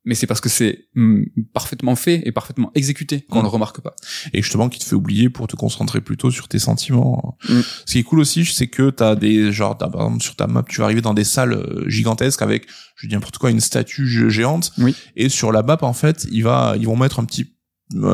mais 0.04 0.14
c'est 0.16 0.26
parce 0.26 0.40
que 0.40 0.48
c'est 0.48 0.88
hum, 0.96 1.24
parfaitement 1.54 1.94
fait 1.96 2.22
et 2.26 2.32
parfaitement 2.32 2.70
exécuté 2.74 3.20
qu'on 3.30 3.40
Mm. 3.40 3.42
le 3.42 3.48
remarque 3.48 3.80
pas. 3.80 3.94
et 4.32 4.42
justement 4.42 4.68
qui 4.68 4.78
te 4.78 4.84
fait 4.84 4.94
oublier 4.96 5.30
pour 5.30 5.46
te 5.46 5.54
concentrer 5.56 6.00
plutôt 6.00 6.30
sur 6.30 6.48
tes 6.48 6.58
sentiments. 6.58 7.38
Mm. 7.48 7.60
Ce 7.86 7.92
qui 7.92 7.98
est 8.00 8.02
cool 8.02 8.20
aussi, 8.20 8.44
c'est 8.44 8.66
que 8.68 8.90
t'as 8.90 9.14
des 9.14 9.52
genre 9.52 9.78
par 9.78 9.88
exemple 9.94 10.22
sur 10.22 10.34
ta 10.36 10.46
map, 10.46 10.64
tu 10.68 10.78
vas 10.78 10.84
arriver 10.86 11.02
dans 11.02 11.14
des 11.14 11.24
salles 11.24 11.52
euh, 11.54 11.88
gigantesques 11.88 12.42
avec 12.42 12.66
je 12.96 13.06
dis 13.06 13.14
n'importe 13.14 13.38
quoi 13.38 13.50
une 13.50 13.60
statue 13.60 14.06
gé- 14.06 14.28
géante 14.28 14.72
Oui. 14.78 14.94
et 15.16 15.28
sur 15.28 15.52
la 15.52 15.62
map 15.62 15.78
en 15.82 15.92
fait, 15.92 16.26
il 16.30 16.42
va 16.42 16.74
ils 16.78 16.86
vont 16.86 16.96
mettre 16.96 17.20
un 17.20 17.24
petit 17.24 17.52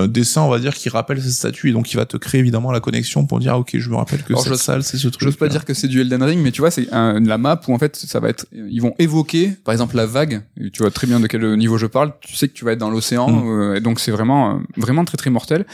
dessin 0.09 0.43
on 0.43 0.49
va 0.49 0.59
dire 0.59 0.75
qui 0.75 0.89
rappelle 0.89 1.21
cette 1.23 1.33
statue 1.33 1.71
et 1.71 1.73
donc 1.73 1.93
il 1.93 1.97
va 1.97 2.07
te 2.07 2.17
créer 2.17 2.41
évidemment 2.41 2.73
la 2.73 2.81
connexion 2.81 3.27
pour 3.27 3.39
dire 3.39 3.53
ah, 3.55 3.59
ok 3.59 3.77
je 3.79 3.89
me 3.91 3.97
rappelle 3.97 4.23
que 4.23 4.33
Alors, 4.33 4.43
cette 4.43 4.53
j'ose- 4.53 4.61
salle 4.61 4.83
c'est 4.83 4.97
ce 4.99 5.09
truc 5.09 5.23
J'ose 5.23 5.37
pas 5.37 5.49
dire 5.49 5.65
que 5.65 5.75
c'est 5.75 5.89
du 5.89 6.01
Elden 6.01 6.23
Ring, 6.23 6.41
mais 6.43 6.51
tu 6.53 6.61
vois, 6.61 6.71
c'est 6.71 6.93
un- 6.93 7.21
la 7.21 7.39
map 7.39 7.61
où 7.69 7.75
en 7.75 7.79
fait, 7.79 7.97
ça 7.97 8.21
va 8.21 8.29
être, 8.29 8.47
ils 8.53 8.81
vont 8.81 8.95
évoquer, 8.99 9.51
par 9.65 9.73
exemple, 9.73 9.97
la 9.97 10.07
vague. 10.07 10.43
Et 10.61 10.71
tu 10.71 10.83
vois 10.83 10.91
très 10.91 11.07
bien 11.07 11.21
de 11.21 11.27
quel 11.27 11.57
niveau 11.57 11.77
je 11.79 11.87
parle. 11.87 12.13
Tu 12.21 12.35
sais 12.37 12.49
que 12.49 12.53
tu 12.55 12.65
vas 12.65 12.73
être 12.73 12.79
dans 12.79 12.91
l'océan, 12.91 13.29
Mm. 13.31 13.49
euh, 13.49 13.75
et 13.77 13.81
donc 13.81 14.01
c'est 14.01 14.11
vraiment, 14.11 14.57
euh, 14.57 14.59
vraiment 14.77 15.05
très 15.05 15.17
très 15.17 15.31
mortel. 15.31 15.67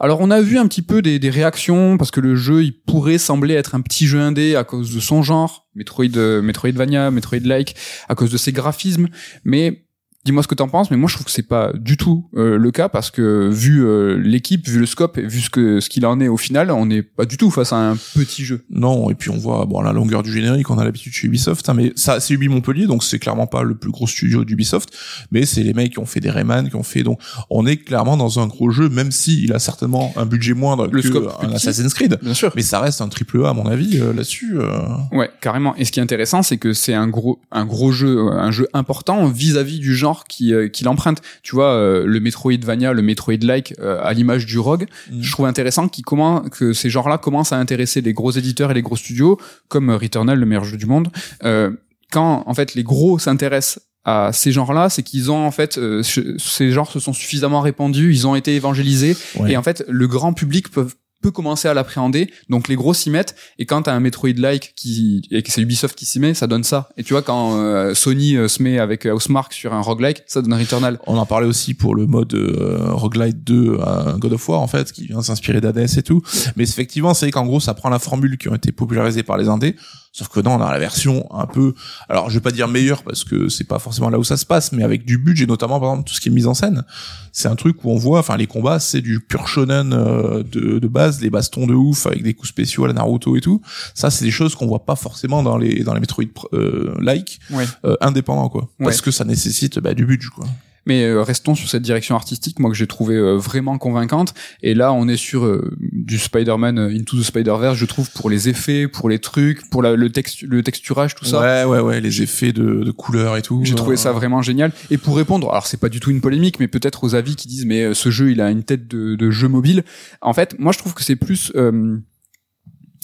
Alors, 0.00 0.20
on 0.20 0.30
a 0.30 0.40
vu 0.40 0.58
un 0.58 0.66
petit 0.68 0.82
peu 0.82 1.00
des, 1.02 1.18
des 1.18 1.30
réactions 1.30 1.96
parce 1.96 2.10
que 2.10 2.20
le 2.20 2.36
jeu, 2.36 2.62
il 2.64 2.72
pourrait 2.72 3.18
sembler 3.18 3.54
être 3.54 3.74
un 3.74 3.80
petit 3.80 4.06
jeu 4.06 4.20
indé 4.20 4.56
à 4.56 4.64
cause 4.64 4.94
de 4.94 5.00
son 5.00 5.22
genre, 5.22 5.66
Metroid, 5.74 6.16
euh, 6.16 6.42
Metroidvania, 6.42 7.10
Metroid-like, 7.10 7.74
à 8.08 8.14
cause 8.14 8.30
de 8.30 8.36
ses 8.36 8.52
graphismes, 8.52 9.08
mais 9.44 9.84
Dis-moi 10.24 10.42
ce 10.42 10.48
que 10.48 10.54
t'en 10.56 10.68
penses, 10.68 10.90
mais 10.90 10.96
moi 10.96 11.08
je 11.08 11.14
trouve 11.14 11.24
que 11.26 11.30
c'est 11.30 11.46
pas 11.46 11.72
du 11.74 11.96
tout 11.96 12.28
euh, 12.36 12.58
le 12.58 12.70
cas 12.72 12.88
parce 12.88 13.10
que 13.10 13.48
vu 13.50 13.84
euh, 13.86 14.18
l'équipe, 14.22 14.66
vu 14.68 14.78
le 14.80 14.84
scope, 14.84 15.16
vu 15.18 15.40
ce 15.40 15.48
que 15.48 15.80
ce 15.80 15.88
qu'il 15.88 16.04
en 16.04 16.20
est 16.20 16.26
au 16.28 16.36
final, 16.36 16.70
on 16.72 16.86
n'est 16.86 17.02
pas 17.02 17.24
du 17.24 17.36
tout 17.36 17.50
face 17.50 17.72
à 17.72 17.76
un 17.76 17.96
petit 17.96 18.44
jeu. 18.44 18.64
Non, 18.68 19.10
et 19.10 19.14
puis 19.14 19.30
on 19.30 19.38
voit 19.38 19.64
bon 19.64 19.80
la 19.80 19.92
longueur 19.92 20.22
du 20.24 20.32
générique, 20.32 20.68
on 20.70 20.78
a 20.78 20.84
l'habitude 20.84 21.12
chez 21.12 21.28
Ubisoft, 21.28 21.66
hein, 21.68 21.74
mais 21.74 21.92
ça 21.94 22.18
c'est 22.20 22.34
Ubi 22.34 22.48
Montpellier, 22.48 22.86
donc 22.86 23.04
c'est 23.04 23.18
clairement 23.20 23.46
pas 23.46 23.62
le 23.62 23.76
plus 23.76 23.90
gros 23.92 24.06
studio 24.08 24.44
d'Ubisoft, 24.44 24.90
mais 25.30 25.46
c'est 25.46 25.62
les 25.62 25.72
mecs 25.72 25.92
qui 25.92 25.98
ont 26.00 26.04
fait 26.06 26.20
des 26.20 26.30
Rayman, 26.30 26.68
qui 26.68 26.76
ont 26.76 26.82
fait 26.82 27.04
donc 27.04 27.20
on 27.48 27.64
est 27.64 27.76
clairement 27.76 28.16
dans 28.16 28.40
un 28.40 28.48
gros 28.48 28.70
jeu, 28.70 28.88
même 28.88 29.12
si 29.12 29.42
il 29.44 29.52
a 29.52 29.60
certainement 29.60 30.12
un 30.16 30.26
budget 30.26 30.52
moindre 30.52 30.88
Le 30.90 31.00
que 31.00 31.08
scope 31.08 31.32
un. 31.40 31.52
Assassin's 31.52 31.94
Creed, 31.94 32.18
Bien 32.20 32.34
sûr. 32.34 32.52
mais 32.56 32.62
ça 32.62 32.80
reste 32.80 33.00
un 33.00 33.08
triple 33.08 33.44
A 33.44 33.50
à 33.50 33.52
mon 33.54 33.66
avis 33.66 33.98
euh, 34.00 34.12
là-dessus. 34.12 34.58
euh. 34.58 34.80
Ouais, 35.12 35.30
carrément. 35.40 35.74
Et 35.76 35.84
ce 35.84 35.92
qui 35.92 36.00
est 36.00 36.02
intéressant, 36.02 36.42
c'est 36.42 36.58
que 36.58 36.72
c'est 36.72 36.94
un 36.94 37.06
gros, 37.08 37.40
un 37.52 37.64
gros 37.64 37.92
jeu, 37.92 38.18
un 38.32 38.50
jeu 38.50 38.66
important 38.74 39.26
vis-à-vis 39.28 39.78
du 39.78 39.94
genre 39.94 40.07
qui, 40.28 40.52
euh, 40.54 40.68
qui 40.68 40.84
l'emprunte. 40.84 41.20
Tu 41.42 41.54
vois, 41.54 41.72
euh, 41.72 42.04
le 42.06 42.20
Metroidvania, 42.20 42.92
le 42.92 43.02
Metroid-like, 43.02 43.74
euh, 43.80 44.00
à 44.02 44.12
l'image 44.12 44.46
du 44.46 44.58
Rogue, 44.58 44.86
Mm. 45.10 45.22
je 45.22 45.32
trouve 45.32 45.46
intéressant 45.46 45.88
qui 45.88 46.02
comment, 46.02 46.40
que 46.42 46.72
ces 46.72 46.90
genres-là 46.90 47.18
commencent 47.18 47.52
à 47.52 47.58
intéresser 47.58 48.00
les 48.00 48.12
gros 48.12 48.30
éditeurs 48.32 48.70
et 48.70 48.74
les 48.74 48.82
gros 48.82 48.96
studios, 48.96 49.38
comme 49.68 49.90
Returnal, 49.90 50.38
le 50.38 50.46
meilleur 50.46 50.64
jeu 50.64 50.76
du 50.76 50.86
monde. 50.86 51.08
Euh, 51.44 51.70
quand, 52.10 52.42
en 52.46 52.54
fait, 52.54 52.74
les 52.74 52.82
gros 52.82 53.18
s'intéressent 53.18 53.80
à 54.04 54.30
ces 54.32 54.52
genres-là, 54.52 54.88
c'est 54.88 55.02
qu'ils 55.02 55.30
ont 55.30 55.44
en 55.46 55.50
fait 55.50 55.76
euh, 55.76 56.02
ce- 56.02 56.38
ces 56.38 56.70
genres 56.70 56.90
se 56.90 56.98
sont 57.00 57.12
suffisamment 57.12 57.60
répandus, 57.60 58.10
ils 58.14 58.26
ont 58.26 58.34
été 58.34 58.54
évangélisés 58.56 59.16
Ouais. 59.38 59.52
et 59.52 59.56
en 59.58 59.62
fait 59.62 59.84
le 59.88 60.06
grand 60.08 60.32
public 60.32 60.70
peut 60.70 60.88
peut 61.20 61.30
commencer 61.30 61.68
à 61.68 61.74
l'appréhender, 61.74 62.30
donc 62.48 62.68
les 62.68 62.76
gros 62.76 62.94
s'y 62.94 63.10
mettent, 63.10 63.34
et 63.58 63.66
quand 63.66 63.82
t'as 63.82 63.92
un 63.92 64.00
Metroid-like 64.00 64.72
qui, 64.76 65.22
et 65.30 65.42
que 65.42 65.50
c'est 65.50 65.60
Ubisoft 65.60 65.96
qui 65.96 66.06
s'y 66.06 66.20
met, 66.20 66.34
ça 66.34 66.46
donne 66.46 66.64
ça. 66.64 66.88
Et 66.96 67.02
tu 67.02 67.12
vois, 67.12 67.22
quand 67.22 67.56
euh, 67.56 67.94
Sony 67.94 68.36
euh, 68.36 68.48
se 68.48 68.62
met 68.62 68.78
avec 68.78 69.06
Housemark 69.06 69.52
sur 69.52 69.74
un 69.74 69.80
roguelike, 69.80 70.22
ça 70.26 70.42
donne 70.42 70.54
Returnal. 70.54 70.98
On 71.06 71.16
en 71.16 71.26
parlait 71.26 71.46
aussi 71.46 71.74
pour 71.74 71.94
le 71.94 72.06
mode 72.06 72.34
euh, 72.34 72.92
roguelite 72.92 73.42
2 73.44 73.78
à 73.80 74.16
God 74.18 74.32
of 74.32 74.48
War 74.48 74.60
en 74.60 74.66
fait, 74.66 74.92
qui 74.92 75.06
vient 75.06 75.22
s'inspirer 75.22 75.60
d'Hades 75.60 75.78
et 75.96 76.02
tout. 76.02 76.22
Mais 76.56 76.64
effectivement, 76.64 77.14
c'est 77.14 77.30
qu'en 77.30 77.46
gros, 77.46 77.60
ça 77.60 77.74
prend 77.74 77.88
la 77.88 77.98
formule 77.98 78.38
qui 78.38 78.48
ont 78.48 78.54
été 78.54 78.72
popularisées 78.72 79.22
par 79.22 79.38
les 79.38 79.48
indés. 79.48 79.76
Sauf 80.18 80.26
que 80.30 80.40
non, 80.40 80.54
on 80.56 80.60
a 80.60 80.72
la 80.72 80.80
version 80.80 81.32
un 81.32 81.46
peu, 81.46 81.74
alors 82.08 82.28
je 82.28 82.34
vais 82.34 82.40
pas 82.40 82.50
dire 82.50 82.66
meilleure 82.66 83.04
parce 83.04 83.22
que 83.22 83.48
c'est 83.48 83.62
pas 83.68 83.78
forcément 83.78 84.10
là 84.10 84.18
où 84.18 84.24
ça 84.24 84.36
se 84.36 84.44
passe, 84.44 84.72
mais 84.72 84.82
avec 84.82 85.04
du 85.04 85.16
budget, 85.16 85.46
notamment 85.46 85.78
par 85.78 85.90
exemple 85.90 86.08
tout 86.08 86.14
ce 86.14 86.20
qui 86.20 86.28
est 86.28 86.32
mise 86.32 86.48
en 86.48 86.54
scène. 86.54 86.82
C'est 87.30 87.46
un 87.46 87.54
truc 87.54 87.84
où 87.84 87.90
on 87.92 87.96
voit, 87.96 88.18
enfin 88.18 88.36
les 88.36 88.48
combats, 88.48 88.80
c'est 88.80 89.00
du 89.00 89.20
pur 89.20 89.46
shonen 89.46 89.92
euh, 89.92 90.42
de, 90.42 90.80
de 90.80 90.88
base, 90.88 91.20
les 91.20 91.30
bastons 91.30 91.68
de 91.68 91.74
ouf 91.74 92.06
avec 92.08 92.24
des 92.24 92.34
coups 92.34 92.48
spéciaux 92.48 92.82
à 92.84 92.88
la 92.88 92.94
Naruto 92.94 93.36
et 93.36 93.40
tout. 93.40 93.62
Ça, 93.94 94.10
c'est 94.10 94.24
des 94.24 94.32
choses 94.32 94.56
qu'on 94.56 94.66
voit 94.66 94.84
pas 94.84 94.96
forcément 94.96 95.44
dans 95.44 95.56
les 95.56 95.84
dans 95.84 95.94
les 95.94 96.00
Metroid 96.00 96.24
euh, 96.52 96.96
like 97.00 97.38
Ouais. 97.52 97.66
euh, 97.84 97.94
indépendants 98.00 98.48
quoi, 98.48 98.68
parce 98.82 99.00
que 99.00 99.12
ça 99.12 99.24
nécessite 99.24 99.78
bah, 99.78 99.94
du 99.94 100.04
budget 100.04 100.26
quoi. 100.34 100.46
Mais 100.88 101.04
euh, 101.04 101.22
restons 101.22 101.54
sur 101.54 101.68
cette 101.68 101.82
direction 101.82 102.16
artistique, 102.16 102.58
moi 102.58 102.70
que 102.70 102.76
j'ai 102.76 102.86
trouvé 102.88 103.14
euh, 103.14 103.36
vraiment 103.36 103.78
convaincante. 103.78 104.34
Et 104.62 104.74
là, 104.74 104.92
on 104.92 105.06
est 105.06 105.16
sur 105.16 105.44
euh, 105.44 105.70
du 105.78 106.18
Spider-Man 106.18 106.78
Into 106.78 107.18
the 107.18 107.22
Spider-Verse, 107.22 107.76
je 107.76 107.84
trouve, 107.84 108.10
pour 108.10 108.30
les 108.30 108.48
effets, 108.48 108.88
pour 108.88 109.08
les 109.08 109.18
trucs, 109.20 109.68
pour 109.70 109.82
la- 109.82 109.94
le, 109.94 110.08
textu- 110.08 110.46
le 110.46 110.62
texturage, 110.62 111.14
tout 111.14 111.24
ça. 111.26 111.40
Ouais, 111.40 111.64
ouais, 111.64 111.80
ouais, 111.80 112.00
les 112.00 112.22
effets 112.22 112.52
de, 112.52 112.82
de 112.82 112.90
couleurs 112.90 113.36
et 113.36 113.42
tout. 113.42 113.60
J'ai 113.64 113.74
trouvé 113.76 113.96
ça 113.96 114.12
vraiment 114.12 114.42
génial. 114.42 114.72
Et 114.90 114.98
pour 114.98 115.16
répondre, 115.16 115.50
alors 115.50 115.66
c'est 115.66 115.76
pas 115.80 115.88
du 115.90 116.00
tout 116.00 116.10
une 116.10 116.20
polémique, 116.22 116.58
mais 116.58 116.68
peut-être 116.68 117.04
aux 117.04 117.14
avis 117.14 117.36
qui 117.36 117.46
disent 117.48 117.66
mais 117.66 117.94
ce 117.94 118.10
jeu 118.10 118.30
il 118.30 118.40
a 118.40 118.50
une 118.50 118.62
tête 118.64 118.88
de, 118.88 119.14
de 119.14 119.30
jeu 119.30 119.48
mobile. 119.48 119.84
En 120.22 120.32
fait, 120.32 120.58
moi 120.58 120.72
je 120.72 120.78
trouve 120.78 120.94
que 120.94 121.04
c'est 121.04 121.16
plus 121.16 121.52
euh, 121.54 121.98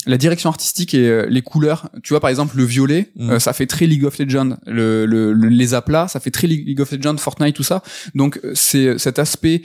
la 0.05 0.17
direction 0.17 0.49
artistique 0.49 0.93
et 0.93 1.07
euh, 1.09 1.25
les 1.29 1.41
couleurs. 1.41 1.89
Tu 2.03 2.13
vois 2.13 2.19
par 2.19 2.29
exemple 2.29 2.57
le 2.57 2.63
violet, 2.63 3.11
Mm. 3.15 3.29
euh, 3.31 3.39
ça 3.39 3.53
fait 3.53 3.65
très 3.65 3.85
League 3.87 4.03
of 4.05 4.17
Legends. 4.19 4.57
Le, 4.67 5.05
le, 5.05 5.33
le- 5.33 5.47
les 5.49 5.73
aplats, 5.73 6.07
ça 6.07 6.19
fait 6.19 6.31
très 6.31 6.47
League 6.47 6.79
of 6.81 6.91
Legends, 6.91 7.17
Fortnite, 7.17 7.55
tout 7.55 7.63
ça. 7.63 7.81
Donc 8.13 8.39
euh, 8.43 8.51
c'est 8.55 8.97
cet 8.97 9.19
aspect 9.19 9.61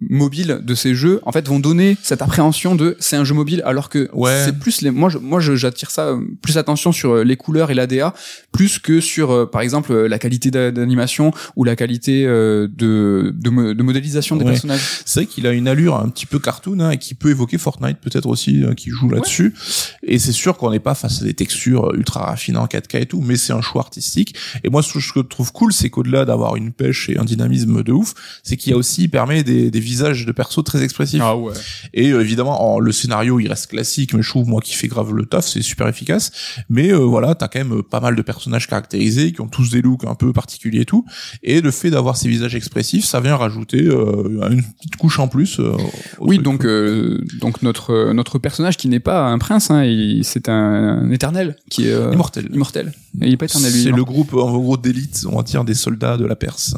mobile 0.00 0.60
de 0.62 0.74
ces 0.74 0.94
jeux 0.94 1.20
en 1.24 1.32
fait 1.32 1.46
vont 1.48 1.58
donner 1.60 1.96
cette 2.02 2.22
appréhension 2.22 2.74
de 2.74 2.96
c'est 3.00 3.16
un 3.16 3.24
jeu 3.24 3.34
mobile 3.34 3.62
alors 3.64 3.88
que 3.88 4.08
Ouais. 4.12 4.42
c'est 4.44 4.58
plus 4.58 4.82
les 4.82 4.90
moi 4.90 5.08
je, 5.08 5.18
moi 5.18 5.40
j'attire 5.40 5.90
ça 5.90 6.06
euh, 6.08 6.20
plus 6.42 6.58
attention 6.58 6.92
sur 6.92 7.24
les 7.24 7.36
couleurs 7.36 7.70
et 7.70 7.74
l'ADA 7.74 8.14
plus 8.52 8.78
que 8.78 9.00
sur 9.00 9.50
par 9.50 9.62
exemple 9.62 9.94
la 9.94 10.18
qualité 10.18 10.50
d'a- 10.50 10.70
d'animation 10.70 11.32
ou 11.56 11.64
la 11.64 11.76
qualité 11.76 12.24
de, 12.24 13.32
de 13.34 13.50
mo- 13.50 13.74
de 13.74 13.82
modélisation 13.82 14.36
des 14.36 14.44
Ouais. 14.44 14.50
personnages 14.52 14.80
C'est 15.04 15.20
vrai 15.20 15.26
qu'il 15.26 15.46
a 15.46 15.52
une 15.52 15.68
allure 15.68 15.96
un 15.96 16.08
petit 16.08 16.26
peu 16.26 16.38
cartoon 16.38 16.80
hein, 16.80 16.90
et 16.90 16.98
qui 16.98 17.14
peut 17.14 17.30
évoquer 17.30 17.58
Fortnite 17.58 17.98
peut-être 18.00 18.26
aussi, 18.28 18.62
euh, 18.64 18.74
qui 18.74 18.90
joue 18.90 19.08
là-dessus. 19.08 19.54
Et 20.02 20.18
c'est 20.18 20.32
sûr 20.32 20.56
qu'on 20.56 20.70
n'est 20.70 20.80
pas 20.80 20.94
face 20.94 21.22
à 21.22 21.24
des 21.24 21.34
textures 21.34 21.90
euh, 21.90 21.96
ultra 21.96 22.24
raffinées 22.26 22.58
en 22.58 22.66
4K 22.66 23.02
et 23.02 23.06
tout, 23.06 23.20
mais 23.20 23.36
c'est 23.36 23.52
un 23.52 23.60
choix 23.60 23.82
artistique. 23.82 24.34
Et 24.64 24.70
moi, 24.70 24.82
ce 24.82 24.92
que 24.92 25.00
je 25.00 25.20
trouve 25.20 25.52
cool, 25.52 25.72
c'est 25.72 25.90
qu'au-delà 25.90 26.24
d'avoir 26.24 26.56
une 26.56 26.72
pêche 26.72 27.08
et 27.08 27.18
un 27.18 27.24
dynamisme 27.24 27.82
de 27.82 27.92
ouf, 27.92 28.14
c'est 28.42 28.56
qu'il 28.56 28.70
y 28.72 28.74
a 28.74 28.78
aussi 28.78 29.02
il 29.04 29.08
permet 29.10 29.42
des, 29.42 29.70
des 29.70 29.80
visages 29.80 30.26
de 30.26 30.32
persos 30.32 30.64
très 30.64 30.82
expressifs. 30.82 31.20
ah 31.22 31.36
ouais 31.36 31.54
Et 31.94 32.10
euh, 32.10 32.20
évidemment, 32.20 32.74
en- 32.74 32.78
le 32.78 32.92
scénario, 32.92 33.40
il 33.40 33.48
reste 33.48 33.68
classique, 33.68 34.14
mais 34.14 34.22
je 34.22 34.28
trouve 34.28 34.46
moi 34.48 34.60
qui 34.60 34.74
fait 34.74 34.88
grave 34.88 35.14
le 35.14 35.26
taf, 35.26 35.46
c'est 35.46 35.62
super 35.62 35.88
efficace. 35.88 36.32
Mais 36.68 36.92
euh, 36.92 36.98
voilà, 36.98 37.34
t'as 37.34 37.48
quand 37.48 37.58
même 37.60 37.78
euh, 37.78 37.82
pas 37.82 38.00
mal 38.00 38.16
de 38.16 38.22
personnages 38.22 38.66
caractérisés 38.68 39.32
qui 39.32 39.40
ont 39.40 39.48
tous 39.48 39.70
des 39.70 39.82
looks 39.82 40.04
un 40.04 40.14
peu 40.14 40.32
particuliers 40.32 40.82
et 40.82 40.84
tout. 40.84 41.04
Et 41.42 41.60
le 41.60 41.70
fait 41.70 41.90
d'avoir 41.90 42.16
ces 42.16 42.28
visages 42.28 42.54
expressifs, 42.54 43.04
ça 43.04 43.20
vient 43.20 43.36
rajouter 43.36 43.82
euh, 43.82 44.48
une 44.50 44.62
petite 44.62 44.96
couche 44.96 45.18
en 45.18 45.28
plus. 45.28 45.58
euh, 45.60 45.72
oui 46.20 46.36
truc, 46.36 46.44
donc 46.44 46.64
euh, 46.64 47.20
donc 47.40 47.62
notre 47.62 48.12
notre 48.12 48.38
personnage 48.38 48.76
qui 48.76 48.88
n'est 48.88 49.00
pas 49.00 49.26
un 49.26 49.38
prince 49.38 49.70
il- 49.80 50.24
c'est 50.24 50.48
un, 50.48 50.54
un 51.02 51.10
éternel 51.10 51.56
qui 51.70 51.88
est 51.88 51.92
euh, 51.92 52.12
Immortel. 52.12 52.48
immortel. 52.52 52.92
Et 53.20 53.26
il 53.28 53.32
est 53.32 53.36
pas 53.36 53.46
éternel, 53.46 53.72
lui. 53.72 53.82
C'est 53.82 53.90
le 53.90 54.04
groupe 54.04 54.34
en 54.34 54.50
gros 54.58 54.76
d'élite, 54.76 55.24
on 55.30 55.36
va 55.36 55.42
dire 55.42 55.64
des 55.64 55.74
soldats 55.74 56.16
de 56.16 56.24
la 56.26 56.36
Perse. 56.36 56.74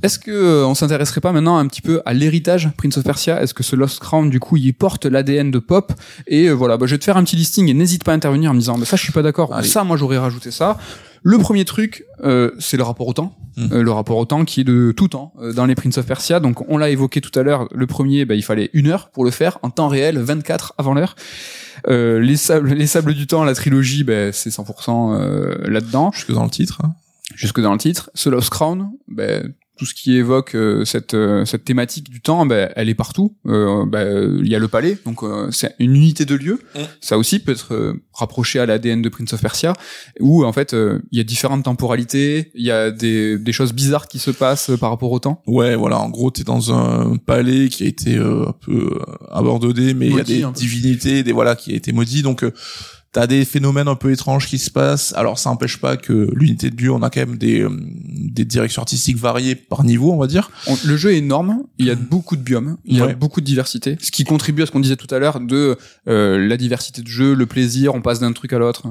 Est-ce 0.00 0.20
que 0.20 0.30
euh, 0.30 0.64
on 0.66 0.74
s'intéresserait 0.76 1.20
pas 1.20 1.32
maintenant 1.32 1.56
un 1.58 1.66
petit 1.66 1.80
peu 1.80 2.00
à 2.06 2.14
l'héritage 2.14 2.70
Prince 2.76 2.96
of 2.98 3.04
Persia? 3.04 3.42
Est-ce 3.42 3.52
que 3.52 3.64
ce 3.64 3.74
Lost 3.74 3.98
Crown 3.98 4.30
du 4.30 4.38
coup 4.38 4.56
il 4.56 4.72
porte 4.72 5.06
l'ADN 5.06 5.50
de 5.50 5.58
Pop? 5.58 5.92
Et 6.28 6.46
euh, 6.46 6.52
voilà, 6.52 6.76
bah, 6.76 6.86
je 6.86 6.94
vais 6.94 6.98
te 6.98 7.04
faire 7.04 7.16
un 7.16 7.24
petit 7.24 7.34
listing 7.34 7.68
et 7.68 7.74
n'hésite 7.74 8.04
pas 8.04 8.12
à 8.12 8.14
intervenir 8.14 8.52
en 8.52 8.54
me 8.54 8.60
disant 8.60 8.78
mais 8.78 8.84
ça 8.84 8.96
je 8.96 9.02
suis 9.02 9.12
pas 9.12 9.22
d'accord. 9.22 9.52
Ça 9.64 9.82
moi 9.82 9.96
j'aurais 9.96 10.18
rajouté 10.18 10.52
ça. 10.52 10.78
Le 11.22 11.38
premier 11.38 11.64
truc, 11.64 12.04
euh, 12.22 12.50
c'est 12.58 12.76
le 12.76 12.82
rapport 12.82 13.06
au 13.08 13.12
temps. 13.12 13.36
Mm. 13.56 13.72
Euh, 13.72 13.82
le 13.82 13.90
rapport 13.90 14.16
au 14.18 14.24
temps 14.24 14.44
qui 14.44 14.60
est 14.60 14.64
de 14.64 14.92
tout 14.96 15.08
temps 15.08 15.32
euh, 15.40 15.52
dans 15.52 15.66
les 15.66 15.74
Prince 15.74 15.98
of 15.98 16.06
Persia. 16.06 16.40
Donc 16.40 16.68
on 16.70 16.78
l'a 16.78 16.90
évoqué 16.90 17.20
tout 17.20 17.36
à 17.38 17.42
l'heure. 17.42 17.68
Le 17.74 17.86
premier, 17.86 18.24
bah, 18.24 18.34
il 18.34 18.42
fallait 18.42 18.70
une 18.72 18.88
heure 18.88 19.10
pour 19.10 19.24
le 19.24 19.30
faire 19.30 19.58
en 19.62 19.70
temps 19.70 19.88
réel, 19.88 20.18
24 20.18 20.74
avant 20.78 20.94
l'heure. 20.94 21.16
Euh, 21.88 22.20
les 22.20 22.36
sables, 22.36 22.72
les 22.72 22.86
sables 22.86 23.14
du 23.14 23.26
temps, 23.26 23.44
la 23.44 23.54
trilogie, 23.54 24.04
bah, 24.04 24.32
c'est 24.32 24.50
100% 24.50 25.14
euh, 25.14 25.68
là-dedans 25.68 26.10
Jusque 26.12 26.32
dans 26.32 26.44
le 26.44 26.50
titre. 26.50 26.80
hein. 26.84 26.94
jusque 27.34 27.60
dans 27.60 27.72
le 27.72 27.78
titre. 27.78 28.10
Ce 28.14 28.28
Lost 28.28 28.50
Crown, 28.50 28.90
ben, 29.08 29.52
tout 29.78 29.86
ce 29.86 29.94
qui 29.94 30.16
évoque 30.16 30.54
euh, 30.54 30.84
cette 30.84 31.14
euh, 31.14 31.44
cette 31.44 31.64
thématique 31.64 32.10
du 32.10 32.20
temps, 32.20 32.44
ben, 32.44 32.70
elle 32.76 32.88
est 32.88 32.94
partout. 32.94 33.36
Euh, 33.46 33.86
ben, 33.86 34.38
il 34.42 34.48
y 34.48 34.54
a 34.54 34.58
le 34.58 34.68
palais, 34.68 34.98
donc 35.04 35.22
euh, 35.22 35.48
c'est 35.50 35.74
une 35.78 35.94
unité 35.96 36.24
de 36.24 36.34
lieu. 36.34 36.60
Mm. 36.74 36.80
Ça 37.00 37.16
aussi 37.16 37.38
peut 37.38 37.52
être 37.52 37.72
euh, 37.72 38.02
rapproché 38.12 38.58
à 38.58 38.66
l'ADN 38.66 39.00
de 39.00 39.08
Prince 39.08 39.32
of 39.32 39.40
Persia, 39.40 39.72
où 40.20 40.44
en 40.44 40.52
fait 40.52 40.74
euh, 40.74 40.98
il 41.12 41.18
y 41.18 41.20
a 41.20 41.24
différentes 41.24 41.64
temporalités, 41.64 42.50
il 42.54 42.64
y 42.64 42.70
a 42.70 42.90
des 42.90 43.38
des 43.38 43.52
choses 43.52 43.72
bizarres 43.72 44.08
qui 44.08 44.18
se 44.18 44.30
passent 44.30 44.70
euh, 44.70 44.76
par 44.76 44.90
rapport 44.90 45.12
au 45.12 45.18
temps. 45.20 45.42
Ouais, 45.46 45.76
voilà, 45.76 45.98
en 46.00 46.10
gros, 46.10 46.30
t'es 46.30 46.44
dans 46.44 46.72
un 46.72 47.16
palais 47.16 47.68
qui 47.68 47.84
a 47.84 47.86
été 47.86 48.16
euh, 48.16 48.48
un 48.48 48.52
peu 48.52 48.90
euh, 48.92 49.14
abandonné, 49.30 49.94
mais 49.94 50.08
il 50.08 50.16
y 50.16 50.20
a 50.20 50.24
des 50.24 50.44
divinités, 50.52 51.22
des 51.22 51.32
voilà, 51.32 51.54
qui 51.56 51.72
a 51.72 51.76
été 51.76 51.92
maudit, 51.92 52.22
donc 52.22 52.42
euh, 52.42 52.52
t'as 53.12 53.26
des 53.26 53.44
phénomènes 53.44 53.88
un 53.88 53.94
peu 53.94 54.12
étranges 54.12 54.46
qui 54.46 54.58
se 54.58 54.70
passent. 54.70 55.14
Alors, 55.16 55.38
ça 55.38 55.50
n'empêche 55.50 55.78
pas 55.78 55.96
que 55.96 56.28
l'unité 56.34 56.70
de 56.70 56.80
lieu, 56.80 56.92
on 56.92 57.02
a 57.02 57.10
quand 57.10 57.20
même 57.20 57.38
des 57.38 57.62
euh, 57.62 57.70
des 57.70 58.44
directions 58.44 58.82
artistiques 58.82 59.16
variées 59.16 59.54
par 59.54 59.84
niveau, 59.84 60.12
on 60.12 60.18
va 60.18 60.26
dire. 60.26 60.50
Le 60.84 60.96
jeu 60.96 61.12
est 61.12 61.18
énorme, 61.18 61.62
il 61.78 61.86
y 61.86 61.90
a 61.90 61.94
beaucoup 61.94 62.36
de 62.36 62.42
biomes, 62.42 62.76
il 62.84 62.98
y 62.98 63.00
a 63.00 63.08
beaucoup 63.14 63.40
de 63.40 63.46
diversité, 63.46 63.96
ce 64.00 64.10
qui 64.10 64.24
contribue 64.24 64.62
à 64.62 64.66
ce 64.66 64.70
qu'on 64.70 64.80
disait 64.80 64.96
tout 64.96 65.12
à 65.12 65.18
l'heure 65.18 65.40
de 65.40 65.76
euh, 66.08 66.46
la 66.46 66.56
diversité 66.56 67.02
de 67.02 67.08
jeu, 67.08 67.34
le 67.34 67.46
plaisir, 67.46 67.94
on 67.94 68.02
passe 68.02 68.20
d'un 68.20 68.32
truc 68.32 68.52
à 68.52 68.58
l'autre. 68.58 68.86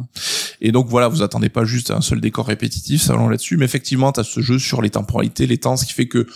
Et 0.59 0.71
donc 0.71 0.87
voilà, 0.87 1.07
vous 1.07 1.21
attendez 1.21 1.49
pas 1.49 1.65
juste 1.65 1.91
à 1.91 1.97
un 1.97 2.01
seul 2.01 2.19
décor 2.19 2.47
répétitif, 2.47 3.01
ça 3.03 3.13
allons 3.13 3.29
là-dessus, 3.29 3.57
mais 3.57 3.65
effectivement, 3.65 4.11
t'as 4.11 4.23
ce 4.23 4.41
jeu 4.41 4.59
sur 4.59 4.81
les 4.81 4.89
temporalités, 4.89 5.45
les 5.45 5.57
temps, 5.57 5.77
ce 5.77 5.85
qui 5.85 5.93
fait 5.93 6.07
que 6.07 6.27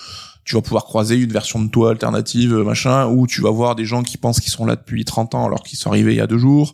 tu 0.44 0.56
vas 0.56 0.62
pouvoir 0.62 0.86
croiser 0.86 1.16
une 1.16 1.32
version 1.32 1.62
de 1.62 1.70
toi 1.70 1.92
alternative, 1.92 2.54
machin, 2.54 3.08
où 3.08 3.28
tu 3.28 3.42
vas 3.42 3.52
voir 3.52 3.76
des 3.76 3.86
gens 3.86 4.04
qui 4.04 4.18
pensent 4.18 4.40
qu'ils 4.40 4.52
sont 4.52 4.66
là 4.66 4.76
depuis 4.76 5.06
30 5.06 5.36
ans 5.36 5.46
alors 5.46 5.64
qu'ils 5.64 5.78
sont 5.78 5.90
arrivés 5.90 6.14
il 6.14 6.18
y 6.18 6.22
a 6.22 6.28
deux 6.28 6.40
jours. 6.40 6.74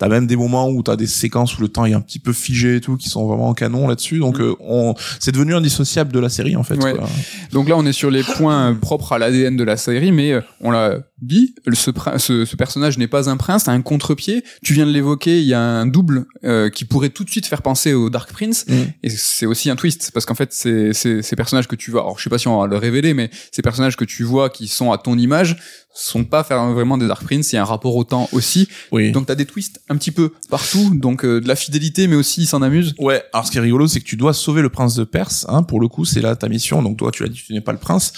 T'as 0.00 0.08
même 0.08 0.26
des 0.26 0.34
moments 0.34 0.68
où 0.70 0.82
t'as 0.82 0.96
des 0.96 1.06
séquences 1.06 1.56
où 1.58 1.60
le 1.60 1.68
temps 1.68 1.84
est 1.84 1.92
un 1.92 2.00
petit 2.00 2.18
peu 2.18 2.32
figé 2.32 2.76
et 2.76 2.80
tout, 2.80 2.96
qui 2.96 3.08
sont 3.10 3.26
vraiment 3.28 3.48
en 3.50 3.54
canon 3.54 3.86
là-dessus. 3.86 4.18
Donc, 4.18 4.40
euh, 4.40 4.56
on, 4.60 4.94
c'est 5.20 5.30
devenu 5.30 5.54
indissociable 5.54 6.10
de 6.10 6.18
la 6.18 6.28
série 6.30 6.56
en 6.56 6.62
fait. 6.64 6.76
Mm. 6.76 6.82
Ouais. 6.82 6.94
quoi. 6.94 7.08
Donc 7.52 7.68
là, 7.68 7.76
on 7.76 7.84
est 7.86 7.92
sur 7.92 8.10
les 8.10 8.22
points 8.22 8.70
euh, 8.70 8.74
propres 8.74 9.12
à 9.12 9.18
l'ADN 9.18 9.56
de 9.56 9.62
la 9.62 9.76
série, 9.76 10.10
mais 10.10 10.32
euh, 10.32 10.40
on 10.62 10.70
l'a 10.70 10.98
dit, 11.22 11.54
ce, 11.74 11.90
ce, 12.16 12.44
ce 12.46 12.56
personnage 12.56 12.96
n'est 12.96 13.06
pas 13.08 13.28
un 13.28 13.36
prince, 13.36 13.64
c'est 13.64 13.70
un 13.70 13.82
contre-pied. 13.82 14.42
Tu 14.62 14.72
viens 14.72 14.86
de 14.86 14.90
l'évoquer, 14.90 15.38
il 15.40 15.46
y 15.46 15.52
a 15.54 15.60
un 15.60 15.84
double 15.86 16.24
euh, 16.44 16.70
qui 16.70 16.86
pourrait 16.86 17.10
tout 17.10 17.24
de 17.24 17.30
suite 17.30 17.44
faire 17.46 17.60
penser 17.60 17.92
au 17.92 18.08
Dark 18.10 18.32
Prince, 18.32 18.64
Mm. 18.66 18.74
et 19.02 19.10
c'est 19.10 19.44
aussi 19.46 19.68
un 19.68 19.76
twist, 19.76 20.10
parce 20.14 20.24
qu'en 20.24 20.34
fait, 20.34 20.50
c'est 20.52 20.94
c'est- 20.94 21.20
ces 21.20 21.36
personnages 21.36 21.68
que 21.68 21.76
tu 21.76 21.90
vois, 21.90 22.00
alors 22.00 22.18
je 22.18 22.24
sais 22.24 22.30
pas 22.30 22.38
si 22.38 22.48
on 22.48 22.58
va 22.58 22.66
le 22.66 22.76
révéler, 22.78 23.12
mais 23.12 23.28
ces 23.52 23.60
personnages 23.62 23.96
que 23.96 24.04
tu 24.06 24.22
vois 24.24 24.48
qui 24.48 24.66
sont 24.66 24.92
à 24.92 24.98
ton 24.98 25.18
image 25.18 25.56
sont 25.92 26.24
pas 26.24 26.42
vraiment 26.42 26.98
des 26.98 27.08
Dark 27.08 27.24
Prince, 27.24 27.52
il 27.52 27.56
y 27.56 27.58
a 27.58 27.62
un 27.62 27.64
rapport 27.64 27.96
au 27.96 28.04
temps 28.04 28.28
aussi. 28.32 28.68
Oui. 28.92 29.10
Donc 29.12 29.26
t'as 29.26 29.34
des 29.34 29.46
twists 29.46 29.80
un 29.88 29.96
petit 29.96 30.12
peu 30.12 30.32
partout, 30.48 30.94
donc 30.94 31.24
euh, 31.24 31.40
de 31.40 31.48
la 31.48 31.56
fidélité, 31.56 32.06
mais 32.06 32.16
aussi 32.16 32.42
ils 32.42 32.46
s'en 32.46 32.62
amusent. 32.62 32.94
Ouais, 32.98 33.22
alors 33.32 33.46
ce 33.46 33.50
qui 33.50 33.58
est 33.58 33.60
rigolo, 33.60 33.88
c'est 33.88 34.00
que 34.00 34.04
tu 34.04 34.16
dois 34.16 34.32
sauver 34.32 34.62
le 34.62 34.68
prince 34.68 34.94
de 34.94 35.04
Perse, 35.04 35.46
hein, 35.48 35.62
pour 35.62 35.80
le 35.80 35.88
coup, 35.88 36.04
c'est 36.04 36.20
là 36.20 36.36
ta 36.36 36.48
mission, 36.48 36.82
donc 36.82 36.96
toi 36.96 37.10
tu 37.10 37.24
as 37.24 37.28
dit 37.28 37.40
tu 37.44 37.52
n'es 37.52 37.60
pas 37.60 37.72
le 37.72 37.78
prince, 37.78 38.12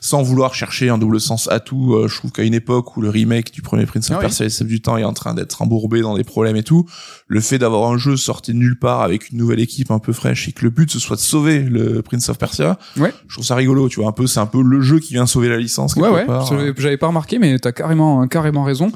sans 0.00 0.22
vouloir 0.22 0.54
chercher 0.54 0.88
un 0.88 0.98
double 0.98 1.20
sens 1.20 1.48
à 1.48 1.60
tout, 1.60 1.94
euh, 1.94 2.08
je 2.08 2.16
trouve 2.16 2.32
qu'à 2.32 2.44
une 2.44 2.54
époque 2.54 2.96
où 2.96 3.02
le 3.02 3.10
remake 3.10 3.52
du 3.52 3.62
premier 3.62 3.86
Prince 3.86 4.10
of 4.10 4.18
Ah 4.20 4.26
oui. 4.26 4.50
Sables 4.50 4.70
du 4.70 4.80
Temps 4.80 4.96
est 4.96 5.04
en 5.04 5.12
train 5.12 5.34
d'être 5.34 5.60
embourbé 5.62 6.00
dans 6.00 6.16
des 6.16 6.24
problèmes 6.24 6.56
et 6.56 6.62
tout, 6.62 6.88
le 7.28 7.40
fait 7.40 7.58
d'avoir 7.58 7.90
un 7.90 7.98
jeu 7.98 8.16
sorti 8.16 8.52
de 8.52 8.58
nulle 8.58 8.78
part 8.78 9.02
avec 9.02 9.30
une 9.30 9.38
nouvelle 9.38 9.60
équipe 9.60 9.90
un 9.90 9.98
peu 9.98 10.12
fraîche 10.12 10.48
et 10.48 10.52
que 10.52 10.64
le 10.64 10.70
but 10.70 10.90
ce 10.90 10.98
soit 10.98 11.16
de 11.16 11.20
sauver 11.20 11.60
le 11.60 12.00
Prince 12.02 12.28
of 12.30 12.38
Persia, 12.38 12.78
Ouais. 12.96 13.12
je 13.28 13.34
trouve 13.34 13.44
ça 13.44 13.54
rigolo, 13.54 13.88
tu 13.88 14.00
vois, 14.00 14.08
un 14.08 14.12
peu, 14.12 14.26
c'est 14.26 14.40
un 14.40 14.46
peu 14.46 14.62
le 14.62 14.80
jeu 14.80 14.98
qui 14.98 15.12
vient 15.12 15.26
sauver 15.26 15.48
la 15.48 15.58
licence 15.58 15.94
quelque 15.94 16.06
Ouais, 16.06 16.12
ouais, 16.20 16.26
part. 16.26 16.46
j'avais- 16.76 16.96
pas 16.96 17.06
remarqué, 17.08 17.38
mais 17.38 17.58
t'as 17.58 17.72
carrément, 17.72 18.26
carrément 18.26 18.64
raison. 18.64 18.90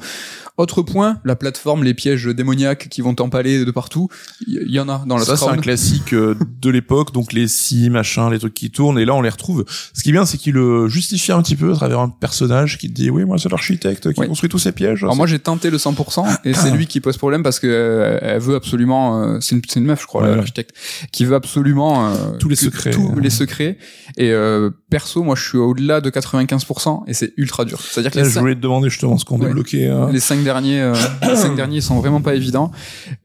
Autre 0.57 0.83
point, 0.83 1.17
la 1.25 1.35
plateforme, 1.35 1.83
les 1.83 1.95
pièges 1.95 2.25
démoniaques 2.27 2.87
qui 2.89 3.01
vont 3.01 3.15
t'empaler 3.15 3.65
de 3.65 3.71
partout, 3.71 4.07
il 4.45 4.61
y, 4.69 4.73
y 4.73 4.79
en 4.79 4.87
a 4.87 5.03
dans 5.07 5.17
la 5.17 5.25
ça, 5.25 5.35
c'est 5.35 5.47
un 5.47 5.57
classique 5.57 6.13
euh, 6.13 6.35
de 6.61 6.69
l'époque, 6.69 7.11
donc 7.11 7.33
les 7.33 7.47
scies, 7.47 7.89
machin, 7.89 8.29
les 8.29 8.37
trucs 8.37 8.53
qui 8.53 8.69
tournent, 8.69 8.99
et 8.99 9.05
là, 9.05 9.15
on 9.15 9.21
les 9.23 9.29
retrouve. 9.31 9.65
Ce 9.95 10.03
qui 10.03 10.09
est 10.09 10.11
bien, 10.11 10.25
c'est 10.27 10.37
qu'il 10.37 10.53
le 10.53 10.87
justifie 10.89 11.31
un 11.31 11.41
petit 11.41 11.55
peu 11.55 11.71
à 11.71 11.75
travers 11.75 11.99
un 12.01 12.09
personnage 12.09 12.77
qui 12.77 12.87
te 12.87 12.93
dit, 12.93 13.09
oui, 13.09 13.25
moi, 13.25 13.39
c'est 13.39 13.49
l'architecte 13.49 14.13
qui 14.13 14.19
Ouais. 14.19 14.27
construit 14.27 14.47
tous 14.47 14.59
ces 14.59 14.71
pièges. 14.73 15.01
Alors 15.03 15.15
moi 15.15 15.25
j'ai 15.25 15.39
tenté 15.39 15.71
le 15.71 15.77
100% 15.79 16.23
et 16.45 16.53
c'est 16.53 16.69
lui 16.77 16.85
qui 16.85 16.99
pose 16.99 17.17
problème 17.17 17.41
parce 17.41 17.59
que 17.59 17.65
euh, 17.67 18.19
elle 18.23 18.39
veut 18.39 18.55
absolument 18.55 19.21
euh, 19.21 19.37
c'est 19.41 19.55
une, 19.55 19.61
c'est 19.67 19.79
une 19.79 19.85
meuf 19.85 20.01
je 20.01 20.07
crois 20.07 20.23
Ouais. 20.23 20.35
l'architecte 20.35 20.71
qui 21.11 21.25
veut 21.25 21.35
absolument 21.35 22.07
euh, 22.07 22.37
Tous 22.39 22.49
les 22.49 22.55
secrets. 22.55 22.91
tous 22.91 23.19
les 23.19 23.29
secrets 23.29 23.77
et 24.17 24.31
euh, 24.31 24.69
perso 24.89 25.23
moi 25.23 25.35
je 25.35 25.47
suis 25.47 25.57
au-delà 25.57 26.01
de 26.01 26.09
95% 26.09 27.03
et 27.07 27.13
c'est 27.13 27.33
ultra 27.37 27.65
dur 27.65 27.79
c'est 27.81 27.99
à 27.99 28.03
dire 28.03 28.11
que 28.11 28.17
Là, 28.17 28.23
les, 28.23 28.29
je 28.29 28.39
voulais 28.39 28.55
te 28.55 28.59
demander 28.61 28.89
justement 28.89 29.17
ce 29.17 29.25
qu'on 29.25 29.39
Ouais. 29.39 29.47
débloquait. 29.47 29.89
les 30.11 30.19
cinq 30.19 30.43
derniers 30.43 30.81
euh, 30.81 30.93
les 31.27 31.35
cinq 31.35 31.55
derniers 31.55 31.81
sont 31.81 31.99
vraiment 31.99 32.21
pas 32.21 32.35
évidents 32.35 32.71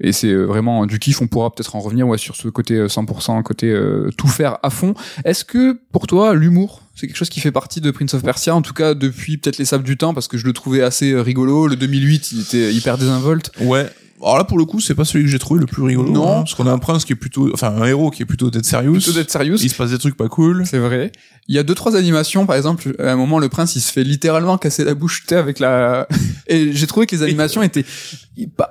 et 0.01 0.12
c'est 0.12 0.34
vraiment 0.34 0.86
du 0.86 0.99
kiff 0.99 1.20
on 1.22 1.26
pourra 1.26 1.55
peut-être 1.55 1.76
en 1.76 1.80
revenir 1.80 2.07
ouais 2.09 2.18
sur 2.18 2.34
ce 2.36 2.49
côté 2.49 2.74
euh, 2.74 2.86
100% 2.88 3.42
côté 3.42 3.66
euh, 3.70 4.11
tout 4.16 4.28
faire 4.28 4.59
à 4.62 4.70
fond 4.70 4.94
est-ce 5.24 5.44
que 5.44 5.78
pour 5.92 6.07
toi 6.07 6.34
l'humour 6.34 6.82
c'est 6.94 7.07
quelque 7.07 7.16
chose 7.16 7.28
qui 7.28 7.38
fait 7.40 7.53
partie 7.53 7.80
de 7.80 7.92
Prince 7.92 8.14
of 8.14 8.24
Persia, 8.24 8.57
en 8.57 8.61
tout 8.61 8.72
cas 8.74 8.94
depuis 8.94 9.38
peut-être 9.38 9.59
les 9.59 9.64
sables 9.64 9.84
du 9.84 9.96
temps, 9.96 10.14
parce 10.14 10.26
que 10.26 10.36
je 10.36 10.44
le 10.44 10.53
trouvais 10.53 10.82
assez 10.82 11.14
rigolo. 11.14 11.68
Le 11.68 11.76
2008, 11.76 12.32
il 12.32 12.40
était 12.40 12.74
hyper 12.74 12.99
désinvolte. 12.99 13.53
Ouais. 13.61 13.86
Alors 14.20 14.38
là, 14.38 14.44
pour 14.44 14.58
le 14.58 14.64
coup, 14.64 14.80
c'est 14.80 14.94
pas 14.94 15.04
celui 15.04 15.24
que 15.24 15.30
j'ai 15.30 15.38
trouvé 15.38 15.60
le 15.60 15.66
plus 15.66 15.82
rigolo. 15.82 16.10
Non. 16.10 16.28
hein, 16.30 16.38
parce 16.40 16.54
qu'on 16.54 16.66
a 16.66 16.72
un 16.72 16.78
prince 16.78 17.04
qui 17.04 17.12
est 17.12 17.16
plutôt, 17.16 17.50
enfin, 17.52 17.68
un 17.74 17.84
héros 17.86 18.10
qui 18.10 18.22
est 18.22 18.26
plutôt 18.26 18.50
dead 18.50 18.64
serious. 18.64 18.92
Plutôt 18.94 19.12
d'être 19.12 19.30
sérieux. 19.30 19.56
Il 19.60 19.70
se 19.70 19.74
passe 19.76 19.90
des 19.90 19.98
trucs 19.98 20.16
pas 20.16 20.28
cool. 20.28 20.64
C'est 20.66 20.78
vrai. 20.78 21.12
Il 21.50 21.54
y 21.54 21.58
a 21.58 21.62
deux 21.62 21.74
trois 21.74 21.96
animations, 21.96 22.44
par 22.44 22.56
exemple, 22.56 22.94
à 22.98 23.10
un 23.12 23.16
moment 23.16 23.38
le 23.38 23.48
prince 23.48 23.74
il 23.74 23.80
se 23.80 23.90
fait 23.90 24.04
littéralement 24.04 24.58
casser 24.58 24.84
la 24.84 24.94
bouche, 24.94 25.24
tu 25.26 25.34
avec 25.34 25.60
la. 25.60 26.06
Et 26.46 26.72
j'ai 26.74 26.86
trouvé 26.86 27.06
que 27.06 27.14
les 27.16 27.22
animations 27.22 27.62
étaient, 27.62 27.84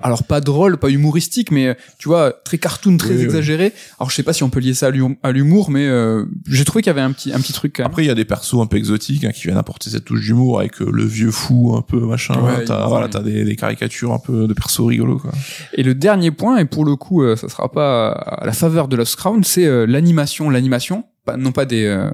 alors 0.01 0.23
pas 0.23 0.41
drôles, 0.41 0.77
pas 0.77 0.89
humoristiques, 0.89 1.51
mais 1.51 1.75
tu 1.97 2.07
vois 2.07 2.31
très 2.45 2.57
cartoon, 2.57 2.97
très 2.97 3.11
Oui, 3.11 3.17
oui. 3.17 3.23
exagéré. 3.25 3.73
Alors 3.99 4.09
je 4.11 4.15
sais 4.15 4.23
pas 4.23 4.33
si 4.33 4.43
on 4.43 4.49
peut 4.49 4.59
lier 4.59 4.73
ça 4.75 4.87
à 4.87 4.89
l'hum- 4.91 5.15
à 5.23 5.31
l'humour, 5.31 5.71
mais 5.71 5.87
euh, 5.87 6.25
j'ai 6.47 6.65
trouvé 6.65 6.81
qu'il 6.83 6.89
y 6.91 6.95
avait 6.95 7.01
un 7.01 7.11
petit 7.11 7.33
un 7.33 7.39
petit 7.39 7.53
truc 7.53 7.73
quand 7.75 7.83
même. 7.83 7.87
Après, 7.87 8.03
il 8.03 8.07
y 8.07 8.11
a 8.11 8.15
des 8.15 8.25
persos 8.25 8.55
un 8.61 8.65
peu 8.67 8.77
exotiques 8.77 9.23
hein, 9.23 9.31
qui 9.31 9.43
viennent 9.43 9.57
apporter 9.57 9.89
cette 9.89 10.05
touche 10.05 10.21
d'humour 10.21 10.59
avec 10.59 10.79
euh, 10.81 10.89
le 10.91 11.05
vieux 11.05 11.31
fou 11.31 11.75
un 11.75 11.81
peu 11.81 11.99
machin. 11.99 12.39
Ouais, 12.41 12.63
t'as 12.65 12.83
il- 12.83 12.89
voilà, 12.89 13.07
t'as 13.07 13.21
des, 13.21 13.43
des 13.43 13.55
caricatures 13.55 14.13
un 14.13 14.19
peu 14.19 14.47
de 14.47 14.53
persos 14.53 14.81
rigolos 14.85 15.17
quoi. 15.17 15.31
Et 15.73 15.83
le 15.83 15.95
dernier 15.95 16.31
point, 16.31 16.57
et 16.57 16.65
pour 16.65 16.85
le 16.85 16.95
coup, 16.95 17.23
euh, 17.23 17.35
ça 17.35 17.49
sera 17.49 17.71
pas 17.71 18.09
à 18.11 18.45
la 18.45 18.53
faveur 18.53 18.87
de 18.87 18.95
Lost 18.95 19.15
Crown, 19.15 19.43
c'est 19.43 19.65
euh, 19.65 19.85
l'animation, 19.85 20.49
l'animation, 20.49 21.05
pas, 21.25 21.37
non 21.37 21.51
pas 21.51 21.65
des 21.65 21.85
euh, 21.85 22.09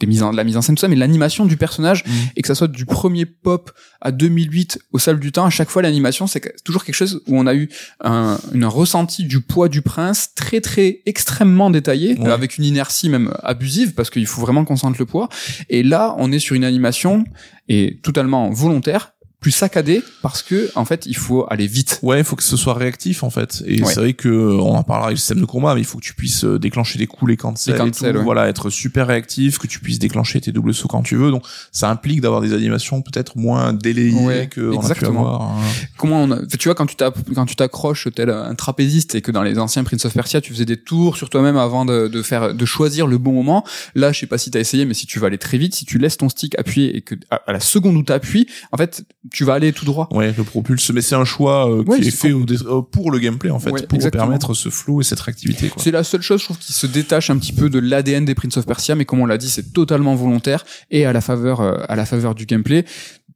des 0.00 0.06
mises 0.08 0.24
en, 0.24 0.32
de 0.32 0.36
la 0.36 0.42
mise 0.42 0.56
en 0.56 0.62
scène 0.62 0.74
tout 0.74 0.80
ça, 0.80 0.88
mais 0.88 0.96
l'animation 0.96 1.46
du 1.46 1.56
personnage 1.56 2.02
et 2.34 2.42
que 2.42 2.48
ça 2.48 2.56
soit 2.56 2.66
du 2.66 2.84
premier 2.84 3.26
pop 3.26 3.70
à 4.00 4.10
2008 4.10 4.80
au 4.92 4.98
Sable 4.98 5.20
du 5.20 5.30
Temps, 5.30 5.44
à 5.44 5.50
chaque 5.50 5.70
fois 5.70 5.82
l'animation 5.82 6.26
c'est 6.26 6.40
toujours 6.64 6.84
quelque 6.84 6.96
chose 6.96 7.22
où 7.28 7.38
on 7.38 7.46
a 7.46 7.54
eu 7.54 7.68
un, 8.02 8.38
une 8.52 8.64
ressenti 8.64 9.24
du 9.24 9.40
poids 9.40 9.68
du 9.68 9.82
prince 9.82 10.30
très 10.34 10.60
très 10.60 11.00
extrêmement 11.06 11.70
détaillé, 11.70 12.16
Ouais. 12.18 12.30
avec 12.30 12.58
une 12.58 12.64
inertie 12.64 13.08
même 13.08 13.32
abusive 13.44 13.94
parce 13.94 14.10
qu'il 14.10 14.26
faut 14.26 14.40
vraiment 14.40 14.64
qu'on 14.64 14.76
sente 14.76 14.98
le 14.98 15.06
poids. 15.06 15.28
Et 15.70 15.84
là 15.84 16.14
on 16.18 16.32
est 16.32 16.40
sur 16.40 16.56
une 16.56 16.64
animation 16.64 17.24
et 17.68 18.00
totalement 18.02 18.50
volontaire 18.50 19.12
plus 19.44 19.50
saccadée 19.50 20.02
parce 20.22 20.42
que 20.42 20.70
en 20.74 20.86
fait 20.86 21.04
il 21.04 21.16
faut 21.16 21.44
aller 21.50 21.66
vite. 21.66 21.98
Ouais, 22.02 22.18
il 22.18 22.24
faut 22.24 22.34
que 22.34 22.42
ce 22.42 22.56
soit 22.56 22.72
réactif 22.72 23.22
en 23.22 23.28
fait. 23.28 23.62
Et 23.66 23.82
Ouais. 23.82 23.92
c'est 23.92 24.00
vrai 24.00 24.12
que 24.14 24.28
euh, 24.30 24.56
on 24.56 24.74
en 24.74 24.82
parlera 24.82 25.08
avec 25.08 25.16
le 25.16 25.20
système 25.20 25.40
de 25.40 25.44
combat, 25.44 25.74
mais 25.74 25.82
il 25.82 25.84
faut 25.84 25.98
que 25.98 26.02
tu 26.04 26.14
puisses 26.14 26.44
euh, 26.44 26.58
déclencher 26.58 26.98
des 26.98 27.06
coups, 27.06 27.28
les 27.30 27.36
cancels, 27.36 27.74
Les 27.74 27.80
et 27.80 27.84
cancels, 27.84 28.12
tout. 28.12 28.18
ouais. 28.20 28.24
Voilà, 28.24 28.48
être 28.48 28.70
super 28.70 29.06
réactif, 29.06 29.58
que 29.58 29.66
tu 29.66 29.80
puisses 29.80 29.98
déclencher 29.98 30.40
tes 30.40 30.50
doubles 30.50 30.72
sauts 30.72 30.88
quand 30.88 31.02
tu 31.02 31.16
veux. 31.16 31.30
Donc 31.30 31.44
ça 31.72 31.90
implique 31.90 32.22
d'avoir 32.22 32.40
des 32.40 32.54
animations 32.54 33.02
peut-être 33.02 33.36
moins 33.36 33.74
délayées 33.74 34.14
Ouais, 34.14 34.48
que 34.50 34.62
on 34.62 34.70
a 34.70 34.72
pu 34.76 34.78
exactement. 34.80 35.20
avoir. 35.20 35.42
hein. 35.42 35.60
comment 35.98 36.22
on 36.22 36.30
a, 36.30 36.46
tu 36.46 36.68
vois 36.68 36.74
quand 36.74 36.86
tu 36.86 36.96
quand 37.34 37.44
tu 37.44 37.54
t'accroches 37.56 38.08
tel 38.16 38.30
un 38.30 38.54
trapéziste 38.54 39.14
et 39.14 39.20
que 39.20 39.30
dans 39.30 39.42
les 39.42 39.58
anciens 39.58 39.84
Prince 39.84 40.06
of 40.06 40.14
Persia 40.14 40.40
tu 40.40 40.54
faisais 40.54 40.64
des 40.64 40.78
tours 40.78 41.18
sur 41.18 41.28
toi-même 41.28 41.58
avant 41.58 41.84
de, 41.84 42.08
de 42.08 42.22
faire 42.22 42.54
de 42.54 42.64
choisir 42.64 43.06
le 43.06 43.18
bon 43.18 43.32
moment 43.32 43.62
là 43.94 44.10
je 44.10 44.20
sais 44.20 44.26
pas 44.26 44.38
si 44.38 44.50
t'as 44.50 44.60
essayé 44.60 44.86
mais 44.86 44.94
si 44.94 45.04
tu 45.06 45.18
vas 45.18 45.26
aller 45.26 45.36
très 45.38 45.58
vite 45.58 45.74
si 45.74 45.84
tu 45.84 45.98
laisses 45.98 46.16
ton 46.16 46.30
stick 46.30 46.58
appuyé 46.58 46.96
et 46.96 47.02
que 47.02 47.14
à, 47.30 47.42
à 47.46 47.52
la 47.52 47.60
seconde 47.60 47.96
où 47.96 48.02
t'appuies 48.02 48.46
en 48.72 48.78
fait 48.78 49.04
tu 49.34 49.44
vas 49.44 49.54
aller 49.54 49.72
tout 49.72 49.84
droit 49.84 50.08
Ouais, 50.12 50.32
le 50.36 50.44
propulse, 50.44 50.90
mais 50.90 51.02
c'est 51.02 51.16
un 51.16 51.24
choix 51.24 51.68
euh, 51.68 51.82
Ouais, 51.82 52.00
qui 52.00 52.08
est 52.08 52.10
fait 52.12 52.30
euh, 52.30 52.82
pour 52.82 53.10
le 53.10 53.18
gameplay 53.18 53.50
en 53.50 53.58
fait, 53.58 53.70
Ouais, 53.70 53.82
pour 53.82 53.98
permettre 54.10 54.54
ce 54.54 54.68
flow 54.68 55.00
et 55.00 55.04
cette 55.04 55.20
réactivité. 55.20 55.70
C'est 55.76 55.90
la 55.90 56.04
seule 56.04 56.22
chose 56.22 56.40
je 56.40 56.44
trouve 56.44 56.58
qui 56.58 56.72
se 56.72 56.86
détache 56.86 57.30
un 57.30 57.36
petit 57.36 57.52
peu 57.52 57.68
de 57.68 57.80
l'ADN 57.80 58.24
des 58.24 58.34
Prince 58.34 58.56
of 58.56 58.66
Persia 58.66 58.94
mais 58.94 59.04
comme 59.04 59.20
on 59.20 59.26
l'a 59.26 59.36
dit 59.36 59.50
c'est 59.50 59.72
totalement 59.72 60.14
volontaire 60.14 60.64
et 60.90 61.04
à 61.04 61.12
la 61.12 61.20
faveur 61.20 61.60
euh, 61.60 61.74
à 61.88 61.96
la 61.96 62.06
faveur 62.06 62.34
du 62.34 62.46
gameplay 62.46 62.84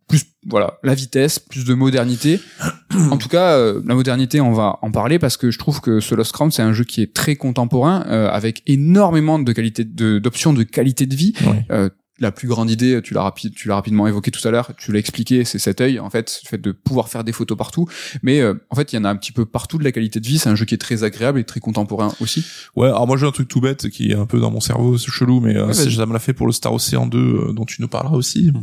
plus 0.06 0.24
voilà, 0.46 0.78
la 0.82 0.94
vitesse, 0.94 1.38
plus 1.38 1.66
de 1.66 1.74
modernité. 1.74 2.40
en 3.10 3.18
tout 3.18 3.28
cas, 3.28 3.58
euh, 3.58 3.82
la 3.84 3.94
modernité, 3.94 4.40
on 4.40 4.52
va 4.52 4.78
en 4.80 4.90
parler 4.90 5.18
parce 5.18 5.36
que 5.36 5.50
je 5.50 5.58
trouve 5.58 5.82
que 5.82 6.00
ce 6.00 6.14
Lost 6.14 6.32
Crown, 6.32 6.50
c'est 6.50 6.62
un 6.62 6.72
jeu 6.72 6.84
qui 6.84 7.02
est 7.02 7.12
très 7.12 7.36
contemporain, 7.36 8.00
avec 8.00 8.62
énormément 8.66 9.38
de 9.38 9.52
qualité, 9.52 9.84
de 9.84 10.18
d'options 10.18 10.54
de 10.54 10.62
qualité 10.62 11.04
de 11.04 11.14
vie. 11.14 11.34
Ouais. 11.44 11.90
La 12.20 12.32
plus 12.32 12.48
grande 12.48 12.70
idée, 12.70 13.00
tu 13.02 13.14
l'as 13.14 13.22
rapide, 13.22 13.54
tu 13.54 13.68
l'as 13.68 13.76
rapidement 13.76 14.06
évoqué 14.08 14.30
tout 14.30 14.46
à 14.46 14.50
l'heure, 14.50 14.72
tu 14.76 14.92
l'as 14.92 14.98
expliqué, 14.98 15.44
c'est 15.44 15.58
cet 15.58 15.80
œil, 15.80 16.00
en 16.00 16.10
fait, 16.10 16.40
le 16.44 16.48
fait 16.48 16.58
de 16.60 16.72
pouvoir 16.72 17.08
faire 17.08 17.22
des 17.24 17.32
photos 17.32 17.56
partout. 17.56 17.86
Mais 18.22 18.40
euh, 18.40 18.54
en 18.70 18.76
fait, 18.76 18.92
il 18.92 18.96
y 18.96 18.98
en 18.98 19.04
a 19.04 19.08
un 19.10 19.16
petit 19.16 19.30
peu 19.32 19.46
partout 19.46 19.78
de 19.78 19.84
la 19.84 19.92
qualité 19.92 20.18
de 20.18 20.26
vie. 20.26 20.38
C'est 20.38 20.48
un 20.48 20.54
jeu 20.56 20.64
qui 20.64 20.74
est 20.74 20.78
très 20.78 21.04
agréable 21.04 21.38
et 21.38 21.44
très 21.44 21.60
contemporain 21.60 22.12
aussi. 22.20 22.44
Ouais, 22.76 22.88
alors 22.88 23.06
moi 23.06 23.16
j'ai 23.16 23.26
un 23.26 23.30
truc 23.30 23.48
tout 23.48 23.60
bête 23.60 23.88
qui 23.88 24.10
est 24.10 24.14
un 24.16 24.26
peu 24.26 24.40
dans 24.40 24.50
mon 24.50 24.60
cerveau, 24.60 24.98
c'est 24.98 25.10
chelou, 25.10 25.40
mais 25.40 25.56
euh, 25.56 25.66
Ouais, 25.68 25.74
ça 25.74 26.06
me 26.06 26.12
l'a 26.12 26.18
fait 26.18 26.32
pour 26.32 26.46
le 26.46 26.52
Star 26.52 26.72
Ocean 26.72 27.06
2 27.06 27.18
euh, 27.18 27.52
dont 27.52 27.64
tu 27.64 27.80
nous 27.82 27.88
parleras 27.88 28.16
aussi, 28.16 28.50
Mhm. 28.52 28.62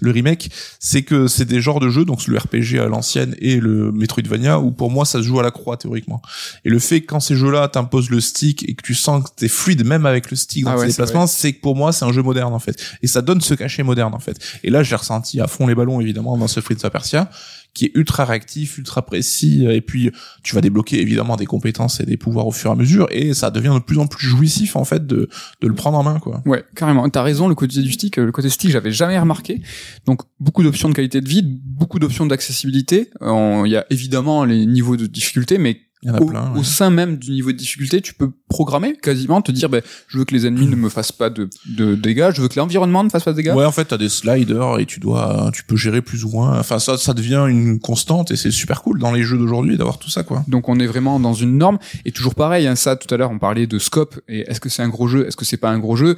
le 0.00 0.10
remake. 0.10 0.50
C'est 0.78 1.02
que 1.02 1.26
c'est 1.26 1.44
des 1.44 1.60
genres 1.60 1.80
de 1.80 1.88
jeux, 1.90 2.04
donc 2.04 2.26
le 2.26 2.38
RPG 2.38 2.78
à 2.80 2.86
l'ancienne 2.86 3.34
et 3.38 3.58
le 3.58 3.90
Metroidvania, 3.92 4.60
où 4.60 4.70
pour 4.70 4.90
moi 4.90 5.04
ça 5.04 5.18
se 5.18 5.24
joue 5.24 5.40
à 5.40 5.42
la 5.42 5.50
croix 5.50 5.76
théoriquement. 5.76 6.22
Et 6.64 6.70
le 6.70 6.78
fait 6.78 7.00
que 7.00 7.06
quand 7.06 7.20
ces 7.20 7.34
jeux-là 7.36 7.68
t'imposent 7.68 8.10
le 8.10 8.20
stick 8.20 8.68
et 8.68 8.74
que 8.74 8.82
tu 8.82 8.94
sens 8.94 9.24
que 9.24 9.30
t'es 9.34 9.48
fluide 9.48 9.84
même 9.84 10.06
avec 10.06 10.30
le 10.30 10.36
stick 10.36 10.64
dans 10.64 10.70
Ah 10.70 10.74
tes 10.74 10.80
ouais, 10.82 10.86
déplacements, 10.88 11.26
c'est 11.26 11.52
que 11.52 11.60
pour 11.60 11.74
moi 11.76 11.92
c'est 11.92 12.04
un 12.04 12.12
jeu 12.12 12.22
moderne 12.22 12.52
en 12.54 12.58
fait. 12.58 12.78
Et 13.02 13.06
ça 13.06 13.22
donne 13.22 13.40
ce 13.40 13.54
cachet 13.54 13.82
moderne 13.82 14.14
en 14.14 14.18
fait. 14.18 14.38
Et 14.64 14.70
là 14.70 14.82
j'ai 14.82 14.96
ressenti 14.96 15.40
à 15.40 15.46
fond 15.46 15.66
les 15.66 15.74
ballons 15.74 16.00
évidemment 16.00 16.36
dans 16.36 16.48
ce 16.48 16.60
Prince 16.60 16.84
of 16.84 16.92
Persia 16.92 17.30
qui 17.74 17.86
est 17.86 17.92
ultra 17.94 18.26
réactif, 18.26 18.76
ultra 18.76 19.00
précis, 19.00 19.64
et 19.66 19.80
puis 19.80 20.10
tu 20.42 20.54
vas 20.54 20.60
débloquer 20.60 21.00
évidemment 21.00 21.36
des 21.36 21.46
compétences 21.46 22.00
et 22.00 22.04
des 22.04 22.18
pouvoirs 22.18 22.46
au 22.46 22.50
fur 22.50 22.68
et 22.68 22.72
à 22.74 22.76
mesure, 22.76 23.06
et 23.10 23.32
ça 23.32 23.50
devient 23.50 23.72
de 23.72 23.82
plus 23.82 23.98
en 23.98 24.06
plus 24.06 24.26
jouissif 24.26 24.76
en 24.76 24.84
fait 24.84 25.06
de, 25.06 25.30
de 25.62 25.68
le 25.68 25.74
prendre 25.74 25.96
en 25.96 26.02
main 26.02 26.18
quoi. 26.18 26.42
Ouais, 26.44 26.64
carrément. 26.76 27.08
T'as 27.08 27.22
raison, 27.22 27.48
le 27.48 27.54
côté 27.54 27.80
du 27.80 27.92
stick, 27.92 28.18
euh, 28.18 28.26
le 28.26 28.32
côté 28.32 28.50
stick, 28.50 28.70
j'avais 28.70 28.92
jamais 28.92 29.18
remarqué. 29.18 29.62
Donc, 30.04 30.20
beaucoup 30.38 30.62
d'options 30.62 30.88
de 30.90 30.94
qualité 30.94 31.20
de 31.22 31.28
vie, 31.28 31.42
beaucoup 31.42 31.98
d'options 31.98 32.26
d'accessibilité. 32.26 33.08
Euh, 33.22 33.62
Il 33.64 33.72
y 33.72 33.76
a 33.76 33.86
évidemment 33.90 34.44
les 34.44 34.66
niveaux 34.66 34.96
de 34.96 35.06
difficulté, 35.06 35.56
mais 35.56 35.80
Il 36.02 36.08
y 36.08 36.10
en 36.10 36.14
a 36.14 36.20
au, 36.20 36.26
plein. 36.26 36.52
au 36.56 36.64
sein 36.64 36.90
même 36.90 37.16
du 37.16 37.30
niveau 37.30 37.52
de 37.52 37.56
difficulté, 37.56 38.00
tu 38.00 38.12
peux 38.12 38.32
programmer 38.48 38.96
quasiment, 38.96 39.40
te 39.40 39.52
dire, 39.52 39.68
ben, 39.68 39.82
je 40.08 40.18
veux 40.18 40.24
que 40.24 40.34
les 40.34 40.46
ennemis 40.46 40.66
ne 40.66 40.74
me 40.74 40.88
fassent 40.88 41.12
pas 41.12 41.30
de, 41.30 41.48
de 41.76 41.94
dégâts, 41.94 42.30
je 42.34 42.42
veux 42.42 42.48
que 42.48 42.58
l'environnement 42.58 43.04
ne 43.04 43.08
fasse 43.08 43.22
pas 43.22 43.30
de 43.30 43.36
dégâts. 43.36 43.52
Ouais, 43.54 43.64
en 43.64 43.70
fait, 43.70 43.84
t'as 43.84 43.98
des 43.98 44.08
sliders 44.08 44.80
et 44.80 44.86
tu 44.86 44.98
dois, 44.98 45.50
tu 45.54 45.62
peux 45.62 45.76
gérer 45.76 46.02
plus 46.02 46.24
ou 46.24 46.30
moins. 46.30 46.58
Enfin, 46.58 46.80
ça, 46.80 46.98
ça 46.98 47.14
devient 47.14 47.44
une 47.48 47.78
constante 47.78 48.32
et 48.32 48.36
c'est 48.36 48.50
super 48.50 48.82
cool 48.82 48.98
dans 48.98 49.12
les 49.12 49.22
jeux 49.22 49.38
d'aujourd'hui 49.38 49.76
d'avoir 49.76 49.98
tout 49.98 50.10
ça, 50.10 50.24
quoi. 50.24 50.44
Donc 50.48 50.68
on 50.68 50.80
est 50.80 50.86
vraiment 50.86 51.20
dans 51.20 51.34
une 51.34 51.56
norme 51.56 51.78
et 52.04 52.10
toujours 52.10 52.34
pareil. 52.34 52.66
Hein, 52.66 52.74
ça, 52.74 52.96
tout 52.96 53.12
à 53.14 53.16
l'heure, 53.16 53.30
on 53.30 53.38
parlait 53.38 53.68
de 53.68 53.78
scope 53.78 54.20
et 54.28 54.40
est-ce 54.50 54.60
que 54.60 54.68
c'est 54.68 54.82
un 54.82 54.88
gros 54.88 55.06
jeu, 55.06 55.26
est-ce 55.28 55.36
que 55.36 55.44
c'est 55.44 55.56
pas 55.56 55.70
un 55.70 55.78
gros 55.78 55.94
jeu? 55.94 56.16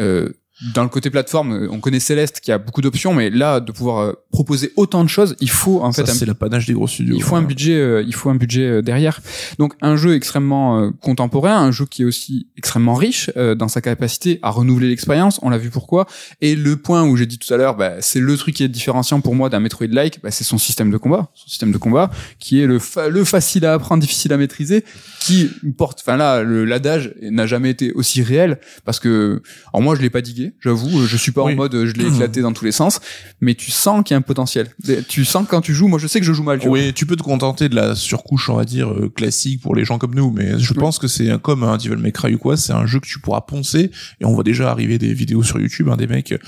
Euh, 0.00 0.30
Dans 0.72 0.84
le 0.84 0.88
côté 0.88 1.10
plateforme, 1.10 1.68
on 1.70 1.80
connaît 1.80 1.98
Céleste 1.98 2.38
qui 2.40 2.52
a 2.52 2.58
beaucoup 2.58 2.80
d'options, 2.80 3.12
mais 3.12 3.28
là, 3.28 3.58
de 3.58 3.72
pouvoir 3.72 3.98
euh, 3.98 4.12
proposer 4.30 4.72
autant 4.76 5.02
de 5.02 5.08
choses, 5.08 5.34
il 5.40 5.50
faut 5.50 5.82
en 5.82 5.92
fait 5.92 6.06
ça, 6.06 6.12
un 6.12 6.14
c'est 6.14 6.26
l'apanage 6.26 6.64
des 6.66 6.74
gros 6.74 6.86
studios. 6.86 7.16
Il 7.16 7.22
faut 7.24 7.34
un 7.34 7.42
budget, 7.42 7.74
euh, 7.74 8.04
il 8.06 8.14
faut 8.14 8.30
un 8.30 8.36
budget 8.36 8.62
euh, 8.68 8.80
derrière. 8.82 9.20
Donc 9.58 9.74
un 9.82 9.96
jeu 9.96 10.14
extrêmement 10.14 10.78
euh, 10.80 10.90
contemporain, 11.00 11.56
un 11.58 11.72
jeu 11.72 11.86
qui 11.86 12.02
est 12.02 12.04
aussi 12.04 12.46
extrêmement 12.56 12.94
riche 12.94 13.30
dans 13.34 13.66
sa 13.66 13.80
capacité 13.80 14.38
à 14.42 14.50
renouveler 14.50 14.88
l'expérience. 14.88 15.40
On 15.42 15.50
l'a 15.50 15.58
vu 15.58 15.70
pourquoi. 15.70 16.06
Et 16.40 16.54
le 16.54 16.76
point 16.76 17.02
où 17.02 17.16
j'ai 17.16 17.26
dit 17.26 17.38
tout 17.38 17.52
à 17.52 17.56
l'heure, 17.56 17.76
bah, 17.76 17.94
c'est 18.00 18.20
le 18.20 18.36
truc 18.36 18.54
qui 18.54 18.62
est 18.62 18.68
différenciant 18.68 19.20
pour 19.20 19.34
moi 19.34 19.48
d'un 19.50 19.58
Metroid-like, 19.60 20.20
bah, 20.22 20.30
c'est 20.30 20.44
son 20.44 20.58
système 20.58 20.90
de 20.92 20.96
combat, 20.98 21.30
son 21.34 21.48
système 21.48 21.72
de 21.72 21.78
combat 21.78 22.10
qui 22.38 22.60
est 22.60 22.66
le 22.66 22.78
fa- 22.78 23.08
le 23.08 23.24
facile 23.24 23.66
à 23.66 23.72
apprendre, 23.74 24.00
difficile 24.00 24.32
à 24.32 24.36
maîtriser, 24.36 24.84
qui 25.24 25.48
porte. 25.78 26.00
Enfin 26.02 26.16
là, 26.16 26.42
l'adage 26.44 27.14
n'a 27.22 27.46
jamais 27.46 27.70
été 27.70 27.92
aussi 27.92 28.22
réel 28.22 28.58
parce 28.84 29.00
que, 29.00 29.40
alors 29.72 29.82
moi 29.82 29.94
je 29.96 30.02
l'ai 30.02 30.10
pas 30.10 30.20
digué, 30.20 30.54
j'avoue, 30.60 31.06
je 31.06 31.16
suis 31.16 31.32
pas 31.32 31.42
Oui. 31.44 31.52
en 31.54 31.56
mode 31.56 31.74
euh, 31.74 31.86
je 31.86 31.92
l'ai 31.94 32.06
éclaté 32.14 32.42
dans 32.42 32.52
tous 32.52 32.64
les 32.64 32.72
sens, 32.72 33.00
mais 33.40 33.54
tu 33.54 33.70
sens 33.70 34.02
qu'il 34.04 34.14
y 34.14 34.16
a 34.16 34.18
un 34.18 34.22
potentiel. 34.22 34.68
Tu 35.08 35.24
sens 35.24 35.44
que 35.46 35.50
quand 35.50 35.60
tu 35.60 35.72
joues, 35.74 35.88
moi 35.88 35.98
je 35.98 36.06
sais 36.06 36.20
que 36.20 36.26
je 36.26 36.32
joue 36.32 36.42
mal. 36.42 36.58
tu 36.58 36.68
vois. 36.68 36.78
Oui, 36.78 36.92
tu 36.92 37.06
peux 37.06 37.16
te 37.16 37.22
contenter 37.22 37.68
de 37.68 37.74
la 37.74 37.94
surcouche, 37.94 38.50
on 38.50 38.56
va 38.56 38.64
dire, 38.64 38.90
euh, 38.92 39.08
classique 39.08 39.60
pour 39.62 39.74
les 39.74 39.84
gens 39.84 39.98
comme 39.98 40.14
nous, 40.14 40.30
mais 40.30 40.58
je 40.58 40.72
Oui. 40.74 40.78
pense 40.78 40.98
que 40.98 41.08
c'est 41.08 41.40
comme 41.40 41.62
un 41.64 41.76
Devil 41.78 41.96
May 41.96 42.12
Cry 42.12 42.34
ou 42.34 42.38
quoi, 42.38 42.56
c'est 42.56 42.72
un 42.72 42.84
jeu 42.86 43.00
que 43.00 43.06
tu 43.06 43.18
pourras 43.18 43.40
poncer, 43.42 43.90
et 44.20 44.24
on 44.24 44.34
voit 44.34 44.44
déjà 44.44 44.70
arriver 44.70 44.98
des 44.98 45.14
vidéos 45.14 45.42
sur 45.42 45.58
YouTube, 45.60 45.88
hein, 45.90 45.96
des 45.96 46.06
mecs, 46.06 46.32
euh, 46.32 46.38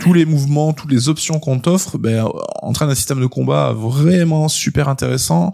tous 0.00 0.12
les 0.12 0.24
mouvements, 0.26 0.72
toutes 0.74 0.90
les 0.92 1.08
options 1.08 1.38
qu'on 1.38 1.58
t'offre, 1.58 1.96
ben, 1.96 2.26
entraînent 2.62 2.90
un 2.90 2.94
système 2.94 3.20
de 3.20 3.26
combat 3.26 3.72
vraiment 3.72 4.48
super 4.48 4.88
intéressant, 4.88 5.52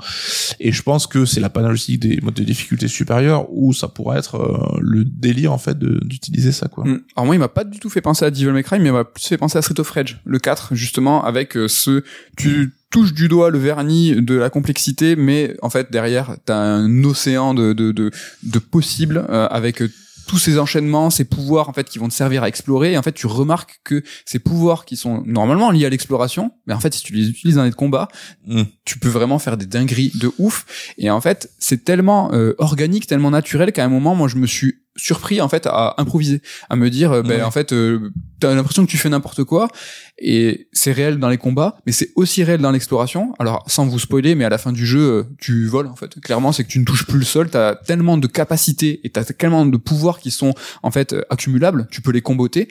et 0.58 0.72
je 0.72 0.82
pense 0.82 1.06
que 1.06 1.24
c'est 1.24 1.40
l'apanage 1.40 1.74
aussi 1.74 1.98
des 1.98 2.18
modes 2.22 2.34
de 2.34 2.42
difficulté 2.44 2.71
supérieurs, 2.88 3.46
où 3.50 3.72
ça 3.72 3.88
pourrait 3.88 4.18
être 4.18 4.36
euh, 4.36 4.78
le 4.80 5.04
délire, 5.04 5.52
en 5.52 5.58
fait, 5.58 5.78
d'utiliser 5.78 6.52
ça, 6.52 6.68
quoi. 6.68 6.84
Mm. 6.84 7.02
Alors 7.16 7.26
moi, 7.26 7.34
il 7.34 7.38
m'a 7.38 7.48
pas 7.48 7.64
du 7.64 7.78
tout 7.78 7.90
fait 7.90 8.00
penser 8.00 8.24
à 8.24 8.30
Devil 8.30 8.50
May 8.52 8.62
Cry, 8.62 8.78
mais 8.78 8.88
il 8.88 8.92
m'a 8.92 9.04
plus 9.04 9.26
fait 9.26 9.38
penser 9.38 9.58
à 9.58 9.62
Street 9.62 9.78
of 9.80 9.90
Rage, 9.90 10.20
le 10.24 10.38
4, 10.38 10.74
justement, 10.74 11.24
avec 11.24 11.56
euh, 11.56 11.68
ce... 11.68 12.02
Tu 12.36 12.74
touches 12.90 13.14
du 13.14 13.28
doigt 13.28 13.50
le 13.50 13.58
vernis 13.58 14.20
de 14.20 14.34
la 14.34 14.50
complexité, 14.50 15.16
mais 15.16 15.56
en 15.62 15.70
fait, 15.70 15.90
derrière, 15.90 16.36
t'as 16.44 16.58
un 16.58 17.04
océan 17.04 17.54
de, 17.54 17.72
de, 17.72 17.92
de, 17.92 18.10
de 18.42 18.58
possibles, 18.58 19.24
euh, 19.28 19.46
avec... 19.48 19.82
tous 20.26 20.38
ces 20.38 20.58
enchaînements, 20.58 21.10
ces 21.10 21.24
pouvoirs 21.24 21.68
en 21.68 21.72
fait 21.72 21.88
qui 21.88 21.98
vont 21.98 22.08
te 22.08 22.14
servir 22.14 22.42
à 22.42 22.48
explorer 22.48 22.92
et 22.92 22.98
en 22.98 23.02
fait 23.02 23.12
tu 23.12 23.26
remarques 23.26 23.80
que 23.84 24.02
ces 24.24 24.38
pouvoirs 24.38 24.84
qui 24.84 24.96
sont 24.96 25.22
normalement 25.26 25.70
liés 25.70 25.86
à 25.86 25.90
l'exploration, 25.90 26.52
mais 26.66 26.74
en 26.74 26.80
fait 26.80 26.94
si 26.94 27.02
tu 27.02 27.12
les 27.12 27.28
utilises 27.28 27.56
dans 27.56 27.64
les 27.64 27.72
combats, 27.72 28.08
Mm. 28.46 28.62
tu 28.84 28.98
peux 28.98 29.08
vraiment 29.08 29.38
faire 29.38 29.56
des 29.56 29.66
dingueries 29.66 30.12
de 30.20 30.30
ouf 30.38 30.94
et 30.98 31.10
en 31.10 31.20
fait 31.20 31.50
c'est 31.58 31.84
tellement 31.84 32.32
euh, 32.32 32.54
organique, 32.58 33.06
tellement 33.06 33.30
naturel 33.30 33.72
qu'à 33.72 33.84
un 33.84 33.88
moment 33.88 34.14
moi 34.14 34.28
je 34.28 34.36
me 34.36 34.46
suis 34.46 34.82
surpris 34.96 35.40
en 35.40 35.48
fait 35.48 35.66
à 35.66 35.94
improviser, 35.98 36.42
à 36.68 36.76
me 36.76 36.90
dire 36.90 37.12
euh, 37.12 37.22
ben 37.22 37.36
Ouais. 37.38 37.42
en 37.42 37.50
fait 37.50 37.72
euh, 37.72 38.10
t'as 38.40 38.54
l'impression 38.54 38.84
que 38.84 38.90
tu 38.90 38.98
fais 38.98 39.08
n'importe 39.08 39.44
quoi 39.44 39.68
et 40.18 40.68
c'est 40.72 40.92
réel 40.92 41.18
dans 41.18 41.28
les 41.30 41.38
combats, 41.38 41.78
mais 41.86 41.92
c'est 41.92 42.10
aussi 42.16 42.44
réel 42.44 42.60
dans 42.60 42.70
l'exploration. 42.70 43.34
Alors 43.38 43.64
sans 43.66 43.86
vous 43.86 43.98
spoiler, 43.98 44.34
mais 44.34 44.44
à 44.44 44.48
la 44.50 44.58
fin 44.58 44.72
du 44.72 44.84
jeu 44.86 45.00
euh, 45.00 45.22
tu 45.38 45.66
voles 45.66 45.86
en 45.86 45.96
fait. 45.96 46.20
Clairement 46.20 46.52
c'est 46.52 46.64
que 46.64 46.68
tu 46.68 46.78
ne 46.78 46.84
touches 46.84 47.06
plus 47.06 47.18
le 47.18 47.24
sol, 47.24 47.48
t'as 47.50 47.74
tellement 47.76 48.18
de 48.18 48.26
capacités 48.26 49.00
et 49.04 49.10
t'as 49.10 49.24
tellement 49.24 49.64
de 49.66 49.76
pouvoirs 49.76 50.18
qui 50.20 50.30
sont 50.30 50.54
en 50.82 50.90
fait 50.90 51.12
euh, 51.14 51.22
accumulables, 51.30 51.88
tu 51.90 52.02
peux 52.02 52.12
les 52.12 52.22
comboter 52.22 52.68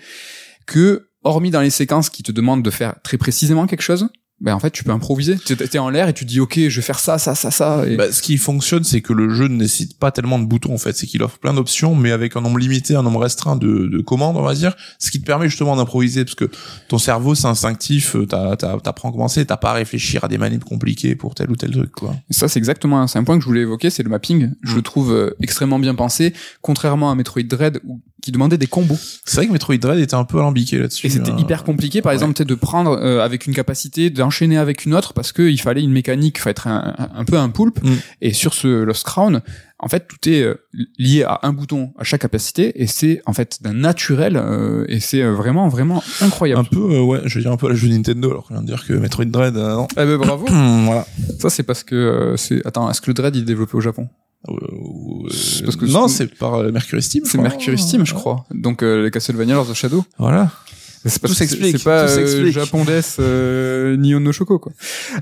que 0.67 1.07
hormis 1.23 1.51
dans 1.51 1.61
les 1.61 1.69
séquences 1.69 2.09
qui 2.09 2.23
te 2.23 2.31
demandent 2.31 2.63
de 2.63 2.71
faire 2.71 2.95
très 3.03 3.17
précisément 3.17 3.67
quelque 3.67 3.81
chose, 3.81 4.07
ben 4.41 4.53
en 4.55 4.59
fait 4.59 4.71
tu 4.71 4.83
peux 4.83 4.91
improviser. 4.91 5.37
T'es 5.37 5.55
t'es 5.55 5.79
en 5.79 5.89
l'air 5.89 6.07
et 6.09 6.13
tu 6.13 6.25
dis 6.25 6.39
ok 6.39 6.55
je 6.67 6.75
vais 6.75 6.81
faire 6.81 6.99
ça 6.99 7.17
ça 7.17 7.35
ça 7.35 7.51
ça. 7.51 7.85
Et... 7.87 7.95
Bah, 7.95 8.11
ce 8.11 8.21
qui 8.21 8.37
fonctionne, 8.37 8.83
c'est 8.83 9.01
que 9.01 9.13
le 9.13 9.33
jeu 9.33 9.47
ne 9.47 9.55
nécessite 9.55 9.97
pas 9.97 10.11
tellement 10.11 10.39
de 10.39 10.45
boutons 10.45 10.73
en 10.73 10.77
fait, 10.77 10.95
c'est 10.97 11.07
qu'il 11.07 11.21
offre 11.23 11.37
plein 11.39 11.53
d'options, 11.53 11.95
mais 11.95 12.11
avec 12.11 12.35
un 12.35 12.41
nombre 12.41 12.57
limité, 12.57 12.95
un 12.95 13.03
nombre 13.03 13.19
restreint 13.21 13.55
de, 13.55 13.87
de 13.87 14.01
commandes, 14.01 14.35
on 14.37 14.41
va 14.41 14.53
dire, 14.53 14.75
ce 14.99 15.11
qui 15.11 15.19
te 15.21 15.25
permet 15.25 15.47
justement 15.47 15.75
d'improviser, 15.75 16.25
parce 16.25 16.35
que 16.35 16.49
ton 16.87 16.97
cerveau 16.97 17.35
c'est 17.35 17.47
instinctif, 17.47 18.15
euh, 18.15 18.25
t'apprends 18.25 19.11
comment 19.11 19.27
c'est, 19.27 19.45
t'as 19.45 19.57
pas 19.57 19.71
à 19.71 19.73
réfléchir 19.73 20.23
à 20.23 20.27
des 20.27 20.37
manips 20.37 20.63
compliquées 20.63 21.15
pour 21.15 21.35
tel 21.35 21.49
ou 21.51 21.55
tel 21.55 21.71
truc 21.71 21.91
quoi. 21.91 22.15
Et 22.29 22.33
ça, 22.33 22.47
c'est 22.47 22.59
exactement, 22.59 23.05
c'est 23.07 23.19
un 23.19 23.23
point 23.23 23.35
que 23.37 23.41
je 23.41 23.47
voulais 23.47 23.61
évoquer, 23.61 23.89
c'est 23.89 24.03
le 24.03 24.09
mapping. 24.09 24.51
Je 24.63 24.73
Mm. 24.73 24.75
le 24.75 24.81
trouve 24.81 25.13
euh, 25.13 25.35
extrêmement 25.41 25.79
bien 25.79 25.95
pensé, 25.95 26.33
contrairement 26.61 27.11
à 27.11 27.15
Metroid 27.15 27.43
Dread 27.43 27.79
où- 27.85 28.01
qui 28.21 28.31
demandait 28.31 28.57
des 28.59 28.67
combos. 28.67 28.97
C'est 29.25 29.37
vrai 29.37 29.47
que 29.47 29.51
Metroid 29.51 29.77
Dread 29.77 29.99
était 29.99 30.13
un 30.13 30.23
peu 30.25 30.37
alambiqué 30.37 30.77
là-dessus. 30.77 31.07
Et 31.07 31.09
c'était 31.09 31.31
hein. 31.31 31.37
hyper 31.39 31.63
compliqué, 31.63 32.01
par 32.01 32.11
ouais. 32.11 32.15
exemple, 32.15 32.33
tu 32.35 32.45
de 32.45 32.53
prendre 32.55 32.91
euh, 33.01 33.19
avec 33.25 33.47
une 33.47 33.53
capacité, 33.55 34.09
d'enchaîner 34.31 34.57
avec 34.57 34.85
une 34.85 34.93
autre, 34.95 35.13
parce 35.13 35.33
qu'il 35.33 35.59
fallait 35.59 35.81
une 35.83 35.91
mécanique, 35.91 36.37
il 36.37 36.41
fallait 36.41 36.51
être 36.51 36.67
un, 36.67 36.93
un- 36.97 37.19
un 37.19 37.25
peu 37.25 37.37
un 37.37 37.49
poulpe. 37.49 37.83
Mm. 37.83 37.95
Et 38.21 38.31
sur 38.33 38.53
ce 38.53 38.67
Lost 38.83 39.03
Crown, 39.03 39.41
en 39.77 39.87
fait, 39.89 40.07
tout 40.07 40.29
est 40.29 40.41
euh, 40.43 40.55
lié 40.97 41.23
à 41.23 41.39
un 41.43 41.51
bouton 41.51 41.91
à 41.99 42.03
chaque 42.05 42.21
capacité, 42.21 42.81
et 42.81 42.87
c'est 42.87 43.21
en 43.25 43.33
fait 43.33 43.59
d'un 43.61 43.73
naturel, 43.73 44.37
euh, 44.37 44.85
et 44.87 44.99
c'est 45.01 45.21
euh, 45.21 45.33
vraiment, 45.33 45.67
vraiment 45.67 46.01
incroyable. 46.21 46.61
Un 46.61 46.63
peu, 46.63 46.79
euh, 46.95 47.01
ouais, 47.01 47.19
je 47.25 47.35
veux 47.35 47.41
dire 47.41 47.51
un 47.51 47.57
peu 47.57 47.65
à 47.67 47.69
la 47.71 47.75
jeu 47.75 47.89
Nintendo, 47.89 48.29
alors 48.29 48.47
qu'on 48.47 48.53
vient 48.53 48.63
de 48.63 48.67
dire 48.67 48.85
que 48.85 48.93
Metroid 48.93 49.25
Dread, 49.25 49.57
euh, 49.57 49.75
non. 49.75 49.87
Eh 49.93 50.05
ben 50.05 50.17
bravo. 50.17 50.45
voilà. 50.85 51.05
Ça, 51.39 51.49
c'est 51.49 51.63
parce 51.63 51.83
que 51.83 52.35
c'est. 52.37 52.65
Attends, 52.65 52.89
est-ce 52.89 53.01
que 53.01 53.07
le 53.09 53.13
Dread 53.15 53.35
il 53.35 53.41
est 53.41 53.45
développé 53.45 53.75
au 53.75 53.81
Japon? 53.81 54.07
Parce 55.65 55.75
que 55.75 55.85
non, 55.85 56.07
c'est- 56.07 56.33
par 56.37 56.63
Mercury 56.71 57.01
Steam. 57.03 57.23
je 57.25 57.31
C'est. 57.31 57.37
Mercury 57.37 57.77
Steam, 57.77 58.05
je 58.05 58.13
crois. 58.13 58.45
Donc 58.53 58.81
les 58.81 59.11
Castlevania 59.11 59.55
Lords 59.55 59.69
of 59.69 59.77
Shadow. 59.77 60.03
Voilà. 60.17 60.49
C'est 61.03 61.21
pas, 61.21 61.27
Tout 61.27 61.33
s'explique, 61.33 61.77
C'est 61.77 61.83
pas 61.83 62.05
tout 62.05 62.11
euh, 62.11 62.15
s'explique. 62.15 62.53
Japon 62.53 62.83
Death, 62.85 63.15
euh, 63.19 63.97
Nihon 63.97 64.19
no 64.19 64.31
Shoko 64.31 64.59
quoi. 64.59 64.71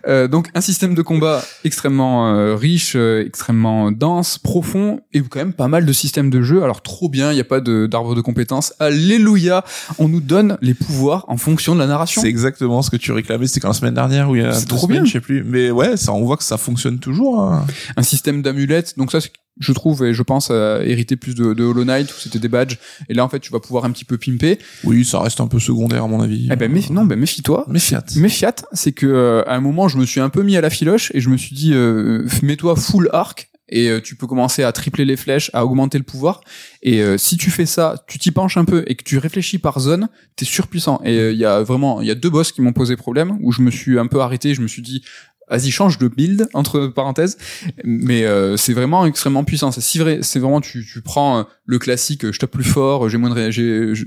Euh, 0.08 0.28
donc 0.28 0.50
un 0.54 0.62
système 0.62 0.94
de 0.94 1.02
combat 1.02 1.44
extrêmement 1.64 2.36
euh, 2.36 2.56
riche, 2.56 2.94
euh, 2.96 3.26
extrêmement 3.26 3.92
dense, 3.92 4.38
profond 4.38 5.00
et 5.14 5.22
quand 5.22 5.40
même 5.40 5.54
pas 5.54 5.68
mal 5.70 5.86
de 5.86 5.94
systèmes 5.94 6.30
de 6.30 6.42
jeu. 6.42 6.64
Alors 6.64 6.82
trop 6.82 7.08
bien, 7.10 7.32
il 7.32 7.38
y 7.38 7.42
a 7.42 7.46
pas 7.46 7.62
de 7.62 7.88
d'arbre 7.88 8.14
de 8.16 8.22
compétences. 8.22 8.74
Alléluia, 8.80 9.64
on 10.00 10.10
nous 10.10 10.20
donne 10.22 10.58
les 10.62 10.74
pouvoirs 10.74 11.24
en 11.30 11.38
fonction 11.38 11.76
de 11.76 11.80
la 11.80 11.88
narration. 11.88 12.22
C'est 12.22 12.28
exactement 12.28 12.82
ce 12.82 12.90
que 12.90 12.98
tu 12.98 13.12
réclamais, 13.12 13.48
c'était 13.48 13.62
quand 13.62 13.70
la 13.70 13.74
semaine 13.74 13.94
dernière 13.94 14.30
ou 14.30 14.36
il 14.36 14.42
y 14.42 14.46
a 14.46 14.52
trop 14.62 14.80
semaines, 14.80 14.98
bien. 15.04 15.06
je 15.06 15.12
sais 15.14 15.22
plus. 15.22 15.44
Mais 15.46 15.72
ouais, 15.72 15.96
ça, 15.98 16.12
on 16.14 16.24
voit 16.26 16.38
que 16.38 16.44
ça 16.44 16.58
fonctionne 16.58 17.00
toujours. 17.00 17.42
hein. 17.42 17.66
Un 17.96 18.04
système 18.04 18.42
d'amulettes. 18.42 18.96
Donc 18.98 19.12
ça, 19.12 19.22
c'est- 19.22 19.32
je 19.60 19.72
trouve 19.74 20.06
et 20.06 20.14
je 20.14 20.24
pense 20.24 20.52
à 20.52 20.84
hériter 20.86 21.16
plus 21.16 21.36
de, 21.36 21.54
de 21.54 21.64
Hollow 21.64 21.84
Knight 21.84 22.10
où 22.12 22.20
c'était 22.20 22.40
des 22.40 22.48
badges. 22.48 22.78
Et 23.10 23.14
là 23.14 23.24
en 23.26 23.30
fait, 23.30 23.40
tu 23.40 23.52
vas 23.52 23.60
pouvoir 23.60 23.86
un 23.86 23.92
petit 23.92 24.06
peu 24.06 24.18
pimper. 24.18 24.58
Oui, 24.84 25.04
ça 25.06 25.20
reste 25.20 25.42
un 25.42 25.48
peu 25.48 25.60
secondaire 25.60 26.04
à 26.04 26.08
mon 26.08 26.22
avis. 26.22 26.48
Eh 26.52 26.56
ben 26.56 26.72
méfi- 26.74 26.92
non, 26.94 27.06
ben 27.06 27.20
méfie-toi. 27.20 27.66
mais 27.68 27.80
Fiat. 27.80 28.04
Mais 28.16 28.30
Fiat, 28.30 28.56
c'est 28.74 28.92
que 28.94 29.06
euh, 29.06 29.44
à 29.48 29.56
un 29.56 29.62
moment, 29.62 29.88
je 29.88 29.98
me 29.98 30.06
suis 30.06 30.20
un 30.22 30.30
peu 30.30 30.44
mis 30.44 30.56
à 30.58 30.62
la 30.62 30.70
filoche 30.70 31.12
et 31.14 31.20
je 31.22 31.30
me 31.30 31.38
suis 31.38 31.56
dit, 31.56 31.74
euh, 31.74 32.26
mets-toi 32.42 32.76
full 32.76 33.10
arc 33.14 33.50
et 33.72 33.88
euh, 33.90 34.02
tu 34.02 34.16
peux 34.16 34.26
commencer 34.26 34.64
à 34.64 34.72
tripler 34.72 35.06
les 35.06 35.16
flèches, 35.16 35.52
à 35.54 35.64
augmenter 35.64 36.00
le 36.00 36.04
pouvoir. 36.04 36.42
Et 36.82 37.02
euh, 37.04 37.20
si 37.20 37.38
tu 37.38 37.52
fais 37.52 37.68
ça, 37.68 38.04
tu 38.08 38.18
t'y 38.18 38.32
penches 38.32 38.58
un 38.58 38.66
peu 38.66 38.84
et 38.88 38.96
que 38.96 39.04
tu 39.04 39.20
réfléchis 39.20 39.60
par 39.60 39.80
zone, 39.80 40.08
t'es 40.36 40.46
surpuissant. 40.46 41.00
Et 41.06 41.16
euh, 41.20 41.32
il 41.32 41.38
y 41.38 41.46
a 41.46 41.62
vraiment, 41.62 42.02
il 42.02 42.08
y 42.08 42.12
a 42.12 42.16
deux 42.16 42.32
boss 42.32 42.52
qui 42.52 42.62
m'ont 42.62 42.74
posé 42.74 42.96
problème 42.96 43.38
où 43.42 43.52
je 43.52 43.62
me 43.62 43.70
suis 43.70 44.00
un 44.00 44.08
peu 44.08 44.22
arrêté, 44.22 44.56
je 44.56 44.62
me 44.62 44.68
suis 44.68 44.82
dit 44.82 45.04
vas-y 45.50 45.72
change 45.72 45.98
de 45.98 46.08
build 46.08 46.48
entre 46.54 46.88
parenthèses. 46.88 47.38
Mais 47.84 48.24
euh, 48.24 48.58
c'est 48.58 48.74
vraiment 48.74 49.06
extrêmement 49.06 49.44
puissant. 49.44 49.72
C'est 49.72 49.82
si 49.82 50.00
vrai 50.00 50.20
c'est 50.22 50.40
vraiment 50.40 50.62
tu, 50.62 50.86
tu 50.86 51.02
prends 51.02 51.40
euh, 51.40 51.44
le 51.70 51.80
classique 51.80 52.32
je 52.32 52.40
tape 52.40 52.52
plus 52.52 52.64
fort 52.64 53.10
j'ai 53.10 53.18
moins 53.18 53.30
de 53.30 53.36
ré- 53.36 53.52
j'ai 53.52 53.94
je... 53.94 54.06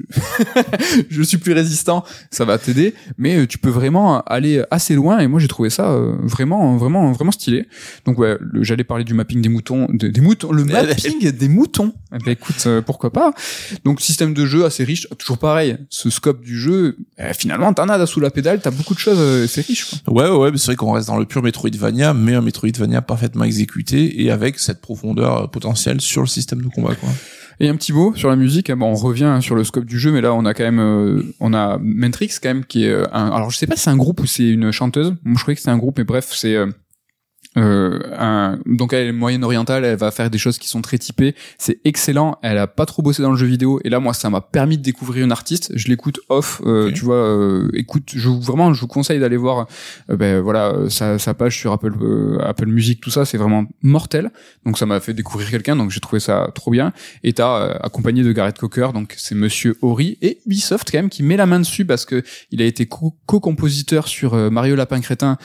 je 1.10 1.22
suis 1.22 1.38
plus 1.38 1.52
résistant 1.52 2.04
ça 2.30 2.44
va 2.44 2.58
t'aider 2.58 2.94
mais 3.18 3.36
euh, 3.38 3.46
tu 3.46 3.58
peux 3.58 3.70
vraiment 3.70 4.22
aller 4.22 4.62
assez 4.70 4.94
loin 4.94 5.18
et 5.20 5.28
moi 5.28 5.38
j'ai 5.40 5.48
trouvé 5.48 5.70
ça 5.70 5.90
euh, 5.92 6.14
vraiment 6.22 6.76
vraiment 6.76 7.12
vraiment 7.12 7.32
stylé 7.32 7.66
donc 8.04 8.18
ouais 8.18 8.36
j'allais 8.60 8.84
parler 8.84 9.04
du 9.04 9.14
mapping 9.14 9.40
des 9.40 9.48
moutons 9.48 9.86
des, 9.92 10.10
des 10.10 10.20
moutons 10.20 10.52
le 10.52 10.64
mapping 10.72 11.30
des 11.30 11.48
moutons 11.48 11.92
eh 12.14 12.18
ben 12.24 12.32
écoute 12.32 12.62
euh, 12.66 12.82
pourquoi 12.82 13.12
pas 13.12 13.32
donc 13.84 14.00
système 14.00 14.34
de 14.34 14.44
jeu 14.44 14.64
assez 14.64 14.84
riche 14.84 15.06
toujours 15.18 15.38
pareil 15.38 15.76
ce 15.88 16.10
scope 16.10 16.42
du 16.42 16.58
jeu 16.58 16.96
eh, 17.18 17.32
finalement 17.34 17.72
t'en 17.72 17.88
as 17.88 18.06
sous 18.06 18.20
la 18.20 18.30
pédale 18.30 18.60
t'as 18.60 18.70
beaucoup 18.70 18.94
de 18.94 18.98
choses 18.98 19.48
c'est 19.48 19.64
riche 19.64 19.84
quoi. 19.84 20.12
Ouais, 20.12 20.28
ouais, 20.28 20.50
mais 20.50 20.58
c'est 20.58 20.66
vrai 20.66 20.76
qu'on 20.76 20.92
reste 20.92 21.08
dans 21.08 21.18
le 21.18 21.24
pur 21.26 21.42
Metroidvania, 21.42 22.14
mais 22.14 22.34
un 22.34 22.40
Metroidvania 22.40 23.02
parfaitement 23.02 23.44
exécuté 23.44 24.22
et 24.22 24.30
avec 24.30 24.58
cette 24.58 24.80
profondeur 24.80 25.50
potentielle 25.50 26.00
sur 26.00 26.22
le 26.22 26.26
système 26.26 26.62
de 26.62 26.68
combat, 26.68 26.94
quoi. 26.94 27.08
Et 27.62 27.68
un 27.68 27.76
petit 27.76 27.92
mot 27.92 28.12
sur 28.16 28.28
la 28.28 28.34
musique. 28.34 28.72
Bon, 28.72 28.86
on 28.86 28.94
revient 28.96 29.38
sur 29.40 29.54
le 29.54 29.62
scope 29.62 29.84
du 29.84 29.96
jeu, 29.96 30.10
mais 30.10 30.20
là, 30.20 30.34
on 30.34 30.44
a 30.44 30.52
quand 30.52 30.64
même, 30.64 30.80
euh, 30.80 31.22
on 31.38 31.54
a 31.54 31.78
Mentrix 31.78 32.32
quand 32.42 32.48
même 32.48 32.64
qui 32.64 32.86
est 32.86 32.90
euh, 32.90 33.06
un. 33.12 33.28
Alors, 33.28 33.50
je 33.50 33.56
sais 33.56 33.68
pas 33.68 33.76
si 33.76 33.84
c'est 33.84 33.90
un 33.90 33.96
groupe 33.96 34.20
ou 34.20 34.26
c'est 34.26 34.48
une 34.48 34.72
chanteuse. 34.72 35.14
Moi, 35.22 35.36
je 35.36 35.42
croyais 35.42 35.54
que 35.54 35.60
c'était 35.60 35.70
un 35.70 35.78
groupe, 35.78 35.96
mais 35.96 36.02
bref, 36.04 36.28
c'est. 36.32 36.56
euh, 36.56 36.66
euh, 37.58 37.98
un, 38.18 38.58
donc 38.66 38.92
elle 38.92 39.08
est 39.08 39.12
moyenne 39.12 39.44
orientale, 39.44 39.84
elle 39.84 39.96
va 39.98 40.10
faire 40.10 40.30
des 40.30 40.38
choses 40.38 40.58
qui 40.58 40.68
sont 40.68 40.80
très 40.80 40.96
typées. 40.98 41.34
C'est 41.58 41.80
excellent. 41.84 42.38
Elle 42.42 42.56
a 42.58 42.66
pas 42.66 42.86
trop 42.86 43.02
bossé 43.02 43.22
dans 43.22 43.30
le 43.30 43.36
jeu 43.36 43.46
vidéo 43.46 43.78
et 43.84 43.90
là 43.90 44.00
moi 44.00 44.14
ça 44.14 44.30
m'a 44.30 44.40
permis 44.40 44.78
de 44.78 44.82
découvrir 44.82 45.24
une 45.24 45.32
artiste. 45.32 45.70
Je 45.74 45.88
l'écoute 45.88 46.20
off. 46.28 46.62
euh. 46.64 46.90
Tu 46.92 47.04
vois, 47.04 47.16
euh, 47.16 47.68
écoute, 47.74 48.10
je 48.14 48.28
vous- 48.28 48.40
vraiment 48.40 48.72
je 48.72 48.80
vous 48.80 48.86
conseille 48.86 49.20
d'aller 49.20 49.36
voir. 49.36 49.66
euh, 50.10 50.16
ben 50.16 50.40
voilà 50.40 50.68
euh, 50.72 50.88
sa, 50.88 51.18
sa 51.18 51.34
page 51.34 51.58
sur 51.58 51.72
Apple 51.72 51.92
euh, 52.00 52.38
Apple 52.42 52.66
Music 52.66 53.00
tout 53.00 53.10
ça 53.10 53.24
c'est 53.24 53.38
vraiment 53.38 53.64
mortel. 53.82 54.30
Donc 54.64 54.78
ça 54.78 54.86
m'a 54.86 55.00
fait 55.00 55.12
découvrir 55.14 55.50
quelqu'un 55.50 55.76
donc 55.76 55.90
j'ai 55.90 56.00
trouvé 56.00 56.20
ça 56.20 56.50
trop 56.54 56.70
bien. 56.70 56.92
Et 57.22 57.32
t'as 57.34 57.72
accompagné 57.82 58.22
de 58.22 58.32
Gareth 58.32 58.58
Cocker 58.58 58.88
donc 58.94 59.14
c'est 59.18 59.34
Monsieur 59.34 59.76
Ori 59.82 60.16
et 60.22 60.38
Ubisoft 60.46 60.88
quand 60.90 60.98
même 60.98 61.10
qui 61.10 61.22
met 61.22 61.36
la 61.36 61.46
main 61.46 61.60
dessus 61.60 61.84
parce 61.84 62.04
que 62.06 62.22
il 62.50 62.62
a 62.62 62.64
été 62.64 62.86
co- 62.86 63.14
co-compositeur 63.26 64.08
sur 64.08 64.34
Mario 64.50 64.74
Lapin 64.74 65.00
Crétin 65.00 65.36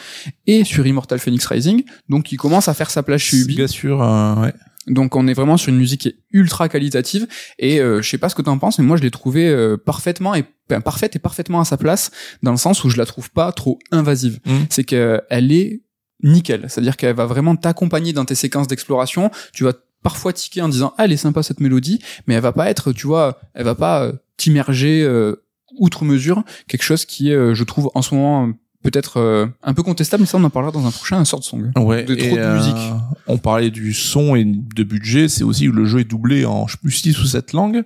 et 0.46 0.64
sur 0.64 0.86
Immortal 0.88 1.20
Phoenix 1.20 1.46
Rising. 1.46 1.84
Donc 2.10 2.32
il 2.32 2.38
commence 2.38 2.68
à 2.68 2.74
faire 2.74 2.90
sa 2.90 3.04
place 3.04 3.22
chez 3.22 3.38
Ubi. 3.38 3.56
Bien 3.56 3.68
sûr, 3.68 4.02
euh, 4.02 4.36
ouais. 4.36 4.54
Donc 4.88 5.16
on 5.16 5.28
est 5.28 5.34
vraiment 5.34 5.58
sur 5.58 5.70
une 5.70 5.78
musique 5.78 6.02
qui 6.02 6.08
est 6.10 6.16
ultra 6.32 6.70
qualitative 6.70 7.28
et 7.60 7.82
euh, 7.82 8.02
je 8.02 8.10
sais 8.10 8.18
pas 8.18 8.30
ce 8.30 8.36
que 8.36 8.42
t'en 8.42 8.58
penses 8.58 8.80
mais 8.80 8.86
moi 8.86 8.96
je 8.96 9.02
l'ai 9.02 9.12
trouvée 9.12 9.50
euh, 9.50 9.76
parfaitement 9.76 10.34
et 10.34 10.46
ben, 10.70 10.80
parfaite 10.80 11.16
et 11.16 11.20
parfaitement 11.20 11.60
à 11.60 11.66
sa 11.66 11.76
place 11.76 12.12
dans 12.42 12.52
le 12.52 12.58
sens 12.58 12.84
où 12.84 12.90
je 12.90 12.98
la 12.98 13.06
trouve 13.06 13.30
pas 13.32 13.52
trop 13.52 13.80
invasive. 13.92 14.40
Mhm. 14.46 14.68
C'est 14.70 14.84
qu'elle 14.86 15.52
est 15.52 15.82
nickel, 16.24 16.66
c'est-à-dire 16.68 16.98
qu'elle 16.98 17.16
va 17.16 17.26
vraiment 17.26 17.56
t'accompagner 17.56 18.14
dans 18.14 18.26
tes 18.26 18.36
séquences 18.36 18.68
d'exploration, 18.68 19.30
tu 19.54 19.64
vas 19.64 19.74
parfois 20.04 20.34
tiquer 20.34 20.62
en 20.62 20.70
disant 20.70 20.94
ah, 20.98 21.06
elle 21.06 21.12
est 21.12 21.18
sympa 21.18 21.44
cette 21.44 21.60
mélodie 21.60 22.00
mais 22.26 22.36
elle 22.36 22.42
va 22.42 22.54
pas 22.54 22.70
être 22.70 22.94
tu 22.94 23.08
vois, 23.08 23.40
elle 23.54 23.66
va 23.66 23.76
pas 23.76 24.04
euh, 24.04 24.14
t'immerger 24.38 25.04
euh, 25.04 25.44
outre 25.78 26.06
mesure 26.06 26.44
quelque 26.68 26.84
chose 26.84 27.06
qui 27.06 27.32
est 27.32 27.36
euh, 27.36 27.54
je 27.54 27.64
trouve 27.64 27.92
en 27.94 28.02
ce 28.02 28.16
moment 28.16 28.52
peut-être 28.90 29.18
euh, 29.20 29.48
un 29.64 29.74
peu 29.74 29.84
contestable 29.84 30.22
mais 30.22 30.28
ça 30.28 30.38
on 30.38 30.44
en 30.44 30.50
parlera 30.50 30.72
dans 30.72 30.86
un 30.86 30.92
prochain 30.92 31.24
sort 31.26 31.40
de 31.40 31.44
song. 31.46 31.72
Ouais, 31.76 32.04
De 32.04 32.16
trop 32.16 32.36
de 32.36 32.40
euh, 32.42 32.56
musique. 32.56 32.94
On 33.28 33.38
parlait 33.38 33.70
du 33.70 33.94
son 33.94 34.36
et 34.36 34.46
de 34.46 34.84
budget, 34.84 35.28
c'est 35.28 35.44
aussi 35.44 35.66
que 35.68 35.72
le 35.72 35.86
jeu 35.86 36.00
est 36.00 36.04
doublé 36.06 36.46
en 36.46 36.68
je 36.68 36.74
sais 36.74 36.78
plus 36.82 36.92
6 36.92 37.20
ou 37.22 37.26
7 37.26 37.54
langues. 37.54 37.84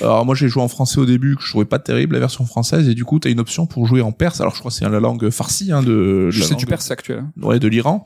Alors 0.00 0.26
moi 0.26 0.34
j'ai 0.34 0.48
joué 0.48 0.62
en 0.62 0.68
français 0.68 0.98
au 0.98 1.06
début, 1.06 1.36
que 1.36 1.42
je 1.42 1.50
trouvais 1.50 1.64
pas 1.64 1.78
terrible 1.78 2.14
la 2.14 2.20
version 2.20 2.44
française, 2.44 2.88
et 2.88 2.94
du 2.94 3.04
coup 3.04 3.18
t'as 3.18 3.30
une 3.30 3.40
option 3.40 3.66
pour 3.66 3.86
jouer 3.86 4.00
en 4.02 4.12
perse. 4.12 4.40
Alors 4.40 4.54
je 4.54 4.60
crois 4.60 4.70
que 4.70 4.76
c'est 4.76 4.88
la 4.88 5.00
langue 5.00 5.30
farsi 5.30 5.70
hein, 5.72 5.82
de, 5.82 6.30
de 6.32 6.38
la 6.40 6.46
C'est 6.46 6.56
du 6.56 6.66
perse 6.66 6.90
actuel. 6.90 7.24
ouais, 7.40 7.58
de 7.58 7.68
l'Iran. 7.68 8.04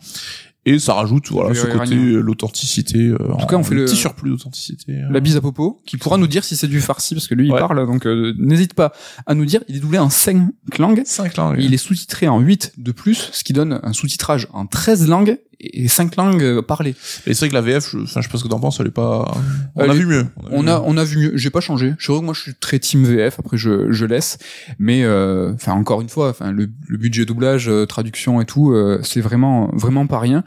Et 0.69 0.79
ça 0.79 0.93
rajoute 0.95 1.29
voilà 1.31 1.55
ce 1.55 1.66
côté 1.66 1.95
euh, 1.97 2.21
l'authenticité. 2.21 2.99
euh, 3.09 3.16
En 3.33 3.37
tout 3.37 3.47
cas, 3.47 3.57
on 3.57 3.62
fait 3.64 3.75
le- 3.75 3.85
petit 3.87 3.97
surplus 3.97 4.31
d'authenticité. 4.31 4.93
euh. 4.93 5.09
La 5.11 5.21
bise 5.21 5.37
à 5.37 5.41
Popo, 5.41 5.81
qui 5.87 5.97
pourra 5.97 6.19
nous 6.19 6.27
dire 6.27 6.45
si 6.45 6.57
c'est 6.57 6.66
du 6.69 6.81
farsi, 6.81 7.14
parce 7.14 7.27
que 7.27 7.35
lui, 7.35 7.47
il 7.47 7.53
Ouais. 7.53 7.59
parle, 7.59 7.87
donc 7.87 8.07
euh, 8.07 8.35
n'hésite 8.39 8.75
pas 8.75 8.93
à 9.27 9.35
nous 9.35 9.45
dire. 9.45 9.62
Il 9.69 9.77
est 9.77 9.81
doublé 9.81 9.99
en 9.99 10.11
5 10.11 10.49
langues, 10.79 11.03
Cinq 11.05 11.37
langues. 11.37 11.59
et 11.61 11.64
il 11.64 11.73
est 11.75 11.79
sous-titré 11.79 12.29
en 12.29 12.41
8 12.41 12.73
de 12.77 12.93
plus, 12.93 13.31
ce 13.33 13.45
qui 13.45 13.53
donne 13.53 13.81
un 13.83 13.93
sous-titrage 13.93 14.49
en 14.53 14.66
13 14.66 15.09
langues 15.09 15.39
et 15.61 15.88
5 15.88 16.16
langues 16.16 16.42
euh, 16.42 16.62
parlées. 16.62 16.94
Et 17.26 17.34
c'est 17.34 17.40
vrai 17.40 17.48
que 17.48 17.54
la 17.54 17.61
VF, 17.61 17.90
je, 17.90 17.98
enfin 17.98 18.20
je 18.20 18.26
sais 18.26 18.30
pas 18.32 18.38
ce 18.38 18.44
que 18.44 18.48
t'en 18.48 18.61
penses, 18.61 18.78
elle 18.80 18.86
est 18.86 18.90
pas. 18.90 19.34
On 19.74 19.82
Elle 19.82 19.90
a 19.90 19.94
est- 19.94 19.98
vu 19.98 20.06
mieux. 20.06 20.26
On 20.50 20.66
a, 20.68 20.80
on 20.84 20.96
a 20.96 21.04
vu 21.04 21.18
mieux. 21.18 21.32
J'ai 21.36 21.50
pas 21.50 21.61
changé. 21.61 21.94
Je 21.98 22.06
sais 22.12 22.18
que 22.18 22.24
moi, 22.24 22.34
je 22.34 22.40
suis 22.42 22.54
très 22.54 22.78
team 22.78 23.04
VF. 23.04 23.38
Après, 23.40 23.56
je, 23.56 23.90
je 23.92 24.04
laisse. 24.04 24.38
Mais, 24.78 25.02
euh, 25.04 25.52
enfin, 25.54 25.72
encore 25.72 26.00
une 26.00 26.09
fois, 26.09 26.30
enfin, 26.30 26.52
le, 26.52 26.68
le 26.86 26.96
budget 26.98 27.24
doublage, 27.24 27.68
euh, 27.68 27.86
traduction 27.86 28.40
et 28.40 28.44
tout, 28.44 28.72
euh, 28.72 29.00
c'est 29.02 29.20
vraiment, 29.20 29.70
vraiment 29.74 30.06
pas 30.06 30.18
rien. 30.20 30.44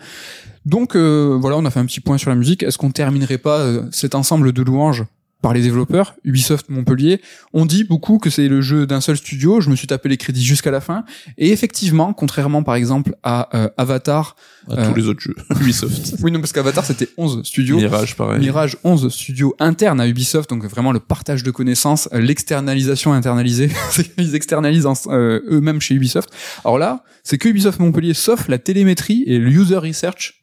Donc, 0.66 0.96
euh, 0.96 1.38
voilà, 1.42 1.58
on 1.58 1.66
a 1.66 1.72
fait 1.72 1.80
un 1.80 1.86
petit 1.86 2.02
point 2.02 2.18
sur 2.18 2.30
la 2.30 2.36
musique. 2.36 2.64
Est-ce 2.64 2.78
qu'on 2.78 2.92
terminerait 2.92 3.38
pas 3.40 3.66
cet 3.92 4.16
ensemble 4.16 4.54
de 4.54 4.62
louanges 4.62 5.04
par 5.42 5.54
les 5.54 5.62
développeurs, 5.62 6.16
Ubisoft 6.24 6.70
Montpellier. 6.70 7.20
On 7.54 7.66
dit 7.66 7.84
beaucoup 7.84 8.20
que 8.20 8.30
c'est 8.30 8.48
le 8.48 8.62
jeu 8.62 8.86
d'un 8.86 9.02
seul 9.02 9.18
studio. 9.18 9.60
Je 9.62 9.70
me 9.70 9.76
suis 9.76 9.88
tapé 9.88 10.08
les 10.10 10.18
crédits 10.18 10.44
jusqu'à 10.44 10.72
la 10.72 10.82
fin. 10.82 11.04
Et 11.38 11.52
effectivement, 11.52 12.14
contrairement 12.14 12.64
par 12.64 12.76
exemple 12.76 13.16
à 13.24 13.50
euh, 13.58 13.70
Avatar, 13.78 14.36
À 14.70 14.74
euh, 14.74 14.90
tous 14.90 14.96
les 14.96 15.08
autres 15.08 15.22
jeux. 15.22 15.36
Ubisoft. 15.62 16.16
oui 16.22 16.32
non 16.32 16.40
parce 16.40 16.52
qu'Avatar 16.54 16.86
c'était 16.86 17.10
11 17.18 17.44
studios. 17.44 17.78
Mirage, 17.78 18.16
pareil. 18.16 18.40
Mirage 18.40 18.78
11 18.84 19.10
studios 19.12 19.56
internes 19.60 20.00
à 20.00 20.08
Ubisoft, 20.08 20.50
donc 20.50 20.64
vraiment 20.66 20.92
le 20.92 21.00
partage 21.00 21.44
de 21.44 21.52
connaissances, 21.52 22.08
euh, 22.14 22.20
l'externalisation 22.20 23.14
internalisée, 23.14 23.70
C'est 23.92 24.16
qu'ils 24.16 24.36
externalisent 24.36 24.86
en- 24.86 24.94
euh, 25.08 25.42
eux-mêmes 25.50 25.82
chez 25.82 25.96
Ubisoft. 25.96 26.30
Alors 26.64 26.78
là, 26.78 27.04
c'est 27.24 27.38
que 27.38 27.50
Ubisoft 27.50 27.80
Montpellier, 27.80 28.14
sauf 28.14 28.48
la 28.48 28.58
télémétrie 28.58 29.24
et 29.26 29.38
le 29.40 29.50
user 29.50 29.78
research. 29.78 30.41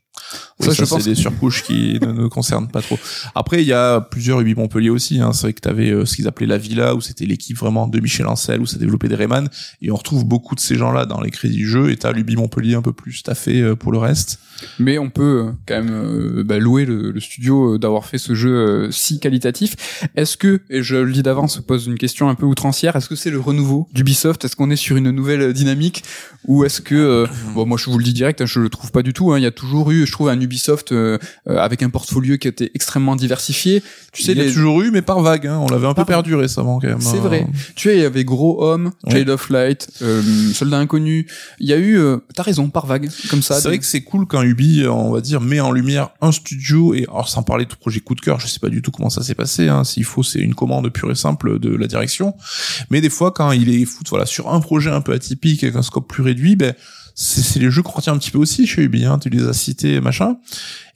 Oui, 0.61 0.67
Ça, 0.67 0.73
je 0.73 0.85
pense 0.85 1.03
c'est 1.03 1.11
des 1.11 1.15
surcouches 1.15 1.63
qui 1.63 1.99
ne 2.03 2.13
nous 2.13 2.29
concernent 2.29 2.69
pas 2.69 2.83
trop. 2.83 2.99
Après, 3.35 3.63
il 3.63 3.67
y 3.67 3.73
a 3.73 4.01
plusieurs 4.01 4.41
Ubi 4.41 4.55
Montpellier 4.55 4.91
aussi. 4.91 5.21
Hein. 5.21 5.33
C'est 5.33 5.43
vrai 5.43 5.53
que 5.53 5.61
tu 5.61 5.69
avais 5.69 6.05
ce 6.05 6.17
qu'ils 6.17 6.27
appelaient 6.29 6.47
la 6.47 6.59
Villa, 6.59 6.95
où 6.95 7.01
c'était 7.01 7.27
l'équipe 7.27 7.57
vraiment 7.57 7.87
de 7.87 8.01
Michel 8.01 8.27
Ancel, 8.27 8.61
où 8.61 8.67
ça 8.67 8.79
développait 8.79 9.09
des 9.09 9.15
Rayman. 9.15 9.49
Et 9.83 9.91
on 9.91 9.97
retrouve 9.97 10.25
beaucoup 10.25 10.55
de 10.55 10.61
ces 10.61 10.77
gens-là 10.77 11.07
dans 11.07 11.21
les 11.21 11.31
crédits 11.31 11.57
du 11.57 11.69
jeu. 11.69 11.91
Et 11.91 11.97
t'as 11.97 12.13
l'Ubi 12.13 12.37
Montpellier 12.37 12.75
un 12.75 12.83
peu 12.83 12.93
plus 12.93 13.23
taffé 13.23 13.61
euh, 13.61 13.77
pour 13.77 13.93
le 13.93 13.99
reste. 13.99 14.39
Mais 14.79 14.99
on 14.99 15.11
peut 15.11 15.47
euh, 15.47 15.53
quand 15.67 15.77
même 15.77 15.93
euh, 15.93 16.45
bah, 16.45 16.59
louer 16.59 16.85
le, 16.85 17.13
le 17.13 17.21
studio 17.21 17.75
euh, 17.75 17.79
d'avoir 17.79 18.05
fait 18.05 18.19
ce 18.19 18.35
jeu 18.35 18.55
euh, 18.55 18.91
si 18.91 19.21
qualitatif. 19.21 19.77
Est-ce 20.17 20.37
que, 20.37 20.61
et 20.71 20.83
je 20.83 20.97
le 20.97 21.13
dis 21.13 21.23
d'avance, 21.23 21.61
pose 21.61 21.87
une 21.87 21.97
question 21.97 22.29
un 22.29 22.35
peu 22.35 22.47
outrancière, 22.47 22.97
est-ce 22.97 23.09
que 23.09 23.17
c'est 23.17 23.31
le 23.31 23.41
renouveau 23.41 23.89
d'Ubisoft? 23.93 24.45
Est-ce 24.45 24.57
qu'on 24.57 24.71
est 24.71 24.77
sur 24.77 24.97
une 24.97 25.11
nouvelle 25.11 25.43
euh, 25.43 25.53
dynamique? 25.53 26.03
Ou 26.47 26.65
est-ce 26.65 26.81
que, 26.81 26.95
euh, 26.95 27.27
bon 27.55 27.67
moi 27.67 27.79
je 27.79 27.91
vous 27.91 27.99
le 27.99 28.05
dis 28.05 28.13
direct, 28.13 28.41
hein, 28.41 28.47
je 28.47 28.61
le 28.61 28.69
trouve 28.69 28.91
pas 28.91 29.03
du 29.03 29.13
tout, 29.13 29.33
hein, 29.33 29.39
il 29.39 29.43
y 29.43 29.47
a 29.47 29.51
toujours 29.51 29.91
eu, 29.91 30.07
je 30.07 30.13
trouve, 30.19 30.29
un 30.29 30.41
Ubisoft 30.41 30.93
euh, 30.93 31.19
euh, 31.49 31.59
avec 31.59 31.83
un 31.83 31.91
portfolio 31.91 32.37
qui 32.39 32.49
était 32.49 32.71
extrêmement 32.75 33.17
diversifié. 33.17 33.83
Tu 34.13 34.23
sais, 34.23 34.33
il 34.33 34.39
y 34.39 34.41
a 34.41 34.53
toujours 34.53 34.83
eu, 34.83 34.91
mais 34.91 35.03
par 35.03 35.21
vague. 35.21 35.47
Hein. 35.47 35.59
On 35.61 35.69
l'avait 35.69 35.87
un 35.87 35.95
Par- 35.95 36.05
peu 36.05 36.11
perdu 36.13 36.35
récemment 36.35 36.79
quand 36.81 36.89
même. 36.89 37.01
c'est 37.01 37.17
hein. 37.19 37.21
vrai. 37.21 37.47
Tu 37.77 37.89
sais, 37.89 37.97
il 37.97 38.01
y 38.03 38.05
avait 38.05 38.25
Gros 38.25 38.63
Homme, 38.63 38.91
Ouais. 39.07 39.13
Jade 39.19 39.31
of 39.31 39.49
Light, 39.51 39.89
euh, 40.03 40.23
Soldat 40.53 40.79
Inconnu. 40.79 41.27
Il 41.61 41.69
y 41.69 41.73
a 41.73 41.77
eu, 41.77 41.99
euh, 41.99 42.17
t'as 42.35 42.43
raison, 42.43 42.69
par 42.69 42.87
vague, 42.87 43.09
comme 43.31 43.43
ça. 43.43 43.61
C'est 43.61 43.69
vrai 43.69 43.79
que 43.79 43.87
c'est 43.87 44.01
cool 44.03 44.27
quand 44.27 44.43
Ubi, 44.43 44.85
on 44.89 45.13
va 45.13 45.21
dire, 45.21 45.41
met 45.41 45.61
en 45.61 45.71
lumière 45.73 46.11
un 46.21 46.33
studio 46.33 46.95
et 46.95 47.05
alors 47.09 47.29
sans 47.29 47.43
parler 47.43 47.65
de 47.65 47.75
projet 47.75 48.01
coup 48.01 48.15
de 48.15 48.21
cœur, 48.21 48.41
je 48.41 48.47
sais 48.47 48.59
pas 48.61 48.69
du 48.69 48.83
tout 48.83 48.91
comment 48.91 49.11
ça 49.11 49.23
s'est 49.23 49.35
passé. 49.35 49.69
Hein, 49.69 49.85
S'il 49.85 50.05
faut, 50.05 50.23
c'est 50.23 50.41
une 50.41 50.55
commande 50.55 50.89
pure 50.93 51.11
et 51.11 51.15
simple 51.15 51.59
de 51.59 51.71
la 51.75 51.87
direction. 51.87 52.35
Mais 52.91 53.01
des 53.01 53.11
fois, 53.11 53.31
quand 53.33 53.53
il 53.53 53.69
est 53.71 53.85
foot, 53.85 54.07
voilà, 54.11 54.27
sur 54.27 54.53
un 54.53 54.61
projet 54.61 54.91
un 54.91 55.01
peu 55.01 55.13
atypique 55.13 55.63
avec 55.63 55.77
un 55.77 55.83
scope 55.83 56.09
plus 56.09 56.23
réduit, 56.23 56.57
ben 56.57 56.75
c'est 57.21 57.59
les 57.59 57.69
jeux 57.69 57.83
qu'on 57.83 57.95
retient 57.95 58.13
un 58.13 58.19
petit 58.19 58.31
peu 58.31 58.39
aussi 58.39 58.65
chez 58.65 58.83
Ubi. 58.83 59.05
Hein, 59.05 59.19
tu 59.19 59.29
les 59.29 59.49
as 59.49 59.53
cités, 59.53 60.01
machin. 60.01 60.37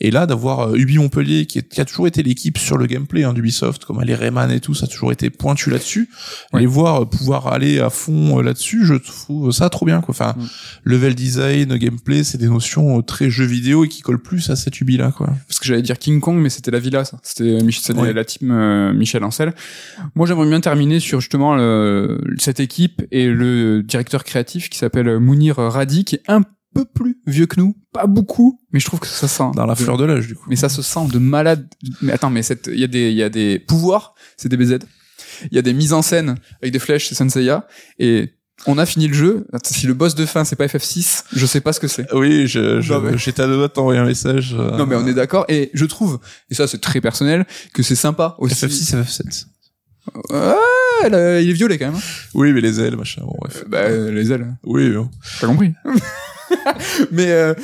Et 0.04 0.10
là, 0.10 0.26
d'avoir 0.26 0.68
euh, 0.70 0.74
Ubi 0.76 0.98
Montpellier, 0.98 1.46
qui, 1.46 1.58
est- 1.58 1.68
qui 1.68 1.80
a 1.80 1.84
toujours 1.84 2.06
été 2.08 2.22
l'équipe 2.22 2.58
sur 2.58 2.76
le 2.76 2.86
gameplay 2.86 3.22
hein, 3.24 3.32
d'Ubisoft, 3.32 3.84
comme 3.84 4.02
les 4.02 4.14
Rayman 4.14 4.50
et 4.50 4.58
tout, 4.60 4.74
ça 4.74 4.86
a 4.86 4.88
toujours 4.88 5.12
été 5.12 5.30
pointu 5.30 5.70
là-dessus. 5.70 6.08
Ouais. 6.52 6.60
Les 6.60 6.66
voir 6.66 7.02
euh, 7.02 7.04
pouvoir 7.06 7.46
aller 7.46 7.78
à 7.80 7.88
fond 7.88 8.38
euh, 8.38 8.42
là-dessus, 8.42 8.84
je 8.84 8.94
trouve 8.94 9.52
ça 9.52 9.70
trop 9.70 9.86
bien. 9.86 10.00
Quoi. 10.00 10.12
Enfin, 10.12 10.34
Mm. 10.36 10.44
level 10.84 11.14
design, 11.14 11.76
gameplay, 11.76 12.24
c'est 12.24 12.38
des 12.38 12.48
notions 12.48 13.00
très 13.02 13.30
jeux 13.30 13.44
vidéo 13.44 13.84
et 13.84 13.88
qui 13.88 14.02
collent 14.02 14.20
plus 14.22 14.50
à 14.50 14.56
cette 14.56 14.80
Ubi 14.80 14.96
là, 14.96 15.12
quoi. 15.16 15.28
parce 15.46 15.58
que 15.60 15.66
j'allais 15.66 15.82
dire 15.82 15.98
King 15.98 16.20
Kong, 16.20 16.36
mais 16.38 16.50
c'était 16.50 16.70
la 16.72 16.80
villa, 16.80 17.04
ça. 17.04 17.18
C'était 17.22 17.58
Mich- 17.62 17.80
c'était 17.82 18.00
Ouais. 18.00 18.12
la 18.12 18.24
team 18.24 18.50
euh, 18.50 18.92
Michel 18.92 19.22
Ancel. 19.24 19.54
Moi, 20.16 20.26
j'aimerais 20.26 20.48
bien 20.48 20.60
terminer 20.60 20.98
sur 21.00 21.20
justement 21.20 21.54
le- 21.54 22.20
cette 22.38 22.58
équipe 22.60 23.02
et 23.12 23.26
le 23.28 23.82
directeur 23.82 24.24
créatif 24.24 24.68
qui 24.68 24.78
s'appelle 24.78 25.18
Mounir 25.20 25.56
Radi, 25.58 26.04
qui 26.04 26.16
est 26.16 26.22
un 26.28 26.42
peu 26.74 26.84
plus 26.84 27.18
vieux 27.26 27.46
que 27.46 27.60
nous, 27.60 27.76
pas 27.92 28.06
beaucoup, 28.06 28.60
mais 28.72 28.80
je 28.80 28.86
trouve 28.86 29.00
que 29.00 29.06
ça 29.06 29.28
sent 29.28 29.50
Dans 29.54 29.66
la 29.66 29.74
fleur 29.74 29.96
de 29.98 30.04
l'âge, 30.04 30.26
du 30.26 30.34
coup. 30.34 30.44
Mais 30.48 30.56
ça 30.56 30.68
se 30.68 30.82
sent 30.82 31.06
de 31.12 31.18
malade. 31.18 31.66
Mais 32.00 32.12
attends, 32.12 32.30
mais 32.30 32.42
cette, 32.42 32.68
il 32.72 32.78
y 32.80 32.84
a 32.84 32.88
des, 32.88 33.10
il 33.10 33.16
y 33.16 33.22
a 33.22 33.28
des 33.28 33.58
pouvoirs, 33.58 34.14
c'est 34.36 34.48
des 34.48 34.56
BZ. 34.56 34.78
Il 35.50 35.54
y 35.56 35.58
a 35.58 35.62
des 35.62 35.72
mises 35.72 35.92
en 35.92 36.02
scène 36.02 36.36
avec 36.60 36.72
des 36.72 36.78
flèches, 36.78 37.08
c'est 37.08 37.14
Senseiya. 37.14 37.66
Et 37.98 38.32
On 38.66 38.78
a 38.78 38.86
fini 38.86 39.08
le 39.08 39.14
jeu. 39.14 39.46
Si 39.64 39.86
le 39.86 39.94
boss 39.94 40.14
de 40.14 40.24
fin 40.24 40.44
c'est 40.44 40.54
pas 40.56 40.66
FF6, 40.66 41.24
je 41.34 41.46
sais 41.46 41.60
pas 41.60 41.72
ce 41.72 41.80
que 41.80 41.88
c'est. 41.88 42.06
Oui, 42.14 42.46
je, 42.46 42.80
je, 42.80 42.94
mais- 42.94 43.18
j'étais 43.18 43.42
à 43.42 43.46
deux 43.48 43.56
doigts 43.56 43.66
de 43.68 43.72
t'envoyer 43.72 43.98
un 43.98 44.04
message. 44.06 44.54
euh, 44.56 44.76
Non 44.76 44.86
mais 44.86 44.94
on 44.94 45.06
est 45.06 45.14
d'accord 45.14 45.44
et 45.48 45.70
je 45.74 45.84
trouve 45.84 46.20
et 46.50 46.54
ça 46.54 46.66
c'est 46.68 46.80
très 46.80 47.00
personnel 47.00 47.44
que 47.74 47.82
c'est 47.82 47.96
sympa 47.96 48.36
aussi. 48.38 48.54
FF6, 48.66 49.02
FF7. 49.02 49.46
Ouais, 50.30 51.08
là, 51.10 51.40
il 51.40 51.48
est 51.50 51.52
violet 51.52 51.78
quand 51.78 51.86
même. 51.86 51.94
hein. 51.96 52.00
Oui, 52.34 52.52
mais 52.52 52.60
les 52.60 52.80
ailes, 52.80 52.96
machin, 52.96 53.22
bon, 53.24 53.36
bref. 53.40 53.62
Euh, 53.62 53.68
Bah 53.68 53.78
euh, 53.82 54.10
les 54.12 54.32
ailes. 54.32 54.54
Oui, 54.64 54.90
bon. 54.90 55.08
T'as 55.40 55.46
compris. 55.46 55.72
mais 57.12 57.30
euh, 57.30 57.54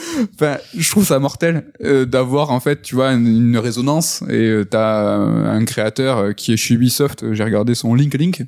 je 0.76 0.90
trouve 0.90 1.04
ça 1.06 1.18
mortel 1.18 1.64
euh, 1.84 2.04
d'avoir 2.04 2.50
en 2.50 2.60
fait, 2.60 2.82
tu 2.82 2.94
vois, 2.94 3.12
une, 3.12 3.26
une 3.26 3.58
résonance 3.58 4.22
et 4.28 4.34
euh, 4.48 4.64
t'as 4.64 5.18
euh, 5.18 5.50
un 5.50 5.64
créateur 5.64 6.18
euh, 6.18 6.32
qui 6.32 6.52
est 6.52 6.56
chez 6.56 6.74
Ubisoft. 6.74 7.32
J'ai 7.32 7.44
regardé 7.44 7.74
son 7.74 7.94
Link 7.94 8.14
Link, 8.14 8.42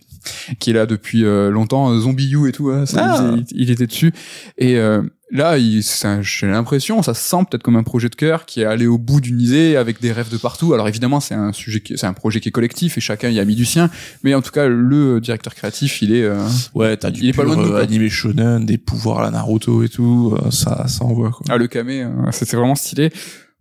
qui 0.58 0.70
est 0.70 0.74
là 0.74 0.86
depuis 0.86 1.24
euh, 1.24 1.50
longtemps, 1.50 1.96
Zombie 1.98 2.30
U 2.32 2.48
et 2.48 2.52
tout. 2.52 2.70
hein, 2.70 2.86
ça, 2.86 3.16
Ah. 3.18 3.34
il, 3.36 3.62
il 3.62 3.70
était 3.70 3.86
dessus 3.86 4.12
et 4.58 4.76
euh, 4.78 5.02
là, 5.30 5.56
j'ai 5.58 6.46
l'impression, 6.46 7.02
ça 7.02 7.14
se 7.14 7.28
sent 7.28 7.44
peut-être 7.50 7.62
comme 7.62 7.76
un 7.76 7.82
projet 7.82 8.08
de 8.08 8.14
cœur 8.14 8.44
qui 8.46 8.60
est 8.60 8.64
allé 8.64 8.86
au 8.86 8.98
bout 8.98 9.20
d'une 9.20 9.40
idée 9.40 9.76
avec 9.76 10.00
des 10.00 10.12
rêves 10.12 10.30
de 10.30 10.36
partout. 10.36 10.74
Alors 10.74 10.88
évidemment, 10.88 11.20
c'est 11.20 11.34
un 11.34 11.52
sujet, 11.52 11.82
c'est 11.94 12.06
un 12.06 12.12
projet 12.12 12.40
qui 12.40 12.48
est 12.48 12.52
collectif 12.52 12.98
et 12.98 13.00
chacun 13.00 13.28
y 13.30 13.40
a 13.40 13.44
mis 13.44 13.54
du 13.54 13.64
sien. 13.64 13.90
Mais 14.22 14.34
en 14.34 14.42
tout 14.42 14.50
cas, 14.50 14.66
le 14.66 15.20
directeur 15.20 15.54
créatif, 15.54 16.02
il 16.02 16.14
est 16.14 16.24
euh, 16.24 16.46
Ouais, 16.74 16.96
t'as 16.96 17.10
du 17.10 17.20
Il 17.20 17.28
est 17.28 17.32
pas 17.32 17.44
loin 17.44 17.56
de 17.56 17.62
nous, 17.62 17.72
euh, 17.72 17.82
animé 17.82 18.08
shonen, 18.08 18.64
des 18.64 18.78
pouvoirs 18.78 19.20
à 19.20 19.22
la 19.22 19.30
Naruto 19.30 19.82
et 19.82 19.88
tout, 19.88 20.36
euh, 20.36 20.50
ça, 20.50 20.86
ça 20.88 21.04
envoie, 21.04 21.30
quoi. 21.30 21.46
Ah, 21.48 21.56
le 21.56 21.66
camé, 21.66 22.02
euh, 22.02 22.30
c'était 22.32 22.56
vraiment 22.56 22.74
stylé. 22.74 23.12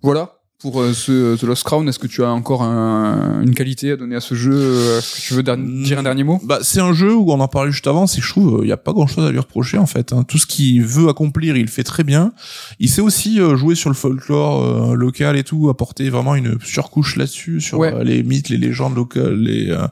Voilà. 0.02 0.39
Pour 0.62 0.82
euh, 0.82 0.92
ce 0.92 1.38
The 1.38 1.44
Lost 1.44 1.64
Crown, 1.64 1.88
est-ce 1.88 2.00
que 2.00 2.08
tu 2.08 2.22
as 2.22 2.30
encore 2.32 2.64
un- 2.64 3.42
une 3.44 3.56
qualité 3.56 3.92
à 3.92 3.96
donner 3.96 4.18
à 4.18 4.20
ce 4.20 4.36
jeu 4.36 4.52
euh, 4.54 4.98
Est-ce 5.00 5.16
que 5.16 5.22
tu 5.22 5.34
veux 5.36 5.42
der- 5.44 5.56
dire 5.58 6.00
un 6.00 6.04
dernier 6.04 6.26
mot? 6.26 6.42
Bah, 6.44 6.60
c'est 6.64 6.82
un 6.82 6.92
jeu 6.92 7.16
où 7.16 7.32
on 7.32 7.40
en 7.40 7.48
parlait 7.48 7.72
juste 7.72 7.88
avant, 7.88 8.08
c'est 8.08 8.20
que 8.20 8.26
je 8.28 8.32
trouve 8.32 8.60
il 8.64 8.68
y 8.68 8.74
a 8.74 8.78
pas 8.78 8.92
grand 8.92 9.08
chose 9.08 9.26
à 9.26 9.32
lui 9.32 9.40
reprocher 9.40 9.78
en 9.78 9.86
fait. 9.86 10.12
hein. 10.12 10.24
Tout 10.28 10.38
ce 10.38 10.46
qu'il 10.46 10.84
veut 10.84 11.08
accomplir, 11.08 11.56
il 11.56 11.62
le 11.62 11.68
fait 11.70 11.86
très 11.86 12.04
bien. 12.04 12.34
Il 12.80 12.90
sait 12.90 13.00
aussi 13.00 13.40
euh, 13.40 13.56
jouer 13.56 13.74
sur 13.76 13.90
le 13.90 13.96
folklore 13.96 14.90
euh, 14.92 14.96
local 14.96 15.38
et 15.38 15.46
tout, 15.46 15.70
apporter 15.70 16.10
vraiment 16.10 16.36
une 16.36 16.58
surcouche 16.62 17.16
là-dessus 17.16 17.62
sur 17.62 17.80
Ouais. 17.80 17.94
euh, 17.94 18.04
les 18.04 18.22
mythes, 18.22 18.50
les 18.50 18.58
légendes 18.58 18.96
locales, 18.98 19.40
les 19.40 19.70
euh, 19.70 19.88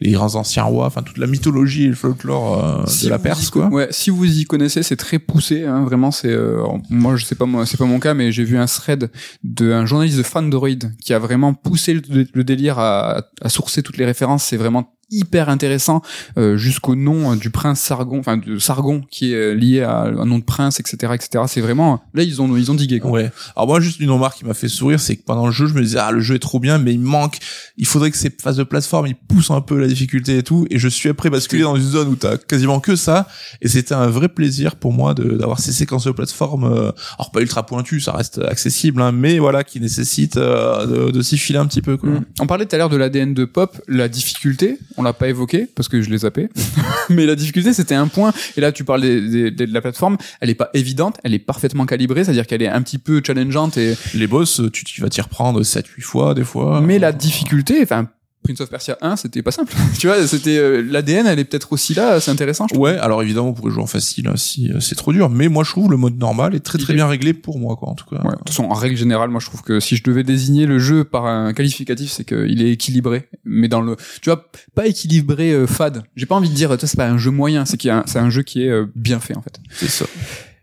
les 0.00 0.10
grands 0.12 0.34
anciens 0.34 0.64
rois, 0.64 0.84
enfin 0.84 1.02
toute 1.02 1.16
la 1.16 1.28
mythologie 1.28 1.84
et 1.84 1.88
le 1.88 1.94
folklore 1.94 2.62
euh, 2.82 2.86
Si 2.86 3.06
de 3.06 3.10
la 3.10 3.18
Perse 3.18 3.48
quoi. 3.48 3.68
Ouais, 3.68 3.88
si 3.90 4.10
vous 4.10 4.26
y 4.38 4.44
connaissez, 4.44 4.82
c'est 4.82 4.96
très 4.96 5.18
poussé. 5.18 5.64
Hein, 5.64 5.82
vraiment, 5.86 6.10
c'est 6.10 6.28
euh, 6.28 6.62
moi, 6.90 7.16
je 7.16 7.24
sais 7.24 7.36
pas 7.36 7.46
moi, 7.46 7.64
c'est 7.64 7.78
pas 7.78 7.86
mon 7.86 7.98
cas, 8.00 8.12
mais 8.12 8.32
j'ai 8.32 8.44
vu 8.44 8.58
un 8.58 8.66
thread 8.66 9.10
d'un 9.42 9.86
journaliste 9.86 10.09
de 10.16 10.22
Fandroid 10.22 10.68
qui 11.02 11.14
a 11.14 11.18
vraiment 11.18 11.54
poussé 11.54 11.94
le, 11.94 12.44
délire 12.44 12.78
à 12.78 13.22
sourcer 13.48 13.82
toutes 13.82 13.96
les 13.96 14.04
références. 14.04 14.44
C'est 14.44 14.56
vraiment 14.56 14.94
hyper 15.10 15.48
intéressant 15.48 16.02
euh, 16.38 16.56
jusqu'au 16.56 16.94
nom 16.94 17.32
euh, 17.32 17.36
du 17.36 17.50
prince 17.50 17.80
Sargon, 17.80 18.18
enfin 18.18 18.36
de 18.36 18.58
Sargon 18.58 19.02
qui 19.10 19.32
est 19.32 19.36
euh, 19.36 19.52
lié 19.52 19.82
à 19.82 20.02
un 20.02 20.24
nom 20.24 20.38
de 20.38 20.44
prince, 20.44 20.80
etc., 20.80 21.12
etc. 21.14 21.44
C'est 21.48 21.60
vraiment 21.60 22.02
là 22.14 22.22
ils 22.22 22.40
ont 22.40 22.56
ils 22.56 22.70
ont 22.70 22.74
digué 22.74 23.00
quoi. 23.00 23.10
Ouais. 23.10 23.32
Alors 23.56 23.68
moi 23.68 23.80
juste 23.80 24.00
une 24.00 24.10
remarque 24.10 24.38
qui 24.38 24.44
m'a 24.44 24.54
fait 24.54 24.68
sourire, 24.68 25.00
c'est 25.00 25.16
que 25.16 25.22
pendant 25.22 25.46
le 25.46 25.52
jeu, 25.52 25.66
je 25.66 25.74
me 25.74 25.82
disais 25.82 25.98
ah 26.00 26.12
le 26.12 26.20
jeu 26.20 26.36
est 26.36 26.40
trop 26.40 26.60
bien, 26.60 26.78
mais 26.78 26.92
il 26.92 27.00
manque, 27.00 27.38
il 27.76 27.86
faudrait 27.86 28.10
que 28.10 28.16
ces 28.16 28.30
phases 28.30 28.56
de 28.56 28.62
plateforme 28.62 29.06
ils 29.06 29.16
poussent 29.16 29.50
un 29.50 29.60
peu 29.60 29.78
la 29.78 29.86
difficulté 29.86 30.38
et 30.38 30.42
tout. 30.42 30.66
Et 30.70 30.78
je 30.78 30.88
suis 30.88 31.08
après 31.08 31.30
basculé 31.30 31.62
dans 31.62 31.76
une 31.76 31.82
zone 31.82 32.08
où 32.08 32.16
t'as 32.16 32.36
quasiment 32.36 32.80
que 32.80 32.96
ça, 32.96 33.28
et 33.60 33.68
c'était 33.68 33.94
un 33.94 34.06
vrai 34.06 34.28
plaisir 34.28 34.76
pour 34.76 34.92
moi 34.92 35.14
de 35.14 35.36
d'avoir 35.36 35.58
ces 35.60 35.72
séquences 35.72 36.04
de 36.04 36.12
plateforme, 36.12 36.64
euh, 36.64 36.92
alors 37.18 37.30
pas 37.32 37.40
ultra 37.40 37.66
pointues, 37.66 38.00
ça 38.00 38.12
reste 38.12 38.38
accessible, 38.38 39.02
hein, 39.02 39.12
mais 39.12 39.38
voilà 39.38 39.64
qui 39.64 39.80
nécessite 39.80 40.36
euh, 40.36 40.86
de, 40.86 41.10
de 41.10 41.22
s'y 41.22 41.38
filer 41.38 41.58
un 41.58 41.66
petit 41.66 41.82
peu 41.82 41.96
quoi. 41.96 42.10
Mm. 42.10 42.24
On 42.40 42.46
parlait 42.46 42.66
tout 42.66 42.74
à 42.74 42.78
l'heure 42.78 42.88
de 42.88 42.96
l'ADN 42.96 43.34
de 43.34 43.44
Pop, 43.44 43.80
la 43.88 44.08
difficulté, 44.08 44.78
on 45.00 45.02
l'a 45.02 45.12
pas 45.12 45.28
évoqué 45.28 45.66
parce 45.74 45.88
que 45.88 46.00
je 46.02 46.10
l'ai 46.10 46.18
zappé, 46.18 46.48
mais 47.10 47.26
la 47.26 47.34
difficulté 47.34 47.72
c'était 47.72 47.94
un 47.94 48.06
point. 48.08 48.32
Et 48.56 48.60
là 48.60 48.70
tu 48.72 48.84
parles 48.84 49.00
des- 49.00 49.20
des- 49.28 49.50
des- 49.50 49.66
de 49.66 49.74
la 49.74 49.80
plateforme, 49.80 50.16
elle 50.40 50.50
est 50.50 50.54
pas 50.54 50.70
évidente, 50.74 51.18
elle 51.24 51.34
est 51.34 51.38
parfaitement 51.38 51.86
calibrée, 51.86 52.24
c'est-à-dire 52.24 52.46
qu'elle 52.46 52.62
est 52.62 52.68
un 52.68 52.82
petit 52.82 52.98
peu 52.98 53.20
challengeante 53.26 53.76
et 53.76 53.96
Les 54.14 54.26
boss, 54.26 54.60
tu, 54.72 54.84
tu 54.84 55.00
vas 55.00 55.08
t'y 55.08 55.20
reprendre 55.20 55.62
7-8 55.62 56.00
fois 56.02 56.34
des 56.34 56.44
fois. 56.44 56.80
mais 56.80 56.98
la 56.98 57.12
difficulté, 57.12 57.78
enfin 57.82 58.08
Prince 58.42 58.60
of 58.62 58.70
Persia 58.70 58.96
1 59.02 59.16
c'était 59.16 59.42
pas 59.42 59.50
simple, 59.50 59.72
tu 59.98 60.06
vois, 60.06 60.26
c'était 60.26 60.56
euh, 60.58 60.80
l'ADN 60.82 61.26
elle 61.26 61.38
est 61.38 61.44
peut-être 61.44 61.72
aussi 61.72 61.94
là, 61.94 62.20
c'est 62.20 62.30
intéressant. 62.30 62.66
Je 62.68 62.74
trouve. 62.74 62.84
Ouais, 62.84 62.96
alors 62.98 63.22
évidemment, 63.22 63.48
on 63.48 63.52
pourrait 63.52 63.70
jouer 63.72 63.82
en 63.82 63.86
facile 63.86 64.28
hein, 64.28 64.34
si 64.36 64.70
euh, 64.72 64.80
c'est 64.80 64.94
trop 64.94 65.12
dur, 65.12 65.28
mais 65.28 65.48
moi 65.48 65.62
je 65.64 65.70
trouve 65.70 65.90
le 65.90 65.96
mode 65.96 66.16
normal 66.18 66.54
est 66.54 66.60
très 66.60 66.78
très 66.78 66.94
bien 66.94 67.06
réglé 67.06 67.34
pour 67.34 67.58
moi 67.58 67.76
quoi 67.76 67.88
en 67.90 67.94
tout 67.94 68.06
cas. 68.08 68.16
Ouais, 68.22 68.30
de 68.32 68.36
toute 68.38 68.48
façon, 68.48 68.64
en 68.64 68.74
règle 68.74 68.96
générale, 68.96 69.30
moi 69.30 69.40
je 69.40 69.46
trouve 69.46 69.62
que 69.62 69.78
si 69.80 69.96
je 69.96 70.02
devais 70.02 70.24
désigner 70.24 70.66
le 70.66 70.78
jeu 70.78 71.04
par 71.04 71.26
un 71.26 71.52
qualificatif, 71.52 72.10
c'est 72.10 72.24
qu'il 72.24 72.62
est 72.62 72.70
équilibré, 72.72 73.28
mais 73.44 73.68
dans 73.68 73.82
le, 73.82 73.96
tu 74.22 74.30
vois, 74.30 74.50
pas 74.74 74.86
équilibré 74.86 75.52
euh, 75.52 75.66
fade. 75.66 76.02
J'ai 76.16 76.26
pas 76.26 76.34
envie 76.34 76.48
de 76.50 76.54
dire, 76.54 76.70
tu 76.70 76.76
vois, 76.78 76.88
c'est 76.88 76.96
pas 76.96 77.08
un 77.08 77.18
jeu 77.18 77.30
moyen, 77.30 77.64
c'est 77.66 77.76
qu'il 77.76 77.88
y 77.88 77.90
a 77.90 77.98
un- 77.98 78.04
c'est 78.06 78.18
un 78.18 78.30
jeu 78.30 78.42
qui 78.42 78.62
est 78.64 78.70
euh, 78.70 78.86
bien 78.94 79.20
fait 79.20 79.36
en 79.36 79.42
fait. 79.42 79.58
C'est 79.70 79.88
ça. 79.90 80.06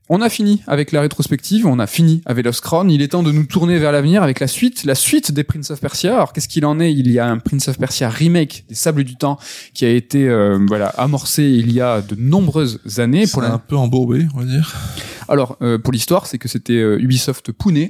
On 0.09 0.21
a 0.21 0.29
fini 0.29 0.61
avec 0.67 0.93
la 0.93 1.01
rétrospective, 1.01 1.67
on 1.67 1.79
a 1.79 1.87
fini 1.87 2.21
avec 2.25 2.45
Lost 2.45 2.61
Crown. 2.61 2.89
Il 2.89 3.01
est 3.01 3.09
temps 3.09 3.23
de 3.23 3.31
nous 3.33 3.43
tourner 3.43 3.77
vers 3.77 3.91
l'avenir 3.91 4.23
avec 4.23 4.39
la 4.39 4.47
suite, 4.47 4.85
la 4.85 4.95
suite 4.95 5.33
des 5.33 5.43
Prince 5.43 5.69
of 5.71 5.81
Persia. 5.81 6.13
Alors 6.15 6.31
qu'est-ce 6.31 6.47
qu'il 6.47 6.65
en 6.65 6.79
est? 6.79 6.93
Il 6.93 7.11
y 7.11 7.19
a 7.19 7.27
un 7.27 7.39
Prince 7.39 7.67
of 7.67 7.77
Persia 7.77 8.09
remake 8.09 8.63
des 8.69 8.75
Sables 8.75 9.03
du 9.03 9.17
Temps 9.17 9.37
qui 9.73 9.83
a 9.83 9.89
été 9.89 10.27
euh, 10.29 10.59
voilà 10.67 10.87
amorcé 10.87 11.43
il 11.43 11.73
y 11.73 11.81
a 11.81 12.01
de 12.01 12.15
nombreuses 12.15 12.79
années. 12.99 13.25
C'est 13.25 13.33
Pour 13.33 13.41
la... 13.41 13.53
un 13.53 13.57
peu 13.59 13.75
embourbé, 13.75 14.25
on 14.33 14.39
va 14.39 14.45
dire. 14.45 14.73
Alors 15.27 15.57
euh, 15.61 15.77
pour 15.77 15.91
l'histoire, 15.91 16.25
c'est 16.25 16.37
que 16.37 16.47
c'était 16.47 16.73
euh, 16.73 16.99
Ubisoft 17.01 17.51
Pune 17.51 17.89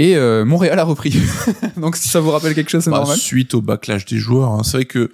et 0.00 0.16
euh, 0.16 0.44
Montréal 0.44 0.78
a 0.80 0.84
repris. 0.84 1.14
Donc 1.76 1.94
si 1.96 2.08
ça 2.08 2.18
vous 2.18 2.30
rappelle 2.32 2.54
quelque 2.56 2.70
chose, 2.70 2.82
c'est 2.82 2.90
Bah, 2.90 2.98
normal. 2.98 3.16
suite 3.16 3.54
au 3.54 3.60
backlash 3.60 4.04
des 4.06 4.18
joueurs, 4.18 4.50
hein. 4.50 4.62
c'est 4.64 4.78
vrai 4.78 4.84
que 4.86 5.12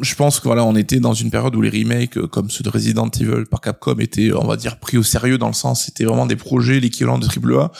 je 0.00 0.14
pense 0.14 0.40
que 0.40 0.44
voilà, 0.44 0.64
on 0.64 0.74
était 0.76 1.00
dans 1.00 1.14
une 1.14 1.30
période 1.30 1.54
où 1.54 1.60
les 1.60 1.70
remakes 1.70 2.16
euh, 2.16 2.26
comme 2.26 2.50
ceux 2.50 2.62
de 2.62 2.70
Resident 2.70 3.08
Evil 3.08 3.44
par 3.50 3.60
Capcom 3.60 3.98
étaient, 3.98 4.32
on 4.32 4.46
va 4.46 4.56
dire, 4.56 4.78
pris 4.78 4.98
au 4.98 5.02
sérieux 5.02 5.38
dans 5.38 5.48
le 5.48 5.54
sens, 5.54 5.84
c'était 5.84 6.04
vraiment 6.04 6.26
des 6.26 6.36
projets 6.36 6.80
l'équivalent 6.80 7.18
de 7.18 7.26
AAA. 7.26 7.70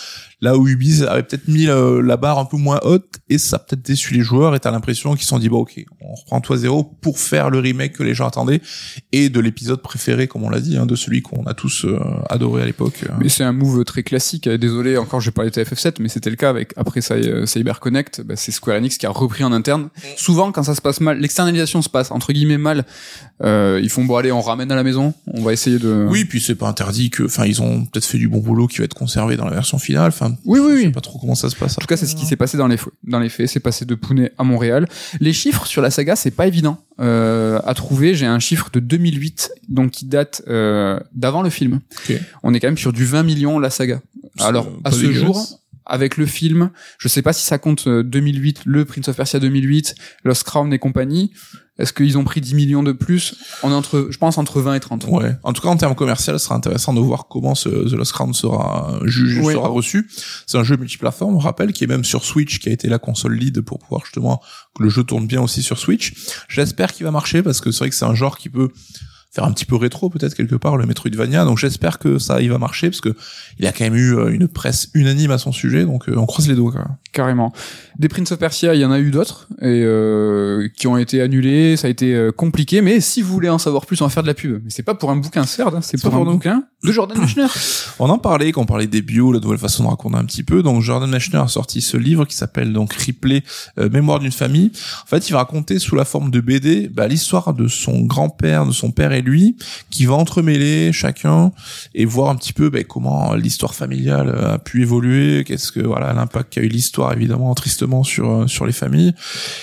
Là 0.43 0.59
où 0.59 0.69
Ubisoft 0.69 1.11
avait 1.11 1.23
peut-être 1.23 1.49
mis 1.49 1.67
euh, 1.69 2.03
la 2.03 2.19
barre 2.19 2.39
un 2.39 2.45
peu 2.45 2.59
moins 2.59 2.79
haute 2.83 3.07
et 3.31 3.39
ça 3.39 3.57
a 3.57 3.59
peut-être 3.59 3.81
déçu 3.81 4.13
les 4.13 4.21
joueurs 4.21 4.55
et 4.55 4.61
t'as 4.61 4.71
l'impression 4.71 5.13
qu'ils 5.15 5.23
se 5.23 5.29
sont 5.29 5.39
dit 5.39 5.49
bon 5.49 5.61
ok, 5.61 5.83
on 6.03 6.15
reprend 6.15 6.41
toi 6.43 6.59
zéro 6.59 6.85
pour 6.85 7.19
faire 7.19 7.49
le 7.49 7.59
remake 7.59 7.95
que 7.95 8.03
les 8.03 8.13
gens 8.15 8.27
attendaient 8.29 8.61
et 9.13 9.31
de 9.31 9.41
l'épisode 9.41 9.81
préféré 9.81 10.29
comme 10.29 10.45
on 10.45 10.51
l'a 10.51 10.61
dit, 10.61 10.77
hein, 10.77 10.85
de 10.85 10.95
celui 10.95 11.23
qu'on 11.23 11.45
a 11.47 11.55
tous 11.55 11.87
euh, 11.87 11.99
adoré 12.29 12.61
à 12.63 12.67
l'époque. 12.67 13.05
euh. 13.09 13.13
Mais 13.19 13.31
c'est 13.31 13.45
un 13.45 13.53
move 13.53 13.83
très 13.85 14.03
classique. 14.03 14.47
Euh, 14.47 14.59
Désolé, 14.59 14.99
encore, 14.99 15.21
j'ai 15.23 15.31
parlé 15.31 15.51
de 15.51 15.63
FF7, 15.65 15.95
mais 16.01 16.09
c'était 16.11 16.29
le 16.31 16.37
cas 16.37 16.51
avec 16.51 16.73
après 16.77 17.01
Cy- 17.01 17.47
CyberConnect. 17.47 18.21
Bah, 18.21 18.35
c'est 18.37 18.53
Square 18.53 18.77
Enix 18.77 18.99
qui 18.99 19.07
a 19.07 19.11
repris 19.11 19.43
en 19.45 19.53
interne. 19.53 19.89
Souvent, 20.17 20.53
quand 20.53 20.63
ça 20.65 20.75
se 20.75 20.83
passe 20.83 21.01
mal, 21.01 21.19
l'externalisation 21.19 21.81
se 21.81 21.89
passe 21.89 22.11
entre 22.11 22.33
guillemets 22.35 22.59
mal. 22.59 22.85
Euh, 23.43 23.81
ils 23.83 23.91
font 23.91 24.05
bon, 24.05 24.17
allez, 24.17 24.33
on 24.33 24.41
ramène 24.41 24.71
à 24.71 24.75
la 24.77 24.83
maison. 24.83 25.15
On 25.27 25.43
va 25.43 25.53
essayer 25.53 25.79
de. 25.79 26.07
Oui, 26.11 26.25
puis 26.25 26.41
c'est 26.41 26.55
pas 26.55 26.69
interdit 26.69 27.11
que, 27.11 27.23
enfin, 27.25 27.45
ils 27.47 27.63
ont 27.63 27.85
peut-être 27.87 28.05
fait 28.07 28.19
du 28.19 28.29
bon 28.29 28.39
boulot 28.39 28.67
qui 28.67 28.79
va 28.79 28.85
être 28.85 28.95
conservé 28.95 29.37
dans 29.37 29.45
la 29.47 29.53
version 29.53 29.79
finale. 29.79 30.09
Enfin, 30.09 30.26
Oui, 30.45 30.61
oui, 30.61 30.73
je 30.77 30.81
sais 30.81 30.87
oui. 30.87 30.93
pas 30.93 31.01
trop 31.01 31.19
comment 31.19 31.35
ça 31.35 31.51
se 31.51 31.57
passe. 31.57 31.73
En 31.79 31.81
tout 31.81 31.87
cas, 31.87 31.97
c'est 31.97 32.07
ce 32.07 32.17
qui 32.17 32.27
s'est 32.27 32.37
passé 32.37 32.57
dans 32.57 32.67
les 32.67 32.77
faits. 32.77 32.93
Dans 33.05 33.21
les 33.21 33.29
faits, 33.29 33.49
c'est 33.49 33.61
passé 33.61 33.85
de 33.85 33.95
Pune 33.95 34.31
à 34.39 34.45
Montréal. 34.45 34.89
Les 35.21 35.33
chiffres 35.33 35.67
sur 35.67 35.83
la 35.83 35.91
saga, 35.91 36.17
c'est 36.17 36.31
pas 36.31 36.47
évident 36.47 36.79
euh, 37.01 37.61
à 37.65 37.75
trouver. 37.75 38.15
J'ai 38.15 38.27
un 38.27 38.39
chiffre 38.39 38.71
de 38.73 38.81
2008, 38.81 39.51
donc 39.69 39.93
qui 39.93 40.07
date 40.07 40.43
euh, 40.49 40.99
d'avant 41.15 41.43
le 41.43 41.51
film. 41.51 41.81
On 42.43 42.55
est 42.55 42.61
quand 42.61 42.69
même 42.69 42.79
sur 42.79 42.93
du 42.93 43.05
20 43.05 43.23
millions 43.23 43.59
la 43.59 43.71
saga. 43.71 44.01
Alors, 44.41 44.67
euh, 44.67 44.81
à 44.85 44.91
ce 44.91 45.13
jour, 45.13 45.61
avec 45.87 46.17
le 46.17 46.27
film, 46.27 46.71
je 46.99 47.09
sais 47.09 47.23
pas 47.23 47.33
si 47.33 47.45
ça 47.45 47.59
compte 47.59 47.87
euh, 47.87 48.03
2008, 48.03 48.63
le 48.67 48.85
Prince 48.85 49.09
of 49.09 49.17
Persia 49.17 49.39
2008, 49.39 49.95
Lost 50.25 50.43
Crown 50.43 50.73
et 50.73 50.79
compagnie. 50.79 51.33
Est-ce 51.79 51.93
qu'ils 51.93 52.17
ont 52.17 52.25
pris 52.25 52.41
10 52.41 52.55
millions 52.55 52.83
de 52.83 52.93
plus 52.93 53.35
On 53.63 53.71
est 53.71 53.75
entre, 53.75 54.09
je 54.11 54.17
pense, 54.19 54.39
entre 54.39 54.61
20 54.63 54.75
et 54.75 54.81
30. 54.81 55.07
Ouais. 55.09 55.37
En 55.43 55.53
tout 55.53 55.61
cas, 55.61 55.69
en 55.69 55.77
termes 55.77 55.95
commerciaux, 55.95 56.33
ce 56.39 56.45
sera 56.45 56.55
intéressant 56.55 56.95
de 56.95 57.01
voir 57.01 57.29
comment 57.29 57.55
ce 57.55 57.69
The 57.69 57.93
Lost 57.93 58.13
Crown 58.13 58.33
sera 58.33 58.99
jugé, 59.05 59.41
Ouais. 59.43 59.53
sera 59.55 59.69
reçu. 59.69 60.09
C'est 60.47 60.57
un 60.57 60.65
jeu 60.65 60.77
multiplateforme, 60.77 61.35
on 61.35 61.39
rappelle, 61.39 61.73
qui 61.73 61.85
est 61.85 61.89
même 61.89 62.05
sur 62.05 62.25
Switch, 62.25 62.59
qui 62.61 62.71
a 62.71 62.73
été 62.73 62.89
la 62.89 62.99
console 62.99 63.35
lead 63.35 63.61
pour 63.61 63.79
pouvoir 63.79 64.03
justement 64.05 64.41
que 64.75 64.83
le 64.83 64.89
jeu 64.89 65.05
tourne 65.05 65.27
bien 65.27 65.43
aussi 65.43 65.63
sur 65.63 65.79
Switch. 65.79 66.15
J'espère 66.49 66.93
qu'il 66.93 67.05
va 67.05 67.11
marcher 67.11 67.43
parce 67.43 67.61
que 67.61 67.71
c'est 67.71 67.81
vrai 67.81 67.91
que 67.91 67.97
c'est 67.97 68.05
un 68.07 68.15
genre 68.15 68.39
qui 68.39 68.49
peut 68.49 68.71
faire 69.37 69.45
un 69.45 69.53
petit 69.53 69.67
peu 69.67 69.77
rétro 69.77 70.11
peut-être 70.11 70.35
quelque 70.35 70.57
part 70.57 70.77
le 70.77 70.87
Metroidvania 70.87 71.45
donc 71.45 71.59
j'espère 71.59 71.99
que 71.99 72.19
ça 72.19 72.41
il 72.41 72.51
va 72.51 72.59
marcher 72.59 72.89
parce 72.89 73.01
que 73.01 73.15
il 73.59 73.67
a 73.67 73.73
quand 73.73 73.85
même 73.85 73.95
eu 73.95 74.17
euh, 74.17 74.29
une 74.29 74.49
presse 74.49 74.89
unanime 74.95 75.31
à 75.31 75.39
son 75.39 75.53
sujet 75.53 75.85
donc 75.85 76.09
euh, 76.09 76.17
on 76.17 76.27
croise 76.27 76.49
les 76.49 76.55
doigts 76.55 76.73
quand 76.73 76.79
même. 76.79 76.97
Carrément. 77.13 77.53
Des 77.99 78.09
Prince 78.09 78.33
of 78.33 78.39
Persia, 78.39 78.75
il 78.75 78.81
y 78.81 78.85
en 78.85 78.93
a 78.93 78.99
eu 78.99 79.11
d'autres 79.11 79.49
et 79.61 79.83
euh, 79.85 80.69
qui 80.77 80.87
ont 80.87 80.97
été 80.97 81.23
annulés. 81.23 81.77
Ça 81.77 81.87
a 81.87 81.91
été 81.91 82.31
compliqué, 82.37 82.83
mais 82.83 83.01
si 83.01 83.23
vous 83.23 83.33
voulez 83.33 83.49
en 83.49 83.59
savoir 83.59 83.87
plus, 83.87 84.01
on 84.03 84.07
va 84.07 84.11
faire 84.11 84.23
de 84.23 84.29
la 84.29 84.35
pub. 84.35 84.61
Mais 84.65 84.71
c'est 84.71 84.83
pas 84.83 84.95
pour 84.95 85.11
un 85.11 85.17
bouquin 85.17 85.45
Serd, 85.45 85.75
hein, 85.75 85.81
c'est 85.81 86.01
pour 86.01 86.11
pas 86.11 86.17
un 86.17 86.21
pour 86.21 86.27
nous. 86.27 86.33
bouquin 86.33 86.65
de 86.85 86.93
Jordan 86.93 87.19
Mechner. 87.19 87.47
On 87.99 88.09
en 88.11 88.19
parlait 88.19 88.53
quand 88.53 88.61
on 88.63 88.67
parlait 88.67 88.87
des 88.87 89.01
bio, 89.03 89.33
la 89.33 89.41
nouvelle 89.41 89.59
façon 89.59 89.85
de 89.85 89.89
raconter 89.89 90.17
un 90.17 90.25
petit 90.25 90.43
peu. 90.43 90.63
Donc 90.63 90.83
Jordan 90.83 91.09
Mechner 91.11 91.39
a 91.39 91.49
sorti 91.49 91.81
ce 91.81 91.97
livre 91.97 92.27
qui 92.27 92.37
s'appelle 92.37 92.73
donc 92.73 92.93
Ripley, 92.93 93.43
euh, 93.79 93.89
Mémoire 93.89 94.19
d'une 94.19 94.31
famille. 94.33 94.71
En 95.03 95.07
fait, 95.07 95.29
il 95.29 95.33
va 95.33 95.39
raconter 95.39 95.79
sous 95.79 95.97
la 95.97 96.05
forme 96.05 96.31
de 96.31 96.41
BD 96.41 96.89
bah, 96.89 97.09
l'histoire 97.09 97.55
de 97.55 97.67
son 97.67 98.03
grand-père, 98.03 98.67
de 98.67 98.73
son 98.73 98.91
père 98.93 99.13
et 99.13 99.23
lui, 99.23 99.57
qui 99.91 100.05
va 100.07 100.15
entremêler 100.15 100.93
chacun 100.93 101.51
et 101.95 102.05
voir 102.05 102.29
un 102.31 102.37
petit 102.37 102.53
peu 102.53 102.69
bah, 102.69 102.85
comment 102.85 103.35
l'histoire 103.35 103.75
familiale 103.75 104.29
euh, 104.29 104.55
a 104.55 104.59
pu 104.59 104.83
évoluer, 104.83 105.45
qu'est-ce 105.45 105.73
que 105.73 105.81
voilà 105.81 106.13
l'impact 106.13 106.53
qu'a 106.53 106.61
eu 106.61 106.69
l'histoire 106.69 107.13
évidemment 107.15 107.55
tristement 107.55 108.05
sur 108.05 108.31
euh, 108.43 108.47
sur 108.47 108.67
les 108.67 108.73
familles. 108.73 109.15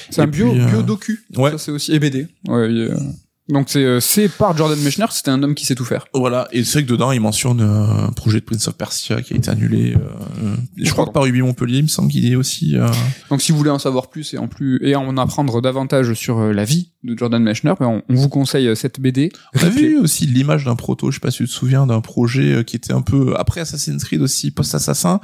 C'est 0.09 0.21
un 0.21 0.27
bio, 0.27 0.51
puis, 0.51 0.59
euh, 0.61 0.65
bio 0.65 0.81
docu. 0.81 1.23
ouais. 1.37 1.51
Ça 1.51 1.57
c'est 1.59 1.71
aussi 1.71 1.93
et 1.93 1.99
BD. 1.99 2.27
Ouais, 2.47 2.71
il 2.71 2.91
a- 2.91 2.95
Donc 3.49 3.65
c'est 3.69 3.83
euh, 3.83 3.99
c'est 3.99 4.29
par 4.29 4.55
Jordan 4.55 4.79
Mechner, 4.79 5.05
c'était 5.11 5.29
un 5.31 5.43
homme 5.43 5.53
qui 5.53 5.65
sait 5.65 5.75
tout 5.75 5.83
faire. 5.83 6.05
Voilà, 6.13 6.47
et 6.53 6.63
c'est 6.63 6.73
vrai 6.79 6.83
que 6.85 6.89
dedans, 6.91 7.11
il 7.11 7.19
mentionne 7.19 7.59
euh, 7.59 8.07
un 8.07 8.11
projet 8.13 8.39
de 8.39 8.45
Prince 8.45 8.67
of 8.69 8.75
Persia 8.77 9.21
qui 9.21 9.33
a 9.33 9.37
été 9.37 9.49
annulé. 9.49 9.95
euh, 9.95 10.55
je 10.77 10.89
crois 10.93 11.05
que 11.05 11.11
par 11.11 11.25
Ubi 11.25 11.41
Montpellier, 11.41 11.79
il 11.79 11.83
me 11.83 11.87
semble 11.89 12.09
qu'il 12.09 12.25
est 12.31 12.35
aussi... 12.35 12.77
euh, 12.77 12.87
Donc 13.29 13.41
si 13.41 13.51
vous 13.51 13.57
voulez 13.57 13.69
en 13.69 13.79
savoir 13.79 14.09
plus 14.09 14.33
et 14.33 14.37
en 14.37 14.47
plus 14.47 14.79
et 14.81 14.95
en 14.95 15.17
apprendre 15.17 15.61
davantage 15.61 16.13
sur 16.13 16.39
euh, 16.39 16.53
la 16.53 16.63
vie 16.63 16.92
de 17.03 17.17
Jordan 17.17 17.43
Mechner, 17.43 17.73
on, 17.79 18.01
on 18.07 18.15
vous 18.15 18.29
conseille 18.29 18.67
euh, 18.67 18.75
cette 18.75 18.99
BD. 18.99 19.31
On 19.55 19.65
a 19.65 19.69
vu 19.69 19.97
aussi 19.97 20.25
l'image 20.25 20.65
d'un 20.65 20.75
proto, 20.75 21.11
je 21.11 21.15
sais 21.15 21.19
pas 21.19 21.31
si 21.31 21.37
tu 21.37 21.45
te 21.45 21.51
souviens, 21.51 21.85
d'un 21.85 22.01
projet 22.01 22.53
euh, 22.53 22.63
qui 22.63 22.75
était 22.75 22.93
un 22.93 23.01
peu 23.01 23.33
après 23.37 23.61
Assassin's 23.61 24.03
Creed 24.03 24.21
aussi, 24.21 24.51
post-assassin, 24.51 25.19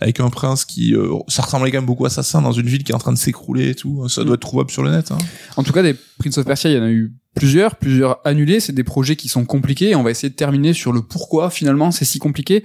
avec 0.00 0.20
un 0.20 0.30
prince 0.30 0.64
qui, 0.64 0.94
euh, 0.94 1.18
ça 1.28 1.42
ressemblait 1.42 1.70
quand 1.70 1.78
même 1.78 1.86
beaucoup 1.86 2.04
à 2.04 2.08
Assassin 2.08 2.40
dans 2.40 2.52
une 2.52 2.66
ville 2.66 2.84
qui 2.84 2.92
est 2.92 2.94
en 2.94 2.98
train 2.98 3.12
de 3.12 3.18
s'écrouler 3.18 3.70
et 3.70 3.74
tout. 3.74 4.08
Ça 4.08 4.22
doit 4.24 4.34
être 4.34 4.40
trouvable 4.40 4.70
sur 4.70 4.82
le 4.82 4.90
net. 4.90 5.10
Hein. 5.10 5.18
En 5.56 5.62
tout 5.62 5.72
cas, 5.72 5.82
des 5.82 5.96
Prince 6.18 6.38
of 6.38 6.46
Persia, 6.46 6.70
il 6.70 6.76
y 6.76 6.80
en 6.80 6.84
a 6.84 6.90
eu 6.90 7.12
plusieurs, 7.34 7.76
plusieurs 7.76 8.20
annulés. 8.24 8.60
C'est 8.60 8.72
des 8.72 8.84
projets 8.84 9.16
qui 9.16 9.28
sont 9.28 9.44
compliqués. 9.44 9.90
Et 9.90 9.94
on 9.96 10.02
va 10.02 10.10
essayer 10.10 10.30
de 10.30 10.34
terminer 10.34 10.72
sur 10.72 10.92
le 10.92 11.02
pourquoi 11.02 11.50
finalement 11.50 11.90
c'est 11.90 12.04
si 12.04 12.18
compliqué. 12.18 12.64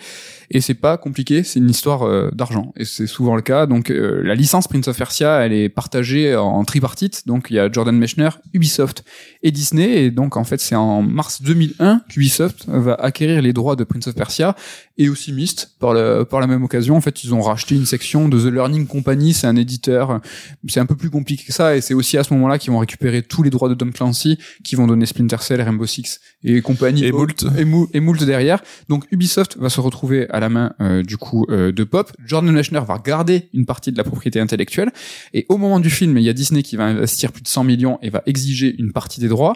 Et 0.52 0.62
c'est 0.62 0.76
pas 0.76 0.98
compliqué, 0.98 1.44
c'est 1.44 1.60
une 1.60 1.70
histoire 1.70 2.04
euh, 2.04 2.30
d'argent. 2.34 2.74
Et 2.76 2.86
c'est 2.86 3.08
souvent 3.08 3.36
le 3.36 3.42
cas. 3.42 3.66
Donc 3.66 3.92
euh, 3.92 4.22
la 4.24 4.36
licence 4.36 4.68
Prince 4.68 4.88
of 4.88 4.98
Persia, 4.98 5.46
elle 5.46 5.54
est 5.54 5.70
partagée 5.70 6.36
en 6.36 6.64
tripartite. 6.64 7.28
Donc 7.28 7.48
il 7.50 7.56
y 7.56 7.60
a 7.60 7.72
Jordan 7.72 7.96
Mechner, 7.96 8.30
Ubisoft 8.60 9.06
et 9.42 9.52
Disney. 9.52 10.04
Et 10.04 10.12
donc 10.12 10.36
en 10.36 10.44
fait 10.44 10.60
c'est 10.60 10.76
en 10.76 11.02
mars 11.02 11.42
2001 11.42 12.02
qu'Ubisoft 12.10 12.66
va 12.68 12.96
acquérir 12.96 13.42
les 13.42 13.54
droits 13.54 13.78
de 13.78 13.86
Prince 13.86 14.08
of 14.08 14.16
Persia 14.16 14.56
et 14.98 15.08
aussi 15.08 15.32
Myst 15.32 15.72
par, 15.80 15.94
le, 15.94 16.26
par 16.26 16.42
la 16.42 16.48
même 16.48 16.64
occasion. 16.64 16.98
En 16.98 17.02
fait 17.02 17.24
ils 17.24 17.34
ont 17.34 17.42
racheté 17.42 17.76
une 17.76 17.86
section 17.86 18.28
de 18.28 18.38
The 18.40 18.52
Learning 18.52 18.86
Company, 18.86 19.34
c'est 19.34 19.48
un 19.48 19.56
éditeur. 19.56 20.20
C'est 20.68 20.80
un 20.80 20.86
peu 20.86 20.96
plus 20.96 21.10
compliqué 21.10 21.46
que 21.46 21.54
ça. 21.54 21.76
Et 21.76 21.82
c'est 21.82 21.94
aussi 21.94 22.18
à 22.18 22.24
ce 22.24 22.34
moment-là 22.34 22.60
qu'ils 22.60 22.72
vont 22.72 22.80
récupérer 22.80 23.22
tous 23.22 23.44
les 23.44 23.50
droits 23.50 23.70
de 23.70 23.74
Tom 23.74 23.94
Clancy, 23.94 24.38
qui 24.64 24.76
vont 24.76 24.88
donner 24.88 25.06
Splinter 25.06 25.38
Cell, 25.42 25.62
Rainbow 25.62 25.86
Six 25.86 26.20
et 26.44 26.62
compagnie. 26.62 27.04
Et 27.06 27.12
Moult. 27.12 27.46
Et, 27.58 27.66
Mou- 27.66 27.90
et 27.94 28.00
Moult 28.00 28.24
derrière. 28.24 28.62
Donc 28.88 29.06
Ubisoft 29.12 29.58
va 29.58 29.70
se 29.70 29.82
retrouver 29.82 30.30
à 30.30 30.40
la 30.40 30.50
main 30.50 30.74
euh, 30.82 31.04
du 31.04 31.18
coup 31.18 31.46
euh, 31.50 31.72
de 31.72 31.84
Pop. 31.84 32.12
Jordan 32.26 32.54
Mechner 32.54 32.82
va 32.88 32.98
garder 33.04 33.50
une 33.54 33.66
partie 33.66 33.92
de 33.92 33.98
la 33.98 34.04
propriété 34.04 34.40
intellectuelle. 34.40 34.92
Et 35.34 35.46
au 35.50 35.58
moment 35.58 35.80
du 35.80 35.90
film, 35.90 36.18
il 36.18 36.24
y 36.24 36.30
a 36.30 36.34
Disney 36.34 36.64
qui 36.64 36.76
va 36.78 36.86
investir 36.86 37.32
plus 37.32 37.42
de 37.44 37.48
100 37.48 37.64
millions 37.66 38.00
et 38.02 38.10
va 38.10 38.24
exiger 38.26 38.76
une 38.80 38.92
partie 38.94 39.20
des 39.20 39.28
droits. 39.28 39.56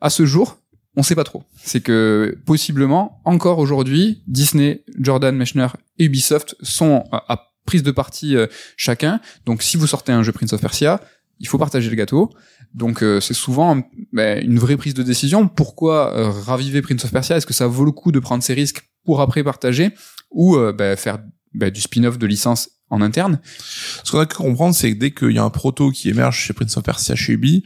À 0.00 0.10
ce 0.10 0.26
jour, 0.26 0.58
on 0.96 1.02
sait 1.02 1.14
pas 1.14 1.24
trop. 1.24 1.44
C'est 1.62 1.80
que 1.80 2.36
possiblement, 2.44 3.20
encore 3.24 3.58
aujourd'hui, 3.58 4.22
Disney, 4.26 4.84
Jordan 5.00 5.34
Mechner 5.36 5.68
et 5.98 6.04
Ubisoft 6.04 6.56
sont 6.60 7.04
à, 7.12 7.32
à 7.32 7.44
prise 7.66 7.82
de 7.82 7.90
partie 7.90 8.36
euh, 8.36 8.46
chacun. 8.76 9.20
Donc 9.46 9.62
si 9.62 9.76
vous 9.76 9.86
sortez 9.86 10.12
un 10.12 10.22
jeu 10.22 10.32
Prince 10.32 10.52
of 10.52 10.60
Persia, 10.60 11.00
il 11.40 11.46
faut 11.46 11.58
partager 11.58 11.88
le 11.90 11.96
gâteau. 11.96 12.30
Donc 12.74 13.02
euh, 13.02 13.20
c'est 13.20 13.34
souvent 13.34 13.82
ben, 14.12 14.44
une 14.44 14.58
vraie 14.58 14.76
prise 14.76 14.94
de 14.94 15.02
décision. 15.02 15.48
Pourquoi 15.48 16.16
euh, 16.16 16.30
raviver 16.30 16.82
Prince 16.82 17.04
of 17.04 17.12
Persia? 17.12 17.36
Est-ce 17.36 17.46
que 17.46 17.54
ça 17.54 17.66
vaut 17.66 17.84
le 17.84 17.92
coup 17.92 18.12
de 18.12 18.18
prendre 18.18 18.42
ces 18.42 18.54
risques 18.54 18.88
pour 19.04 19.20
après 19.20 19.42
partager 19.42 19.90
ou 20.30 20.56
euh, 20.56 20.72
ben, 20.72 20.96
faire 20.96 21.18
ben, 21.54 21.70
du 21.70 21.80
spin-off 21.80 22.18
de 22.18 22.26
licence 22.26 22.70
en 22.90 23.00
interne? 23.00 23.40
Ce 24.04 24.10
qu'on 24.10 24.18
a 24.18 24.26
que 24.26 24.36
comprendre, 24.36 24.74
c'est 24.74 24.92
que 24.92 24.98
dès 24.98 25.10
qu'il 25.12 25.32
y 25.32 25.38
a 25.38 25.44
un 25.44 25.50
proto 25.50 25.90
qui 25.90 26.08
émerge 26.08 26.38
chez 26.38 26.52
Prince 26.52 26.76
of 26.76 26.84
Persia, 26.84 27.14
chez 27.14 27.32
Ubi, 27.32 27.64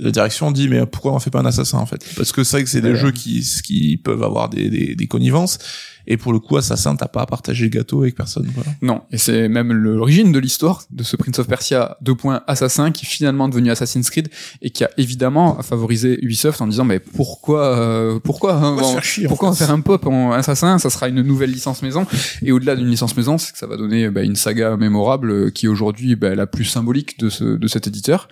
la 0.00 0.10
direction 0.10 0.50
dit 0.50 0.68
mais 0.68 0.84
pourquoi 0.86 1.12
on 1.14 1.18
fait 1.20 1.30
pas 1.30 1.40
un 1.40 1.46
assassin 1.46 1.78
en 1.78 1.86
fait? 1.86 2.04
Parce 2.16 2.32
que 2.32 2.42
c'est 2.44 2.56
vrai 2.56 2.64
que 2.64 2.70
c'est 2.70 2.80
des 2.80 2.90
Ouais. 2.90 2.96
jeux 2.96 3.12
qui 3.12 3.46
qui 3.64 3.96
peuvent 3.96 4.22
avoir 4.22 4.48
des, 4.48 4.68
des, 4.70 4.94
des 4.96 5.06
connivences 5.06 5.58
et 6.06 6.16
pour 6.16 6.32
le 6.32 6.38
coup 6.40 6.56
assassin 6.56 6.96
t'as 6.96 7.06
pas 7.08 7.22
à 7.22 7.26
partager 7.26 7.64
le 7.64 7.70
gâteau 7.70 8.00
avec 8.02 8.14
personne. 8.16 8.48
Voilà. 8.54 8.70
Non, 8.82 9.02
et 9.12 9.18
c'est 9.18 9.48
même 9.48 9.72
l'origine 9.72 10.32
de 10.32 10.38
l'histoire 10.38 10.82
de 10.90 11.02
ce 11.04 11.14
Prince 11.16 11.38
of 11.38 11.46
Persia 11.46 11.98
2. 12.00 12.14
Assassin 12.46 12.90
qui 12.90 13.04
est 13.04 13.08
finalement 13.08 13.48
devenu 13.48 13.70
Assassin's 13.70 14.08
Creed 14.10 14.28
et 14.62 14.70
qui 14.70 14.82
a 14.84 14.90
évidemment 14.96 15.60
favorisé 15.62 16.18
Ubisoft 16.24 16.60
en 16.62 16.66
disant 16.66 16.84
mais 16.84 16.98
pourquoi 16.98 17.78
euh, 17.78 18.18
pourquoi 18.18 18.54
hein, 18.54 18.60
Pourquoi 18.76 18.82
se 18.84 18.88
on- 18.88 18.94
faire 18.94 19.04
chier, 19.04 19.26
en 19.26 19.28
pourquoi 19.28 19.50
on 19.50 19.52
fait 19.52 19.64
faire 19.66 19.74
un 19.74 19.80
pop 19.80 20.06
en 20.06 20.32
Assassin? 20.32 20.78
Ça 20.78 20.88
sera 20.90 21.08
une 21.08 21.20
nouvelle 21.22 21.50
licence 21.50 21.82
maison 21.82 22.06
et 22.42 22.50
au-delà 22.52 22.74
d'une 22.74 22.88
licence 22.88 23.14
maison, 23.16 23.36
c'est 23.38 23.52
que 23.52 23.58
ça 23.58 23.66
va 23.66 23.76
donner 23.76 24.08
bah, 24.08 24.22
une 24.22 24.36
saga 24.36 24.76
mémorable 24.76 25.52
qui 25.52 25.66
est 25.66 25.68
aujourd'hui 25.68 26.16
bah, 26.16 26.34
la 26.34 26.46
plus 26.46 26.64
symbolique 26.64 27.18
de 27.20 27.28
ce 27.28 27.44
de 27.44 27.68
cet 27.68 27.86
éditeur. 27.86 28.28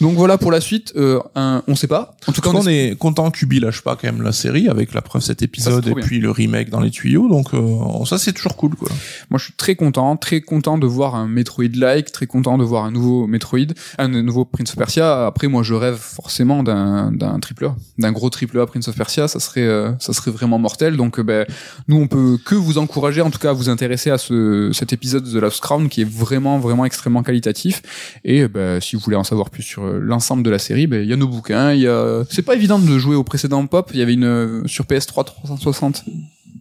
Donc 0.00 0.16
voilà 0.16 0.38
pour 0.38 0.50
la 0.50 0.60
suite, 0.60 0.92
euh, 0.96 1.20
un, 1.34 1.62
on 1.66 1.74
sait 1.74 1.86
pas. 1.86 2.16
En 2.26 2.32
tout 2.32 2.40
cas, 2.40 2.50
on 2.50 2.56
on 2.56 2.68
est 2.68 2.96
content 2.98 3.30
qu'Ubi 3.30 3.60
lâche 3.60 3.82
pas 3.82 3.96
quand 3.96 4.10
même 4.10 4.22
la 4.22 4.32
série 4.32 4.68
avec 4.68 4.94
la 4.94 5.02
preuve 5.02 5.22
cet 5.22 5.42
épisode 5.42 5.86
et 5.86 5.94
bien. 5.94 6.04
puis 6.04 6.20
le 6.20 6.30
remake 6.30 6.70
dans 6.70 6.80
les 6.80 6.90
tuyaux. 6.90 7.28
Donc 7.28 7.54
euh, 7.54 8.04
ça 8.04 8.18
c'est 8.18 8.32
toujours 8.32 8.56
cool 8.56 8.74
quoi. 8.74 8.88
Moi, 9.30 9.38
je 9.38 9.44
suis 9.44 9.52
très 9.54 9.74
content, 9.74 10.16
très 10.16 10.40
content 10.40 10.78
de 10.78 10.86
voir 10.86 11.14
un 11.14 11.26
Metroid-like, 11.26 12.12
très 12.12 12.26
content 12.26 12.58
de 12.58 12.64
voir 12.64 12.84
un 12.84 12.90
nouveau 12.90 13.26
Metroid, 13.26 13.72
un 13.98 14.08
nouveau 14.08 14.44
Prince 14.44 14.70
of 14.70 14.76
Persia. 14.76 15.26
Après, 15.26 15.48
moi, 15.48 15.62
je 15.62 15.74
rêve 15.74 15.96
forcément 15.96 16.62
d'un 16.62 17.12
d'un 17.12 17.38
triple 17.40 17.66
A, 17.66 17.76
d'un 17.98 18.12
gros 18.12 18.30
triple 18.30 18.60
A 18.60 18.66
Prince 18.66 18.88
of 18.88 18.96
Persia. 18.96 19.28
Ça 19.28 19.40
serait, 19.40 19.62
euh, 19.62 19.92
ça 19.98 20.12
serait 20.12 20.30
vraiment 20.30 20.58
mortel. 20.58 20.96
Donc, 20.96 21.18
euh, 21.18 21.22
ben, 21.22 21.46
nous, 21.88 21.96
on 21.96 22.06
peut 22.06 22.38
que 22.44 22.54
vous 22.54 22.78
encourager, 22.78 23.20
en 23.20 23.30
tout 23.30 23.38
cas, 23.38 23.50
à 23.50 23.52
vous 23.52 23.68
intéresser 23.68 24.10
à 24.10 24.18
ce 24.18 24.70
cet 24.72 24.92
épisode 24.92 25.24
de 25.24 25.38
The 25.38 25.42
Lost 25.42 25.60
Crown 25.60 25.88
qui 25.88 26.02
est 26.02 26.08
vraiment, 26.08 26.58
vraiment 26.58 26.84
extrêmement 26.84 27.22
qualitatif. 27.22 27.82
Et 28.24 28.42
euh, 28.42 28.48
ben, 28.48 28.80
si 28.80 28.96
vous 28.96 29.02
voulez 29.02 29.16
en 29.16 29.24
savoir 29.24 29.50
plus 29.50 29.62
sur 29.62 29.85
l'ensemble 30.00 30.42
de 30.42 30.50
la 30.50 30.58
série, 30.58 30.86
ben, 30.86 31.02
il 31.02 31.08
y 31.08 31.12
a 31.12 31.16
nos 31.16 31.28
bouquins. 31.28 31.72
Il 31.72 31.80
y 31.80 31.88
a, 31.88 32.24
c'est 32.30 32.42
pas 32.42 32.54
évident 32.54 32.78
de 32.78 32.98
jouer 32.98 33.16
au 33.16 33.24
précédent 33.24 33.66
Pop. 33.66 33.90
Il 33.92 33.98
y 33.98 34.02
avait 34.02 34.14
une 34.14 34.24
euh, 34.24 34.66
sur 34.66 34.84
PS3 34.84 35.24
360. 35.24 36.04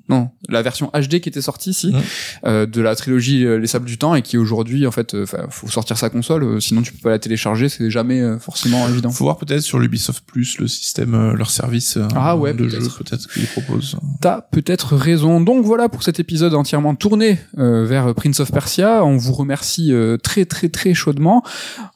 Non, 0.07 0.29
la 0.49 0.61
version 0.61 0.91
HD 0.93 1.19
qui 1.19 1.29
était 1.29 1.41
sortie, 1.41 1.73
si, 1.73 1.87
Mhm. 1.91 2.01
euh, 2.45 2.65
de 2.67 2.81
la 2.81 2.95
trilogie 2.95 3.43
euh, 3.45 3.57
Les 3.57 3.65
Sables 3.67 3.85
du 3.87 3.97
Temps 3.97 4.13
et 4.15 4.21
qui 4.21 4.37
aujourd'hui, 4.37 4.85
en 4.85 4.91
fait, 4.91 5.15
euh, 5.15 5.25
faut 5.49 5.67
sortir 5.67 5.97
sa 5.97 6.09
console, 6.09 6.43
euh, 6.43 6.59
sinon 6.59 6.81
tu 6.83 6.91
peux 6.93 6.99
pas 6.99 7.09
la 7.09 7.19
télécharger, 7.19 7.69
c'est 7.69 7.89
jamais 7.89 8.21
forcément 8.39 8.87
évident. 8.87 9.09
Faut 9.09 9.23
voir 9.23 9.37
peut-être 9.37 9.61
sur 9.61 9.79
l'Ubisoft 9.79 10.23
Plus 10.25 10.59
le 10.59 10.67
système, 10.67 11.13
euh, 11.15 11.33
leur 11.33 11.49
service 11.49 11.97
Ah 12.15 12.37
ouais, 12.37 12.53
de 12.53 12.65
peut-être. 12.65 12.81
jeu 12.83 12.89
peut-être 12.99 13.27
qu'ils 13.31 13.47
proposent. 13.47 13.97
T'as 14.21 14.41
peut-être 14.41 14.95
raison. 14.95 15.41
Donc 15.41 15.65
voilà 15.65 15.89
pour 15.89 16.03
cet 16.03 16.19
épisode 16.19 16.53
entièrement 16.53 16.93
tourné 16.95 17.39
euh, 17.57 17.85
vers 17.85 18.13
Prince 18.13 18.39
of 18.39 18.51
Persia. 18.51 19.03
On 19.03 19.17
vous 19.17 19.33
remercie 19.33 19.91
euh, 19.91 20.17
très 20.17 20.45
très 20.45 20.69
très 20.69 20.93
chaudement. 20.93 21.43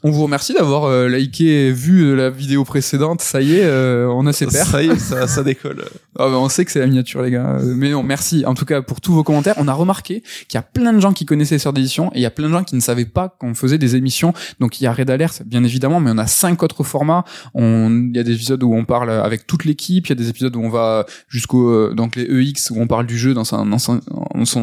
On 0.03 0.11
vous 0.11 0.23
remercie 0.23 0.53
d'avoir 0.53 0.85
euh, 0.85 1.07
liké 1.07 1.67
et 1.67 1.71
vu 1.71 2.15
la 2.15 2.29
vidéo 2.29 2.63
précédente. 2.63 3.21
Ça 3.21 3.41
y 3.41 3.55
est, 3.55 3.63
euh, 3.63 4.07
on 4.07 4.25
a 4.25 4.33
ses 4.33 4.47
pairs. 4.47 4.65
Ça 4.65 4.81
y 4.83 4.87
est, 4.89 4.97
ça, 4.97 5.27
ça 5.27 5.43
décolle. 5.43 5.83
Ah 6.17 6.27
bah, 6.29 6.37
on 6.39 6.49
sait 6.49 6.65
que 6.65 6.71
c'est 6.71 6.79
la 6.79 6.87
miniature 6.87 7.21
les 7.21 7.31
gars. 7.31 7.57
Mais 7.63 7.93
merci 8.03 8.45
en 8.45 8.53
tout 8.53 8.65
cas 8.65 8.81
pour 8.81 9.01
tous 9.01 9.13
vos 9.13 9.23
commentaires. 9.23 9.55
On 9.57 9.67
a 9.67 9.73
remarqué 9.73 10.21
qu'il 10.47 10.57
y 10.57 10.57
a 10.57 10.61
plein 10.61 10.93
de 10.93 10.99
gens 10.99 11.13
qui 11.13 11.25
connaissaient 11.25 11.55
les 11.55 11.59
sœurs 11.59 11.73
d'édition 11.73 12.11
et 12.13 12.19
il 12.19 12.21
y 12.21 12.25
a 12.25 12.31
plein 12.31 12.47
de 12.47 12.53
gens 12.53 12.63
qui 12.63 12.75
ne 12.75 12.81
savaient 12.81 13.05
pas 13.05 13.35
qu'on 13.39 13.53
faisait 13.53 13.77
des 13.77 13.95
émissions. 13.95 14.33
Donc 14.59 14.79
il 14.79 14.83
y 14.83 14.87
a 14.87 14.93
Red 14.93 15.09
Alert 15.09 15.43
bien 15.45 15.63
évidemment, 15.63 15.99
mais 15.99 16.11
on 16.13 16.17
a 16.17 16.27
cinq 16.27 16.63
autres 16.63 16.83
formats. 16.83 17.23
On 17.53 17.89
il 18.09 18.15
y 18.15 18.19
a 18.19 18.23
des 18.23 18.33
épisodes 18.33 18.61
où 18.63 18.73
on 18.73 18.85
parle 18.85 19.11
avec 19.11 19.47
toute 19.47 19.65
l'équipe, 19.65 20.07
il 20.07 20.09
y 20.09 20.13
a 20.13 20.15
des 20.15 20.29
épisodes 20.29 20.55
où 20.55 20.61
on 20.61 20.69
va 20.69 21.05
jusqu'au 21.27 21.69
euh, 21.69 21.93
donc 21.93 22.15
les 22.15 22.23
EX 22.23 22.71
où 22.71 22.79
on 22.79 22.87
parle 22.87 23.05
du 23.05 23.17
jeu 23.17 23.33
dans 23.33 23.43
son, 23.43 23.65
dans 23.65 23.77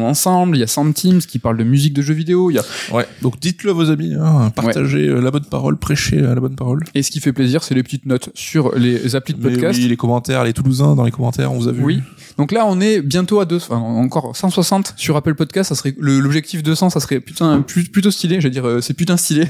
ensemble, 0.03 0.57
il 0.57 0.59
y 0.59 0.63
a 0.63 0.67
Sound 0.67 0.93
Teams 0.93 1.19
qui 1.19 1.39
parle 1.39 1.57
de 1.57 1.63
musique 1.63 1.93
de 1.93 2.01
jeux 2.01 2.13
vidéo, 2.13 2.51
il 2.51 2.55
y 2.55 2.59
a 2.59 2.63
Ouais. 2.93 3.05
Donc 3.21 3.39
dites-le 3.39 3.71
à 3.71 3.73
vos 3.73 3.89
amis, 3.89 4.13
hein, 4.19 4.51
partagez 4.55 5.07
euh, 5.07 5.19
la 5.19 5.31
bonne 5.31 5.45
parole, 5.45 5.77
prêchez 5.77 6.17
la 6.17 6.35
bonne 6.35 6.55
parole. 6.55 6.83
et 6.95 7.03
ce 7.03 7.11
qui 7.11 7.19
fait 7.19 7.33
plaisir, 7.33 7.63
c'est 7.63 7.75
les 7.75 7.83
petites 7.83 8.05
notes 8.05 8.29
sur 8.33 8.75
les 8.75 9.15
applis 9.15 9.33
de 9.33 9.43
Mais 9.43 9.53
podcast. 9.53 9.79
oui, 9.79 9.87
les 9.87 9.97
commentaires, 9.97 10.43
les 10.43 10.53
Toulousains 10.53 10.95
dans 10.95 11.03
les 11.03 11.11
commentaires, 11.11 11.51
on 11.51 11.57
vous 11.57 11.67
a 11.67 11.71
vu. 11.71 11.83
Oui. 11.83 12.01
Donc 12.37 12.51
là, 12.51 12.65
on 12.67 12.79
est 12.79 13.01
bientôt 13.27 13.41
à 13.41 13.45
deux, 13.45 13.57
enfin, 13.57 13.75
encore 13.75 14.33
160 14.33 14.93
sur 14.95 15.17
Apple 15.17 15.35
Podcast. 15.35 15.67
Ça 15.67 15.75
serait 15.75 15.93
l'objectif 15.99 16.63
200, 16.63 16.91
ça 16.91 17.01
serait 17.01 17.19
putain 17.19 17.61
plutôt 17.61 18.09
stylé. 18.09 18.39
Je 18.39 18.47
veux 18.47 18.51
dire, 18.51 18.65
euh, 18.65 18.79
c'est 18.79 18.93
putain 18.93 19.17
stylé. 19.17 19.49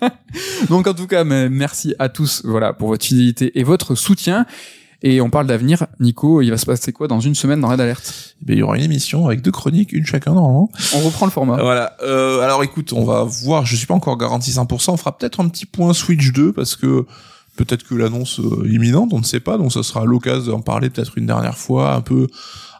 Donc 0.68 0.86
en 0.86 0.92
tout 0.92 1.06
cas, 1.06 1.24
merci 1.24 1.94
à 1.98 2.10
tous, 2.10 2.42
voilà, 2.44 2.74
pour 2.74 2.88
votre 2.88 3.06
fidélité 3.06 3.58
et 3.58 3.64
votre 3.64 3.94
soutien. 3.94 4.44
Et 5.02 5.22
on 5.22 5.30
parle 5.30 5.46
d'avenir. 5.46 5.86
Nico, 5.98 6.42
il 6.42 6.50
va 6.50 6.58
se 6.58 6.66
passer 6.66 6.92
quoi 6.92 7.08
dans 7.08 7.20
une 7.20 7.34
semaine 7.34 7.60
dans 7.60 7.68
Red 7.68 7.80
Alert? 7.80 8.34
Eh 8.42 8.44
bien, 8.44 8.56
il 8.56 8.58
y 8.58 8.62
aura 8.62 8.76
une 8.76 8.82
émission 8.82 9.26
avec 9.26 9.40
deux 9.40 9.50
chroniques, 9.50 9.92
une 9.92 10.04
chacun 10.04 10.34
normalement. 10.34 10.70
On 10.94 11.00
reprend 11.00 11.24
le 11.24 11.32
format. 11.32 11.56
Voilà. 11.62 11.96
Euh, 12.02 12.40
alors 12.40 12.64
écoute, 12.64 12.92
on 12.92 13.04
va 13.04 13.24
voir. 13.24 13.64
Je 13.64 13.76
suis 13.76 13.86
pas 13.86 13.94
encore 13.94 14.18
garanti 14.18 14.50
100%. 14.50 14.90
On 14.90 14.96
fera 14.98 15.16
peut-être 15.16 15.40
un 15.40 15.48
petit 15.48 15.64
point 15.64 15.94
Switch 15.94 16.32
2 16.32 16.52
parce 16.52 16.76
que 16.76 17.06
peut-être 17.56 17.84
que 17.84 17.94
l'annonce 17.94 18.40
euh, 18.40 18.68
imminente, 18.70 19.12
on 19.12 19.18
ne 19.18 19.24
sait 19.24 19.40
pas. 19.40 19.56
Donc 19.56 19.72
ça 19.72 19.82
sera 19.82 20.04
l'occasion 20.04 20.52
d'en 20.52 20.60
parler 20.60 20.90
peut-être 20.90 21.16
une 21.16 21.26
dernière 21.26 21.56
fois, 21.56 21.94
un 21.94 22.02
peu 22.02 22.26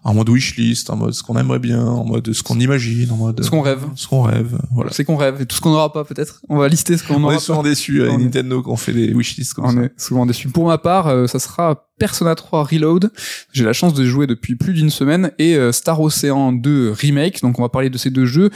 en 0.06 0.14
mode 0.14 0.28
wishlist, 0.28 0.88
en 0.90 0.96
mode 0.96 1.12
ce 1.14 1.22
qu'on 1.22 1.36
aimerait 1.36 1.58
bien, 1.58 1.84
en 1.84 2.04
mode 2.04 2.32
ce 2.32 2.42
qu'on 2.42 2.58
imagine, 2.60 3.10
en 3.10 3.16
mode 3.16 3.42
Ce 3.42 3.50
qu'on 3.50 3.60
rêve. 3.60 3.84
ce 3.96 4.06
qu'on 4.06 4.22
rêve. 4.22 4.56
Voilà. 4.72 4.90
C'est 4.92 5.04
qu'on 5.04 5.16
rêve 5.16 5.40
et 5.40 5.46
tout 5.46 5.56
ce 5.56 5.60
qu'on 5.60 5.70
n'aura 5.70 5.92
pas 5.92 6.04
peut-être. 6.04 6.40
On 6.48 6.56
va 6.58 6.68
lister 6.68 6.96
ce 6.96 7.02
qu'on 7.04 7.14
On 7.16 7.20
n'aura 7.20 7.34
est 7.34 7.36
pas. 7.36 7.40
souvent 7.42 7.62
déçus 7.62 8.02
avec 8.02 8.14
On 8.14 8.18
est- 8.20 8.24
Nintendo 8.24 8.62
quand 8.62 8.70
on 8.72 8.76
fait 8.76 8.92
des 8.92 9.12
wishlists 9.12 9.54
comme 9.54 9.64
On 9.64 9.72
ça. 9.72 9.80
est 9.82 9.90
souvent 10.00 10.24
déçus. 10.24 10.48
Pour 10.48 10.66
ma 10.66 10.78
part, 10.78 11.08
euh, 11.08 11.26
ça 11.26 11.38
sera 11.38 11.86
Persona 11.98 12.34
3 12.34 12.62
Reload. 12.64 13.10
J'ai 13.52 13.64
la 13.64 13.72
chance 13.72 13.94
de 13.94 14.04
jouer 14.04 14.26
depuis 14.26 14.54
plus 14.54 14.74
d'une 14.74 14.90
semaine 14.90 15.32
et 15.38 15.56
euh, 15.56 15.72
Star 15.72 16.00
Ocean 16.00 16.52
2 16.52 16.92
Remake. 16.92 17.42
Donc 17.42 17.58
on 17.58 17.62
va 17.62 17.68
parler 17.68 17.90
de 17.90 17.98
ces 17.98 18.10
deux 18.10 18.26
jeux 18.26 18.50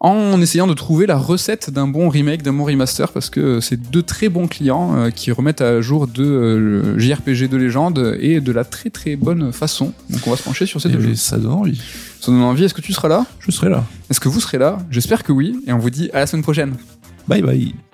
en 0.00 0.40
essayant 0.40 0.66
de 0.66 0.74
trouver 0.74 1.06
la 1.06 1.16
recette 1.16 1.70
d'un 1.70 1.88
bon 1.88 2.08
remake, 2.08 2.42
d'un 2.42 2.52
bon 2.52 2.64
remaster, 2.64 3.10
parce 3.12 3.30
que 3.30 3.60
c'est 3.60 3.90
deux 3.90 4.02
très 4.02 4.28
bons 4.28 4.46
clients 4.46 4.96
euh, 4.96 5.10
qui 5.10 5.32
remettent 5.32 5.62
à 5.62 5.80
jour 5.80 6.06
de 6.06 6.22
euh, 6.24 6.98
JRPG 6.98 7.48
de 7.48 7.56
légende 7.56 8.16
et 8.20 8.40
de 8.40 8.52
la 8.52 8.64
très 8.64 8.90
très 8.90 9.16
bonne 9.16 9.52
façon. 9.52 9.92
Donc 10.10 10.20
on 10.26 10.30
va 10.30 10.36
se 10.36 10.42
pencher 10.42 10.66
sur 10.66 10.80
ces 10.80 10.88
Et 10.88 10.92
deux 10.92 11.00
jeux. 11.00 11.14
ça 11.14 11.38
donne 11.38 11.52
envie. 11.52 11.80
Ça 12.20 12.30
donne 12.30 12.42
envie. 12.42 12.64
Est-ce 12.64 12.74
que 12.74 12.82
tu 12.82 12.92
seras 12.92 13.08
là? 13.08 13.24
Je 13.40 13.50
serai 13.50 13.70
là. 13.70 13.84
Est-ce 14.10 14.20
que 14.20 14.28
vous 14.28 14.40
serez 14.40 14.58
là? 14.58 14.78
J'espère 14.90 15.22
que 15.24 15.32
oui. 15.32 15.56
Et 15.66 15.72
on 15.72 15.78
vous 15.78 15.90
dit 15.90 16.10
à 16.12 16.18
la 16.20 16.26
semaine 16.26 16.42
prochaine. 16.42 16.74
Bye 17.26 17.42
bye. 17.42 17.85